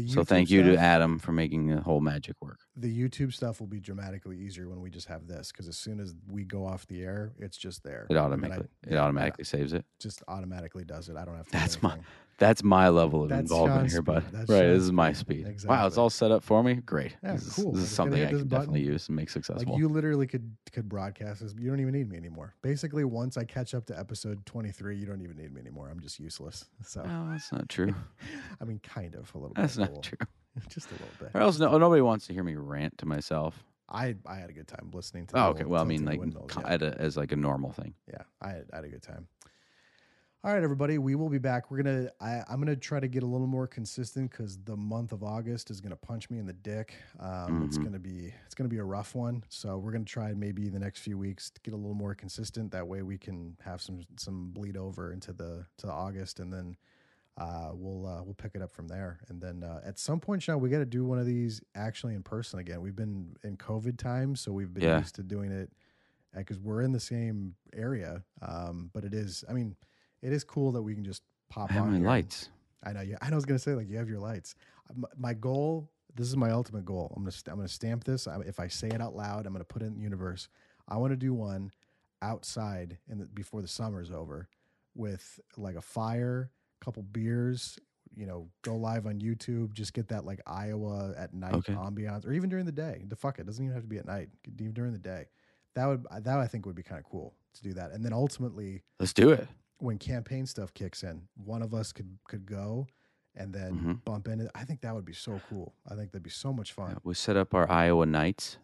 So 0.06 0.22
thank 0.22 0.50
you 0.50 0.62
to 0.64 0.76
Adam 0.76 1.18
for 1.18 1.32
making 1.32 1.68
the 1.68 1.80
whole 1.80 2.02
magic 2.02 2.36
work. 2.42 2.59
the 2.76 2.92
YouTube 2.94 3.32
stuff 3.32 3.59
will 3.59 3.66
be 3.66 3.80
dramatically 3.80 4.36
easier 4.38 4.68
when 4.68 4.80
we 4.82 4.90
just 4.90 5.09
have 5.09 5.26
this 5.26 5.50
because 5.50 5.66
as 5.66 5.78
soon 5.78 5.98
as 5.98 6.14
we 6.30 6.44
go 6.44 6.66
off 6.66 6.86
the 6.88 7.02
air, 7.02 7.32
it's 7.38 7.56
just 7.56 7.82
there. 7.82 8.02
It 8.02 8.09
then 8.10 8.18
I- 8.18 8.20
automatically 8.26 8.68
it 8.86 8.92
yeah, 8.92 8.98
automatically 9.00 9.44
saves 9.44 9.72
it. 9.72 9.86
just 9.98 10.22
automatically 10.28 10.84
does 10.84 11.09
it. 11.09 11.16
I 11.16 11.24
don't 11.24 11.36
have 11.36 11.46
to. 11.46 11.52
do 11.52 11.59
That's 11.59 11.82
my 11.82 11.92
anything. 11.92 12.06
That's 12.39 12.62
my 12.65 12.89
level 12.89 13.24
of 13.24 13.28
That's 13.28 13.43
involvement 13.51 13.81
Sean's 13.82 13.93
here, 13.93 14.02
bud. 14.02 14.23
speed. 14.23 14.32
That's 14.39 14.51
right, 14.51 14.59
Sean's 14.60 14.74
this 14.78 14.82
is 14.85 14.93
my 14.93 15.12
speed. 15.12 15.44
speed. 15.59 15.69
Wow, 15.69 15.86
it's 15.86 15.94
Exactly. 15.94 16.02
all 16.02 16.10
set 16.10 16.31
up 16.31 16.43
for 16.44 16.62
me. 16.62 16.74
Great. 16.74 17.16
Yeah, 17.23 17.32
this 17.32 17.47
is, 17.48 17.55
cool. 17.55 17.73
This 17.73 17.82
is 17.82 17.89
just 17.89 17.97
gotta 17.98 18.10
something 18.10 18.19
hit 18.19 18.28
I 18.28 18.32
this 18.32 18.40
can 18.43 18.48
button. 18.48 18.60
definitely 18.66 18.86
use 18.93 19.09
and 19.09 19.16
make 19.16 19.28
successful. 19.31 19.73
Like 19.73 19.78
you 19.78 19.89
literally 19.89 20.27
could 20.27 20.51
could 20.73 20.89
broadcast 20.89 21.40
this. 21.43 21.55
You 21.59 21.69
don't 21.69 21.81
even 21.81 21.93
need 21.93 22.09
me 22.09 22.16
anymore. 22.16 22.55
Basically, 22.62 23.05
once 23.05 23.36
I 23.36 23.44
catch 23.44 23.74
up 23.74 23.86
to 23.86 23.98
episode 23.98 24.44
twenty 24.47 24.70
three, 24.70 24.97
you 24.97 25.05
don't 25.06 25.20
even 25.20 25.36
need 25.36 25.52
me 25.52 25.60
anymore. 25.60 25.89
I'm 25.90 26.01
just 26.01 26.19
useless. 26.19 26.65
So 26.85 27.02
no, 27.02 27.28
that's 27.31 27.52
not 27.52 27.69
true. 27.69 27.94
I 28.60 28.65
mean, 28.65 28.78
kind 28.81 29.15
of 29.15 29.31
a 29.35 29.39
little 29.39 29.55
That's 29.55 29.77
bit. 29.77 29.82
a 29.82 29.85
not 29.86 29.89
little- 29.90 30.02
true. 30.02 30.19
Just 30.69 30.89
a 30.90 30.94
little 30.94 31.09
bit. 31.20 31.31
Or 31.35 31.40
else, 31.43 31.59
no, 31.60 31.78
nobody 31.78 32.02
wants 32.02 32.27
to 32.27 32.32
hear 32.32 32.43
me 32.43 32.56
rant 32.56 32.98
to 32.98 33.06
myself. 33.06 33.62
I 33.89 34.16
I 34.27 34.36
had 34.36 34.51
a 34.51 34.52
good 34.52 34.66
time 34.66 34.90
listening 34.93 35.27
to. 35.28 35.39
Oh, 35.39 35.48
okay. 35.51 35.65
Well, 35.65 35.81
I 35.81 35.85
Tilting 35.85 35.98
mean, 36.01 36.06
like 36.06 36.19
Windmills, 36.20 36.51
co- 36.51 36.62
yeah. 36.62 36.73
at 36.74 36.82
a, 36.82 36.98
as 37.01 37.16
like 37.16 37.31
a 37.31 37.36
normal 37.36 37.70
thing. 37.73 37.94
yeah, 38.09 38.23
I 38.43 38.48
had, 38.48 38.65
I 38.73 38.77
had 38.77 38.85
a 38.85 38.89
good 38.89 39.02
time. 39.02 39.28
All 40.44 40.55
right, 40.55 40.62
everybody, 40.62 40.98
we 40.98 41.16
will 41.16 41.28
be 41.28 41.39
back. 41.39 41.69
We're 41.69 41.82
gonna, 41.82 42.10
I, 42.20 42.43
I'm 42.48 42.60
gonna 42.60 42.77
try 42.77 43.01
to 43.01 43.09
get 43.09 43.24
a 43.24 43.27
little 43.27 43.48
more 43.48 43.66
consistent 43.66 44.31
because 44.31 44.56
the 44.59 44.77
month 44.77 45.10
of 45.10 45.24
August 45.24 45.69
is 45.69 45.81
gonna 45.81 45.97
punch 45.97 46.31
me 46.31 46.39
in 46.39 46.47
the 46.47 46.52
dick. 46.52 46.94
Um, 47.19 47.65
It's 47.65 47.77
Mhm. 47.77 47.85
gonna 47.85 47.98
be, 47.98 48.32
it's 48.47 48.55
gonna 48.55 48.69
be 48.69 48.78
a 48.78 48.85
rough 48.85 49.16
one. 49.16 49.43
So 49.48 49.78
we're 49.78 49.90
gonna 49.90 50.05
try 50.05 50.32
maybe 50.35 50.69
the 50.69 50.78
next 50.78 51.01
few 51.01 51.19
weeks 51.19 51.51
to 51.51 51.60
get 51.62 51.74
a 51.74 51.77
little 51.77 51.94
more 51.94 52.15
consistent. 52.15 52.70
That 52.70 52.86
way 52.86 53.02
we 53.02 53.19
can 53.19 53.56
have 53.62 53.82
some 53.82 54.02
some 54.16 54.51
bleed 54.52 54.77
over 54.77 55.12
into 55.12 55.32
the 55.32 55.66
to 55.78 55.90
August, 55.90 56.39
and 56.39 56.52
then 56.52 56.77
uh, 57.36 57.73
we'll 57.74 58.06
uh, 58.06 58.23
we'll 58.23 58.35
pick 58.35 58.55
it 58.55 58.62
up 58.62 58.70
from 58.70 58.86
there. 58.86 59.19
And 59.28 59.40
then 59.43 59.65
uh, 59.65 59.81
at 59.85 59.98
some 59.98 60.20
point, 60.20 60.43
Sean, 60.44 60.60
we 60.60 60.70
got 60.70 60.78
to 60.78 60.86
do 60.86 61.05
one 61.05 61.19
of 61.19 61.27
these 61.27 61.60
actually 61.74 62.15
in 62.15 62.23
person 62.23 62.60
again. 62.60 62.81
We've 62.81 62.97
been 62.97 63.35
in 63.43 63.56
COVID 63.56 63.98
times, 63.98 64.40
so 64.40 64.52
we've 64.52 64.73
been 64.73 64.85
Yeah. 64.85 64.98
used 65.01 65.16
to 65.16 65.24
doing 65.24 65.51
it 65.51 65.73
because 66.32 66.60
we're 66.60 66.82
in 66.82 66.93
the 66.93 67.01
same 67.01 67.56
area. 67.73 68.23
Um, 68.40 68.90
but 68.93 69.05
it 69.05 69.15
is, 69.15 69.44
I 69.48 69.52
mean, 69.52 69.77
it 70.23 70.32
is 70.32 70.45
cool 70.45 70.73
that 70.73 70.82
we 70.82 70.95
can 70.95 71.05
just 71.05 71.23
pop 71.51 71.70
I 71.70 71.74
have 71.74 71.82
on 71.85 71.93
my 71.93 71.99
here. 71.99 72.07
lights. 72.07 72.49
I 72.85 72.93
know. 72.93 73.01
Yeah, 73.01 73.16
I 73.20 73.28
know. 73.31 73.35
I 73.35 73.36
was 73.36 73.45
gonna 73.45 73.59
say 73.59 73.74
like 73.74 73.89
you 73.89 73.97
have 73.97 74.09
your 74.09 74.20
lights. 74.20 74.55
Uh, 74.90 74.95
m- 74.97 75.05
My 75.16 75.35
goal. 75.35 75.90
This 76.15 76.27
is 76.28 76.36
my 76.36 76.51
ultimate 76.51 76.85
goal. 76.85 77.12
I'm 77.16 77.23
gonna 77.23 77.31
st- 77.32 77.53
I'm 77.53 77.57
gonna 77.59 77.69
stamp 77.69 78.05
this. 78.05 78.27
I, 78.27 78.39
if 78.40 78.59
I 78.59 78.66
say 78.69 78.89
it 78.89 79.01
out 79.01 79.15
loud, 79.15 79.47
I'm 79.47 79.53
gonna 79.53 79.65
put 79.65 79.82
it 79.82 79.86
in 79.86 79.95
the 79.95 80.01
universe. 80.01 80.49
I 80.89 80.97
want 80.97 81.12
to 81.12 81.16
do 81.16 81.32
one 81.35 81.70
outside 82.23 82.99
in 83.09 83.19
the, 83.19 83.27
before 83.27 83.62
the 83.62 83.69
summer's 83.69 84.11
over, 84.11 84.49
with 84.95 85.39
like 85.57 85.77
a 85.77 85.81
fire, 85.81 86.51
a 86.81 86.85
couple 86.85 87.03
beers. 87.03 87.78
You 88.16 88.27
know, 88.27 88.49
go 88.62 88.74
live 88.74 89.07
on 89.07 89.20
YouTube. 89.20 89.74
Just 89.74 89.93
get 89.93 90.09
that 90.09 90.24
like 90.24 90.40
Iowa 90.47 91.15
at 91.16 91.35
night 91.35 91.55
Okay. 91.55 91.74
ambiance, 91.74 92.27
or 92.27 92.32
even 92.32 92.49
during 92.49 92.65
the 92.66 92.73
day. 92.73 93.05
The 93.07 93.15
fuck 93.15 93.39
it 93.39 93.47
doesn't 93.47 93.62
even 93.62 93.74
have 93.74 93.82
to 93.85 93.89
be 93.89 93.99
at 93.99 94.07
night. 94.07 94.31
Even 94.59 94.73
during 94.73 94.93
the 94.93 94.99
day, 94.99 95.27
that 95.74 95.86
would 95.86 96.05
that 96.23 96.39
I 96.39 96.47
think 96.49 96.66
would 96.66 96.74
be 96.74 96.82
kind 96.82 96.99
of 96.99 97.05
cool 97.05 97.35
to 97.55 97.62
do 97.62 97.74
that. 97.74 97.93
And 97.93 98.05
then 98.05 98.12
ultimately, 98.12 98.82
Let's 98.99 99.12
do 99.12 99.31
it. 99.31 99.47
When 99.78 99.98
campaign 99.98 100.46
stuff 100.46 100.72
kicks 100.74 101.02
in, 101.02 101.28
one 101.44 101.62
of 101.62 101.72
us 101.74 101.92
could 101.92 102.18
could 102.28 102.46
go 102.46 102.86
and 103.34 103.52
then 103.55 103.72
Mhm. 103.78 104.05
bump 104.05 104.26
into. 104.28 104.50
I 104.55 104.64
think 104.64 104.80
that 104.80 104.94
would 104.94 105.05
be 105.05 105.12
so 105.12 105.40
cool. 105.48 105.74
I 105.86 105.94
think 105.94 106.10
that'd 106.12 106.22
be 106.22 106.30
so 106.30 106.52
much 106.52 106.72
fun. 106.72 106.90
Yeah, 106.90 106.98
we 107.05 107.14
set 107.14 107.36
up 107.36 107.55
our 107.55 107.70
Iowa 107.70 108.05
Nights. 108.06 108.59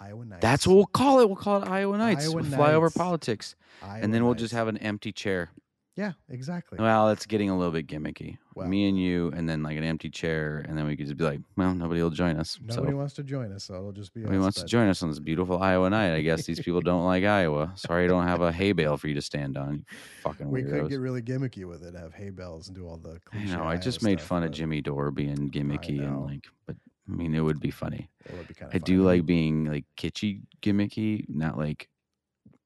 Iowa 0.00 0.24
Nights. 0.24 0.42
That's 0.42 0.66
what 0.66 0.74
we'll 0.76 0.86
call 0.86 1.20
it. 1.20 1.28
We'll 1.28 1.36
call 1.36 1.62
it 1.62 1.68
Iowa 1.68 1.96
Nights. 1.98 2.24
Iowa 2.26 2.34
we'll 2.36 2.44
fly 2.44 2.72
over 2.72 2.90
politics, 2.90 3.54
Iowa 3.82 4.00
and 4.02 4.14
then 4.14 4.24
we'll 4.24 4.34
just 4.34 4.52
have 4.54 4.68
an 4.68 4.78
empty 4.78 5.12
chair. 5.12 5.50
Yeah, 5.98 6.12
exactly. 6.28 6.78
Well, 6.78 7.08
it's 7.08 7.26
getting 7.26 7.50
a 7.50 7.58
little 7.58 7.72
bit 7.72 7.88
gimmicky. 7.88 8.38
Well- 8.54 8.68
Me 8.68 8.88
and 8.88 8.96
you, 8.96 9.32
and 9.34 9.48
then 9.48 9.64
like 9.64 9.76
an 9.76 9.82
empty 9.82 10.08
chair, 10.08 10.64
and 10.68 10.78
then 10.78 10.86
we 10.86 10.96
could 10.96 11.06
just 11.06 11.16
be 11.16 11.24
like, 11.24 11.40
well, 11.56 11.74
nobody 11.74 12.00
will 12.00 12.10
join 12.10 12.36
us. 12.36 12.56
Nobody 12.62 12.92
so 12.92 12.96
wants 12.96 13.14
to 13.14 13.24
join 13.24 13.50
us, 13.50 13.64
so 13.64 13.74
it'll 13.74 13.90
just 13.90 14.14
be. 14.14 14.20
nobody 14.20 14.38
us, 14.38 14.42
wants 14.42 14.60
to 14.60 14.66
join 14.66 14.88
us 14.88 15.02
on 15.02 15.08
this 15.08 15.18
beautiful 15.18 15.60
Iowa 15.60 15.90
night. 15.90 16.14
I 16.14 16.20
guess 16.20 16.44
these 16.44 16.60
people 16.60 16.80
don't 16.82 17.04
like 17.04 17.24
Iowa. 17.24 17.72
Sorry, 17.74 18.04
I 18.04 18.06
don't 18.06 18.28
have 18.28 18.42
a 18.42 18.52
hay 18.52 18.70
bale 18.70 18.96
for 18.96 19.08
you 19.08 19.14
to 19.14 19.20
stand 19.20 19.56
on. 19.56 19.84
Fucking 20.22 20.48
We 20.48 20.62
could 20.62 20.88
get 20.88 21.00
really 21.00 21.20
gimmicky 21.20 21.64
with 21.64 21.82
it, 21.82 21.96
have 21.96 22.14
hay 22.14 22.30
bales 22.30 22.68
and 22.68 22.76
do 22.76 22.86
all 22.86 22.98
the. 22.98 23.18
I 23.32 23.44
know. 23.46 23.64
I 23.64 23.72
Iowa 23.72 23.78
just 23.78 24.00
made 24.00 24.20
stuff, 24.20 24.28
fun 24.28 24.44
of 24.44 24.52
Jimmy 24.52 24.80
Dore 24.80 25.10
being 25.10 25.50
gimmicky 25.50 26.00
and 26.00 26.24
like, 26.26 26.46
but 26.64 26.76
I 27.08 27.12
mean, 27.12 27.34
it 27.34 27.40
would 27.40 27.58
be 27.58 27.72
funny. 27.72 28.08
It 28.24 28.36
would 28.36 28.46
be 28.46 28.54
kind 28.54 28.72
of. 28.72 28.76
I 28.76 28.78
do 28.78 29.02
like 29.02 29.26
being 29.26 29.64
like 29.64 29.84
kitschy 29.96 30.42
gimmicky, 30.62 31.28
not 31.28 31.58
like 31.58 31.88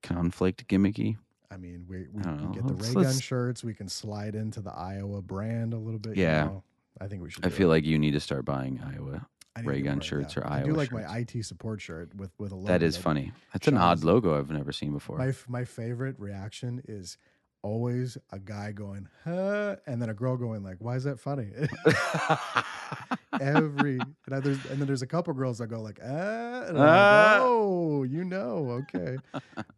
conflict 0.02 0.68
gimmicky. 0.68 1.16
I 1.52 1.56
mean, 1.58 1.84
we 1.88 2.06
we 2.12 2.22
can 2.22 2.52
get 2.52 2.66
the 2.66 2.72
oh, 2.72 2.76
Let's- 2.76 2.88
ray 2.88 2.94
gun 2.94 3.02
let's- 3.04 3.20
shirts. 3.20 3.62
We 3.64 3.74
can 3.74 3.88
slide 3.88 4.34
into 4.34 4.60
the 4.60 4.72
Iowa 4.72 5.20
brand 5.22 5.74
a 5.74 5.78
little 5.78 5.98
bit. 6.00 6.16
you 6.16 6.22
Yeah. 6.24 6.44
know. 6.44 6.62
I 7.00 7.08
think 7.08 7.22
we 7.22 7.30
should. 7.30 7.44
I 7.44 7.48
feel 7.50 7.68
it. 7.68 7.70
like 7.70 7.84
you 7.84 7.98
need 7.98 8.12
to 8.12 8.20
start 8.20 8.44
buying 8.44 8.80
Iowa. 8.80 9.26
I 9.54 9.60
ray 9.60 9.82
gun 9.82 10.00
shirts 10.00 10.36
or 10.38 10.46
I 10.46 10.62
do 10.62 10.72
like 10.72 10.88
shirts. 10.90 11.04
my 11.06 11.18
IT 11.18 11.42
support 11.44 11.80
shirt 11.82 12.14
with 12.14 12.30
with 12.38 12.52
a 12.52 12.54
logo. 12.54 12.68
That 12.68 12.82
is 12.82 12.96
funny. 12.96 13.32
That's 13.52 13.68
an 13.68 13.76
odd 13.76 14.02
logo 14.02 14.38
I've 14.38 14.50
never 14.50 14.72
seen 14.72 14.92
before. 14.92 15.18
My 15.18 15.34
my 15.46 15.64
favorite 15.64 16.18
reaction 16.18 16.82
is 16.88 17.18
always 17.62 18.18
a 18.30 18.38
guy 18.38 18.72
going 18.72 19.08
huh, 19.24 19.76
and 19.86 20.00
then 20.02 20.08
a 20.10 20.14
girl 20.14 20.36
going 20.36 20.62
like, 20.62 20.76
"Why 20.80 20.96
is 20.96 21.04
that 21.04 21.18
funny?" 21.20 21.50
Every 23.40 23.98
and, 24.26 24.34
I, 24.34 24.40
there's, 24.40 24.64
and 24.66 24.80
then 24.80 24.86
there's 24.86 25.02
a 25.02 25.06
couple 25.06 25.32
girls 25.34 25.58
that 25.58 25.68
go 25.68 25.80
like, 25.80 25.98
"Ah," 26.02 26.64
and 26.68 26.78
Ah. 26.78 27.32
like, 27.32 27.40
"Oh, 27.42 28.02
you 28.04 28.24
know, 28.24 28.82
okay." 28.92 29.16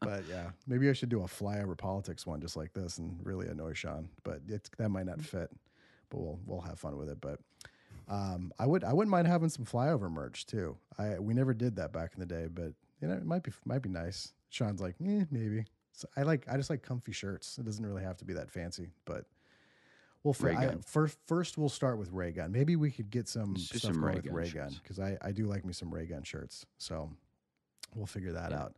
but 0.01 0.25
yeah, 0.29 0.51
maybe 0.67 0.91
I 0.91 0.93
should 0.93 1.09
do 1.09 1.21
a 1.23 1.27
flyover 1.27 1.77
politics 1.77 2.27
one 2.27 2.41
just 2.41 2.57
like 2.57 2.73
this 2.73 2.99
and 2.99 3.19
really 3.25 3.47
annoy 3.49 3.73
Sean. 3.75 4.09
But 4.25 4.41
it's 4.49 4.71
that 4.79 4.89
might 4.91 5.07
not 5.07 5.23
fit. 5.23 5.51
But 6.11 6.19
we'll 6.21 6.41
we'll 6.47 6.61
have 6.61 6.79
fun 6.79 6.97
with 6.97 7.09
it. 7.09 7.21
But 7.21 7.39
um, 8.09 8.53
I 8.59 8.67
would 8.67 8.85
I 8.85 8.93
wouldn't 8.93 9.11
mind 9.11 9.29
having 9.29 9.49
some 9.49 9.65
flyover 9.65 10.11
merch 10.11 10.47
too. 10.47 10.77
I 10.99 11.19
we 11.19 11.33
never 11.35 11.55
did 11.55 11.77
that 11.77 11.93
back 11.93 12.13
in 12.15 12.21
the 12.21 12.27
day, 12.27 12.49
but 12.53 12.73
you 13.01 13.09
know 13.09 13.15
it 13.15 13.25
might 13.25 13.43
be 13.45 13.53
might 13.65 13.83
be 13.83 13.89
nice. 13.89 14.33
Sean's 14.51 14.81
like, 14.81 14.97
eh, 15.05 15.25
maybe. 15.31 15.65
So 15.95 16.09
I 16.17 16.23
like 16.23 16.45
I 16.51 16.57
just 16.57 16.71
like 16.71 16.83
comfy 16.83 17.13
shirts. 17.13 17.57
It 17.59 17.65
doesn't 17.65 17.85
really 17.85 18.03
have 18.03 18.17
to 18.19 18.25
be 18.25 18.35
that 18.35 18.51
fancy, 18.51 18.91
but 19.05 19.27
we'll 20.25 20.35
fi- 20.35 20.51
I, 20.51 20.75
first 20.85 21.19
first 21.27 21.57
we'll 21.57 21.69
start 21.69 21.99
with 21.99 22.11
ray 22.11 22.33
gun. 22.33 22.51
Maybe 22.51 22.75
we 22.77 22.91
could 22.91 23.11
get 23.11 23.29
some 23.29 23.57
stuff 23.57 23.83
some 23.83 24.01
going 24.01 24.17
with 24.17 24.27
ray-gun 24.27 24.35
ray 24.35 24.51
gun 24.51 24.77
because 24.83 24.99
I 24.99 25.17
I 25.23 25.31
do 25.33 25.47
like 25.47 25.65
me 25.65 25.73
some 25.73 25.95
ray 25.95 26.07
gun 26.07 26.25
shirts. 26.25 26.67
So 26.79 27.11
we'll 27.95 28.07
figure 28.07 28.33
that 28.33 28.53
out. 28.53 28.75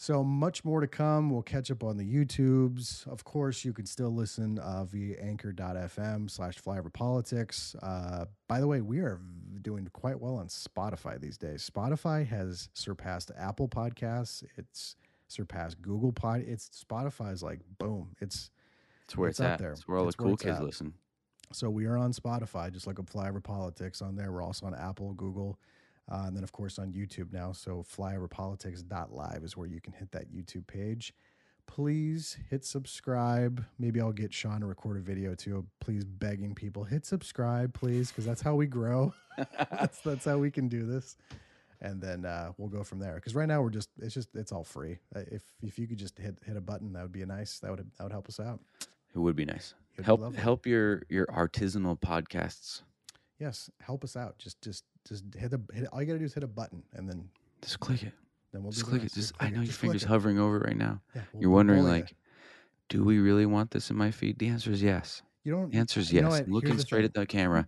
So 0.00 0.22
much 0.22 0.64
more 0.64 0.80
to 0.80 0.86
come. 0.86 1.28
We'll 1.28 1.42
catch 1.42 1.72
up 1.72 1.82
on 1.82 1.96
the 1.96 2.04
YouTubes. 2.04 3.04
Of 3.08 3.24
course, 3.24 3.64
you 3.64 3.72
can 3.72 3.84
still 3.84 4.14
listen 4.14 4.60
uh, 4.60 4.84
via 4.84 5.20
anchor.fm 5.20 6.30
slash 6.30 6.62
flyover 6.62 6.92
politics. 6.92 7.74
Uh, 7.82 8.26
by 8.46 8.60
the 8.60 8.68
way, 8.68 8.80
we 8.80 9.00
are 9.00 9.20
doing 9.60 9.88
quite 9.92 10.20
well 10.20 10.36
on 10.36 10.46
Spotify 10.46 11.20
these 11.20 11.36
days. 11.36 11.68
Spotify 11.68 12.24
has 12.28 12.68
surpassed 12.74 13.32
Apple 13.36 13.66
Podcasts. 13.66 14.44
It's 14.56 14.94
surpassed 15.28 15.80
Google 15.82 16.12
Pod. 16.12 16.44
It's 16.46 16.68
Spotify's 16.84 17.42
like 17.42 17.60
boom. 17.78 18.16
It's 18.20 18.50
It's 19.04 19.16
where 19.16 19.28
it's 19.28 19.40
it's, 19.40 19.46
at. 19.46 19.58
there. 19.58 19.72
It's 19.72 19.86
where 19.86 19.98
all 19.98 20.06
It's 20.08 20.16
the 20.16 20.22
where 20.24 20.30
cool 20.30 20.36
kids 20.36 20.58
at. 20.58 20.64
listen. 20.64 20.94
so 21.52 21.70
we 21.70 21.86
are 21.86 21.96
on 21.96 22.12
Spotify, 22.12 22.72
just 22.72 22.86
like 22.86 22.98
a 22.98 23.02
Flyover 23.02 23.42
Politics 23.42 24.02
on 24.02 24.16
there. 24.16 24.32
We're 24.32 24.42
also 24.42 24.66
on 24.66 24.74
Apple, 24.74 25.12
Google, 25.14 25.58
uh, 26.10 26.24
and 26.26 26.36
then 26.36 26.42
of 26.44 26.52
course 26.52 26.78
on 26.78 26.92
YouTube 26.92 27.32
now. 27.32 27.52
So 27.52 27.84
flyoverpolitics.live 27.96 29.42
is 29.44 29.56
where 29.56 29.68
you 29.68 29.80
can 29.80 29.92
hit 29.92 30.10
that 30.12 30.32
YouTube 30.32 30.66
page. 30.66 31.14
Please 31.66 32.38
hit 32.48 32.64
subscribe. 32.64 33.62
Maybe 33.78 34.00
I'll 34.00 34.12
get 34.12 34.32
Sean 34.32 34.60
to 34.60 34.66
record 34.66 34.96
a 34.96 35.00
video 35.00 35.34
too. 35.34 35.66
Please 35.80 36.02
begging 36.04 36.54
people 36.54 36.84
hit 36.84 37.04
subscribe, 37.04 37.74
please, 37.74 38.10
because 38.10 38.24
that's 38.24 38.40
how 38.40 38.54
we 38.54 38.66
grow. 38.66 39.12
that's 39.70 40.00
that's 40.00 40.24
how 40.24 40.38
we 40.38 40.50
can 40.50 40.68
do 40.68 40.86
this. 40.86 41.16
And 41.80 42.00
then 42.00 42.24
uh, 42.24 42.52
we'll 42.56 42.68
go 42.68 42.82
from 42.82 42.98
there. 42.98 43.14
Because 43.14 43.34
right 43.34 43.46
now 43.46 43.62
we're 43.62 43.70
just 43.70 43.90
it's 44.00 44.14
just 44.14 44.28
it's 44.34 44.50
all 44.52 44.64
free. 44.64 44.98
Uh, 45.14 45.20
If 45.30 45.42
if 45.62 45.78
you 45.78 45.86
could 45.86 45.98
just 45.98 46.18
hit 46.18 46.36
hit 46.44 46.56
a 46.56 46.60
button, 46.60 46.92
that 46.94 47.02
would 47.02 47.12
be 47.12 47.22
a 47.22 47.26
nice. 47.26 47.58
That 47.60 47.70
would 47.70 47.88
that 47.96 48.02
would 48.02 48.12
help 48.12 48.28
us 48.28 48.40
out. 48.40 48.60
It 49.14 49.18
would 49.18 49.36
be 49.36 49.44
nice. 49.44 49.74
It'd 49.94 50.04
help 50.04 50.20
lovely. 50.20 50.38
help 50.40 50.66
your 50.66 51.02
your 51.08 51.26
artisanal 51.26 51.98
podcasts. 52.00 52.82
Yes, 53.38 53.70
help 53.80 54.02
us 54.02 54.16
out. 54.16 54.38
Just 54.38 54.60
just 54.60 54.84
just 55.06 55.24
hit 55.36 55.50
the 55.52 55.60
hit. 55.72 55.86
All 55.92 56.00
you 56.00 56.06
gotta 56.06 56.18
do 56.18 56.24
is 56.24 56.34
hit 56.34 56.42
a 56.42 56.48
button, 56.48 56.82
and 56.94 57.08
then 57.08 57.28
Just 57.62 57.78
click 57.78 58.02
it. 58.02 58.12
then 58.52 58.62
we'll 58.64 58.72
Just 58.72 58.84
click 58.86 59.00
it. 59.02 59.04
rest. 59.04 59.14
Just 59.14 59.38
Click 59.38 59.46
I 59.46 59.52
it. 59.52 59.54
know 59.54 59.60
your 59.60 59.66
Just 59.66 59.78
fingers 59.78 60.02
it. 60.02 60.08
hovering 60.08 60.38
over 60.40 60.56
it 60.58 60.64
right 60.66 60.76
now. 60.76 61.00
Yeah, 61.14 61.22
we'll- 61.32 61.42
You're 61.42 61.50
we'll 61.50 61.56
wondering 61.58 61.82
bully 61.82 62.00
like, 62.00 62.16
do 62.88 63.04
we 63.04 63.18
really 63.20 63.46
want 63.46 63.70
this 63.70 63.90
in 63.90 63.96
my 63.96 64.10
feed? 64.10 64.38
The 64.40 64.48
answer 64.48 64.72
is 64.72 64.82
yes. 64.82 65.22
you. 65.44 65.52
don't. 65.52 65.70
The 65.70 65.78
answer 65.78 66.00
is 66.00 66.12
you 66.12 66.22
know 66.22 66.30
yes. 66.30 66.48
looking 66.48 66.76
straight 66.80 67.04
at 67.04 67.14
the 67.14 67.24
camera. 67.26 67.66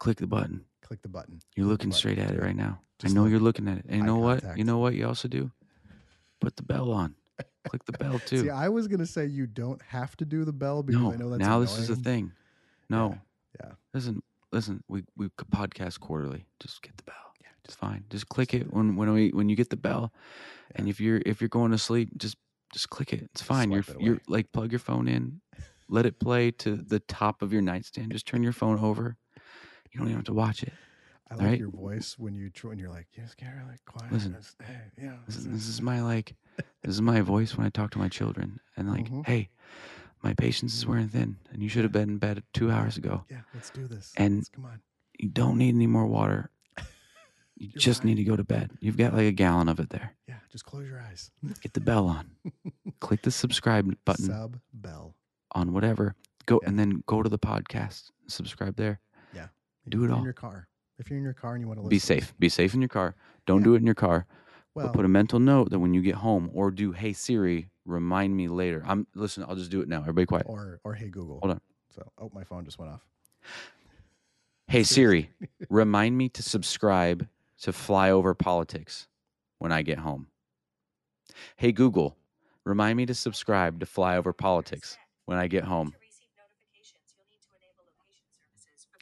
Click 0.00 0.16
the 0.18 0.26
button. 0.26 0.64
Click 0.88 1.02
the 1.02 1.08
button. 1.08 1.38
You're 1.54 1.66
looking 1.66 1.92
straight 1.92 2.18
at 2.18 2.30
it 2.30 2.40
right 2.40 2.56
now. 2.56 2.80
Just 2.98 3.12
I 3.12 3.14
know 3.14 3.24
look. 3.24 3.30
you're 3.30 3.40
looking 3.40 3.68
at 3.68 3.76
it. 3.78 3.84
And 3.88 3.96
you 3.98 4.02
Eye 4.04 4.06
know 4.06 4.16
what? 4.16 4.40
contact. 4.40 4.58
You 4.58 4.64
know 4.64 4.78
what 4.78 4.94
you 4.94 5.06
also 5.06 5.28
do? 5.28 5.50
Put 6.40 6.56
the 6.56 6.62
bell 6.62 6.90
on. 6.90 7.14
Click 7.68 7.84
the 7.84 7.92
bell 7.92 8.18
too. 8.26 8.42
See, 8.44 8.50
I 8.50 8.70
was 8.70 8.88
gonna 8.88 9.04
say 9.06 9.26
you 9.26 9.46
don't 9.46 9.82
have 9.82 10.16
to 10.16 10.24
do 10.24 10.44
the 10.46 10.52
bell 10.52 10.82
because 10.82 11.02
no, 11.02 11.12
I 11.12 11.16
know 11.16 11.28
that's 11.30 11.40
now 11.40 11.60
this 11.60 11.76
is 11.78 11.90
a 11.90 11.92
annoying. 11.92 12.04
thing. 12.04 12.32
No, 12.88 13.18
Yeah. 13.60 13.72
listen, 13.92 14.22
listen. 14.50 14.82
We 14.88 15.04
we 15.16 15.28
could 15.36 15.50
podcast 15.50 16.00
quarterly. 16.00 16.46
Just 16.60 16.80
get 16.80 16.96
the 16.96 17.02
bell. 17.02 17.14
Yeah, 17.42 17.48
It's 17.66 17.74
fine. 17.74 18.04
Just 18.08 18.28
click 18.30 18.54
it 18.54 18.72
when 18.72 18.96
when 18.96 19.12
we 19.12 19.28
when 19.30 19.50
you 19.50 19.56
get 19.56 19.68
the 19.68 19.76
bell, 19.76 20.12
and 20.74 20.88
if 20.88 21.00
you're 21.00 21.20
if 21.26 21.42
you're 21.42 21.48
going 21.48 21.72
to 21.72 21.78
sleep, 21.78 22.16
just 22.16 22.36
just 22.72 22.88
click 22.88 23.12
it. 23.12 23.24
It's 23.32 23.42
fine. 23.42 23.70
You're 23.70 23.82
Swipe 23.82 23.96
it 23.98 24.02
you're 24.02 24.14
away. 24.14 24.22
like 24.28 24.52
plug 24.52 24.72
your 24.72 24.78
phone 24.78 25.06
in, 25.06 25.40
let 25.88 26.06
it 26.06 26.18
play 26.18 26.50
to 26.52 26.76
the 26.76 27.00
top 27.00 27.42
of 27.42 27.52
your 27.52 27.62
nightstand. 27.62 28.12
Just 28.12 28.26
turn 28.26 28.42
your 28.42 28.52
phone 28.52 28.78
over. 28.78 29.16
You 29.98 30.04
don't 30.04 30.08
even 30.10 30.18
have 30.18 30.24
to 30.26 30.32
watch 30.34 30.62
it. 30.62 30.72
I 31.30 31.34
like 31.34 31.44
Right. 31.46 31.58
your 31.58 31.70
voice 31.70 32.14
when 32.18 32.34
you 32.34 32.50
when 32.62 32.78
you're 32.78 32.88
like, 32.88 33.08
just 33.14 33.36
get 33.36 33.48
really 33.54 33.78
quiet. 33.84 34.12
Listen. 34.12 34.36
Hey, 34.64 34.80
yeah, 34.96 35.16
This 35.26 35.36
is, 35.36 35.44
listen." 35.46 35.52
this 35.52 35.68
is 35.68 35.82
my 35.82 36.00
like, 36.02 36.36
this 36.56 36.94
is 36.94 37.02
my 37.02 37.20
voice 37.20 37.56
when 37.56 37.66
I 37.66 37.70
talk 37.70 37.90
to 37.92 37.98
my 37.98 38.08
children. 38.08 38.60
And 38.76 38.88
like, 38.88 39.10
Mhm. 39.10 39.26
hey, 39.26 39.50
my 40.22 40.32
patience 40.34 40.74
is 40.74 40.86
wearing 40.86 41.08
thin, 41.08 41.36
and 41.50 41.62
you 41.62 41.68
should 41.68 41.82
have 41.82 41.92
been 41.92 42.08
in 42.10 42.18
bed 42.18 42.44
two 42.54 42.70
hours 42.70 42.96
ago. 42.96 43.24
yeah, 43.28 43.42
let's 43.54 43.70
do 43.70 43.86
this. 43.88 44.12
And- 44.16 44.36
Let's- 44.36 44.48
come 44.50 44.64
on. 44.66 44.80
You 45.18 45.28
don't 45.28 45.58
need 45.58 45.74
any 45.74 45.86
more 45.88 46.06
water. 46.06 46.50
You 47.60 47.68
just 47.70 48.00
right. 48.00 48.04
need 48.06 48.14
to 48.18 48.24
go 48.24 48.36
to 48.36 48.44
bed. 48.44 48.70
You've 48.80 48.96
got 48.96 49.12
like 49.14 49.26
a 49.26 49.32
gallon 49.32 49.68
of 49.68 49.80
it 49.80 49.90
there. 49.90 50.14
Yeah, 50.28 50.38
just 50.48 50.64
close 50.64 50.88
your 50.88 51.00
eyes. 51.00 51.32
Get 51.60 51.72
the 51.72 51.80
bell 51.80 52.06
on. 52.06 52.30
Click 53.00 53.22
the 53.22 53.32
subscribe 53.32 53.92
button 54.04 54.26
Sub 54.26 54.60
bell. 54.72 55.16
on 55.52 55.72
whatever. 55.72 56.14
Go 56.46 56.60
Yeah. 56.62 56.68
and 56.68 56.78
then 56.78 57.02
go 57.06 57.20
to 57.22 57.28
the 57.28 57.38
podcast. 57.38 58.12
Subscribe 58.28 58.76
there. 58.76 59.00
Yeah. 59.88 59.98
Do 59.98 60.04
it 60.04 60.06
If 60.06 60.12
all. 60.12 60.18
in 60.18 60.24
your 60.24 60.32
car. 60.32 60.68
If 60.98 61.10
you're 61.10 61.18
in 61.18 61.24
your 61.24 61.32
car 61.34 61.54
and 61.54 61.62
you 61.62 61.68
want 61.68 61.78
to 61.78 61.82
listen, 61.82 61.90
Be 61.90 61.98
safe. 61.98 62.34
Be 62.38 62.48
safe 62.48 62.74
in 62.74 62.80
your 62.80 62.88
car. 62.88 63.14
Don't 63.46 63.60
Yeah. 63.60 63.64
do 63.64 63.74
it 63.74 63.78
in 63.78 63.86
your 63.86 63.94
car. 63.94 64.26
Well, 64.74 64.86
but 64.88 64.94
put 64.94 65.04
a 65.04 65.08
mental 65.08 65.38
note 65.40 65.70
that 65.70 65.78
when 65.78 65.94
you 65.94 66.02
get 66.02 66.16
home, 66.16 66.50
or 66.52 66.70
do 66.70 66.92
Hey 66.92 67.12
Siri, 67.12 67.70
remind 67.84 68.36
me 68.36 68.48
later. 68.48 68.82
I'm 68.86 69.06
listen. 69.14 69.44
I'll 69.48 69.56
just 69.56 69.70
do 69.70 69.80
it 69.80 69.88
now. 69.88 70.00
Everybody 70.00 70.26
quiet. 70.26 70.46
or 70.48 70.80
or 70.84 70.94
hey 70.94 71.08
Google. 71.08 71.38
Hold 71.40 71.52
on. 71.52 71.60
So, 71.90 72.12
oh, 72.18 72.30
my 72.34 72.44
phone 72.44 72.64
just 72.64 72.78
went 72.78 72.92
off. 72.92 73.04
Hey 74.68 74.82
Siri, 74.84 75.30
remind 75.70 76.16
me 76.16 76.28
to 76.30 76.42
subscribe 76.42 77.26
to 77.62 77.72
Flyover 77.72 78.36
Politics 78.38 79.08
when 79.58 79.72
I 79.72 79.82
get 79.82 79.98
home. 79.98 80.28
Hey 81.56 81.72
Google, 81.72 82.16
remind 82.64 82.96
me 82.96 83.06
to 83.06 83.14
subscribe 83.14 83.80
to 83.80 83.86
Flyover 83.86 84.36
Politics 84.36 84.96
when 85.24 85.38
I 85.38 85.46
get 85.48 85.64
home. 85.64 85.94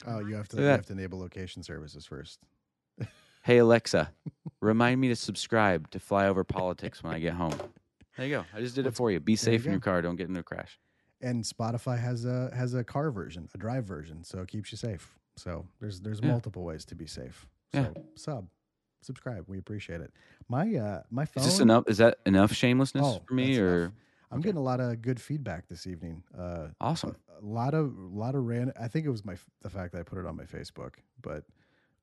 Oh, 0.07 0.21
you 0.21 0.35
have 0.37 0.49
to 0.51 0.57
you 0.59 0.63
at 0.67 0.77
have 0.77 0.87
to 0.87 0.93
enable 0.93 1.19
location 1.19 1.63
services 1.63 2.07
first. 2.07 2.41
Hey 3.43 3.59
Alexa, 3.59 4.11
remind 4.61 5.01
me 5.01 5.07
to 5.07 5.15
subscribe 5.15 5.89
to 5.93 6.01
Flyover 6.01 6.45
Politics 6.47 7.05
when 7.05 7.15
I 7.15 7.21
get 7.21 7.35
home. 7.35 7.55
There 8.17 8.27
you 8.27 8.35
go. 8.35 8.45
I 8.53 8.61
just 8.61 8.75
did 8.75 8.87
it 8.87 8.95
for 8.97 9.13
you. 9.13 9.21
Be 9.21 9.37
there 9.37 9.53
you 9.53 9.59
safe 9.59 9.67
in 9.67 9.71
your 9.71 9.81
car. 9.81 10.03
Don't 10.03 10.17
get 10.17 10.27
into 10.29 10.41
a 10.41 10.43
crash. 10.43 10.81
And 11.21 11.45
Spotify 11.45 11.97
has 11.97 12.25
a 12.25 12.51
has 12.57 12.75
a 12.75 12.83
car 12.83 13.13
version, 13.13 13.49
a 13.55 13.59
drive 13.59 13.85
version, 13.85 14.25
so 14.25 14.41
it 14.41 14.49
keeps 14.49 14.73
you 14.73 14.79
safe. 14.79 15.15
So 15.37 15.65
there's 15.81 16.01
there's 16.01 16.21
Yeah. 16.21 16.31
multiple 16.31 16.65
ways 16.65 16.85
to 16.87 16.97
be 16.97 17.07
safe. 17.07 17.47
So 17.73 17.81
Yeah. 17.83 18.03
sub, 18.17 18.49
subscribe. 19.03 19.45
We 19.47 19.59
appreciate 19.59 20.01
it. 20.01 20.13
My 20.49 20.75
uh 20.75 21.03
my 21.11 21.25
phone. 21.25 21.45
Is 21.45 21.53
this 21.53 21.61
enough? 21.61 21.85
Is 21.87 21.99
that 21.99 22.19
enough 22.27 22.53
shamelessness 22.53 23.07
Oh, 23.07 23.23
for 23.29 23.35
me, 23.35 23.59
or 23.59 23.85
enough. 23.85 23.93
I'm 24.31 24.41
getting 24.41 24.57
a 24.59 24.63
lot 24.63 24.81
of 24.81 25.01
good 25.03 25.21
feedback 25.21 25.69
this 25.69 25.87
evening. 25.87 26.23
Uh, 26.37 26.69
awesome? 26.81 27.17
a 27.41 27.45
lot 27.45 27.75
of 27.75 27.97
a 27.97 28.17
lot 28.17 28.35
of 28.35 28.45
ran. 28.45 28.73
I 28.81 28.89
think 28.89 29.07
it 29.07 29.11
was 29.11 29.25
my 29.25 29.37
the 29.63 29.71
fact 29.71 29.93
that 29.93 30.01
I 30.01 30.03
put 30.03 30.19
it 30.19 30.27
on 30.27 30.37
my 30.37 30.45
Facebook, 30.45 30.95
but 31.23 31.45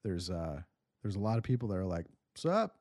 there's 0.03 0.29
uh 0.29 0.61
there's 1.01 1.15
a 1.15 1.19
lot 1.19 1.37
of 1.37 1.43
people 1.43 1.67
that 1.69 1.75
are 1.77 1.85
like, 1.85 2.05
"What's 2.31 2.45
up? 2.45 2.77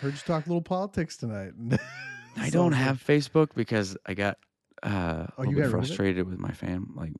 Heard 0.00 0.14
you 0.14 0.20
talk 0.20 0.46
a 0.46 0.48
little 0.48 0.62
politics 0.62 1.16
tonight." 1.16 1.52
I 2.38 2.50
don't 2.50 2.72
have 2.72 3.02
Facebook 3.02 3.48
because 3.54 3.96
I 4.06 4.14
got 4.14 4.38
uh, 4.82 4.88
a 4.88 5.32
Oh, 5.38 5.42
little 5.42 5.52
you 5.52 5.56
got 5.56 5.62
rid 5.64 5.74
of 5.74 5.74
it? 5.84 5.86
frustrated 5.86 6.26
with 6.28 6.38
my 6.38 6.52
fam, 6.52 6.92
like 6.94 7.12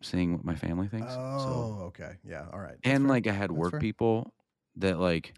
seeing 0.00 0.32
what 0.32 0.44
my 0.44 0.54
family 0.54 0.88
thinks. 0.88 1.12
Oh, 1.16 1.38
so, 1.78 1.82
okay, 1.86 2.12
yeah, 2.24 2.46
all 2.52 2.58
right. 2.58 2.76
That's 2.82 2.94
and 2.94 3.02
fair. 3.04 3.08
like 3.08 3.26
I 3.26 3.32
had 3.32 3.50
That's 3.50 3.58
work 3.58 3.70
fair. 3.72 3.80
people 3.80 4.32
that 4.76 4.98
like 4.98 5.34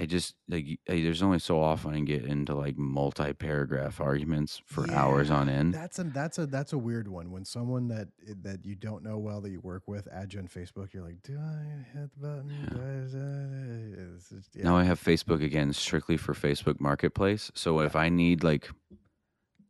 I 0.00 0.06
just 0.06 0.36
like 0.48 0.64
I, 0.88 1.02
there's 1.02 1.22
only 1.22 1.40
so 1.40 1.60
often 1.60 1.92
I 1.92 2.00
get 2.00 2.24
into 2.24 2.54
like 2.54 2.78
multi-paragraph 2.78 4.00
arguments 4.00 4.62
for 4.64 4.88
hours 4.92 5.28
on 5.28 5.48
end. 5.48 5.74
That's 5.74 5.98
a 5.98 6.04
that's 6.04 6.38
a 6.38 6.46
that's 6.46 6.72
a 6.72 6.78
weird 6.78 7.08
one. 7.08 7.32
When 7.32 7.44
someone 7.44 7.88
that 7.88 8.06
eh, 8.28 8.34
that 8.42 8.64
you 8.64 8.76
don't 8.76 9.02
know 9.02 9.18
well 9.18 9.40
that 9.40 9.50
you 9.50 9.58
work 9.60 9.82
with 9.88 10.06
adds 10.12 10.34
you 10.34 10.40
on 10.40 10.46
Facebook, 10.46 10.92
you're 10.92 11.02
like, 11.02 11.20
"Do 11.24 11.36
I 11.36 11.98
hit 11.98 12.10
the 12.14 12.20
button? 12.20 12.68
Do 12.70 12.80
I, 12.80 14.14
it's 14.14 14.28
just- 14.30 14.54
yeah. 14.54 14.62
Now 14.64 14.76
I 14.76 14.84
have 14.84 15.02
Facebook 15.02 15.42
again 15.42 15.72
strictly 15.72 16.16
for 16.16 16.32
Facebook 16.32 16.78
Marketplace. 16.80 17.50
So 17.54 17.80
if 17.80 17.96
I 17.96 18.08
need 18.08 18.44
like 18.44 18.70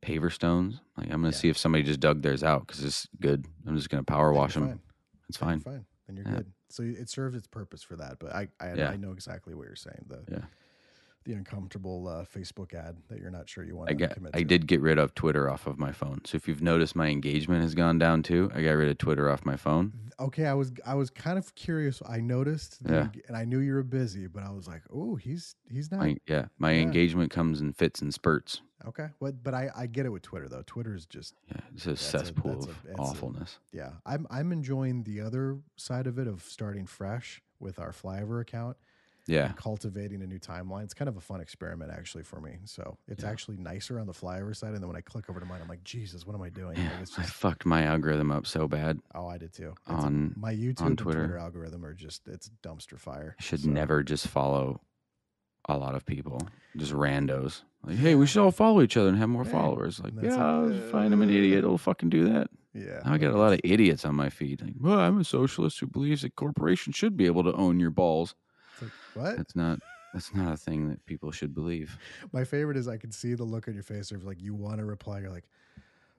paver 0.03 0.31
stones, 0.31 0.81
like 0.97 1.07
I'm 1.07 1.23
gonna 1.23 1.29
Yeah. 1.29 1.39
see 1.39 1.49
if 1.49 1.57
somebody 1.59 1.85
just 1.85 2.01
dug 2.01 2.23
theirs 2.23 2.43
out 2.45 2.67
because 2.67 2.85
it's 2.85 3.09
good. 3.21 3.47
I'm 3.67 3.77
just 3.77 3.89
gonna 3.89 4.05
power 4.05 4.33
wash 4.33 4.55
them. 4.55 4.67
fine. 4.69 4.81
It's 5.29 5.39
fine. 5.39 5.61
fine. 5.61 5.87
Then 6.07 6.17
you're 6.17 6.27
Yeah. 6.27 6.35
good. 6.37 6.53
So 6.71 6.83
it 6.83 7.09
serves 7.09 7.35
its 7.37 7.47
purpose 7.47 7.83
for 7.83 7.97
that. 7.97 8.19
But 8.19 8.35
I 8.35 8.49
I, 8.61 8.75
Yeah. 8.75 8.91
I 8.91 8.97
know 8.97 9.13
exactly 9.13 9.55
what 9.55 9.67
you're 9.67 9.77
saying. 9.77 10.05
The 10.09 10.21
Yeah. 10.31 10.45
The 11.29 11.35
uncomfortable 11.35 12.09
uh, 12.09 12.25
Facebook 12.25 12.73
ad 12.73 12.97
that 13.09 13.21
you're 13.21 13.31
not 13.31 13.47
sure 13.49 13.63
you 13.63 13.77
want 13.77 13.91
I 13.91 13.93
to 13.93 13.99
got 13.99 14.11
commit 14.15 14.35
I 14.35 14.39
to. 14.39 14.45
did 14.47 14.67
get 14.67 14.81
rid 14.81 14.99
of 14.99 15.15
Twitter 15.15 15.51
off 15.51 15.67
of 15.67 15.79
my 15.79 15.93
phone. 15.93 16.23
So 16.25 16.37
if 16.37 16.49
you've 16.49 16.63
noticed 16.63 16.97
my 16.97 17.09
engagement 17.09 17.61
has 17.63 17.75
gone 17.75 17.99
down 17.99 18.23
too, 18.23 18.51
I 18.55 18.63
got 18.63 18.71
rid 18.73 18.89
of 18.89 18.97
Twitter 18.97 19.29
off 19.31 19.45
my 19.45 19.57
phone. 19.57 19.93
Okay, 20.19 20.47
I 20.47 20.55
was 20.55 20.73
I 20.87 20.95
was 20.95 21.11
kind 21.11 21.39
of 21.39 21.55
curious. 21.55 22.01
I 22.09 22.21
noticed, 22.21 22.83
the 22.83 22.93
Yeah. 22.95 23.09
and 23.29 23.37
I 23.37 23.45
knew 23.45 23.59
you 23.59 23.75
were 23.75 23.83
busy, 23.83 24.27
but 24.27 24.43
I 24.43 24.51
was 24.51 24.67
like, 24.67 24.83
oh, 24.93 25.17
he's 25.17 25.55
he's 25.71 25.91
not 25.93 26.01
My, 26.01 26.17
yeah, 26.27 26.47
my 26.59 26.73
Yeah. 26.73 26.81
engagement 26.83 27.31
comes 27.31 27.61
in 27.61 27.75
fits 27.75 28.01
and 28.01 28.13
spurts. 28.13 28.63
okay. 28.87 29.09
What? 29.19 29.45
But 29.45 29.53
I 29.53 29.69
I 29.77 29.87
get 29.87 30.07
it 30.07 30.09
with 30.09 30.23
Twitter 30.23 30.49
though. 30.49 30.63
Twitter 30.67 30.95
is 30.95 31.05
just 31.05 31.35
Yeah, 31.49 31.61
it's 31.75 31.87
a 31.87 31.91
a- 31.91 31.97
cesspool 31.97 32.53
a- 32.53 32.71
of 32.71 32.77
a- 32.91 32.95
awfulness. 32.97 33.59
yeah. 33.71 33.91
I'm 34.07 34.27
I'm 34.31 34.51
enjoying 34.51 35.03
the 35.05 35.21
other 35.21 35.59
side 35.77 36.07
of 36.07 36.19
it 36.19 36.27
of 36.27 36.43
starting 36.43 36.87
fresh 36.87 37.43
with 37.61 37.79
our 37.79 37.93
flyover 37.93 38.41
account. 38.41 38.79
Yeah, 39.29 39.53
cultivating 39.57 40.23
a 40.23 40.27
new 40.27 40.39
timeline. 40.39 40.83
It's 40.85 40.95
kind 40.95 41.09
of 41.09 41.17
a 41.17 41.21
fun 41.21 41.41
experiment 41.41 41.93
actually 41.93 42.25
for 42.25 42.41
me. 42.41 42.57
So 42.65 42.97
it's 43.07 43.23
Yeah. 43.23 43.31
actually 43.31 43.59
nicer 43.59 44.01
on 44.01 44.07
the 44.07 44.13
flyover 44.13 44.57
side. 44.57 44.73
And 44.73 44.79
then 44.79 44.89
when 44.89 44.97
I 44.97 45.01
click 45.03 45.29
over 45.31 45.39
to 45.39 45.47
mine, 45.47 45.61
I'm 45.63 45.69
like, 45.69 45.85
Jesus, 45.85 46.27
what 46.27 46.35
am 46.35 46.43
I 46.43 46.49
doing? 46.49 46.77
yeah. 46.77 46.91
Like, 46.93 47.03
it's 47.03 47.19
I 47.19 47.23
just, 47.23 47.35
fucked 47.35 47.65
my 47.67 47.83
algorithm 47.85 48.31
up 48.33 48.47
so 48.47 48.67
bad. 48.67 48.99
oh, 49.15 49.29
I 49.29 49.39
did 49.39 49.53
too. 49.53 49.75
It's- 49.87 50.05
on- 50.05 50.35
my 50.37 50.53
YouTube 50.55 50.81
on 50.81 50.87
and 50.89 50.99
Twitter. 50.99 51.21
Twitter. 51.27 51.39
algorithm 51.39 51.85
are 51.85 51.95
just, 51.95 52.27
it's 52.27 52.51
dumpster 52.63 52.99
fire. 52.99 53.37
I 53.39 53.43
should 53.43 53.61
So, 53.61 53.71
never 53.71 54.03
just 54.03 54.27
follow 54.27 54.81
a 55.69 55.77
lot 55.77 55.95
of 55.95 56.07
people, 56.07 56.41
just 56.77 56.93
randos. 56.93 57.63
Like, 57.85 57.97
hey, 57.99 58.15
we 58.15 58.27
should 58.27 58.43
all 58.43 58.51
follow 58.51 58.81
each 58.83 58.97
other 58.97 59.09
and 59.11 59.19
have 59.19 59.29
more 59.29 59.45
Hey, 59.45 59.51
followers. 59.53 60.01
Like, 60.01 60.15
that's 60.15 60.35
yeah, 60.37 60.91
fine. 60.91 61.13
I'm 61.13 61.21
an 61.23 61.31
idiot. 61.31 61.65
I'll 61.65 61.77
fucking 61.79 62.09
do 62.09 62.25
that. 62.33 62.49
Yeah. 62.75 63.01
Now 63.05 63.13
I 63.13 63.19
got 63.19 63.35
a 63.35 63.39
lot 63.39 63.53
of 63.53 63.61
idiots 63.65 64.05
on 64.05 64.15
my 64.15 64.31
feed. 64.31 64.63
Like, 64.63 64.75
well, 64.81 64.99
I'm 64.99 65.19
a 65.19 65.25
socialist 65.25 65.79
who 65.81 65.87
believes 65.87 66.23
that 66.23 66.37
corporations 66.37 66.97
should 66.97 67.17
be 67.17 67.27
able 67.27 67.43
to 67.45 67.53
own 67.55 67.79
your 67.81 67.91
balls. 67.91 68.35
Like, 68.83 68.91
what? 69.15 69.37
That's 69.37 69.57
not. 69.57 69.81
That's 70.15 70.35
not 70.35 70.53
a 70.55 70.57
thing 70.57 70.89
that 70.89 71.05
people 71.05 71.31
should 71.31 71.55
believe. 71.55 71.99
My 72.33 72.43
favorite 72.45 72.79
is 72.79 72.89
I 72.89 72.97
can 72.97 73.13
see 73.13 73.35
the 73.35 73.45
look 73.45 73.69
on 73.69 73.75
your 73.75 73.83
face 73.83 74.11
of 74.11 74.25
like, 74.25 74.41
you 74.41 74.55
want 74.55 74.79
to 74.79 74.87
reply. 74.87 75.21
You're 75.21 75.31
like, 75.31 75.45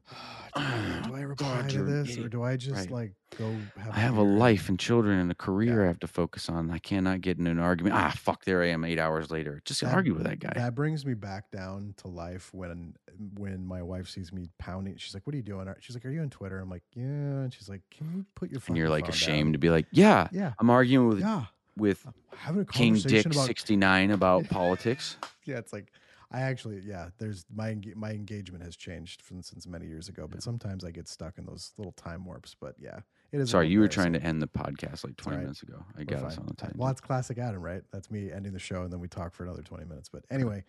do, 0.08 0.16
I, 0.62 1.02
do 1.08 1.16
I 1.16 1.22
reply 1.34 1.62
God, 1.62 1.70
to 1.72 1.84
this 1.84 2.18
or 2.18 2.30
do 2.30 2.44
I 2.44 2.56
just 2.56 2.76
Right. 2.76 2.92
like 2.92 3.14
go 3.38 3.52
have 3.78 3.94
I 3.96 4.00
have 4.00 4.18
a 4.18 4.22
life 4.24 4.70
and 4.70 4.80
children 4.80 5.20
and 5.20 5.32
a 5.32 5.36
career 5.36 5.78
Yeah. 5.80 5.84
I 5.86 5.88
have 5.88 6.00
to 6.02 6.08
focus 6.08 6.50
on. 6.50 6.70
I 6.72 6.78
cannot 6.78 7.22
get 7.22 7.40
in 7.40 7.48
an 7.48 7.58
argument. 7.60 7.96
Ah, 7.96 8.14
fuck! 8.16 8.46
There 8.46 8.62
I 8.64 8.68
am, 8.68 8.84
eight 8.86 9.00
hours 9.00 9.32
later. 9.32 9.60
Just 9.66 9.82
That- 9.82 9.94
argue 9.94 10.14
with 10.14 10.24
that 10.24 10.40
guy. 10.40 10.54
That 10.56 10.76
brings 10.76 11.04
me 11.06 11.16
back 11.16 11.50
down 11.52 11.94
to 11.98 12.08
life 12.08 12.54
when 12.54 12.94
when 13.38 13.66
my 13.66 13.82
wife 13.82 14.08
sees 14.08 14.32
me 14.32 14.50
pounding. 14.60 14.98
She's 14.98 15.14
like, 15.16 15.26
"What 15.28 15.34
are 15.34 15.38
you 15.38 15.44
doing?" 15.44 15.68
She's 15.80 15.96
like, 15.96 16.06
"Are 16.06 16.10
you 16.12 16.22
on 16.22 16.30
Twitter?" 16.30 16.60
I'm 16.60 16.70
like, 16.70 16.84
"Yeah." 16.96 17.04
And 17.06 17.54
she's 17.54 17.70
like, 17.70 17.82
"Can 17.92 18.12
you 18.16 18.26
put 18.36 18.50
your?" 18.52 18.62
and 18.68 18.78
you're 18.78 18.90
like 18.90 19.10
ashamed 19.10 19.48
down?" 19.48 19.54
to 19.54 19.60
be 19.60 19.70
like, 19.72 19.88
yeah, 19.92 20.28
Yeah, 20.32 20.54
I'm 20.60 20.70
arguing 20.70 21.08
with 21.08 21.20
yeah. 21.20 21.46
With 21.80 22.06
Having 22.36 22.62
a 22.62 22.66
King 22.66 22.96
Dick 22.96 23.26
about 23.26 23.46
69 23.46 24.12
about 24.12 24.50
politics. 24.50 25.18
yeah, 25.46 25.58
it's 25.58 25.74
like 25.74 25.92
I 26.32 26.42
actually 26.42 26.82
yeah. 26.86 27.10
There's 27.18 27.46
my 27.54 27.78
my 27.96 28.12
engagement 28.12 28.64
has 28.64 28.76
changed 28.76 29.22
from 29.22 29.42
since 29.42 29.66
many 29.68 29.88
years 29.88 30.10
ago, 30.10 30.28
but 30.30 30.44
sometimes 30.44 30.84
I 30.84 30.92
get 30.92 31.08
stuck 31.08 31.38
in 31.38 31.46
those 31.46 31.72
little 31.78 31.94
time 31.94 32.24
warps. 32.26 32.56
But 32.60 32.76
yeah, 32.78 33.00
it 33.32 33.40
is. 33.40 33.50
Sorry, 33.50 33.68
you 33.68 33.80
were 33.80 33.88
trying 33.88 34.14
to 34.14 34.22
end 34.22 34.42
the 34.42 34.48
podcast 34.48 35.04
like 35.04 35.18
20 35.18 35.20
all 35.26 35.32
right. 35.32 35.42
minutes 35.42 35.64
ago. 35.64 35.84
I 35.96 36.00
We're 36.00 36.06
got 36.06 36.24
us 36.24 36.38
on 36.38 36.46
the 36.46 36.54
time. 36.54 36.74
Well, 36.76 36.88
that's 36.88 37.02
classic 37.02 37.40
Adam, 37.40 37.62
right? 37.62 37.82
That's 37.92 38.12
me 38.12 38.32
ending 38.32 38.54
the 38.54 38.60
show 38.60 38.84
and 38.84 38.94
then 38.94 39.00
we 39.00 39.08
talk 39.08 39.34
for 39.34 39.44
another 39.44 39.64
20 39.64 39.86
minutes. 39.86 40.10
But 40.10 40.24
anyway, 40.30 40.64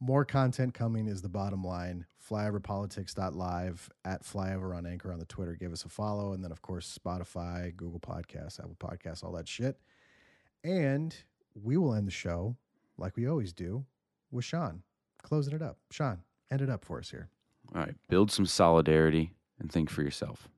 more 0.00 0.24
content 0.24 0.72
coming 0.74 1.06
is 1.06 1.20
the 1.22 1.28
bottom 1.28 1.62
line. 1.62 2.06
Flyoverpolitics.live 2.28 3.90
at 4.04 4.22
flyover 4.24 4.76
on 4.76 4.86
Anchor 4.86 5.12
on 5.12 5.18
the 5.18 5.26
Twitter. 5.26 5.54
Give 5.54 5.72
us 5.72 5.84
a 5.84 5.88
follow. 5.88 6.32
And 6.32 6.42
then, 6.42 6.52
of 6.52 6.62
course, 6.62 6.98
Spotify, 6.98 7.74
Google 7.76 8.00
Podcasts, 8.00 8.58
Apple 8.58 8.76
Podcasts, 8.78 9.22
all 9.22 9.32
that 9.32 9.46
shit. 9.46 9.78
And 10.62 11.16
we 11.54 11.76
will 11.76 11.94
end 11.94 12.06
the 12.06 12.12
show 12.12 12.56
like 12.98 13.16
we 13.16 13.26
always 13.26 13.52
do 13.52 13.84
with 14.30 14.44
Sean 14.44 14.82
closing 15.22 15.54
it 15.54 15.62
up. 15.62 15.78
Sean, 15.90 16.22
end 16.50 16.62
it 16.62 16.70
up 16.70 16.84
for 16.84 16.98
us 16.98 17.10
here. 17.10 17.28
All 17.74 17.80
right, 17.80 17.94
build 18.08 18.30
some 18.30 18.46
solidarity 18.46 19.32
and 19.58 19.70
think 19.70 19.90
for 19.90 20.02
yourself. 20.02 20.48